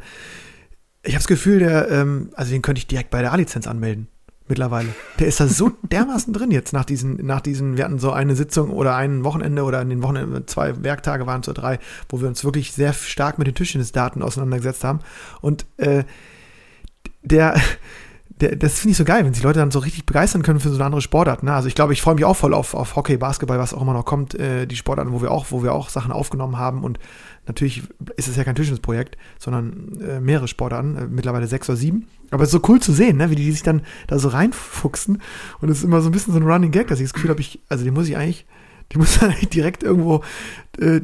ich 1.02 1.14
habe 1.14 1.20
das 1.20 1.26
Gefühl, 1.26 1.58
der, 1.58 1.90
ähm, 1.90 2.30
also 2.34 2.52
den 2.52 2.62
könnte 2.62 2.78
ich 2.78 2.86
direkt 2.86 3.10
bei 3.10 3.20
der 3.22 3.32
A-Lizenz 3.32 3.66
anmelden. 3.66 4.08
Mittlerweile. 4.48 4.88
Der 5.18 5.26
ist 5.26 5.40
da 5.40 5.46
so 5.46 5.70
dermaßen 5.82 6.32
drin 6.32 6.50
jetzt 6.50 6.72
nach 6.72 6.84
diesen, 6.84 7.24
nach 7.24 7.40
diesen, 7.40 7.76
wir 7.76 7.84
hatten 7.84 7.98
so 7.98 8.12
eine 8.12 8.34
Sitzung 8.34 8.70
oder 8.70 8.96
ein 8.96 9.24
Wochenende 9.24 9.62
oder 9.62 9.82
in 9.82 9.90
den 9.90 10.02
Wochenenden, 10.02 10.46
zwei 10.46 10.82
Werktage 10.82 11.26
waren 11.26 11.42
es 11.42 11.48
oder 11.48 11.60
drei, 11.60 11.78
wo 12.08 12.20
wir 12.20 12.28
uns 12.28 12.44
wirklich 12.44 12.72
sehr 12.72 12.92
stark 12.92 13.38
mit 13.38 13.46
den 13.46 13.54
Tischtennisdaten 13.54 14.22
auseinandergesetzt 14.22 14.84
haben. 14.84 15.00
Und 15.42 15.66
äh, 15.76 16.04
der, 17.22 17.60
der, 18.28 18.56
das 18.56 18.78
finde 18.78 18.92
ich 18.92 18.96
so 18.96 19.04
geil, 19.04 19.24
wenn 19.24 19.34
sich 19.34 19.42
Leute 19.42 19.58
dann 19.58 19.70
so 19.70 19.80
richtig 19.80 20.06
begeistern 20.06 20.42
können 20.42 20.60
für 20.60 20.70
so 20.70 20.76
eine 20.76 20.84
andere 20.84 21.02
Sportart. 21.02 21.42
Ne? 21.42 21.52
Also 21.52 21.68
ich 21.68 21.74
glaube, 21.74 21.92
ich 21.92 22.00
freue 22.00 22.14
mich 22.14 22.24
auch 22.24 22.36
voll 22.36 22.54
auf, 22.54 22.74
auf 22.74 22.96
Hockey, 22.96 23.18
Basketball, 23.18 23.58
was 23.58 23.74
auch 23.74 23.82
immer 23.82 23.92
noch 23.92 24.04
kommt, 24.04 24.34
äh, 24.34 24.66
die 24.66 24.76
Sportarten, 24.76 25.12
wo 25.12 25.20
wir 25.20 25.30
auch, 25.30 25.46
wo 25.50 25.62
wir 25.62 25.72
auch 25.74 25.90
Sachen 25.90 26.12
aufgenommen 26.12 26.56
haben. 26.56 26.84
Und 26.84 26.98
natürlich 27.48 27.82
ist 28.16 28.28
es 28.28 28.36
ja 28.36 28.44
kein 28.44 28.54
Tischtennisprojekt, 28.54 29.16
sondern 29.38 30.00
äh, 30.00 30.20
mehrere 30.20 30.48
Sportarten, 30.48 30.96
äh, 30.96 31.06
mittlerweile 31.06 31.46
sechs 31.46 31.68
oder 31.68 31.76
sieben. 31.76 32.06
Aber 32.30 32.44
es 32.44 32.50
ist 32.50 32.60
so 32.60 32.68
cool 32.68 32.80
zu 32.80 32.92
sehen, 32.92 33.16
ne? 33.16 33.30
wie 33.30 33.36
die 33.36 33.50
sich 33.50 33.62
dann 33.62 33.82
da 34.06 34.18
so 34.18 34.28
reinfuchsen. 34.28 35.20
Und 35.60 35.68
es 35.70 35.78
ist 35.78 35.84
immer 35.84 36.00
so 36.00 36.08
ein 36.08 36.12
bisschen 36.12 36.34
so 36.34 36.38
ein 36.38 36.46
Running 36.46 36.70
Gag, 36.70 36.88
dass 36.88 37.00
ich 37.00 37.06
das 37.06 37.14
Gefühl 37.14 37.30
habe, 37.30 37.40
ich, 37.40 37.58
also 37.68 37.84
den 37.84 37.94
muss 37.94 38.08
ich 38.08 38.16
eigentlich, 38.16 38.46
die 38.92 38.98
muss 38.98 39.22
eigentlich 39.22 39.48
direkt 39.48 39.82
irgendwo 39.82 40.22
äh, 40.78 41.00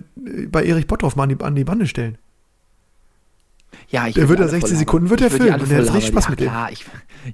bei 0.48 0.64
Erich 0.64 0.86
Botthoff 0.86 1.16
mal 1.16 1.24
an 1.24 1.30
die, 1.30 1.40
an 1.42 1.54
die 1.54 1.64
Bande 1.64 1.86
stellen. 1.86 2.18
Ja, 3.88 4.06
ich 4.06 4.14
Der 4.14 4.28
wird 4.28 4.38
da 4.38 4.44
alle 4.44 4.50
60 4.50 4.70
voll 4.70 4.78
Sekunden 4.78 5.10
wird 5.10 5.20
er 5.20 5.30
filmen 5.30 5.52
alle 5.52 5.62
und 5.62 5.70
der 5.70 5.78
hat 5.78 5.94
richtig 5.94 6.08
Spaß 6.08 6.24
labern. 6.24 6.30
mit 6.30 6.40
dem. 6.40 6.46
ja, 6.46 6.52
klar, 6.52 6.72
ich, 6.72 6.86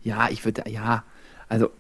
ja, 0.05 0.29
ich 0.31 0.45
würde, 0.45 0.65
ja, 0.69 1.05
also 1.49 1.71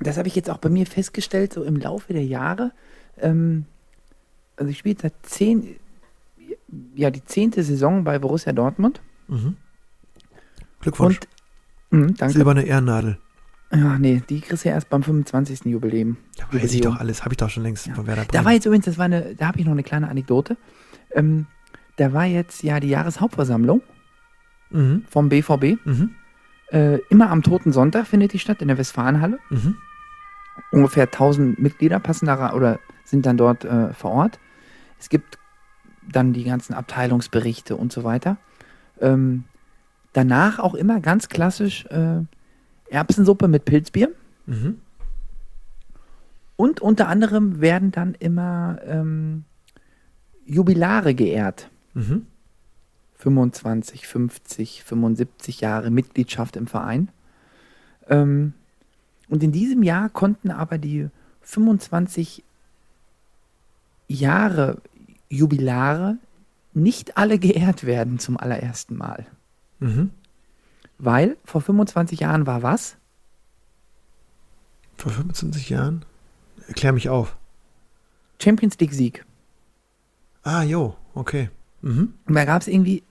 das 0.00 0.16
habe 0.16 0.28
ich 0.28 0.36
jetzt 0.36 0.50
auch 0.50 0.58
bei 0.58 0.68
mir 0.68 0.86
festgestellt, 0.86 1.52
so 1.52 1.64
im 1.64 1.76
Laufe 1.76 2.12
der 2.12 2.24
Jahre. 2.24 2.72
Ähm, 3.20 3.64
also 4.56 4.70
ich 4.70 4.78
spiele 4.78 4.96
seit 5.00 5.14
zehn, 5.22 5.76
ja, 6.94 7.10
die 7.10 7.24
zehnte 7.24 7.62
Saison 7.62 8.04
bei 8.04 8.18
Borussia 8.18 8.52
Dortmund. 8.52 9.00
Mhm. 9.28 9.56
Glückwunsch. 10.80 11.18
Und, 11.90 11.98
mh, 12.00 12.06
danke. 12.18 12.34
Silberne 12.34 12.62
Ehrennadel. 12.64 13.18
Ja, 13.70 13.98
nee, 13.98 14.22
die 14.28 14.40
kriegst 14.40 14.64
du 14.64 14.68
ja 14.70 14.74
erst 14.76 14.88
beim 14.88 15.02
25. 15.02 15.66
Jubiläum. 15.66 16.16
Ja, 16.38 16.46
weiß 16.50 16.72
ich 16.72 16.80
doch 16.80 16.96
alles, 16.98 17.24
habe 17.24 17.34
ich 17.34 17.36
doch 17.36 17.50
schon 17.50 17.62
längst 17.64 17.86
Ja. 17.86 17.94
von 17.94 18.06
Werder 18.06 18.24
Da 18.24 18.38
war 18.38 18.42
Bremen. 18.44 18.54
jetzt 18.54 18.64
übrigens, 18.66 18.84
das 18.86 18.96
war 18.98 19.04
eine, 19.04 19.34
da 19.34 19.48
habe 19.48 19.58
ich 19.58 19.64
noch 19.66 19.72
eine 19.72 19.82
kleine 19.82 20.08
Anekdote. 20.08 20.56
Ähm, 21.12 21.46
da 21.96 22.12
war 22.14 22.24
jetzt 22.24 22.62
ja 22.62 22.80
die 22.80 22.88
Jahreshauptversammlung 22.88 23.82
Mhm. 24.70 25.04
vom 25.10 25.28
BVB. 25.28 25.78
Mhm. 25.84 26.10
Äh, 26.70 26.98
immer 27.10 27.30
am 27.30 27.42
Toten 27.42 27.72
Sonntag 27.72 28.06
findet 28.06 28.32
die 28.32 28.38
statt 28.38 28.62
in 28.62 28.68
der 28.68 28.78
Westfalenhalle. 28.78 29.38
Mhm. 29.50 29.76
Ungefähr 30.72 31.10
1000 31.10 31.58
Mitglieder 31.58 31.98
passen 32.00 32.26
da 32.26 32.52
oder 32.52 32.78
sind 33.04 33.26
dann 33.26 33.36
dort 33.36 33.64
äh, 33.64 33.92
vor 33.94 34.10
Ort. 34.12 34.38
Es 34.98 35.08
gibt 35.08 35.38
dann 36.10 36.32
die 36.32 36.44
ganzen 36.44 36.74
Abteilungsberichte 36.74 37.76
und 37.76 37.92
so 37.92 38.04
weiter. 38.04 38.36
Ähm, 39.00 39.44
danach 40.12 40.58
auch 40.58 40.74
immer 40.74 41.00
ganz 41.00 41.28
klassisch 41.28 41.86
äh, 41.86 42.22
Erbsensuppe 42.90 43.48
mit 43.48 43.64
Pilzbier. 43.64 44.10
Mhm. 44.46 44.80
Und 46.56 46.80
unter 46.80 47.08
anderem 47.08 47.60
werden 47.60 47.92
dann 47.92 48.14
immer 48.14 48.78
ähm, 48.84 49.44
Jubilare 50.44 51.14
geehrt. 51.14 51.70
Mhm. 51.94 52.26
25, 53.18 54.06
50, 54.06 54.84
75 54.84 55.60
Jahre 55.60 55.90
Mitgliedschaft 55.90 56.56
im 56.56 56.66
Verein. 56.66 57.10
Ähm, 58.08 58.54
und 59.28 59.42
in 59.42 59.52
diesem 59.52 59.82
Jahr 59.82 60.08
konnten 60.08 60.50
aber 60.50 60.78
die 60.78 61.08
25 61.42 62.42
Jahre 64.08 64.78
Jubilare 65.28 66.18
nicht 66.74 67.16
alle 67.16 67.38
geehrt 67.38 67.84
werden 67.84 68.18
zum 68.18 68.36
allerersten 68.36 68.96
Mal. 68.96 69.26
Mhm. 69.80 70.10
Weil 70.98 71.36
vor 71.44 71.60
25 71.60 72.20
Jahren 72.20 72.46
war 72.46 72.62
was? 72.62 72.96
Vor 74.96 75.12
25 75.12 75.70
Jahren? 75.70 76.04
Erklär 76.66 76.92
mich 76.92 77.08
auf. 77.08 77.36
Champions 78.42 78.78
League 78.78 78.92
Sieg. 78.92 79.24
Ah, 80.42 80.62
jo, 80.62 80.96
okay. 81.14 81.50
Mhm. 81.82 82.14
Und 82.26 82.34
da 82.34 82.44
gab 82.44 82.62
es 82.62 82.68
irgendwie 82.68 83.02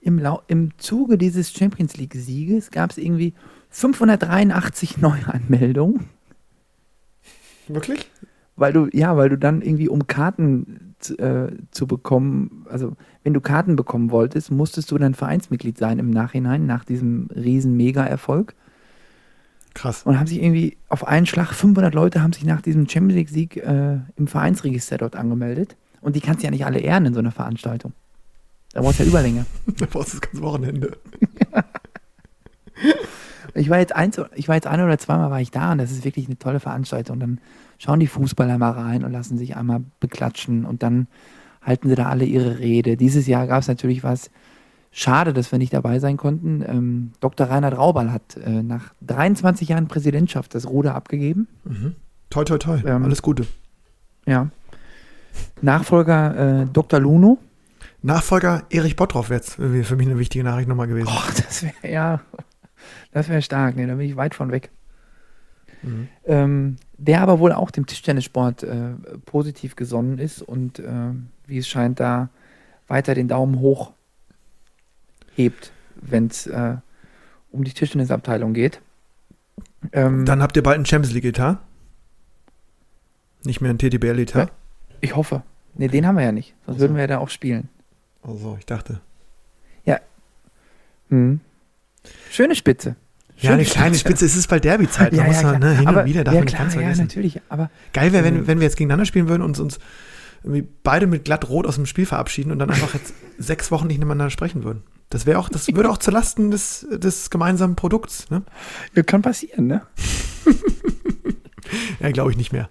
im, 0.00 0.18
Lau 0.18 0.42
im 0.46 0.76
Zuge 0.78 1.18
dieses 1.18 1.52
Champions 1.52 1.96
League 1.96 2.14
Sieges 2.14 2.70
gab 2.70 2.90
es 2.90 2.98
irgendwie 2.98 3.34
583 3.70 4.98
Neuanmeldungen, 4.98 6.08
Wirklich? 7.66 8.10
weil 8.56 8.72
du 8.72 8.88
ja, 8.92 9.16
weil 9.16 9.28
du 9.28 9.36
dann 9.38 9.60
irgendwie 9.60 9.88
um 9.88 10.06
Karten 10.06 10.87
äh, 11.18 11.48
zu 11.70 11.86
bekommen, 11.86 12.66
also 12.68 12.96
wenn 13.22 13.34
du 13.34 13.40
Karten 13.40 13.76
bekommen 13.76 14.10
wolltest, 14.10 14.50
musstest 14.50 14.90
du 14.90 14.98
dann 14.98 15.14
Vereinsmitglied 15.14 15.78
sein 15.78 15.98
im 15.98 16.10
Nachhinein 16.10 16.66
nach 16.66 16.84
diesem 16.84 17.28
riesen 17.34 17.76
Mega-Erfolg. 17.76 18.54
Krass. 19.74 20.02
Und 20.04 20.18
haben 20.18 20.26
sich 20.26 20.42
irgendwie 20.42 20.76
auf 20.88 21.06
einen 21.06 21.26
Schlag 21.26 21.52
500 21.52 21.94
Leute 21.94 22.22
haben 22.22 22.32
sich 22.32 22.44
nach 22.44 22.62
diesem 22.62 22.88
Champions 22.88 23.14
League 23.14 23.28
Sieg 23.28 23.56
äh, 23.58 23.98
im 24.16 24.26
Vereinsregister 24.26 24.98
dort 24.98 25.14
angemeldet. 25.14 25.76
Und 26.00 26.16
die 26.16 26.20
kannst 26.20 26.42
du 26.42 26.46
ja 26.46 26.50
nicht 26.50 26.64
alle 26.64 26.80
ehren 26.80 27.06
in 27.06 27.14
so 27.14 27.20
einer 27.20 27.32
Veranstaltung. 27.32 27.92
Da 28.72 28.80
brauchst 28.80 28.98
du 28.98 29.04
ja 29.04 29.08
Überlänge. 29.08 29.46
Da 29.78 29.86
brauchst 29.86 30.14
du 30.14 30.18
das 30.18 30.20
ganze 30.20 30.42
Wochenende. 30.42 30.96
Ich 33.54 33.70
war 33.70 33.78
jetzt 33.78 33.94
eins, 33.94 34.20
ich 34.34 34.46
war 34.46 34.54
jetzt 34.54 34.66
ein 34.66 34.80
oder 34.80 34.98
zweimal 34.98 35.30
war 35.30 35.40
ich 35.40 35.50
da 35.50 35.72
und 35.72 35.78
das 35.78 35.90
ist 35.90 36.04
wirklich 36.04 36.26
eine 36.26 36.38
tolle 36.38 36.60
Veranstaltung. 36.60 37.14
Und 37.14 37.20
dann 37.20 37.40
schauen 37.78 38.00
die 38.00 38.06
Fußballer 38.06 38.58
mal 38.58 38.72
rein 38.72 39.04
und 39.04 39.12
lassen 39.12 39.38
sich 39.38 39.56
einmal 39.56 39.82
beklatschen 40.00 40.64
und 40.64 40.82
dann 40.82 41.06
halten 41.62 41.88
sie 41.88 41.94
da 41.94 42.06
alle 42.08 42.24
ihre 42.24 42.58
Rede. 42.58 42.96
Dieses 42.96 43.26
Jahr 43.26 43.46
gab 43.46 43.62
es 43.62 43.68
natürlich 43.68 44.02
was. 44.02 44.30
Schade, 44.90 45.32
dass 45.32 45.52
wir 45.52 45.58
nicht 45.58 45.72
dabei 45.72 45.98
sein 45.98 46.16
konnten. 46.16 46.64
Ähm, 46.66 47.12
Dr. 47.20 47.48
Reinhard 47.48 47.76
Raubal 47.76 48.10
hat 48.10 48.36
äh, 48.36 48.62
nach 48.62 48.94
23 49.02 49.68
Jahren 49.68 49.86
Präsidentschaft 49.86 50.54
das 50.54 50.68
Ruder 50.68 50.94
abgegeben. 50.94 51.46
Mhm. 51.64 51.94
Toi, 52.30 52.44
toi, 52.44 52.58
toi. 52.58 52.80
Ähm, 52.84 53.04
Alles 53.04 53.22
Gute. 53.22 53.46
Ja. 54.26 54.48
Nachfolger 55.60 56.62
äh, 56.62 56.66
Dr. 56.72 57.00
Luno. 57.00 57.38
Nachfolger 58.02 58.64
Erich 58.70 58.96
Bottroff 58.96 59.28
wäre 59.28 59.42
irgendwie 59.58 59.82
für 59.82 59.96
mich 59.96 60.06
eine 60.06 60.18
wichtige 60.18 60.44
Nachricht 60.44 60.68
nochmal 60.68 60.86
gewesen. 60.86 61.08
Oh, 61.10 61.30
das 61.36 61.62
wäre 61.62 61.92
ja, 61.92 62.20
das 63.12 63.28
wäre 63.28 63.42
stark. 63.42 63.76
Nee, 63.76 63.86
da 63.86 63.94
bin 63.94 64.06
ich 64.06 64.16
weit 64.16 64.34
von 64.34 64.50
weg. 64.50 64.70
Mhm. 65.82 66.08
Ähm, 66.24 66.76
der 66.98 67.22
aber 67.22 67.38
wohl 67.38 67.52
auch 67.52 67.70
dem 67.70 67.86
Tischtennissport 67.86 68.62
äh, 68.62 68.90
positiv 69.24 69.76
gesonnen 69.76 70.18
ist 70.18 70.42
und 70.42 70.78
äh, 70.78 71.12
wie 71.46 71.58
es 71.58 71.68
scheint 71.68 72.00
da 72.00 72.28
weiter 72.86 73.14
den 73.14 73.28
Daumen 73.28 73.60
hoch 73.60 73.92
hebt, 75.34 75.72
wenn 75.96 76.26
es 76.26 76.46
äh, 76.46 76.76
um 77.50 77.64
die 77.64 77.72
Tischtennisabteilung 77.72 78.52
geht. 78.52 78.80
Ähm, 79.92 80.24
Dann 80.24 80.42
habt 80.42 80.56
ihr 80.56 80.62
bald 80.62 80.76
einen 80.76 80.86
Champions 80.86 81.14
League-Etat. 81.14 81.58
Nicht 83.44 83.60
mehr 83.60 83.70
ein 83.70 83.78
TTBL-Etat. 83.78 84.50
ich 85.00 85.14
hoffe. 85.14 85.42
Nee, 85.74 85.88
den 85.88 86.06
haben 86.06 86.16
wir 86.16 86.24
ja 86.24 86.32
nicht. 86.32 86.54
Sonst 86.66 86.76
Ach 86.76 86.78
so. 86.78 86.80
würden 86.80 86.96
wir 86.96 87.02
ja 87.02 87.06
da 87.06 87.18
auch 87.18 87.28
spielen. 87.28 87.68
Also, 88.22 88.56
ich 88.58 88.66
dachte. 88.66 89.00
Mhm. 91.08 91.40
Schöne 92.30 92.54
Spitze. 92.54 92.96
Ja, 93.40 93.52
eine 93.52 93.64
kleine 93.64 93.94
Spitze. 93.96 94.24
Es 94.24 94.36
ist 94.36 94.48
bald 94.48 94.64
Derby-Zeit. 94.64 95.12
Ja, 95.12 95.18
Man 95.18 95.26
muss 95.28 95.42
ja, 95.42 95.52
ja, 95.52 95.58
klar. 95.58 95.70
ne, 95.72 95.78
hin 95.78 95.86
aber, 95.86 96.00
und 96.02 96.06
wieder 96.06 96.24
darf 96.24 96.34
ja, 96.34 96.40
man 96.40 96.46
klar, 96.48 96.62
ganz 96.62 96.74
ja, 96.74 96.80
vergessen. 96.80 97.02
natürlich. 97.02 97.40
Aber 97.48 97.70
Geil 97.92 98.12
wäre, 98.12 98.24
wenn, 98.24 98.46
wenn 98.46 98.58
wir 98.58 98.64
jetzt 98.66 98.76
gegeneinander 98.76 99.06
spielen 99.06 99.28
würden 99.28 99.42
und 99.42 99.58
uns 99.60 99.78
irgendwie 100.42 100.66
beide 100.82 101.06
mit 101.06 101.24
glatt 101.24 101.48
rot 101.48 101.66
aus 101.66 101.76
dem 101.76 101.86
Spiel 101.86 102.06
verabschieden 102.06 102.50
und 102.52 102.58
dann 102.58 102.70
einfach 102.70 102.94
jetzt 102.94 103.12
sechs 103.38 103.70
Wochen 103.70 103.86
nicht 103.86 103.98
miteinander 103.98 104.30
sprechen 104.30 104.64
würden. 104.64 104.82
Das 105.10 105.24
wäre 105.24 105.38
auch, 105.38 105.48
das 105.48 105.68
würde 105.74 105.88
auch 105.90 105.98
zulasten 105.98 106.50
des, 106.50 106.86
des 106.90 107.30
gemeinsamen 107.30 107.76
Produkts, 107.76 108.28
ne? 108.30 108.42
das 108.94 109.06
kann 109.06 109.22
passieren, 109.22 109.66
ne? 109.66 109.82
Ja, 112.00 112.10
glaube 112.12 112.30
ich 112.30 112.36
nicht 112.36 112.52
mehr. 112.52 112.70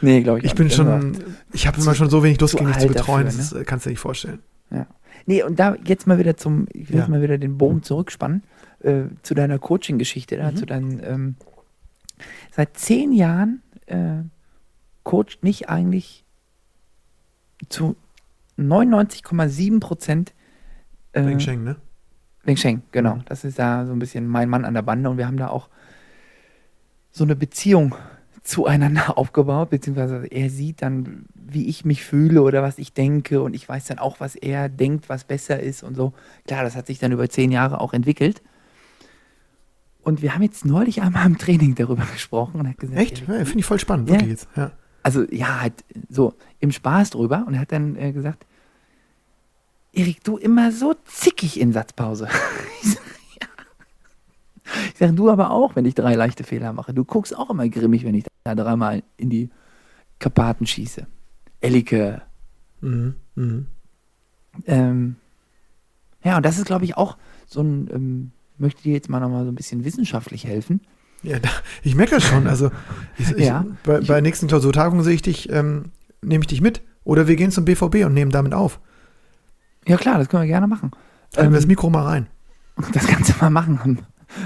Nee, 0.00 0.22
glaube 0.22 0.40
ich 0.40 0.44
Ich 0.46 0.54
bin 0.54 0.66
nicht. 0.66 0.76
schon, 0.76 1.16
ich 1.52 1.66
habe 1.66 1.80
immer 1.80 1.94
schon 1.94 2.10
so 2.10 2.22
wenig 2.24 2.40
Lust, 2.40 2.52
zu 2.52 2.56
gegen 2.58 2.68
mich 2.68 2.78
zu 2.78 2.88
betreuen, 2.88 3.26
dafür, 3.26 3.38
das 3.38 3.52
äh, 3.52 3.64
kannst 3.64 3.86
du 3.86 3.90
dir 3.90 3.92
nicht 3.92 4.00
vorstellen. 4.00 4.40
Nee, 5.26 5.42
und 5.42 5.58
da 5.58 5.76
jetzt 5.84 6.06
mal 6.06 6.18
wieder 6.18 6.38
zum, 6.38 6.66
ich 6.72 6.88
will 6.88 6.96
Ja. 6.96 7.02
jetzt 7.02 7.10
mal 7.10 7.20
wieder 7.20 7.36
den 7.36 7.58
Bogen 7.58 7.82
zurückspannen, 7.82 8.42
äh, 8.80 9.04
zu 9.22 9.34
deiner 9.34 9.58
Coaching-Geschichte, 9.58 10.36
da, 10.36 10.50
Mhm. 10.50 10.56
zu 10.56 10.66
deinen, 10.66 11.02
ähm, 11.04 11.36
seit 12.52 12.76
zehn 12.76 13.12
Jahren 13.12 13.62
äh, 13.86 14.22
coacht 15.04 15.42
mich 15.42 15.68
eigentlich 15.68 16.24
zu 17.68 17.96
99,7 18.58 19.80
Prozent 19.80 20.34
äh, 21.12 21.24
Weng 21.24 21.40
Sheng, 21.40 21.64
ne? 21.64 21.76
Weng 22.44 22.56
Sheng, 22.56 22.82
genau. 22.92 23.16
Mhm. 23.16 23.24
Das 23.26 23.44
ist 23.44 23.58
da 23.58 23.86
so 23.86 23.92
ein 23.92 23.98
bisschen 23.98 24.26
mein 24.26 24.48
Mann 24.48 24.64
an 24.64 24.74
der 24.74 24.82
Bande 24.82 25.08
und 25.10 25.16
wir 25.18 25.26
haben 25.26 25.36
da 25.38 25.48
auch 25.48 25.68
so 27.10 27.24
eine 27.24 27.34
Beziehung 27.36 27.94
zueinander 28.42 29.16
aufgebaut, 29.18 29.70
beziehungsweise 29.70 30.26
er 30.26 30.50
sieht 30.50 30.82
dann, 30.82 31.26
wie 31.34 31.68
ich 31.68 31.84
mich 31.84 32.04
fühle 32.04 32.42
oder 32.42 32.62
was 32.62 32.78
ich 32.78 32.92
denke 32.92 33.42
und 33.42 33.54
ich 33.54 33.68
weiß 33.68 33.86
dann 33.86 33.98
auch, 33.98 34.20
was 34.20 34.36
er 34.36 34.68
denkt, 34.68 35.08
was 35.08 35.24
besser 35.24 35.60
ist 35.60 35.82
und 35.82 35.94
so. 35.94 36.12
Klar, 36.46 36.62
das 36.64 36.76
hat 36.76 36.86
sich 36.86 36.98
dann 36.98 37.12
über 37.12 37.28
zehn 37.28 37.50
Jahre 37.50 37.80
auch 37.80 37.92
entwickelt. 37.94 38.42
Und 40.08 40.22
wir 40.22 40.34
haben 40.34 40.40
jetzt 40.42 40.64
neulich 40.64 41.02
einmal 41.02 41.26
im 41.26 41.36
Training 41.36 41.74
darüber 41.74 42.02
gesprochen 42.14 42.58
und 42.60 42.64
er 42.64 42.70
hat 42.70 42.78
gesagt, 42.78 42.98
Echt? 42.98 43.28
Ja, 43.28 43.44
Finde 43.44 43.58
ich 43.58 43.66
voll 43.66 43.78
spannend, 43.78 44.08
Ja. 44.08 44.14
wirklich 44.14 44.30
jetzt. 44.30 44.48
Ja. 44.56 44.70
also 45.02 45.24
ja, 45.30 45.60
halt 45.60 45.84
so 46.08 46.32
im 46.60 46.72
Spaß 46.72 47.10
drüber 47.10 47.44
und 47.46 47.52
er 47.52 47.60
hat 47.60 47.72
dann 47.72 47.94
äh, 47.94 48.10
gesagt, 48.12 48.46
Erik, 49.92 50.24
du 50.24 50.38
immer 50.38 50.72
so 50.72 50.94
zickig 51.04 51.60
in 51.60 51.74
Satzpause. 51.74 52.26
ich 52.82 52.92
sag, 52.94 53.02
ja. 53.38 53.48
Ich 54.94 54.98
sag, 54.98 55.14
du 55.14 55.28
aber 55.28 55.50
auch, 55.50 55.76
wenn 55.76 55.84
ich 55.84 55.94
drei 55.94 56.14
leichte 56.14 56.42
Fehler 56.42 56.72
mache. 56.72 56.94
Du 56.94 57.04
guckst 57.04 57.36
auch 57.36 57.50
immer 57.50 57.68
grimmig, 57.68 58.02
wenn 58.04 58.14
ich 58.14 58.24
da 58.44 58.54
dreimal 58.54 59.02
in 59.18 59.28
die 59.28 59.50
Karpaten 60.20 60.66
schieße. 60.66 61.06
Elike. 61.60 62.22
Mhm. 62.80 63.14
Mhm. 63.34 63.66
Ähm, 64.64 65.16
ja, 66.24 66.38
und 66.38 66.46
das 66.46 66.56
ist, 66.56 66.64
glaube 66.64 66.86
ich, 66.86 66.96
auch 66.96 67.18
so 67.46 67.60
ein, 67.60 67.90
ähm, 67.92 68.32
möchte 68.60 68.82
dir 68.82 68.92
jetzt 68.92 69.08
mal 69.08 69.20
nochmal 69.20 69.44
so 69.44 69.50
ein 69.50 69.54
bisschen 69.54 69.84
wissenschaftlich 69.84 70.44
helfen. 70.44 70.80
Ja, 71.22 71.38
da, 71.38 71.48
ich 71.82 71.94
merke 71.94 72.14
das 72.16 72.24
schon. 72.24 72.46
Also 72.46 72.70
ich, 73.18 73.30
ich, 73.32 73.46
Ja. 73.46 73.64
bei, 73.84 73.98
bei 73.98 74.04
der 74.04 74.22
nächsten 74.22 74.46
Klausurtagung 74.46 75.02
sehe 75.02 75.14
ich 75.14 75.22
dich, 75.22 75.50
ähm, 75.50 75.86
nehme 76.22 76.42
ich 76.42 76.48
dich 76.48 76.60
mit. 76.60 76.82
Oder 77.04 77.26
wir 77.26 77.36
gehen 77.36 77.50
zum 77.50 77.64
BVB 77.64 78.04
und 78.04 78.14
nehmen 78.14 78.30
damit 78.30 78.54
auf. 78.54 78.80
Ja 79.86 79.96
klar, 79.96 80.18
das 80.18 80.28
können 80.28 80.42
wir 80.42 80.48
gerne 80.48 80.66
machen. 80.66 80.90
Halten 81.36 81.52
wir 81.52 81.56
das 81.56 81.64
Ähm, 81.64 81.68
Mikro 81.68 81.90
mal 81.90 82.04
rein. 82.04 82.26
Das 82.92 83.06
Ganze 83.06 83.34
mal 83.40 83.50
machen 83.50 83.80
am, 83.82 83.98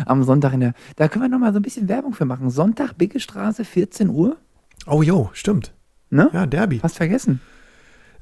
am 0.07 0.23
Sonntag 0.23 0.55
in 0.55 0.61
der. 0.61 0.75
Da 0.97 1.09
können 1.09 1.25
wir 1.25 1.29
nochmal 1.29 1.53
so 1.53 1.59
ein 1.59 1.63
bisschen 1.63 1.89
Werbung 1.89 2.15
für 2.15 2.25
machen. 2.25 2.49
Sonntag, 2.51 2.97
Bigge 2.97 3.21
Straße, 3.21 3.65
14 3.65 4.09
Uhr. 4.09 4.37
Oh 4.87 5.03
jo, 5.03 5.29
stimmt. 5.35 5.75
Ne? 6.09 6.31
Ja, 6.33 6.47
Derby. 6.47 6.79
Fast 6.79 6.97
vergessen. 6.97 7.41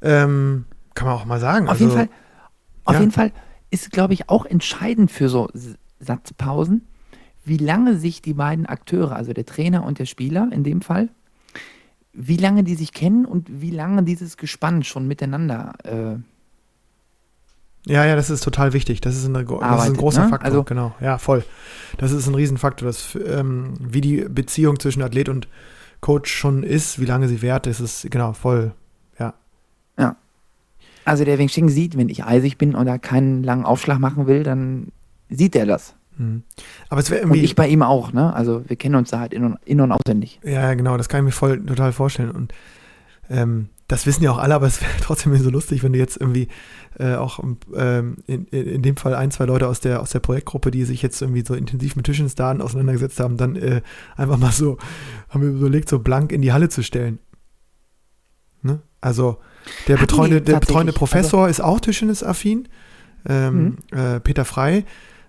Ähm, 0.02 0.64
kann 0.94 1.06
man 1.06 1.16
auch 1.16 1.24
mal 1.26 1.40
sagen. 1.40 1.66
Auf 1.66 1.72
also, 1.72 1.84
jeden 1.84 1.96
Fall, 1.96 2.08
auf 2.84 2.94
ja. 2.94 3.00
jeden 3.00 3.12
Fall 3.12 3.32
ist, 3.70 3.90
glaube 3.92 4.14
ich, 4.14 4.28
auch 4.28 4.44
entscheidend 4.46 5.10
für 5.10 5.28
so 5.28 5.48
Satzpausen, 6.00 6.86
wie 7.44 7.56
lange 7.56 7.96
sich 7.96 8.22
die 8.22 8.34
beiden 8.34 8.66
Akteure, 8.66 9.12
also 9.16 9.32
der 9.32 9.46
Trainer 9.46 9.84
und 9.84 9.98
der 9.98 10.06
Spieler 10.06 10.48
in 10.52 10.64
dem 10.64 10.82
Fall, 10.82 11.08
wie 12.12 12.36
lange 12.36 12.64
die 12.64 12.74
sich 12.74 12.92
kennen 12.92 13.24
und 13.24 13.60
wie 13.60 13.70
lange 13.70 14.02
dieses 14.02 14.36
Gespann 14.36 14.82
schon 14.82 15.06
miteinander 15.06 15.72
äh, 15.84 16.16
Ja, 17.90 18.04
ja, 18.04 18.16
das 18.16 18.28
ist 18.30 18.42
total 18.44 18.72
wichtig. 18.72 19.00
Das 19.00 19.16
ist, 19.16 19.24
eine, 19.26 19.44
gro- 19.44 19.60
das 19.60 19.66
ist 19.68 19.72
ein 19.72 19.72
Arbeitet, 19.78 19.96
großer 19.98 20.24
ne? 20.24 20.28
Faktor. 20.28 20.46
Also- 20.46 20.62
genau, 20.64 20.94
ja, 21.00 21.18
voll. 21.18 21.44
Das 21.98 22.12
ist 22.12 22.26
ein 22.26 22.34
Riesenfaktor. 22.34 22.86
Das, 22.88 23.16
ähm, 23.24 23.74
wie 23.80 24.00
die 24.00 24.26
Beziehung 24.28 24.78
zwischen 24.80 25.02
Athlet 25.02 25.28
und 25.28 25.48
Coach 26.00 26.32
schon 26.32 26.62
ist, 26.62 26.98
wie 27.00 27.04
lange 27.06 27.28
sie 27.28 27.40
währt, 27.42 27.66
das 27.66 27.80
ist 27.80 28.10
genau 28.10 28.32
voll. 28.32 28.72
Also 31.04 31.24
der 31.24 31.38
Wing 31.38 31.48
Ching 31.48 31.68
sieht, 31.68 31.96
wenn 31.96 32.08
ich 32.08 32.24
eisig 32.24 32.58
bin 32.58 32.74
und 32.74 32.86
da 32.86 32.98
keinen 32.98 33.42
langen 33.42 33.64
Aufschlag 33.64 33.98
machen 33.98 34.26
will, 34.26 34.42
dann 34.42 34.88
sieht 35.28 35.56
er 35.56 35.66
das. 35.66 35.94
Mhm. 36.18 36.42
Aber 36.88 37.00
es 37.00 37.10
wäre 37.10 37.22
Und 37.22 37.28
irgendwie. 37.28 37.44
ich 37.44 37.56
bei 37.56 37.68
ihm 37.68 37.82
auch, 37.82 38.12
ne? 38.12 38.32
Also 38.34 38.68
wir 38.68 38.76
kennen 38.76 38.94
uns 38.94 39.10
da 39.10 39.20
halt 39.20 39.32
in 39.32 39.44
und, 39.44 39.58
in 39.64 39.80
und 39.80 39.92
auswendig. 39.92 40.40
Ja, 40.44 40.74
genau, 40.74 40.96
das 40.96 41.08
kann 41.08 41.20
ich 41.20 41.24
mir 41.24 41.32
voll 41.32 41.64
total 41.64 41.92
vorstellen. 41.92 42.30
Und 42.30 42.52
ähm, 43.30 43.68
das 43.88 44.06
wissen 44.06 44.22
ja 44.22 44.30
auch 44.30 44.38
alle, 44.38 44.54
aber 44.54 44.66
es 44.66 44.80
wäre 44.82 44.92
trotzdem 45.00 45.34
so 45.36 45.50
lustig, 45.50 45.82
wenn 45.82 45.92
du 45.92 45.98
jetzt 45.98 46.20
irgendwie 46.20 46.48
äh, 46.98 47.14
auch 47.14 47.42
ähm, 47.74 48.16
in, 48.26 48.44
in 48.46 48.66
in 48.66 48.82
dem 48.82 48.96
Fall 48.96 49.14
ein, 49.14 49.30
zwei 49.30 49.46
Leute 49.46 49.66
aus 49.66 49.80
der, 49.80 50.00
aus 50.00 50.10
der 50.10 50.20
Projektgruppe, 50.20 50.70
die 50.70 50.84
sich 50.84 51.00
jetzt 51.00 51.22
irgendwie 51.22 51.44
so 51.46 51.54
intensiv 51.54 51.96
mit 51.96 52.06
Tischensdaten 52.06 52.60
auseinandergesetzt 52.60 53.18
haben, 53.20 53.36
dann 53.36 53.56
äh, 53.56 53.80
einfach 54.16 54.36
mal 54.36 54.52
so, 54.52 54.76
haben 55.30 55.42
wir 55.42 55.48
überlegt, 55.50 55.88
so 55.88 56.00
blank 56.00 56.32
in 56.32 56.42
die 56.42 56.52
Halle 56.52 56.68
zu 56.68 56.82
stellen. 56.82 57.18
Ne? 58.62 58.80
Also 59.00 59.38
der 59.88 59.96
Hatten 59.96 60.06
betreuende, 60.06 60.40
der 60.42 60.60
betreuende 60.60 60.92
also- 60.92 60.98
Professor 60.98 61.48
ist 61.48 61.60
auch 61.60 61.80
Tischtennis-affin. 61.80 62.68
ähm, 63.28 63.76
äh, 63.90 64.18
Peter 64.20 64.44
Frei 64.46 64.84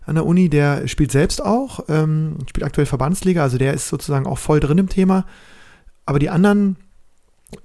an 0.05 0.15
der 0.15 0.25
Uni, 0.25 0.49
der 0.49 0.88
spielt 0.88 1.11
selbst 1.11 1.43
auch, 1.43 1.86
ähm, 1.89 2.38
spielt 2.49 2.65
aktuell 2.65 2.86
Verbandsliga, 2.88 3.43
also 3.43 3.57
der 3.57 3.73
ist 3.73 3.88
sozusagen 3.88 4.25
auch 4.25 4.38
voll 4.38 4.59
drin 4.59 4.77
im 4.77 4.89
Thema. 4.89 5.25
Aber 6.05 6.19
die 6.19 6.29
anderen 6.29 6.77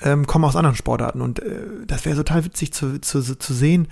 ähm, 0.01 0.27
kommen 0.27 0.45
aus 0.45 0.57
anderen 0.57 0.77
Sportarten 0.77 1.21
und 1.21 1.41
äh, 1.41 1.63
das 1.87 2.05
wäre 2.05 2.17
total 2.17 2.45
witzig 2.45 2.73
zu, 2.73 3.01
zu, 3.01 3.23
zu 3.23 3.55
sehen, 3.55 3.89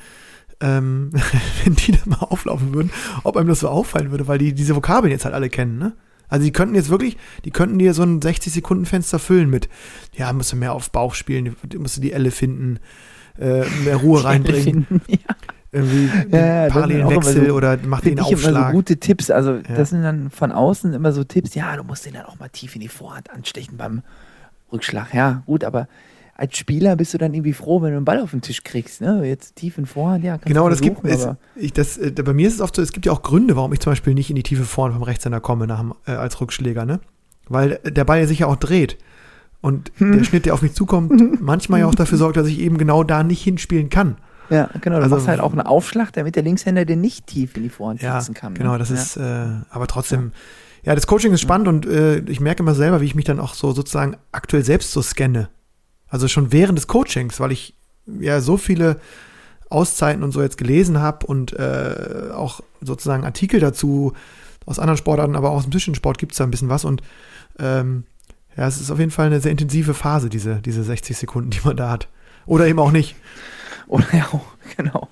ähm, 0.61 1.11
wenn 1.65 1.75
die 1.75 1.93
da 1.93 2.01
mal 2.05 2.19
auflaufen 2.19 2.75
würden, 2.75 2.91
ob 3.23 3.37
einem 3.37 3.49
das 3.49 3.61
so 3.61 3.69
auffallen 3.69 4.11
würde, 4.11 4.27
weil 4.27 4.39
die 4.39 4.55
diese 4.55 4.77
Vokabeln 4.77 5.13
jetzt 5.13 5.25
halt 5.25 5.35
alle 5.35 5.49
kennen, 5.49 5.79
ne? 5.79 5.93
Also 6.29 6.45
die 6.45 6.53
könnten 6.53 6.75
jetzt 6.75 6.89
wirklich, 6.91 7.17
die 7.45 7.51
könnten 7.51 7.79
dir 7.79 7.95
so 7.95 8.03
ein 8.03 8.21
60-Sekunden-Fenster 8.21 9.19
füllen 9.19 9.51
mit, 9.51 9.69
ja, 10.15 10.33
musst 10.33 10.53
du 10.53 10.57
mehr 10.57 10.73
auf 10.73 10.91
Bauch 10.91 11.15
spielen, 11.15 11.55
musst 11.79 11.97
du 11.97 12.01
die 12.01 12.13
Elle 12.13 12.31
finden, 12.31 12.79
äh, 13.39 13.65
mehr 13.85 13.97
Ruhe 13.97 14.25
reinbringen. 14.25 14.87
Finden, 14.87 15.03
ja. 15.09 15.19
Irgendwie 15.73 16.09
Ja, 16.31 16.69
parallelen 16.69 17.11
Wechsel 17.11 17.49
so- 17.49 17.55
oder 17.55 17.77
mach 17.85 18.01
den 18.01 18.13
ich 18.13 18.19
immer 18.19 18.27
so 18.39 18.49
Aufschlag. 18.49 18.73
gute 18.73 18.97
Tipps. 18.99 19.29
Also, 19.31 19.55
Ja. 19.57 19.63
das 19.77 19.91
sind 19.91 20.03
dann 20.05 20.31
von 20.31 20.53
außen 20.53 20.93
immer 20.95 21.11
so 21.13 21.25
Tipps. 21.25 21.55
Ja, 21.57 21.77
du 21.77 21.83
musst 21.83 22.07
den 22.07 22.15
dann 22.15 22.27
auch 22.27 22.39
mal 22.39 22.49
tief 22.49 22.77
in 22.77 22.81
die 22.81 22.87
Vorhand 22.89 23.29
anstechen 23.31 23.77
beim 23.77 24.03
Rückschlag. 24.73 25.13
Ja, 25.13 25.43
gut, 25.47 25.65
aber 25.65 25.89
als 26.37 26.57
Spieler 26.57 26.97
bist 26.97 27.15
du 27.15 27.19
dann 27.19 27.33
irgendwie 27.35 27.53
froh, 27.53 27.81
wenn 27.83 27.91
du 27.91 27.97
einen 27.97 28.05
Ball 28.05 28.21
auf 28.21 28.33
den 28.33 28.41
Tisch 28.41 28.63
kriegst. 28.65 29.01
Ne? 29.01 29.23
Jetzt 29.27 29.57
tief 29.57 29.79
in 29.79 29.87
Vorhand, 29.87 30.25
ja, 30.25 30.33
kannst 30.33 30.47
Genau, 30.47 30.65
du 30.65 30.71
das 30.71 30.81
gibt 30.81 31.05
es, 31.05 31.29
ich, 31.57 31.73
das, 31.73 31.97
äh, 31.99 32.11
bei 32.11 32.33
mir 32.33 32.49
ist 32.49 32.55
es 32.55 32.61
oft 32.61 32.75
so, 32.77 32.83
es 32.83 32.93
gibt 32.93 33.07
ja 33.07 33.13
auch 33.13 33.23
Gründe, 33.23 33.57
warum 33.57 33.73
ich 33.73 33.81
zum 33.81 33.93
Beispiel 33.93 34.15
nicht 34.15 34.31
in 34.31 34.37
die 34.37 34.43
tiefe 34.43 34.65
Vorhand 34.65 34.95
vom 34.95 35.03
Rechtshänder 35.05 35.41
komme 35.41 35.67
nach, 35.67 35.85
äh, 36.07 36.13
als 36.13 36.41
Rückschläger, 36.41 36.85
ne? 36.85 37.01
Weil 37.49 37.79
der 37.85 38.05
Ball 38.05 38.27
sich 38.27 38.41
ja 38.41 38.47
auch 38.47 38.57
dreht. 38.57 38.99
Und 39.61 39.93
Hm. 39.97 40.13
der 40.19 40.25
Schnitt, 40.25 40.45
der 40.47 40.55
auf 40.55 40.63
mich 40.63 40.75
zukommt, 40.75 41.13
manchmal 41.41 41.81
ja 41.81 41.87
auch 41.87 41.95
dafür 41.95 42.19
sorgt, 42.19 42.37
dass 42.37 42.49
ich 42.49 42.59
eben 42.59 42.79
genau 42.79 43.05
da 43.05 43.23
nicht 43.23 43.43
hinspielen 43.43 43.89
kann. 43.91 44.17
Ja, 44.51 44.69
genau. 44.81 44.97
Du 44.97 45.03
Also- 45.05 45.15
machst 45.17 45.29
halt 45.29 45.41
auch 45.41 45.53
einen 45.53 45.63
Aufschlag, 45.63 46.13
damit 46.13 46.37
der 46.37 46.43
Linkshänder 46.43 46.85
den 46.85 47.01
nicht 47.01 47.27
tief 47.29 47.57
in 47.57 47.63
die 47.63 47.69
Vorhand 47.71 48.03
Ja, 48.03 48.21
setzen 48.21 48.35
kann. 48.35 48.55
genau, 48.55 48.73
ne? 48.73 48.79
das 48.79 48.91
ja. 48.91 48.95
ist, 48.97 49.17
äh, 49.17 49.47
aber 49.71 49.87
trotzdem, 49.87 50.33
ja. 50.83 50.95
das 50.95 51.07
Coaching 51.07 51.33
ist 51.33 51.41
spannend 51.41 51.69
und 51.69 51.87
äh, 51.87 52.19
ich 52.29 52.41
merke 52.41 52.63
immer 52.63 52.75
selber, 52.75 53.01
wie 53.01 53.07
ich 53.07 53.15
mich 53.15 53.25
dann 53.25 53.41
auch 53.41 53.55
so 53.55 53.73
sozusagen 53.73 54.17
aktuell 54.33 54.65
selbst 54.65 54.91
so 54.93 55.01
scanne. 55.01 55.49
Also 56.15 56.29
schon 56.29 56.53
während 56.53 56.79
des 56.79 56.87
Coachings, 56.87 57.41
weil 57.41 57.51
ich 57.51 57.75
ja 58.07 58.41
so 58.41 58.57
viele 58.57 59.01
Auszeiten 59.69 60.23
und 60.23 60.31
so 60.31 60.43
jetzt 60.43 60.57
gelesen 60.59 61.01
habe 61.01 61.27
und 61.27 61.53
äh, 61.55 62.29
auch 62.33 62.61
sozusagen 62.81 63.25
Artikel 63.25 63.59
dazu 63.59 64.13
aus 64.65 64.79
anderen 64.79 64.97
Sportarten, 64.97 65.35
aber 65.35 65.51
auch 65.51 65.57
aus 65.57 65.65
dem 65.65 65.73
Zwischensport 65.73 66.19
gibt 66.19 66.31
es 66.31 66.39
da 66.39 66.45
ein 66.45 66.53
bisschen 66.53 66.69
was 66.69 66.85
und 66.85 67.03
ähm, 67.59 68.05
ja, 68.57 68.69
es 68.69 68.81
ist 68.81 68.93
auf 68.93 69.01
jeden 69.01 69.11
Fall 69.11 69.27
eine 69.27 69.41
sehr 69.41 69.51
intensive 69.51 69.93
Phase, 69.93 70.29
diese, 70.29 70.61
diese 70.61 70.85
60 70.85 71.17
Sekunden, 71.17 71.51
die 71.51 71.59
man 71.65 71.77
da 71.77 71.91
hat. 71.91 72.07
Oder 72.47 72.69
eben 72.69 72.79
auch 72.79 72.93
nicht. 72.93 73.17
Oder 73.89 74.07
ja, 74.13 74.29
genau. 74.77 75.09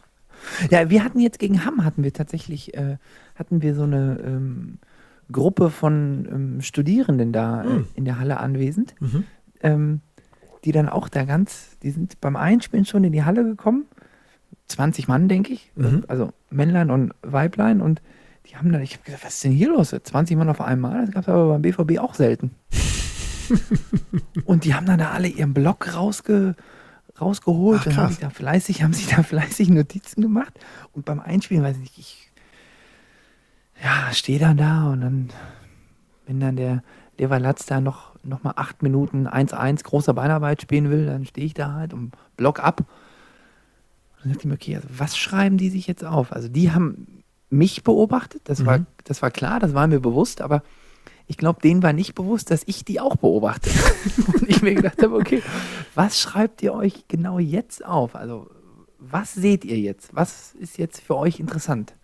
Ja, 0.70 0.88
wir 0.88 1.02
hatten 1.02 1.18
jetzt 1.18 1.40
gegen 1.40 1.64
Hamm 1.64 1.84
hatten 1.84 2.04
wir 2.04 2.12
tatsächlich 2.12 2.74
äh, 2.74 2.98
hatten 3.34 3.60
wir 3.60 3.74
so 3.74 3.82
eine 3.82 4.20
ähm, 4.24 4.78
Gruppe 5.32 5.70
von 5.70 6.28
ähm, 6.30 6.60
Studierenden 6.60 7.32
da 7.32 7.64
äh, 7.64 7.66
Hm. 7.66 7.86
in 7.96 8.04
der 8.04 8.20
Halle 8.20 8.38
anwesend, 8.38 8.94
Mhm. 9.00 9.24
Die 10.64 10.72
dann 10.72 10.88
auch 10.88 11.08
da 11.08 11.24
ganz, 11.24 11.76
die 11.82 11.90
sind 11.90 12.20
beim 12.20 12.36
Einspielen 12.36 12.84
schon 12.84 13.04
in 13.04 13.12
die 13.12 13.24
Halle 13.24 13.44
gekommen, 13.44 13.86
20 14.68 15.08
Mann 15.08 15.28
denke 15.28 15.52
ich, 15.52 15.70
Mhm. 15.74 16.04
also 16.08 16.32
Männlein 16.50 16.90
und 16.90 17.12
Weiblein 17.22 17.80
und 17.80 18.00
die 18.46 18.56
haben 18.56 18.72
dann, 18.72 18.82
ich 18.82 18.94
habe 18.94 19.04
gesagt, 19.04 19.24
was 19.24 19.34
ist 19.34 19.44
denn 19.44 19.52
hier 19.52 19.68
los? 19.68 19.90
20 20.02 20.36
Mann 20.36 20.48
auf 20.48 20.60
einmal, 20.60 21.06
das 21.06 21.14
gab 21.14 21.22
es 21.22 21.28
aber 21.28 21.48
beim 21.48 21.62
BVB 21.62 21.98
auch 21.98 22.14
selten. 22.14 22.52
und 24.44 24.64
die 24.64 24.74
haben 24.74 24.86
dann 24.86 24.98
da 24.98 25.10
alle 25.10 25.28
ihren 25.28 25.54
Block 25.54 25.94
rausge, 25.94 26.54
rausgeholt 27.20 27.80
Ach, 27.82 27.86
und 27.86 27.96
haben 27.96 28.08
sich 28.08 28.18
da 28.18 28.30
fleißig, 28.30 28.82
haben 28.82 28.92
sich 28.92 29.08
da 29.08 29.22
fleißig 29.22 29.68
Notizen 29.68 30.22
gemacht. 30.22 30.58
Und 30.92 31.04
beim 31.04 31.20
Einspielen, 31.20 31.62
weiß 31.62 31.76
ich 31.76 31.82
nicht, 31.82 31.98
ich 31.98 32.32
ja, 33.82 34.12
stehe 34.12 34.38
dann 34.38 34.56
da 34.56 34.90
und 34.90 35.00
dann, 35.00 35.30
wenn 36.26 36.40
dann 36.40 36.56
der 36.56 36.82
Leverlatz 37.18 37.66
da 37.66 37.80
noch, 37.80 38.11
noch 38.24 38.42
mal 38.42 38.54
acht 38.56 38.82
Minuten 38.82 39.26
1-1 39.26 39.82
großer 39.84 40.14
Beinarbeit 40.14 40.62
spielen 40.62 40.90
will, 40.90 41.06
dann 41.06 41.24
stehe 41.26 41.46
ich 41.46 41.54
da 41.54 41.72
halt 41.72 41.92
und 41.92 42.12
block 42.36 42.60
ab. 42.60 42.80
Und 42.80 42.86
dann 44.24 44.32
dachte 44.32 44.40
ich 44.42 44.46
mir, 44.46 44.54
okay, 44.54 44.76
also 44.76 44.88
was 44.96 45.16
schreiben 45.16 45.56
die 45.58 45.70
sich 45.70 45.86
jetzt 45.86 46.04
auf? 46.04 46.32
Also 46.32 46.48
die 46.48 46.70
haben 46.72 47.22
mich 47.50 47.82
beobachtet, 47.84 48.42
das, 48.44 48.64
war, 48.64 48.78
Mhm. 48.78 48.86
das 49.04 49.20
war 49.22 49.30
klar, 49.30 49.60
das 49.60 49.74
war 49.74 49.86
mir 49.86 50.00
bewusst, 50.00 50.40
aber 50.40 50.62
ich 51.26 51.36
glaube, 51.36 51.60
denen 51.60 51.82
war 51.82 51.92
nicht 51.92 52.14
bewusst, 52.14 52.50
dass 52.50 52.62
ich 52.66 52.84
die 52.84 53.00
auch 53.00 53.16
beobachte. 53.16 53.70
und 54.34 54.48
ich 54.48 54.62
mir 54.62 54.74
gedacht 54.74 55.02
habe, 55.02 55.14
okay, 55.16 55.42
was 55.94 56.18
schreibt 56.20 56.62
ihr 56.62 56.72
euch 56.74 57.06
genau 57.08 57.38
jetzt 57.38 57.84
auf? 57.84 58.14
Also 58.14 58.48
was 58.98 59.34
seht 59.34 59.64
ihr 59.64 59.78
jetzt? 59.78 60.14
Was 60.14 60.54
ist 60.54 60.78
jetzt 60.78 61.00
für 61.00 61.16
euch 61.16 61.40
interessant? 61.40 61.94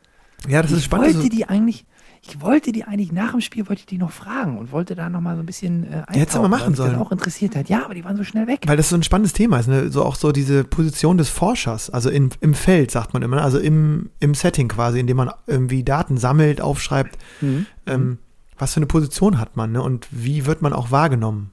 Ja, 0.48 0.62
das 0.62 0.72
ist 0.72 0.78
ich 0.78 0.84
spannend. 0.84 1.14
wollte 1.14 1.28
die 1.30 1.46
eigentlich, 1.48 1.86
ich 2.28 2.40
wollte 2.40 2.72
die 2.72 2.84
eigentlich 2.84 3.12
nach 3.12 3.32
dem 3.32 3.40
Spiel 3.40 3.68
wollte 3.68 3.80
ich 3.80 3.86
die 3.86 3.98
noch 3.98 4.10
fragen 4.10 4.58
und 4.58 4.72
wollte 4.72 4.94
da 4.94 5.08
noch 5.08 5.20
mal 5.20 5.36
so 5.36 5.42
ein 5.42 5.46
bisschen 5.46 5.84
äh, 5.84 6.02
hättest 6.08 6.36
du 6.36 6.38
mal 6.40 6.44
eintauchen, 6.44 6.50
machen 6.50 6.74
sollen. 6.74 6.96
Auch 6.96 7.12
interessiert 7.12 7.56
hat. 7.56 7.68
Ja, 7.68 7.84
aber 7.84 7.94
die 7.94 8.04
waren 8.04 8.16
so 8.16 8.24
schnell 8.24 8.46
weg. 8.46 8.60
Weil 8.66 8.76
das 8.76 8.88
so 8.88 8.96
ein 8.96 9.02
spannendes 9.02 9.32
Thema 9.32 9.58
ist, 9.58 9.68
ne? 9.68 9.90
so 9.90 10.04
auch 10.04 10.14
so 10.14 10.32
diese 10.32 10.64
Position 10.64 11.18
des 11.18 11.28
Forschers, 11.28 11.90
also 11.90 12.10
in, 12.10 12.30
im 12.40 12.54
Feld, 12.54 12.90
sagt 12.90 13.12
man 13.14 13.22
immer, 13.22 13.36
ne? 13.36 13.42
also 13.42 13.58
im, 13.58 14.10
im 14.20 14.34
Setting 14.34 14.68
quasi, 14.68 15.00
in 15.00 15.06
dem 15.06 15.16
man 15.16 15.30
irgendwie 15.46 15.84
Daten 15.84 16.18
sammelt, 16.18 16.60
aufschreibt, 16.60 17.18
Mhm. 17.40 17.66
ähm, 17.86 18.18
was 18.58 18.74
für 18.74 18.78
eine 18.78 18.86
Position 18.86 19.38
hat 19.38 19.56
man 19.56 19.72
ne? 19.72 19.82
und 19.82 20.08
wie 20.10 20.46
wird 20.46 20.62
man 20.62 20.72
auch 20.72 20.90
wahrgenommen. 20.90 21.52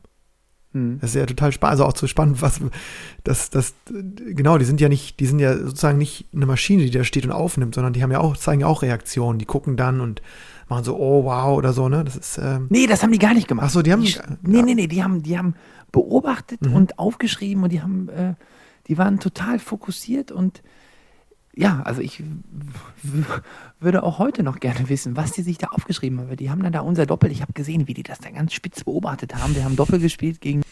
Mhm. 0.74 1.00
Das 1.00 1.12
ist 1.12 1.16
ja 1.16 1.26
total 1.26 1.52
spannend, 1.52 1.72
also 1.74 1.86
auch 1.86 1.96
so 1.96 2.08
spannend, 2.08 2.42
was 2.42 2.60
das, 3.24 3.50
das, 3.50 3.74
genau, 3.86 4.58
die 4.58 4.66
sind 4.66 4.82
ja 4.82 4.90
nicht, 4.90 5.20
die 5.20 5.26
sind 5.26 5.40
ja 5.40 5.58
sozusagen 5.58 5.98
nicht 5.98 6.28
eine 6.36 6.46
Maschine, 6.46 6.84
die 6.84 6.92
da 6.92 7.04
steht 7.04 7.26
und 7.26 7.32
aufnimmt, 7.32 7.76
sondern 7.76 7.94
die 7.94 8.04
haben 8.04 8.12
ja 8.12 8.20
auch, 8.20 8.36
zeigen 8.38 8.62
ja 8.62 8.68
auch 8.68 8.82
Reaktionen, 8.82 9.40
die 9.40 9.46
gucken 9.46 9.78
dann 9.78 10.02
und 10.02 10.22
machen 10.68 10.84
so, 10.84 10.98
oh 10.98 11.24
wow 11.26 11.58
oder 11.58 11.74
so, 11.74 11.90
ne? 11.90 12.04
Das 12.04 12.16
ist, 12.16 12.38
ähm, 12.38 12.68
Nee, 12.70 12.88
das 12.88 13.04
haben 13.04 13.12
die 13.12 13.20
gar 13.20 13.34
nicht 13.34 13.48
gemacht. 13.48 13.66
Ach 13.68 13.72
so, 13.72 13.82
die 13.82 13.92
haben- 13.92 14.04
nee, 14.42 14.62
nee, 14.62 14.74
nee, 14.76 14.88
die 14.88 15.04
haben, 15.04 15.22
die 15.24 15.38
haben 15.38 15.56
beobachtet 15.92 16.62
Mhm. 16.66 16.74
und 16.76 17.00
aufgeschrieben 17.00 17.64
und 17.64 17.72
die 17.72 17.82
haben, 17.82 18.10
äh, 18.10 18.34
die 18.88 18.98
waren 18.98 19.20
total 19.20 19.60
fokussiert 19.60 20.32
und 20.32 20.62
ja, 21.58 21.82
also 21.84 22.02
ich 22.02 22.22
würde 23.80 24.04
auch 24.04 24.20
heute 24.20 24.44
noch 24.44 24.60
gerne 24.60 24.90
wissen, 24.90 25.16
was 25.16 25.32
die 25.32 25.42
sich 25.42 25.58
da 25.58 25.68
aufgeschrieben 25.68 26.20
haben. 26.20 26.28
weil 26.30 26.36
Die 26.36 26.50
haben 26.50 26.62
dann 26.62 26.74
da 26.74 26.82
unser 26.82 27.06
Doppel, 27.06 27.32
ich 27.32 27.42
habe 27.42 27.54
gesehen, 27.54 27.88
wie 27.88 27.94
die 27.94 28.04
das 28.04 28.20
da 28.20 28.30
ganz 28.30 28.54
spitz 28.54 28.84
beobachtet 28.84 29.34
haben. 29.36 29.56
Wir 29.56 29.64
haben 29.64 29.78
Doppel 29.78 30.00
gespielt 30.00 30.42
gegen 30.42 30.64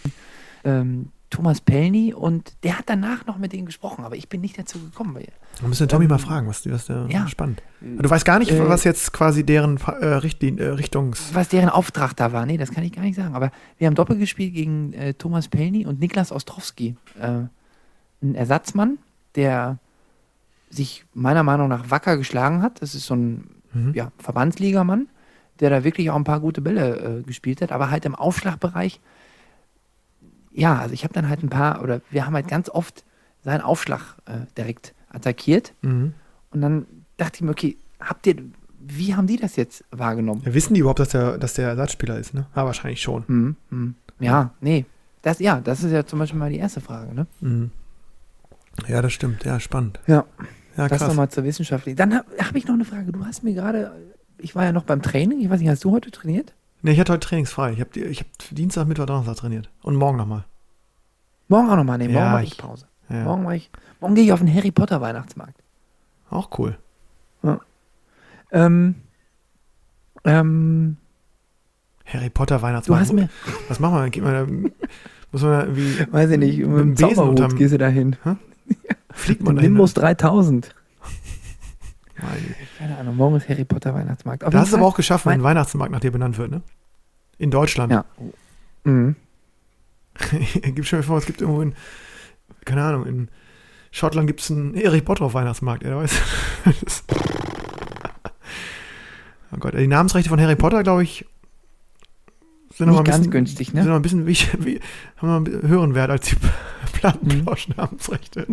ähm, 0.66 1.10
Thomas 1.34 1.62
Pellny 1.62 2.14
und 2.14 2.54
der 2.64 2.78
hat 2.78 2.86
danach 2.88 3.26
noch 3.26 3.38
mit 3.40 3.54
denen 3.54 3.66
gesprochen, 3.66 4.06
aber 4.06 4.16
ich 4.16 4.30
bin 4.30 4.42
nicht 4.42 4.58
dazu 4.58 4.78
gekommen. 4.80 5.16
Weil, 5.16 5.28
da 5.60 5.68
müssen 5.68 5.82
wir 5.82 5.88
Tommy 5.88 6.06
Ähm, 6.06 6.12
mal 6.12 6.20
fragen, 6.20 6.48
was, 6.48 6.70
was 6.70 6.86
der, 6.86 7.08
ja. 7.10 7.28
spannend. 7.28 7.64
Du 7.82 8.08
weißt 8.10 8.24
gar 8.24 8.38
nicht, 8.40 8.52
Äh, 8.52 8.70
was 8.70 8.84
jetzt 8.84 9.12
quasi 9.14 9.44
deren 9.44 9.78
äh, 10.02 10.06
äh, 10.06 10.14
Richtungs... 10.16 11.34
was 11.34 11.50
deren 11.50 11.70
Auftrag 11.70 12.16
da 12.16 12.32
war. 12.34 12.46
Nee, 12.46 12.58
das 12.58 12.72
kann 12.72 12.84
ich 12.84 12.92
gar 12.92 13.02
nicht 13.02 13.16
sagen. 13.16 13.34
Aber 13.36 13.52
wir 13.78 13.88
haben 13.88 13.96
Doppel 13.96 14.18
gespielt 14.18 14.54
gegen 14.54 14.94
äh, 14.94 15.14
Thomas 15.16 15.48
Pellny 15.48 15.86
und 15.86 16.00
Niklas 16.00 16.32
Ostrowski. 16.32 16.96
Äh, 17.20 17.48
ein 18.22 18.36
Ersatzmann, 18.36 19.00
der 19.36 19.80
sich 20.70 21.04
meiner 21.14 21.44
Meinung 21.44 21.68
nach 21.68 21.90
wacker 21.90 22.16
geschlagen 22.18 22.62
hat. 22.62 22.82
Das 22.82 22.94
ist 22.96 23.06
so 23.08 23.16
ein 23.16 23.50
Mhm. 23.74 23.94
ja, 23.96 24.12
Verbandsligamann, 24.20 25.08
der 25.60 25.72
da 25.72 25.84
wirklich 25.84 26.10
auch 26.12 26.16
ein 26.16 26.24
paar 26.24 26.40
gute 26.40 26.62
Bälle 26.62 27.20
äh, 27.20 27.24
gespielt 27.24 27.62
hat, 27.62 27.72
aber 27.72 27.90
halt 27.90 28.06
im 28.06 28.14
Aufschlagbereich. 28.16 29.00
Ja, 30.54 30.78
also 30.78 30.94
ich 30.94 31.04
habe 31.04 31.14
dann 31.14 31.30
halt 31.30 31.44
ein 31.44 31.50
paar, 31.50 31.82
oder 31.82 32.02
wir 32.10 32.26
haben 32.26 32.34
halt 32.34 32.48
ganz 32.48 32.70
oft 32.70 33.04
seinen 33.44 33.62
Aufschlag 33.62 34.16
äh, 34.26 34.46
direkt 34.58 34.94
attackiert. 35.10 35.74
Mhm. 35.82 36.14
Und 36.52 36.62
dann 36.62 36.86
dachte 37.18 37.38
ich 37.38 37.42
mir, 37.42 37.52
okay, 37.52 37.78
habt 38.00 38.28
ihr, 38.28 38.36
wie 38.80 39.16
haben 39.16 39.28
die 39.28 39.38
das 39.38 39.56
jetzt 39.56 39.84
wahrgenommen? 39.92 40.44
Ja, 40.46 40.54
wissen 40.54 40.74
die 40.74 40.82
überhaupt, 40.82 41.00
dass 41.00 41.10
der, 41.10 41.38
dass 41.38 41.54
der 41.54 41.70
Ersatzspieler 41.70 42.18
ist, 42.20 42.34
ne? 42.34 42.46
Ja, 42.56 42.66
wahrscheinlich 42.66 43.02
schon. 43.02 43.24
Mhm. 43.28 43.56
Mhm. 43.70 43.96
Ja, 44.20 44.52
nee. 44.62 44.86
Das, 45.22 45.40
ja, 45.40 45.62
das 45.62 45.84
ist 45.84 45.92
ja 45.92 46.06
zum 46.06 46.20
Beispiel 46.20 46.40
mal 46.40 46.50
die 46.50 46.58
erste 46.58 46.82
Frage, 46.82 47.14
ne? 47.14 47.28
Mhm. 47.42 47.72
Ja, 48.88 49.02
das 49.02 49.14
stimmt. 49.14 49.44
Ja, 49.46 49.60
spannend. 49.60 50.00
Ja. 50.08 50.26
Ja, 50.78 50.88
das 50.88 51.02
nochmal 51.02 51.30
zur 51.30 51.44
Wissenschaft. 51.44 51.88
Dann 51.96 52.16
habe 52.16 52.26
hab 52.40 52.56
ich 52.56 52.66
noch 52.66 52.74
eine 52.74 52.86
Frage. 52.86 53.12
Du 53.12 53.24
hast 53.26 53.44
mir 53.44 53.54
gerade, 53.54 53.92
ich 54.40 54.56
war 54.56 54.66
ja 54.66 54.72
noch 54.72 54.84
beim 54.84 55.02
Training, 55.02 55.40
ich 55.40 55.50
weiß 55.50 55.60
nicht, 55.60 55.70
hast 55.70 55.84
du 55.84 55.92
heute 55.92 56.10
trainiert? 56.10 56.54
Nee, 56.84 56.92
ich 56.92 57.00
hatte 57.00 57.14
heute 57.14 57.26
trainingsfrei. 57.28 57.72
Ich 57.72 57.80
habe 57.80 57.98
ich 58.00 58.20
hab 58.20 58.28
Dienstag, 58.52 58.88
Mittwoch, 58.88 59.06
Donnerstag 59.06 59.38
trainiert. 59.38 59.70
Und 59.84 59.96
morgen 59.96 60.18
nochmal. 60.18 60.44
Morgen 61.48 61.70
auch 61.70 61.76
nochmal, 61.78 61.98
nee, 61.98 62.06
morgen 62.10 62.18
Ja, 62.26 62.32
mache 62.34 62.44
ich- 62.44 62.58
Pause. 62.58 62.88
Ja. 63.10 63.24
Morgen 63.24 63.44
ich, 63.56 63.72
morgen 64.00 64.16
gehe 64.16 64.24
ich 64.26 64.32
auf 64.34 64.40
den 64.40 64.54
Harry 64.54 64.72
Potter 64.72 65.02
Weihnachtsmarkt. 65.02 65.56
Auch 66.30 66.50
cool. 66.60 66.78
Ähm, 68.52 68.96
ähm, 70.26 70.98
Harry 72.06 72.30
Potter 72.30 72.58
du 72.58 72.62
Weihnachtsmarkt. 72.62 73.02
hast 73.06 73.14
mir, 73.14 73.30
Was 73.68 73.80
machen 73.80 73.96
wir? 74.04 74.10
Geht 74.12 74.24
man 74.24 74.34
da, 74.34 74.70
muss 75.32 75.42
man 75.42 75.52
da 75.52 75.62
irgendwie. 75.64 76.12
weiß 76.12 76.30
ich 76.32 76.38
nicht, 76.38 76.58
mit 76.60 76.68
dem 76.68 76.96
dem 76.96 76.96
Besen 76.96 77.24
unterm- 77.30 77.56
gehst 77.56 77.74
du 77.74 77.78
da 77.80 77.88
hin. 77.88 78.16
Fliegt 79.12 79.42
man 79.42 79.56
Mit 79.56 79.64
da? 79.64 79.68
Nimbus 79.68 79.94
3000. 79.96 80.76
Keine 82.78 82.98
Ahnung, 82.98 83.16
morgen 83.16 83.36
ist 83.36 83.48
Harry 83.50 83.66
Potter 83.66 83.94
Weihnachtsmarkt. 83.94 84.44
Auf 84.44 84.52
Da 84.52 84.58
jeden 84.58 84.62
hast 84.66 84.74
du 84.74 84.78
aber 84.78 84.86
auch 84.88 84.96
geschafft, 84.96 85.26
wenn 85.26 85.34
ein 85.34 85.44
Weihnachtsmarkt 85.44 85.92
nach 85.92 86.00
dir 86.00 86.12
benannt 86.12 86.38
wird, 86.38 86.52
ne? 86.52 86.62
In 87.38 87.52
Deutschland. 87.52 87.92
Ja. 87.92 88.06
Mhm. 88.84 89.16
gibt 90.62 90.88
schon 90.88 91.00
mal 91.00 91.04
vor, 91.04 91.18
es 91.18 91.26
gibt 91.26 91.42
irgendwo 91.42 91.62
in, 91.62 91.74
keine 92.66 92.84
Ahnung, 92.84 93.06
in 93.06 93.30
Schottland 93.92 94.28
gibt 94.28 94.42
es 94.42 94.52
einen 94.52 94.76
Erich 94.76 95.04
Bottroff 95.06 95.34
Weihnachtsmarkt, 95.34 95.84
er 95.84 95.98
weiß. 95.98 96.14
Das- 96.84 97.04
oh 99.52 99.58
Gott, 99.60 99.74
die 99.76 99.88
Namensrechte 99.88 100.30
von 100.30 100.40
Harry 100.40 100.56
Potter, 100.56 100.84
glaube 100.84 101.04
ich, 101.04 101.26
sind 102.76 102.88
noch 102.88 103.04
ganz 103.04 103.18
bisschen, 103.18 103.32
günstig, 103.32 103.68
sind 103.68 103.78
noch 103.80 103.86
ne? 103.86 103.96
ein 103.96 104.02
bisschen 104.02 104.26
wie, 104.28 104.38
wie, 104.60 104.80
haben 105.18 105.28
noch 105.46 105.52
einen 105.54 105.68
höheren 105.68 105.94
Wert 105.96 106.10
als 106.10 106.28
die 106.28 106.36
Plattenplausch-Namensrechte. 106.94 108.48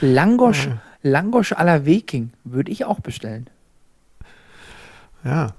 Langosch, 0.00 0.66
Ja. 0.66 0.80
Langosch 1.02 1.52
à 1.52 1.64
la 1.64 1.84
Viking 1.84 2.30
würde 2.44 2.70
ich 2.70 2.84
auch 2.84 3.00
bestellen. 3.00 3.48
Ja, 5.24 5.54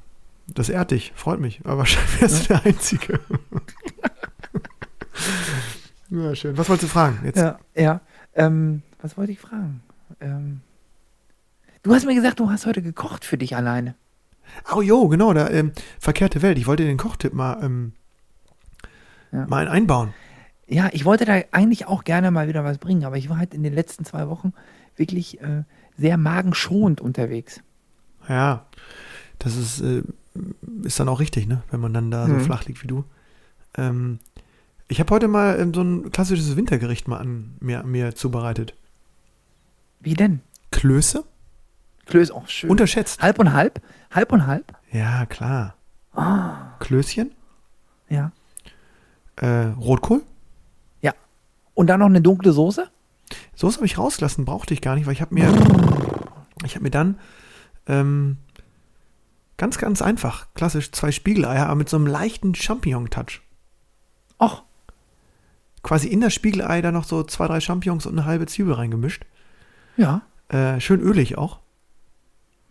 das 0.47 0.69
ehrt 0.69 0.91
dich, 0.91 1.13
freut 1.15 1.39
mich. 1.39 1.61
Aber 1.63 1.79
wahrscheinlich 1.79 2.21
wärst 2.21 2.43
du 2.43 2.47
der 2.53 2.65
Einzige. 2.65 3.19
ja, 6.09 6.35
schön. 6.35 6.57
Was 6.57 6.69
wolltest 6.69 6.89
du 6.89 6.93
fragen? 6.93 7.19
Jetzt? 7.25 7.37
Ja, 7.37 7.59
ja. 7.75 8.01
Ähm, 8.35 8.81
was 9.01 9.17
wollte 9.17 9.31
ich 9.31 9.39
fragen? 9.39 9.81
Ähm, 10.19 10.61
du 11.83 11.93
hast 11.93 12.05
mir 12.05 12.15
gesagt, 12.15 12.39
du 12.39 12.49
hast 12.49 12.65
heute 12.65 12.81
gekocht 12.81 13.25
für 13.25 13.37
dich 13.37 13.55
alleine. 13.55 13.95
Oh 14.75 14.81
jo, 14.81 15.07
genau, 15.07 15.33
da, 15.33 15.49
ähm, 15.49 15.71
verkehrte 15.99 16.41
Welt. 16.41 16.57
Ich 16.57 16.67
wollte 16.67 16.83
den 16.85 16.97
Kochtipp 16.97 17.33
mal, 17.33 17.63
ähm, 17.63 17.93
Ja. 19.31 19.45
mal 19.47 19.67
einbauen. 19.67 20.13
Ja, 20.67 20.89
ich 20.91 21.05
wollte 21.05 21.25
da 21.25 21.39
eigentlich 21.51 21.85
auch 21.87 22.03
gerne 22.03 22.31
mal 22.31 22.47
wieder 22.47 22.63
was 22.63 22.77
bringen, 22.77 23.03
aber 23.05 23.17
ich 23.17 23.29
war 23.29 23.37
halt 23.37 23.53
in 23.53 23.63
den 23.63 23.73
letzten 23.73 24.05
zwei 24.05 24.27
Wochen 24.29 24.53
wirklich 24.95 25.41
äh, 25.41 25.63
sehr 25.97 26.17
magenschonend 26.17 27.01
unterwegs. 27.01 27.61
Ja, 28.27 28.65
das 29.39 29.55
ist, 29.55 29.81
äh, 29.81 30.03
ist 30.83 30.99
dann 30.99 31.09
auch 31.09 31.19
richtig, 31.19 31.47
ne? 31.47 31.61
Wenn 31.71 31.79
man 31.79 31.93
dann 31.93 32.11
da 32.11 32.27
so 32.27 32.33
Mhm. 32.33 32.39
flach 32.41 32.65
liegt 32.65 32.81
wie 32.83 32.87
du. 32.87 33.03
Ähm, 33.77 34.19
ich 34.87 34.99
habe 34.99 35.13
heute 35.13 35.27
mal 35.27 35.59
ähm, 35.59 35.73
so 35.73 35.81
ein 35.81 36.11
klassisches 36.11 36.55
Wintergericht 36.55 37.07
mal 37.07 37.17
an 37.17 37.55
mir, 37.59 37.83
mir 37.83 38.15
zubereitet. 38.15 38.75
Wie 39.99 40.13
denn? 40.13 40.41
Klöße? 40.71 41.23
Klöß 42.05 42.31
auch 42.31 42.47
schön. 42.47 42.69
Unterschätzt. 42.69 43.21
halb 43.21 43.39
und 43.39 43.53
halb? 43.53 43.81
Halb 44.11 44.31
und 44.31 44.45
halb? 44.45 44.73
Ja, 44.91 45.25
klar. 45.25 45.75
Ah, 46.13 46.75
Klößchen, 46.79 47.31
ja. 48.09 48.31
äh, 49.37 49.47
Rotkohl. 49.79 50.21
Und 51.75 51.87
dann 51.87 52.01
noch 52.01 52.05
eine 52.05 52.21
dunkle 52.21 52.51
Soße? 52.53 52.87
Soße 53.55 53.77
habe 53.77 53.85
ich 53.85 53.97
rausgelassen, 53.97 54.45
brauchte 54.45 54.73
ich 54.73 54.81
gar 54.81 54.95
nicht, 54.95 55.05
weil 55.05 55.13
ich 55.13 55.21
habe 55.21 55.33
mir, 55.33 55.47
ich 56.65 56.75
habe 56.75 56.83
mir 56.83 56.89
dann 56.91 57.19
ähm, 57.87 58.37
ganz, 59.57 59.77
ganz 59.77 60.01
einfach, 60.01 60.47
klassisch 60.55 60.91
zwei 60.91 61.11
Spiegeleier, 61.11 61.65
aber 61.67 61.75
mit 61.75 61.89
so 61.89 61.97
einem 61.97 62.07
leichten 62.07 62.55
Champignon-Touch. 62.55 63.41
Och, 64.41 64.63
Quasi 65.83 66.07
in 66.07 66.21
das 66.21 66.33
Spiegelei 66.33 66.81
dann 66.81 66.93
noch 66.93 67.03
so 67.03 67.23
zwei, 67.23 67.45
drei 67.47 67.59
Champignons 67.59 68.05
und 68.05 68.13
eine 68.17 68.25
halbe 68.25 68.45
Zwiebel 68.45 68.73
reingemischt. 68.73 69.25
ja. 69.97 70.21
Äh, 70.49 70.79
schön 70.81 70.99
ölig 70.99 71.37
auch. 71.37 71.59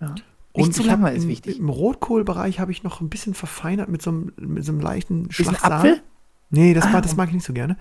ja. 0.01 0.15
Nicht 0.55 0.75
zu 0.75 0.83
ich 0.83 0.91
hab 0.91 1.01
lange 1.01 1.17
ist 1.17 1.25
im, 1.25 1.31
wichtig. 1.31 1.59
Im 1.59 1.69
Rotkohlbereich 1.71 2.61
habe 2.61 2.71
ich 2.71 2.83
noch 2.85 3.01
ein 3.01 3.09
bisschen 3.09 3.33
verfeinert 3.35 3.89
mit 3.89 4.03
so 4.03 4.11
einem, 4.11 4.33
mit 4.37 4.65
so 4.65 4.71
einem 4.73 4.81
leichten 4.83 5.29
Bisschen 5.29 5.57
Schlag 5.57 5.65
Apfel? 5.65 6.03
Nee, 6.51 6.75
das, 6.75 6.85
Ah. 6.85 6.91
mag, 6.91 7.03
das 7.03 7.17
mag 7.17 7.29
ich 7.31 7.35
nicht 7.35 7.47
so 7.47 7.55
gerne. 7.55 7.77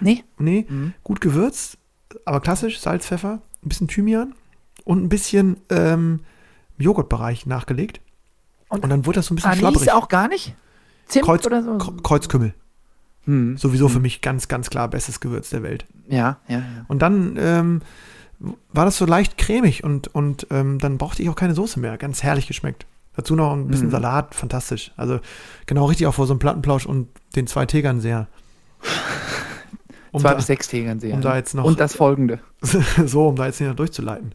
Nee? 0.00 0.24
Nee, 0.38 0.66
Mhm. 0.68 0.94
gut 1.04 1.20
gewürzt, 1.20 1.76
aber 2.24 2.40
klassisch, 2.40 2.78
Salz, 2.80 3.06
Pfeffer, 3.06 3.40
ein 3.64 3.68
bisschen 3.68 3.88
Thymian 3.88 4.34
und 4.84 5.02
ein 5.02 5.08
bisschen 5.08 5.58
ähm, 5.70 6.20
im 6.78 6.84
Joghurtbereich 6.84 7.46
nachgelegt. 7.46 8.00
Und, 8.68 8.82
Und 8.84 8.90
dann 8.90 9.06
wurde 9.06 9.16
das 9.16 9.26
so 9.26 9.34
ein 9.34 9.36
bisschen 9.36 9.50
Anis 9.50 9.60
schlabbrig. 9.60 9.92
auch 9.92 10.08
gar 10.08 10.28
nicht? 10.28 10.54
Zimt 11.06 11.24
Kreuz, 11.26 11.46
oder 11.46 11.62
so? 11.62 11.72
Kre- 11.72 12.02
Kreuzkümmel. 12.02 12.54
Hm. 13.26 13.56
Sowieso 13.56 13.88
für 13.88 14.00
mich 14.00 14.20
ganz, 14.20 14.48
ganz 14.48 14.68
klar 14.70 14.88
bestes 14.88 15.20
Gewürz 15.20 15.50
der 15.50 15.62
Welt. 15.62 15.86
Ja, 16.08 16.38
ja, 16.48 16.58
ja. 16.58 16.64
Und 16.88 17.00
dann 17.00 17.36
ähm, 17.38 17.82
war 18.72 18.84
das 18.84 18.98
so 18.98 19.06
leicht 19.06 19.38
cremig 19.38 19.82
und, 19.84 20.08
und 20.14 20.46
ähm, 20.50 20.78
dann 20.78 20.98
brauchte 20.98 21.22
ich 21.22 21.28
auch 21.30 21.36
keine 21.36 21.54
Soße 21.54 21.78
mehr. 21.80 21.96
Ganz 21.96 22.22
herrlich 22.22 22.46
geschmeckt. 22.46 22.84
Dazu 23.16 23.34
noch 23.36 23.52
ein 23.52 23.68
bisschen 23.68 23.86
Mhm. 23.86 23.92
Salat, 23.92 24.34
fantastisch. 24.34 24.92
Also 24.96 25.20
genau 25.66 25.84
richtig 25.86 26.06
auch 26.06 26.14
vor 26.14 26.26
so 26.26 26.32
einem 26.34 26.40
Plattenplausch 26.40 26.84
und 26.84 27.08
den 27.36 27.46
zwei 27.46 27.64
Tegern 27.64 28.00
sehr. 28.00 28.26
Um 30.14 30.20
Zwei 30.20 30.30
da, 30.30 30.34
bis 30.36 30.46
sechs 30.46 30.68
Tegern 30.68 31.00
sehr. 31.00 31.12
um 31.14 31.20
da 31.22 31.34
jetzt 31.36 31.54
noch 31.54 31.64
Und 31.64 31.80
das 31.80 31.96
folgende. 31.96 32.38
so, 33.06 33.26
um 33.28 33.34
da 33.36 33.46
jetzt 33.46 33.60
nicht 33.60 33.68
noch 33.68 33.74
durchzuleiten. 33.76 34.32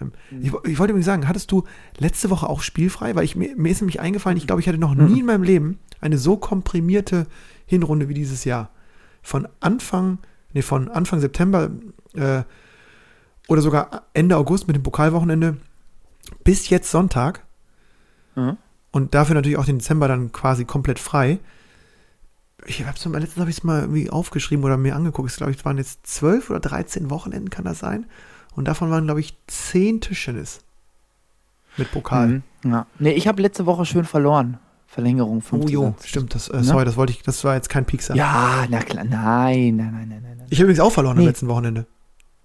Ähm, 0.00 0.12
ich, 0.40 0.52
wo- 0.52 0.60
ich 0.64 0.78
wollte 0.78 0.92
übrigens 0.92 1.04
sagen, 1.04 1.28
hattest 1.28 1.52
du 1.52 1.64
letzte 1.98 2.30
Woche 2.30 2.48
auch 2.48 2.62
spielfrei? 2.62 3.14
Weil 3.14 3.24
ich, 3.24 3.36
mir, 3.36 3.54
mir 3.56 3.70
ist 3.70 3.82
nämlich 3.82 4.00
eingefallen, 4.00 4.38
ich 4.38 4.46
glaube, 4.46 4.62
ich 4.62 4.68
hatte 4.68 4.78
noch 4.78 4.94
nie 4.94 5.20
in 5.20 5.26
meinem 5.26 5.42
Leben 5.42 5.78
eine 6.00 6.16
so 6.16 6.36
komprimierte 6.38 7.26
Hinrunde 7.66 8.08
wie 8.08 8.14
dieses 8.14 8.44
Jahr. 8.44 8.70
Von 9.22 9.46
Anfang, 9.60 10.18
nee, 10.54 10.62
von 10.62 10.88
Anfang 10.88 11.20
September 11.20 11.70
äh, 12.14 12.42
oder 13.48 13.60
sogar 13.60 14.04
Ende 14.14 14.36
August 14.38 14.66
mit 14.66 14.76
dem 14.76 14.82
Pokalwochenende 14.82 15.58
bis 16.44 16.68
jetzt 16.70 16.90
Sonntag 16.90 17.44
Mhm. 18.34 18.56
und 18.92 19.14
dafür 19.14 19.34
natürlich 19.34 19.58
auch 19.58 19.64
den 19.66 19.78
Dezember 19.78 20.08
dann 20.08 20.32
quasi 20.32 20.64
komplett 20.64 20.98
frei. 20.98 21.38
Ich 22.66 22.84
habe 22.84 22.96
es 22.96 23.06
mal, 23.06 23.18
letztens 23.20 23.40
habe 23.40 23.50
ich 23.50 23.58
es 23.58 23.64
mal 23.64 23.80
irgendwie 23.82 24.10
aufgeschrieben 24.10 24.64
oder 24.64 24.76
mir 24.76 24.96
angeguckt. 24.96 25.30
Es 25.30 25.36
glaube 25.36 25.52
ich, 25.52 25.58
es 25.58 25.64
waren 25.64 25.78
jetzt 25.78 26.06
zwölf 26.06 26.50
oder 26.50 26.60
13 26.60 27.08
Wochenenden, 27.10 27.50
kann 27.50 27.64
das 27.64 27.78
sein? 27.78 28.06
Und 28.54 28.66
davon 28.66 28.90
waren, 28.90 29.04
glaube 29.04 29.20
ich, 29.20 29.36
zehn 29.46 30.00
Tischtennis. 30.00 30.60
Mit 31.76 31.90
Pokal. 31.92 32.28
Mhm. 32.28 32.42
Ja. 32.64 32.86
Nee, 32.98 33.12
ich 33.12 33.28
habe 33.28 33.40
letzte 33.40 33.66
Woche 33.66 33.86
schön 33.86 34.04
verloren. 34.04 34.58
Verlängerung 34.88 35.38
Oh 35.38 35.40
50 35.58 35.70
jo, 35.70 35.84
Satz. 35.84 36.06
stimmt, 36.08 36.34
das, 36.34 36.48
äh, 36.48 36.56
Ne? 36.56 36.64
sorry, 36.64 36.84
das 36.84 36.96
wollte 36.96 37.12
ich, 37.12 37.22
das 37.22 37.44
war 37.44 37.54
jetzt 37.54 37.68
kein 37.68 37.84
Piekser. 37.84 38.16
Ja, 38.16 38.64
na 38.68 38.80
klar. 38.80 39.04
Nein, 39.04 39.76
nein, 39.76 39.92
nein, 39.92 40.08
nein, 40.08 40.22
nein. 40.38 40.46
Ich 40.50 40.58
habe 40.58 40.64
übrigens 40.64 40.80
auch 40.80 40.90
verloren 40.92 41.16
am 41.18 41.22
Nee. 41.22 41.28
letzten 41.28 41.46
Wochenende. 41.46 41.86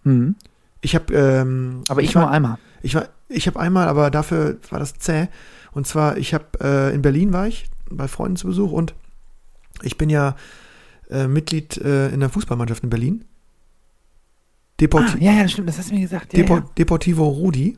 Mhm. 0.03 0.35
Ich 0.81 0.93
habe, 0.93 1.13
ähm, 1.13 1.81
Aber 1.87 2.01
ich, 2.01 2.13
war, 2.13 2.23
nur 2.23 2.31
einmal. 2.31 2.57
Ich 2.81 2.93
war, 2.95 3.07
ich 3.29 3.47
habe 3.47 3.59
einmal, 3.59 3.87
aber 3.87 4.11
dafür 4.11 4.57
war 4.69 4.79
das 4.79 4.93
zäh. 4.95 5.29
Und 5.71 5.87
zwar, 5.87 6.17
ich 6.17 6.33
habe 6.33 6.45
äh, 6.61 6.93
in 6.93 7.01
Berlin 7.01 7.31
war 7.33 7.47
ich 7.47 7.65
bei 7.89 8.07
Freunden 8.09 8.35
zu 8.35 8.47
Besuch 8.47 8.71
und 8.73 8.93
ich 9.83 9.97
bin 9.97 10.09
ja 10.09 10.35
äh, 11.09 11.27
Mitglied 11.27 11.77
äh, 11.77 12.09
in 12.09 12.19
der 12.19 12.29
Fußballmannschaft 12.29 12.83
in 12.83 12.89
Berlin. 12.89 13.25
Deporti 14.79 15.13
Ah, 15.19 15.23
ja, 15.23 15.31
ja, 15.33 15.43
das 15.43 15.51
stimmt. 15.51 15.69
Das 15.69 15.77
hast 15.77 15.91
du 15.91 15.95
mir 15.95 16.01
gesagt. 16.01 16.33
Ja, 16.33 16.39
Depo 16.39 16.55
ja. 16.55 16.69
Deportivo 16.77 17.27
Rudi. 17.27 17.77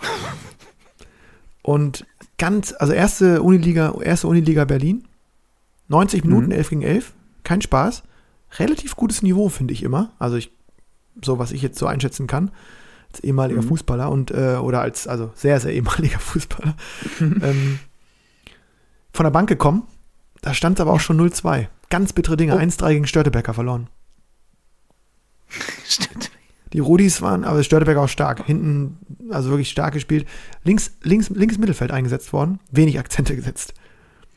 Und 1.62 2.06
ganz, 2.38 2.72
also 2.78 2.92
erste 2.92 3.42
Uniliga, 3.42 3.94
erste 4.00 4.28
Uniliga 4.28 4.64
Berlin. 4.64 5.04
90 5.88 6.24
Minuten, 6.24 6.46
Mhm. 6.46 6.52
11 6.52 6.70
gegen 6.70 6.82
11. 6.82 7.12
Kein 7.44 7.60
Spaß. 7.62 8.02
Relativ 8.58 8.96
gutes 8.96 9.22
Niveau, 9.22 9.48
finde 9.48 9.74
ich 9.74 9.82
immer. 9.82 10.12
Also 10.18 10.36
ich, 10.36 10.52
so 11.22 11.38
was 11.38 11.52
ich 11.52 11.62
jetzt 11.62 11.78
so 11.78 11.86
einschätzen 11.86 12.26
kann. 12.26 12.50
Als 13.10 13.20
ehemaliger 13.20 13.62
Mhm. 13.62 13.68
Fußballer 13.68 14.10
und, 14.10 14.30
äh, 14.30 14.56
oder 14.60 14.80
als, 14.80 15.06
also 15.08 15.30
sehr, 15.34 15.58
sehr 15.60 15.72
ehemaliger 15.72 16.18
Fußballer. 16.20 16.76
ähm, 17.20 17.78
von 19.12 19.24
der 19.24 19.30
Bank 19.30 19.48
gekommen. 19.48 19.84
Da 20.42 20.54
stand 20.54 20.78
es 20.78 20.80
aber 20.80 20.92
auch 20.92 21.00
schon 21.00 21.20
0-2. 21.20 21.68
Ganz 21.90 22.12
bittere 22.12 22.36
Dinge. 22.36 22.56
Oh. 22.56 22.58
1-3 22.58 22.92
gegen 22.92 23.06
Störtebecker 23.06 23.54
verloren. 23.54 23.88
Stimmt. 25.84 26.30
Die 26.72 26.80
Rudis 26.80 27.22
waren, 27.22 27.44
aber 27.44 27.62
Störtebeck 27.62 27.96
auch 27.96 28.08
stark. 28.08 28.44
Hinten, 28.44 28.98
also 29.30 29.50
wirklich 29.50 29.70
stark 29.70 29.94
gespielt. 29.94 30.26
Links, 30.64 30.92
links, 31.02 31.30
links 31.30 31.58
Mittelfeld 31.58 31.90
eingesetzt 31.90 32.32
worden. 32.32 32.60
Wenig 32.70 32.98
Akzente 32.98 33.36
gesetzt. 33.36 33.74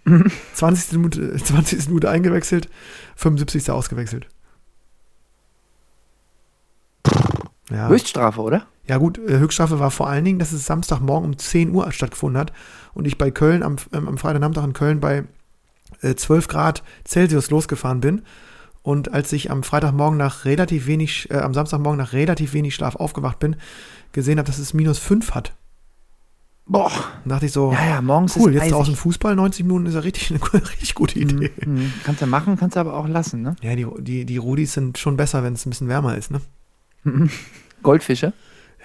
20. 0.54 0.94
Minute, 0.94 1.36
20. 1.44 1.88
Minute 1.88 2.10
eingewechselt, 2.10 2.70
75. 3.16 3.70
ausgewechselt. 3.72 4.28
Ja, 7.72 7.88
Höchststrafe, 7.88 8.42
oder? 8.42 8.66
ja 8.90 8.98
gut, 8.98 9.20
äh, 9.20 9.38
Höchststrafe 9.38 9.80
war 9.80 9.92
vor 9.92 10.10
allen 10.10 10.26
Dingen, 10.26 10.40
dass 10.40 10.52
es 10.52 10.66
Samstagmorgen 10.66 11.30
um 11.30 11.38
10 11.38 11.72
Uhr 11.72 11.92
stattgefunden 11.92 12.40
hat 12.40 12.52
und 12.94 13.06
ich 13.06 13.18
bei 13.18 13.30
Köln 13.30 13.62
am, 13.62 13.76
ähm, 13.94 14.08
am 14.08 14.18
Freitagnachmittag 14.18 14.64
in 14.64 14.74
Köln 14.74 15.00
bei 15.00 15.26
äh, 16.02 16.16
12 16.16 16.48
Grad 16.48 16.84
Celsius 17.06 17.50
losgefahren 17.50 18.02
bin. 18.02 18.22
Und 18.82 19.14
als 19.14 19.32
ich 19.34 19.52
am 19.52 19.64
Freitagmorgen 19.64 20.18
nach 20.18 20.46
relativ 20.46 20.88
wenig, 20.88 21.30
äh, 21.32 21.38
am 21.38 21.54
Samstagmorgen 21.54 21.98
nach 21.98 22.14
relativ 22.14 22.54
wenig 22.54 22.74
Schlaf 22.76 22.96
aufgewacht 22.96 23.40
bin, 23.40 23.56
gesehen 24.14 24.40
habe, 24.40 24.48
dass 24.48 24.58
es 24.58 24.74
minus 24.74 25.00
5 25.00 25.36
hat. 25.36 25.54
Boah. 26.66 26.92
Dann 27.24 27.30
dachte 27.30 27.48
ich 27.48 27.52
so, 27.52 27.72
Ja, 27.74 27.86
ja, 27.96 28.02
morgens 28.02 28.38
cool, 28.38 28.54
jetzt 28.54 28.62
eisig. 28.64 28.74
draußen 28.74 28.96
Fußball, 28.96 29.36
90 29.36 29.66
Minuten 29.66 29.88
ist 29.88 29.96
ja 29.96 30.02
richtig 30.02 30.30
eine 30.30 30.40
richtig 30.70 30.94
gute 30.94 31.18
Idee. 31.20 31.52
Mhm. 31.66 31.74
Mhm. 31.74 31.94
Kannst 32.04 32.22
du 32.22 32.28
machen, 32.28 32.58
kannst 32.58 32.76
du 32.76 32.80
aber 32.80 32.94
auch 32.96 33.08
lassen, 33.08 33.42
ne? 33.42 33.56
Ja, 33.62 33.76
die, 33.76 33.88
die, 34.00 34.26
die 34.26 34.38
Rudis 34.38 34.74
sind 34.74 34.98
schon 34.98 35.18
besser, 35.18 35.44
wenn 35.44 35.54
es 35.54 35.66
ein 35.66 35.72
bisschen 35.72 35.88
wärmer 35.88 36.16
ist, 36.16 36.30
ne? 36.32 36.42
Mhm. 37.04 37.30
Goldfische. 37.84 38.34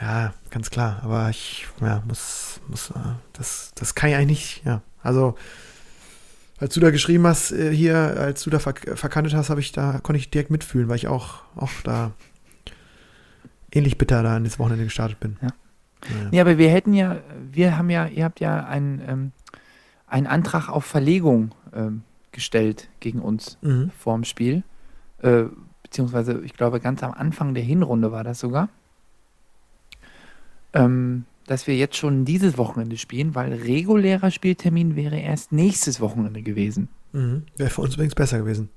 Ja, 0.01 0.33
ganz 0.51 0.71
klar. 0.71 1.01
Aber 1.05 1.29
ich, 1.31 1.67
ja, 1.81 2.03
muss, 2.09 2.61
muss, 2.69 2.91
äh, 2.91 2.95
das, 3.35 3.73
das 3.75 3.95
kann 3.95 4.11
ich 4.11 4.17
eigentlich 4.17 4.57
nicht, 4.57 4.63
ja. 4.65 4.81
Also, 5.03 5.37
als 6.59 6.75
du 6.75 6.81
da 6.81 6.91
geschrieben 6.91 7.27
hast, 7.27 7.53
äh, 7.53 7.75
hier, 7.75 7.97
als 7.97 8.43
du 8.43 8.51
da 8.51 8.59
verk 8.59 8.97
verkantet 8.99 9.35
hast, 9.35 9.51
habe 9.51 9.61
ich 9.61 9.73
da, 9.73 10.01
konnte 10.03 10.19
ich 10.19 10.31
direkt 10.31 10.51
mitfühlen, 10.51 10.89
weil 10.89 10.97
ich 10.97 11.09
auch, 11.09 11.43
auch 11.57 11.71
da 11.83 12.13
ähnlich 13.73 13.99
bitter 13.99 14.23
da 14.23 14.37
in 14.37 14.45
das 14.45 14.59
Wochenende 14.59 14.85
gestartet 14.85 15.19
bin. 15.21 15.37
Ja. 15.43 15.49
Ja. 15.49 16.29
Nee, 16.31 16.41
aber 16.41 16.59
wir 16.59 16.71
hätten 16.71 16.93
ja, 16.93 17.17
wir 17.51 17.79
haben 17.79 17.89
ja, 17.91 18.07
ihr 18.07 18.25
habt 18.25 18.39
ja 18.41 18.65
einen, 18.67 19.03
ähm, 19.09 19.33
einen 20.07 20.27
Antrag 20.27 20.69
auf 20.69 20.85
Verlegung 20.85 21.53
ähm, 21.75 22.03
gestellt 22.31 22.89
gegen 23.01 23.21
uns 23.21 23.59
Mhm. 23.63 23.91
vorm 23.99 24.25
Spiel. 24.25 24.63
Äh, 25.23 25.45
beziehungsweise 25.83 26.43
ich 26.45 26.55
glaube 26.55 26.81
ganz 26.81 27.03
am 27.03 27.13
Anfang 27.13 27.55
der 27.55 27.63
Hinrunde 27.65 28.13
war 28.13 28.23
das 28.23 28.39
sogar, 28.39 28.69
ähm, 30.75 31.25
dass 31.47 31.67
wir 31.67 31.77
jetzt 31.77 31.97
schon 31.97 32.25
dieses 32.25 32.57
Wochenende 32.59 32.97
spielen, 32.97 33.35
weil 33.35 33.53
regulärer 33.53 34.31
Spieltermin 34.31 34.97
wäre 34.97 35.19
erst 35.19 35.53
nächstes 35.53 36.01
Wochenende 36.01 36.43
gewesen. 36.43 36.89
Mhm. 37.13 37.43
Wäre 37.57 37.71
für 37.71 37.83
uns 37.83 37.95
übrigens 37.95 38.15
besser 38.15 38.39
gewesen. 38.39 38.69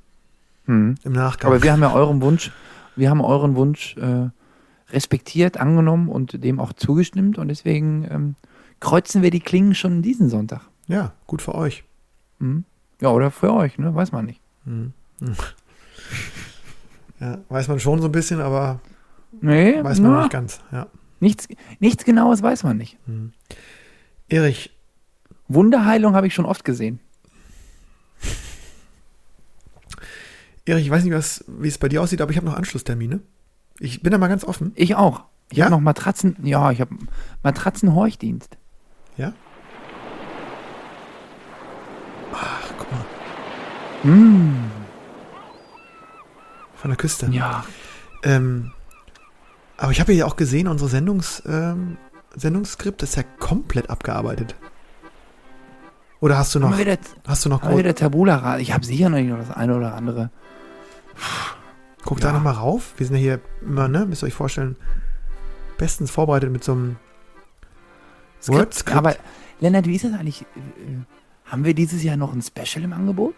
Mhm. 0.65 0.95
Im 1.03 1.13
Nachgang. 1.13 1.51
Aber 1.51 1.63
wir 1.63 1.71
haben 1.71 1.81
ja 1.81 1.93
euren 1.93 2.21
Wunsch, 2.21 2.51
wir 2.95 3.09
haben 3.09 3.21
euren 3.21 3.55
Wunsch 3.55 3.95
äh, 3.97 4.29
respektiert, 4.89 5.57
angenommen 5.57 6.09
und 6.09 6.43
dem 6.43 6.59
auch 6.59 6.73
zugestimmt 6.73 7.37
und 7.37 7.47
deswegen 7.47 8.07
ähm, 8.09 8.35
kreuzen 8.79 9.21
wir 9.21 9.31
die 9.31 9.39
Klingen 9.39 9.75
schon 9.75 10.01
diesen 10.01 10.29
Sonntag. 10.29 10.61
ja, 10.87 11.13
gut 11.25 11.41
für 11.41 11.55
euch. 11.55 11.83
Mhm. 12.39 12.63
Ja, 13.01 13.09
oder 13.09 13.31
für 13.31 13.53
euch, 13.53 13.77
ne? 13.77 13.93
Weiß 13.93 14.11
man 14.11 14.25
nicht. 14.25 14.41
Mhm. 14.65 14.93
Ja, 17.19 17.39
weiß 17.49 17.67
man 17.67 17.79
schon 17.79 17.99
so 17.99 18.07
ein 18.07 18.11
bisschen, 18.11 18.39
aber 18.41 18.79
Nee, 19.41 19.83
weiß 19.83 19.99
man 19.99 20.11
na, 20.11 20.19
nicht 20.21 20.31
ganz. 20.31 20.59
Ja. 20.71 20.87
Nichts, 21.19 21.47
nichts 21.79 22.03
Genaues 22.05 22.41
weiß 22.41 22.63
man 22.63 22.77
nicht. 22.77 22.97
Mhm. 23.07 23.33
Erich, 24.29 24.71
Wunderheilung 25.47 26.15
habe 26.15 26.27
ich 26.27 26.33
schon 26.33 26.45
oft 26.45 26.63
gesehen. 26.65 26.99
Erich, 30.65 30.85
ich 30.85 30.91
weiß 30.91 31.03
nicht, 31.05 31.13
was, 31.13 31.45
wie 31.47 31.67
es 31.69 31.77
bei 31.77 31.87
dir 31.87 32.01
aussieht, 32.01 32.19
aber 32.21 32.31
ich 32.31 32.37
habe 32.37 32.45
noch 32.47 32.55
Anschlusstermine. 32.57 33.21
Ich 33.79 34.01
bin 34.01 34.11
da 34.11 34.17
mal 34.17 34.27
ganz 34.27 34.43
offen. 34.43 34.73
Ich 34.75 34.95
auch. 34.95 35.23
Ich 35.49 35.57
Ja? 35.59 35.65
habe 35.65 35.75
noch 35.75 35.81
Matratzen, 35.81 36.35
ja, 36.43 36.71
ich 36.71 36.81
habe 36.81 36.93
Matratzenhorchdienst. 37.43 38.57
Ja? 39.15 39.33
Ach, 42.33 42.73
guck 42.77 42.87
mal. 42.91 43.05
Mm, 44.13 44.69
Von 46.75 46.89
der 46.91 46.97
Küste. 46.97 47.27
ja. 47.31 47.63
Ähm, 48.23 48.71
aber 49.77 49.91
ich 49.91 49.99
habe 49.99 50.13
ja 50.13 50.25
auch 50.25 50.35
gesehen, 50.35 50.67
unsere 50.67 50.89
Sendungs, 50.89 51.43
ähm, 51.45 51.97
Sendungsskript 52.35 53.03
ist 53.03 53.15
ja 53.15 53.23
komplett 53.39 53.89
abgearbeitet. 53.89 54.55
Oder 56.19 56.37
hast 56.37 56.55
du 56.55 56.59
noch, 56.59 56.77
wieder, 56.77 56.97
hast 57.27 57.45
du 57.45 57.49
noch, 57.49 57.61
haben 57.61 57.77
wieder 57.77 57.93
Tabula. 57.93 58.57
Ich 58.57 58.73
habe 58.73 58.85
sicher 58.85 59.09
noch 59.09 59.17
nicht 59.17 59.29
noch 59.29 59.37
das 59.37 59.51
eine 59.51 59.77
oder 59.77 59.93
andere. 59.93 60.31
guck 62.03 62.19
da 62.19 62.29
ja. 62.29 62.33
noch 62.33 62.41
mal 62.41 62.51
rauf. 62.51 62.93
Wir 62.97 63.05
sind 63.05 63.17
ja 63.17 63.21
hier 63.21 63.41
immer, 63.61 63.87
ne, 63.87 64.05
müsst 64.05 64.23
ihr 64.23 64.27
euch 64.27 64.33
vorstellen, 64.33 64.77
bestens 65.77 66.09
vorbereitet 66.09 66.51
mit 66.51 66.63
so 66.63 66.71
einem 66.71 66.95
Word-Skript. 68.47 68.97
Aber, 68.97 69.15
Lennart, 69.59 69.85
wie 69.85 69.95
ist 69.95 70.05
das 70.05 70.13
eigentlich? 70.13 70.41
Äh, 70.41 71.45
Haben 71.45 71.65
wir 71.65 71.75
dieses 71.75 72.03
Jahr 72.03 72.17
noch 72.17 72.33
ein 72.33 72.41
Special 72.41 72.83
im 72.83 72.93
Angebot? 72.93 73.35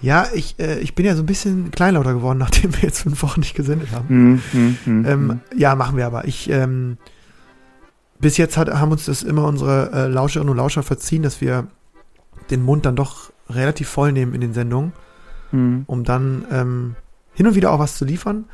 Ja, 0.00 0.26
ich, 0.34 0.58
äh, 0.58 0.78
ich 0.80 0.94
bin 0.94 1.06
ja 1.06 1.14
so 1.14 1.22
ein 1.22 1.26
bisschen 1.26 1.70
kleinlauter 1.70 2.14
geworden, 2.14 2.38
nachdem 2.40 2.74
wir 2.74 2.82
jetzt 2.82 3.02
fünf 3.02 3.22
Wochen 3.22 3.40
nicht 3.40 3.54
gesendet 3.54 3.90
haben. 3.92 4.08
Hm, 4.08 4.42
hm, 4.52 4.78
hm, 4.84 5.06
Ähm, 5.06 5.40
ja, 5.56 5.74
machen 5.74 5.96
wir 5.96 6.06
aber. 6.06 6.26
Ich, 6.26 6.50
ähm, 6.50 6.98
bis 8.18 8.36
jetzt 8.36 8.56
hat, 8.56 8.68
haben 8.72 8.92
uns 8.92 9.06
das 9.06 9.22
immer 9.22 9.46
unsere 9.46 9.92
äh, 9.92 10.06
Lauscherinnen 10.08 10.50
und 10.50 10.56
Lauscher 10.56 10.82
verziehen, 10.82 11.22
dass 11.22 11.40
wir 11.40 11.66
den 12.50 12.62
Mund 12.62 12.84
dann 12.86 12.96
doch 12.96 13.32
relativ 13.48 13.88
voll 13.88 14.12
nehmen 14.12 14.34
in 14.34 14.40
den 14.40 14.54
Sendungen, 14.54 14.92
hm. 15.50 15.84
um 15.86 16.04
dann 16.04 16.44
ähm, 16.50 16.96
hin 17.34 17.46
und 17.46 17.54
wieder 17.54 17.72
auch 17.72 17.78
was 17.78 17.96
zu 17.96 18.04
liefern. 18.04 18.46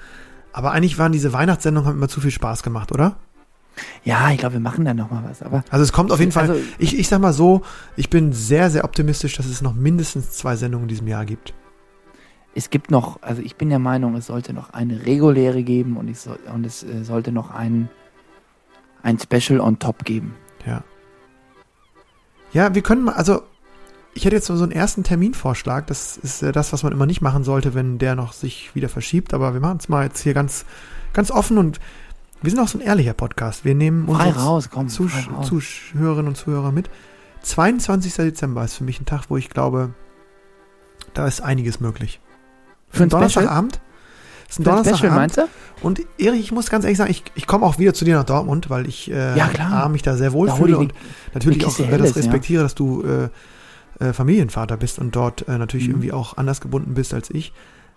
Aber 0.53 0.73
eigentlich 0.73 0.99
waren 0.99 1.13
diese 1.13 1.33
Weihnachtssendungen 1.33 1.89
haben 1.89 1.97
immer 1.97 2.09
zu 2.09 2.21
viel 2.21 2.31
Spaß 2.31 2.63
gemacht, 2.63 2.93
oder? 2.93 3.17
Ja, 4.05 4.31
ich 4.31 4.39
glaube, 4.39 4.55
wir 4.55 4.61
machen 4.61 4.85
da 4.85 4.95
noch 4.95 5.11
mal 5.11 5.25
was. 5.29 5.43
Aber 5.43 5.65
Also 5.71 5.83
es 5.83 5.93
kommt 5.93 6.13
auf 6.13 6.21
jeden 6.21 6.33
Fall. 6.33 6.51
Also, 6.51 6.63
Ich, 6.79 6.99
ich 6.99 7.09
sag 7.09 7.21
mal 7.21 7.33
so, 7.33 7.63
ich 7.97 8.11
bin 8.11 8.33
sehr, 8.33 8.71
sehr 8.71 8.85
optimistisch, 8.85 9.37
dass 9.37 9.47
es 9.47 9.63
noch 9.63 9.75
mindestens 9.75 10.33
zwei 10.33 10.57
Sendungen 10.57 10.85
in 10.85 10.89
diesem 10.89 11.09
Jahr 11.09 11.25
gibt. 11.25 11.55
es 12.55 12.69
gibt 12.71 12.91
noch, 12.91 13.23
also 13.23 13.41
ich 13.43 13.57
bin 13.57 13.71
der 13.71 13.79
Meinung, 13.79 14.17
es 14.17 14.27
sollte 14.27 14.53
noch 14.53 14.71
eine 14.71 15.07
reguläre 15.07 15.63
geben 15.63 15.97
und, 15.97 16.09
ich 16.09 16.19
soll, 16.19 16.39
und 16.53 16.67
es 16.67 16.83
äh, 16.83 17.05
sollte 17.05 17.33
noch 17.33 17.51
ein, 17.51 17.89
ein 19.03 19.19
Special 19.19 19.61
on 19.61 19.79
top 19.79 20.05
geben. 20.05 20.35
Ja. 20.67 20.83
Ja, 22.53 22.75
wir 22.75 22.83
können 22.83 23.05
mal, 23.05 23.15
also 23.15 23.43
ich 24.13 24.25
hätte 24.25 24.35
jetzt 24.35 24.47
so 24.47 24.55
einen 24.55 24.73
ersten 24.73 25.05
Terminvorschlag. 25.05 25.87
Das 25.87 26.17
ist 26.17 26.43
äh, 26.43 26.51
das, 26.53 26.73
was 26.73 26.83
man 26.83 26.93
immer 26.93 27.07
nicht 27.07 27.21
machen 27.21 27.45
sollte, 27.45 27.75
wenn 27.75 27.99
der 27.99 28.17
noch 28.17 28.33
sich 28.33 28.75
wieder 28.75 28.89
verschiebt. 28.89 29.33
Aber 29.33 29.55
wir 29.55 29.61
machen 29.61 29.79
es 29.79 29.89
mal 29.89 30.05
jetzt 30.05 30.21
hier 30.21 30.35
ganz, 30.35 30.65
ganz 31.13 31.31
offen 31.31 31.59
und 31.59 31.79
wir 32.43 32.51
sind 32.51 32.61
auch 32.61 32.69
so 32.69 32.79
ein 32.79 32.83
ehrlicher 32.83 33.15
Podcast. 33.15 33.65
Wir 33.65 33.75
nehmen 33.75 34.07
unsere 34.09 34.35
raus, 34.35 34.69
komm. 34.71 34.89
Zusch 34.89 35.29
raus. 35.31 35.49
Zuhörerinnen 35.49 36.29
und 36.29 36.37
Zuhörer 36.37 36.73
mit. 36.73 36.91
22. 37.43 38.15
Dezember 38.15 38.65
ist 38.65 38.75
für 38.75 38.85
mich 38.85 39.01
ein 39.01 39.07
Tag, 39.07 39.25
wo 39.29 39.37
ich 39.37 39.49
glaube, 39.51 39.95
da 41.15 41.27
ist 41.27 41.41
einiges 41.41 41.81
möglich. 41.81 42.21
Für 42.89 43.05
ein 43.05 43.09
Special? 43.09 43.21
Donnerstagabend. 43.21 43.81
Ist 44.49 44.59
ein 44.59 44.63
Special, 44.65 44.83
Donnerstagabend. 44.85 45.37
du? 45.37 45.49
Und 45.83 46.01
Erich, 46.19 46.41
ich 46.41 46.53
muss 46.53 46.69
ganz 46.71 46.85
ehrlich 46.85 46.99
sagen, 46.99 47.11
ich, 47.11 47.23
ich 47.35 47.47
komme 47.47 47.65
auch 47.65 47.79
wieder 47.79 47.95
zu 47.95 48.05
dir 48.05 48.17
nach 48.17 48.25
Dortmund, 48.25 48.69
weil 48.69 48.87
ich 48.87 49.11
äh, 49.11 49.37
Ja, 49.39 49.89
mich 49.89 50.03
da 50.03 50.17
sehr 50.17 50.33
wohl 50.33 50.49
Da 50.49 50.57
fühle 50.57 50.77
und 50.79 50.93
natürlich 51.33 51.61
eine 51.65 51.69
auch 51.73 51.79
äh, 51.79 51.83
das 51.85 51.91
Helles, 51.91 52.11
ja. 52.11 52.17
respektiere, 52.23 52.63
dass 52.63 52.75
du 52.75 53.03
äh, 53.03 53.29
äh, 54.05 54.13
Familienvater 54.13 54.77
bist 54.77 54.99
und 54.99 55.15
dort 55.17 55.49
äh, 55.49 55.57
natürlich 55.57 55.87
Mhm. 55.87 55.93
irgendwie 55.95 56.13
auch 56.13 56.37
anders 56.37 56.61
gebunden 56.61 56.95
bist 56.95 57.15
als 57.15 57.31
ich. 57.31 57.53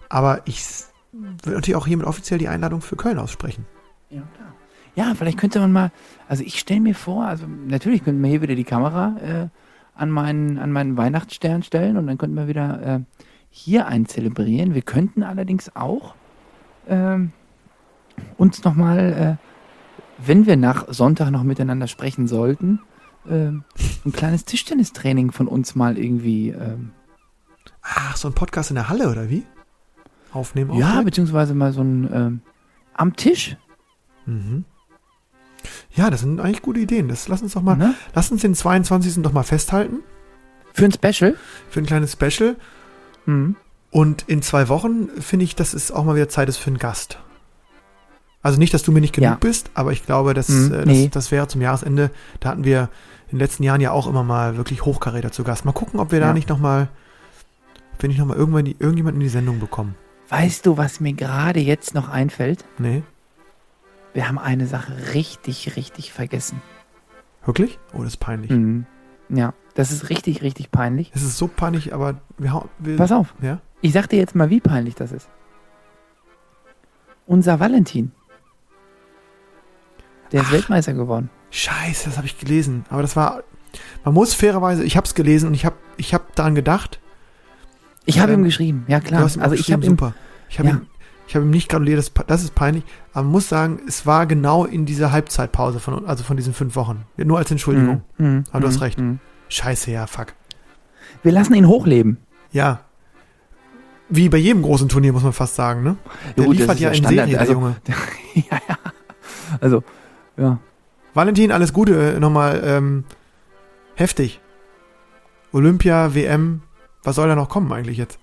Aber 0.10 0.42
ich 0.46 0.64
will 1.12 1.54
natürlich 1.56 1.76
auch 1.76 1.88
hiermit 1.88 2.06
offiziell 2.06 2.40
die 2.40 2.48
Einladung 2.48 2.82
für 2.82 2.96
Köln 2.96 3.20
aussprechen. 3.20 3.66
Ja, 4.14 4.22
klar. 4.36 4.54
Ja, 4.96 5.16
vielleicht 5.16 5.40
könnte 5.40 5.60
man 5.60 5.72
mal, 5.72 5.92
also 6.28 6.44
ich 6.44 6.60
stelle 6.60 6.82
mir 6.82 6.94
vor, 6.94 7.26
also 7.26 7.48
natürlich 7.48 8.04
könnten 8.04 8.22
wir 8.22 8.30
hier 8.30 8.42
wieder 8.44 8.56
die 8.56 8.64
Kamera 8.64 9.16
äh, 9.18 9.48
an, 9.96 10.12
meinen, 10.12 10.60
an 10.60 10.72
meinen 10.72 10.98
Weihnachtsstern 10.98 11.64
stellen 11.64 11.98
und 11.98 12.06
dann 12.06 12.18
könnten 12.18 12.36
wir 12.36 12.48
wieder 12.48 12.82
äh, 12.82 13.00
hier 13.50 13.88
einen 13.88 14.06
zelebrieren. 14.06 14.76
Wir 14.76 14.84
könnten 14.84 15.24
allerdings 15.24 15.76
auch 15.76 16.14
ähm, 16.88 17.32
uns 18.38 18.64
nochmal, 18.64 19.40
äh, 19.40 20.24
wenn 20.26 20.46
wir 20.46 20.58
nach 20.58 20.86
Sonntag 20.90 21.32
noch 21.32 21.44
miteinander 21.44 21.88
sprechen 21.88 22.28
sollten, 22.28 22.80
ähm, 23.28 23.64
ein 24.06 24.12
kleines 24.12 24.46
Tischtennistraining 24.46 25.32
von 25.32 25.48
uns 25.48 25.76
mal 25.76 25.98
irgendwie, 25.98 26.50
ähm, 26.50 26.92
Ach, 27.82 28.16
so 28.16 28.28
ein 28.28 28.34
Podcast 28.34 28.70
in 28.70 28.76
der 28.76 28.90
Halle 28.90 29.10
oder 29.10 29.30
wie? 29.30 29.44
Aufnehmen 30.32 30.72
auch? 30.72 30.78
ja, 30.78 31.02
beziehungsweise 31.02 31.54
mal 31.54 31.74
so 31.74 31.82
ein 31.82 32.10
ähm, 32.14 32.42
am 32.94 33.16
Tisch. 33.16 33.58
Mhm. 34.26 34.66
Ja, 35.96 36.10
das 36.10 36.22
sind 36.22 36.40
eigentlich 36.40 36.62
gute 36.62 36.80
Ideen. 36.80 37.08
Das 37.08 37.28
lass 37.28 37.42
uns 37.42 37.54
doch 37.54 37.62
mal, 37.62 37.76
Ne? 37.78 37.94
lass 38.14 38.32
uns 38.32 38.42
den 38.42 38.56
22. 38.56 39.22
doch 39.24 39.32
mal 39.32 39.44
festhalten 39.44 40.00
Für 40.74 40.86
ein 40.86 40.92
Special. 40.92 41.36
für 41.70 41.80
ein 41.80 41.86
kleines 41.86 42.14
Special. 42.14 42.56
Mhm. 43.26 43.56
Und 43.92 44.24
in 44.28 44.42
zwei 44.42 44.70
Wochen 44.70 45.10
finde 45.22 45.46
ich, 45.46 45.56
dass 45.56 45.74
es 45.74 45.92
auch 45.92 46.04
mal 46.04 46.16
wieder 46.16 46.28
Zeit 46.30 46.50
ist 46.50 46.58
für 46.58 46.68
einen 46.68 46.80
Gast. 46.80 47.20
Also 48.42 48.60
nicht, 48.60 48.74
dass 48.74 48.84
du 48.84 48.92
mir 48.92 49.00
nicht 49.02 49.14
genug 49.14 49.30
Ja. 49.30 49.36
bist, 49.40 49.70
aber 49.74 49.92
ich 49.94 50.06
glaube, 50.06 50.34
dass, 50.34 50.50
Mhm, 50.50 50.74
äh, 50.74 50.78
das, 50.78 50.86
nee. 50.86 51.10
das 51.12 51.32
wäre 51.32 51.48
zum 51.48 51.62
Jahresende. 51.62 52.10
Da 52.42 52.50
hatten 52.50 52.66
wir 52.66 52.90
in 53.28 53.38
den 53.38 53.40
letzten 53.40 53.64
Jahren 53.64 53.80
ja 53.82 53.92
auch 53.92 54.06
immer 54.08 54.24
mal 54.24 54.58
wirklich 54.58 54.84
Hochkaräter 54.84 55.32
zu 55.32 55.44
Gast. 55.44 55.64
Mal 55.64 55.72
gucken, 55.72 56.00
ob 56.00 56.12
wir 56.12 56.20
da 56.20 56.28
Ja. 56.28 56.34
nicht 56.34 56.50
nochmal, 56.50 56.90
wenn 58.00 58.12
ich 58.12 58.18
nochmal 58.18 58.36
irgendwann 58.36 58.66
die, 58.66 58.76
irgendjemanden 58.80 59.22
in 59.22 59.26
die 59.28 59.32
Sendung 59.32 59.60
bekomme. 59.60 59.94
Weißt 60.30 60.66
du, 60.66 60.76
was 60.76 61.00
mir 61.00 61.14
gerade 61.14 61.60
jetzt 61.62 61.94
noch 61.94 62.10
einfällt? 62.10 62.66
Nee? 62.80 63.04
Wir 64.14 64.28
haben 64.28 64.38
eine 64.38 64.68
Sache 64.68 64.94
richtig, 65.14 65.76
richtig 65.76 66.14
vergessen. 66.14 66.62
Wirklich? 67.46 67.80
Oh, 67.94 68.00
das 68.04 68.14
ist 68.14 68.18
peinlich. 68.18 68.52
Mhm. 68.52 68.86
Ja, 69.30 69.54
das 69.74 69.92
ist 69.92 70.10
richtig, 70.10 70.42
richtig 70.42 70.72
peinlich. 70.72 71.12
Es 71.16 71.24
ist 71.24 71.38
so 71.38 71.48
peinlich, 71.48 71.94
aber 71.94 72.22
wir, 72.38 72.66
wir 72.80 72.98
Pass 72.98 73.12
auf, 73.12 73.34
Ja? 73.42 73.60
ich 73.82 73.92
sag 73.94 74.08
dir 74.10 74.18
jetzt 74.20 74.36
mal, 74.36 74.50
wie 74.50 74.60
peinlich 74.60 74.96
das 74.96 75.12
ist. 75.12 75.28
Unser 77.26 77.60
Valentin. 77.60 78.12
Der 80.32 80.42
ist 80.42 80.48
Ach. 80.48 80.54
Weltmeister 80.54 80.94
geworden. 80.94 81.30
Scheiße, 81.52 82.06
das 82.10 82.18
habe 82.18 82.28
ich 82.28 82.38
gelesen. 82.38 82.86
Aber 82.90 83.02
das 83.02 83.16
war, 83.16 83.44
man 84.04 84.14
muss 84.14 84.34
fairerweise, 84.34 84.84
ich 84.84 84.98
habe 84.98 85.06
es 85.06 85.16
gelesen 85.16 85.48
und 85.48 85.54
ich 85.54 85.66
habe 85.66 85.76
ich 85.98 86.14
hab 86.14 86.36
daran 86.36 86.56
gedacht. 86.56 87.00
Ich 88.06 88.20
habe 88.20 88.34
Ähm, 88.34 88.42
ihm 88.42 88.44
geschrieben, 88.46 88.86
ja 88.88 89.00
Du 89.00 89.08
klar. 89.08 89.22
hast 89.22 89.38
ihm 89.38 89.42
Also 89.44 89.56
ich 89.56 89.72
habe 89.72 89.82
geschrieben, 89.82 89.84
ihm, 89.84 89.90
super. 90.00 90.14
Ich 90.50 90.60
habe 90.60 90.70
Ja. 90.70 90.76
ihm, 90.76 90.88
ich 91.34 91.36
habe 91.36 91.48
ihm 91.48 91.50
nicht 91.50 91.68
gratuliert, 91.68 91.98
das, 91.98 92.12
das 92.28 92.44
ist 92.44 92.54
peinlich. 92.54 92.84
Aber 93.12 93.24
man 93.24 93.32
muss 93.32 93.50
sagen, 93.50 93.80
es 93.88 94.06
war 94.06 94.28
genau 94.28 94.66
in 94.66 94.86
dieser 94.86 95.12
Halbzeitpause 95.12 95.80
von, 95.80 96.06
also 96.06 96.24
von 96.24 96.38
diesen 96.38 96.54
fünf 96.54 96.76
Wochen. 96.76 97.06
Nur 97.18 97.40
als 97.40 97.50
Entschuldigung. 97.50 98.04
Mhm, 98.20 98.28
mhm, 98.28 98.44
Aber 98.52 98.60
du 98.60 98.68
hast 98.68 98.76
mhm, 98.76 98.84
recht. 98.84 99.00
mhm. 99.00 99.20
Scheiße, 99.50 99.90
ja, 99.90 100.06
fuck. 100.06 100.28
Wir 101.24 101.32
lassen 101.32 101.56
ihn 101.56 101.68
hochleben. 101.68 102.18
Ja. 102.52 102.82
Wie 104.10 104.30
bei 104.30 104.38
jedem 104.38 104.62
großen 104.62 104.90
Turnier, 104.90 105.12
muss 105.12 105.24
man 105.24 105.34
fast 105.34 105.56
sagen, 105.56 105.82
ne? 105.82 105.98
Der 106.38 106.46
das 106.46 106.54
liefert 106.54 106.80
ja 106.80 106.92
ja 106.92 106.98
in. 106.98 107.04
Serie, 107.04 107.26
der 107.32 107.40
Also- 107.40 107.54
Junge. 107.54 107.78
ja, 108.36 108.60
ja. 108.70 108.78
Also, 109.60 109.84
ja. 110.38 110.60
Valentin, 111.16 111.52
alles 111.52 111.74
Gute 111.74 112.14
äh, 112.14 112.20
nochmal. 112.20 112.62
Ähm, 112.64 113.06
heftig. 113.96 114.40
Olympia, 115.52 116.14
WM, 116.14 116.62
was 117.04 117.16
soll 117.16 117.28
da 117.28 117.34
noch 117.34 117.50
kommen 117.50 117.72
eigentlich 117.74 117.98
jetzt? 117.98 118.20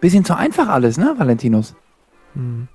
Bisschen 0.00 0.24
zu 0.24 0.36
einfach 0.36 0.68
alles, 0.68 0.98
ne, 0.98 1.14
Valentinus? 1.18 1.74
Hm. 2.34 2.68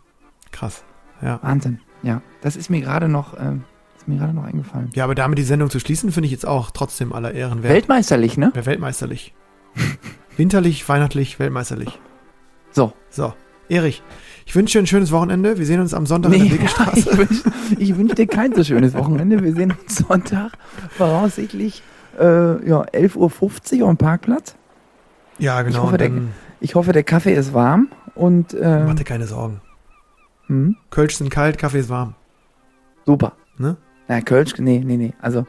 Krass. 0.51 0.83
Ja. 1.21 1.39
Wahnsinn. 1.41 1.79
Ja, 2.03 2.21
das 2.41 2.55
ist 2.55 2.69
mir 2.69 2.79
gerade 2.81 3.09
noch, 3.09 3.33
ist 3.33 4.07
mir 4.07 4.17
gerade 4.17 4.33
noch 4.33 4.45
eingefallen. 4.45 4.89
Ja, 4.93 5.03
aber 5.03 5.15
damit 5.15 5.37
die 5.37 5.43
Sendung 5.43 5.69
zu 5.69 5.79
schließen, 5.79 6.11
finde 6.11 6.27
ich 6.27 6.31
jetzt 6.31 6.47
auch 6.47 6.71
trotzdem 6.71 7.11
aller 7.13 7.33
Ehren 7.33 7.61
wert. 7.61 7.73
Weltmeisterlich, 7.73 8.37
ne? 8.37 8.51
Wer 8.53 8.65
weltmeisterlich. 8.65 9.33
Winterlich, 10.37 10.87
weihnachtlich, 10.87 11.39
weltmeisterlich. 11.39 11.99
So. 12.71 12.93
So. 13.09 13.33
Erich, 13.67 14.01
ich 14.45 14.55
wünsche 14.55 14.77
dir 14.79 14.83
ein 14.83 14.87
schönes 14.87 15.11
Wochenende. 15.11 15.57
Wir 15.59 15.65
sehen 15.65 15.79
uns 15.81 15.93
am 15.93 16.05
Sonntag 16.05 16.31
in 16.33 16.39
der 16.39 16.47
Nee, 16.47 16.53
Wegestraße. 16.59 16.97
ich 17.11 17.17
wünsche 17.17 17.43
ich 17.77 17.97
wünsch 17.97 18.13
dir 18.15 18.25
kein 18.27 18.55
so 18.55 18.63
schönes 18.63 18.93
Wochenende. 18.95 19.43
Wir 19.43 19.53
sehen 19.53 19.73
uns 19.79 19.97
Sonntag 19.97 20.53
voraussichtlich 20.97 21.83
äh, 22.19 22.23
ja, 22.67 22.81
11.50 22.83 23.81
Uhr 23.81 23.89
am 23.89 23.97
Parkplatz. 23.97 24.55
Ja, 25.37 25.61
genau. 25.61 25.83
hoffe, 25.83 25.91
und 25.93 25.99
der- 26.01 26.11
Ich 26.61 26.75
hoffe, 26.75 26.93
der 26.93 27.03
Kaffee 27.03 27.33
ist 27.33 27.53
warm 27.53 27.89
und 28.19 28.53
äh, 28.53 28.83
mach 28.85 28.95
dir 28.95 29.03
keine 29.03 29.25
Sorgen. 29.27 29.61
hm, 30.47 30.75
Kölsch 30.89 31.15
sind 31.15 31.29
kalt, 31.29 31.57
Kaffee 31.57 31.79
ist 31.79 31.89
warm. 31.89 32.15
super. 33.05 33.33
Ne? 33.57 33.77
Na, 34.07 34.21
Kölsch, 34.21 34.53
nee, 34.57 34.79
nee, 34.85 34.97
nee. 34.97 35.13
Also 35.21 35.45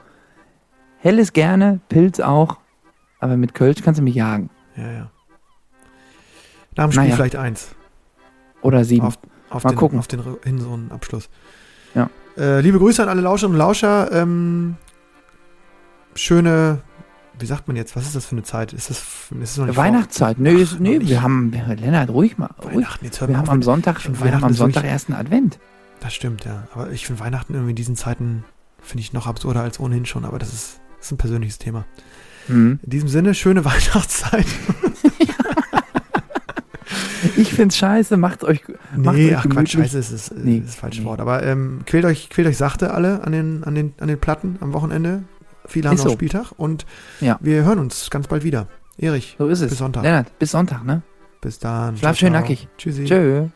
helles 0.98 1.32
gerne, 1.32 1.80
Pilz 1.88 2.20
auch, 2.20 2.58
aber 3.20 3.36
mit 3.36 3.54
Kölsch 3.54 3.82
kannst 3.82 4.00
du 4.00 4.04
mich 4.04 4.14
jagen. 4.14 4.50
Ja, 4.76 4.90
ja. 4.90 5.10
Nach 6.76 6.84
dem 6.84 6.92
Spiel 6.92 7.04
Naja. 7.04 7.16
vielleicht 7.16 7.36
eins. 7.36 7.74
Oder 8.62 8.84
sieben. 8.84 9.06
Auf, 9.06 9.18
auf 9.50 9.64
Mal 9.64 9.70
den, 9.70 9.76
gucken. 9.78 9.98
Auf 9.98 10.06
den 10.08 10.22
Hinrundenabschluss. 10.44 11.28
Ja. 11.94 12.08
Äh, 12.36 12.60
liebe 12.60 12.78
Grüße 12.78 13.02
an 13.02 13.08
alle 13.08 13.20
Lauscherinnen 13.22 13.54
und 13.54 13.58
Lauscher. 13.58 14.10
Ähm, 14.12 14.76
schöne, 16.14 16.80
wie 17.40 17.46
sagt 17.46 17.68
man 17.68 17.76
jetzt, 17.76 17.96
was 17.96 18.06
ist 18.06 18.16
das 18.16 18.26
für 18.26 18.32
eine 18.32 18.42
Zeit? 18.42 18.72
Ist 18.72 18.90
das, 18.90 18.98
ist 18.98 19.30
das 19.40 19.56
noch 19.58 19.66
nicht 19.66 19.76
Weihnachtszeit. 19.76 20.38
Ist, 20.38 20.74
Ach, 20.74 20.80
nee 20.80 20.98
nicht. 20.98 21.08
wir 21.08 21.22
haben, 21.22 21.52
Lennart, 21.52 22.10
ruhig 22.10 22.38
mal. 22.38 22.50
Ruhig. 22.62 22.76
Weihnachten, 22.76 23.04
jetzt 23.04 23.20
hör 23.20 23.28
Wir 23.28 23.38
haben 23.38 23.48
am 23.48 23.62
Sonntag, 23.62 24.00
wir 24.04 24.32
haben 24.32 24.44
am 24.44 24.52
Sonntag 24.52 24.84
ersten 24.84 25.12
Advent. 25.12 25.58
Das 26.00 26.14
stimmt, 26.14 26.44
ja. 26.44 26.66
Aber 26.74 26.90
ich 26.90 27.06
finde 27.06 27.20
Weihnachten 27.20 27.54
irgendwie 27.54 27.70
in 27.70 27.76
diesen 27.76 27.96
Zeiten, 27.96 28.44
finde 28.80 29.02
ich 29.02 29.12
noch 29.12 29.26
absurder 29.26 29.62
als 29.62 29.78
ohnehin 29.80 30.06
schon. 30.06 30.24
Aber 30.24 30.38
das 30.38 30.52
ist, 30.52 30.80
das 30.98 31.06
ist 31.06 31.12
ein 31.12 31.18
persönliches 31.18 31.58
Thema. 31.58 31.84
Hm. 32.46 32.80
In 32.82 32.90
diesem 32.90 33.08
Sinne, 33.08 33.34
schöne 33.34 33.64
Weihnachtszeit. 33.64 34.46
Ich 37.36 37.52
find's 37.52 37.76
scheiße, 37.76 38.16
macht 38.16 38.44
euch, 38.44 38.62
macht 38.96 39.16
Nee, 39.16 39.30
euch 39.30 39.38
ach 39.38 39.48
Quatsch, 39.48 39.72
scheiße, 39.72 39.98
ist, 39.98 40.10
ist, 40.10 40.34
Nee, 40.36 40.58
ist 40.58 40.68
das 40.68 40.74
falsche 40.74 41.00
nee. 41.00 41.06
Wort. 41.06 41.20
Aber 41.20 41.42
ähm, 41.42 41.80
quält, 41.86 42.04
euch, 42.04 42.30
quält 42.30 42.48
euch 42.48 42.56
sachte 42.56 42.92
alle 42.92 43.24
an 43.24 43.32
den, 43.32 43.64
an, 43.64 43.74
den, 43.74 43.94
an 44.00 44.08
den 44.08 44.18
Platten 44.18 44.56
am 44.60 44.72
Wochenende. 44.72 45.24
Viele 45.70 45.88
haben 45.88 45.94
Ist 45.96 46.04
noch 46.04 46.10
so. 46.10 46.16
Spieltag 46.16 46.52
und 46.56 46.84
Ja. 47.20 47.38
wir 47.40 47.64
hören 47.64 47.78
uns 47.78 48.10
ganz 48.10 48.26
bald 48.28 48.44
wieder. 48.44 48.66
Erich, 48.98 49.36
So 49.38 49.46
ist 49.48 49.60
es. 49.60 49.70
Bis 49.70 49.78
Sonntag. 49.78 50.02
Lennart, 50.02 50.38
bis 50.38 50.50
Sonntag, 50.50 50.84
ne? 50.84 51.02
bis 51.40 51.58
dann. 51.58 51.96
Schlaf 51.96 52.16
Ciao, 52.16 52.26
schön 52.28 52.32
ciao. 52.34 52.42
nackig. 52.42 52.68
Tschüssi. 52.76 53.04
Tschö. 53.04 53.46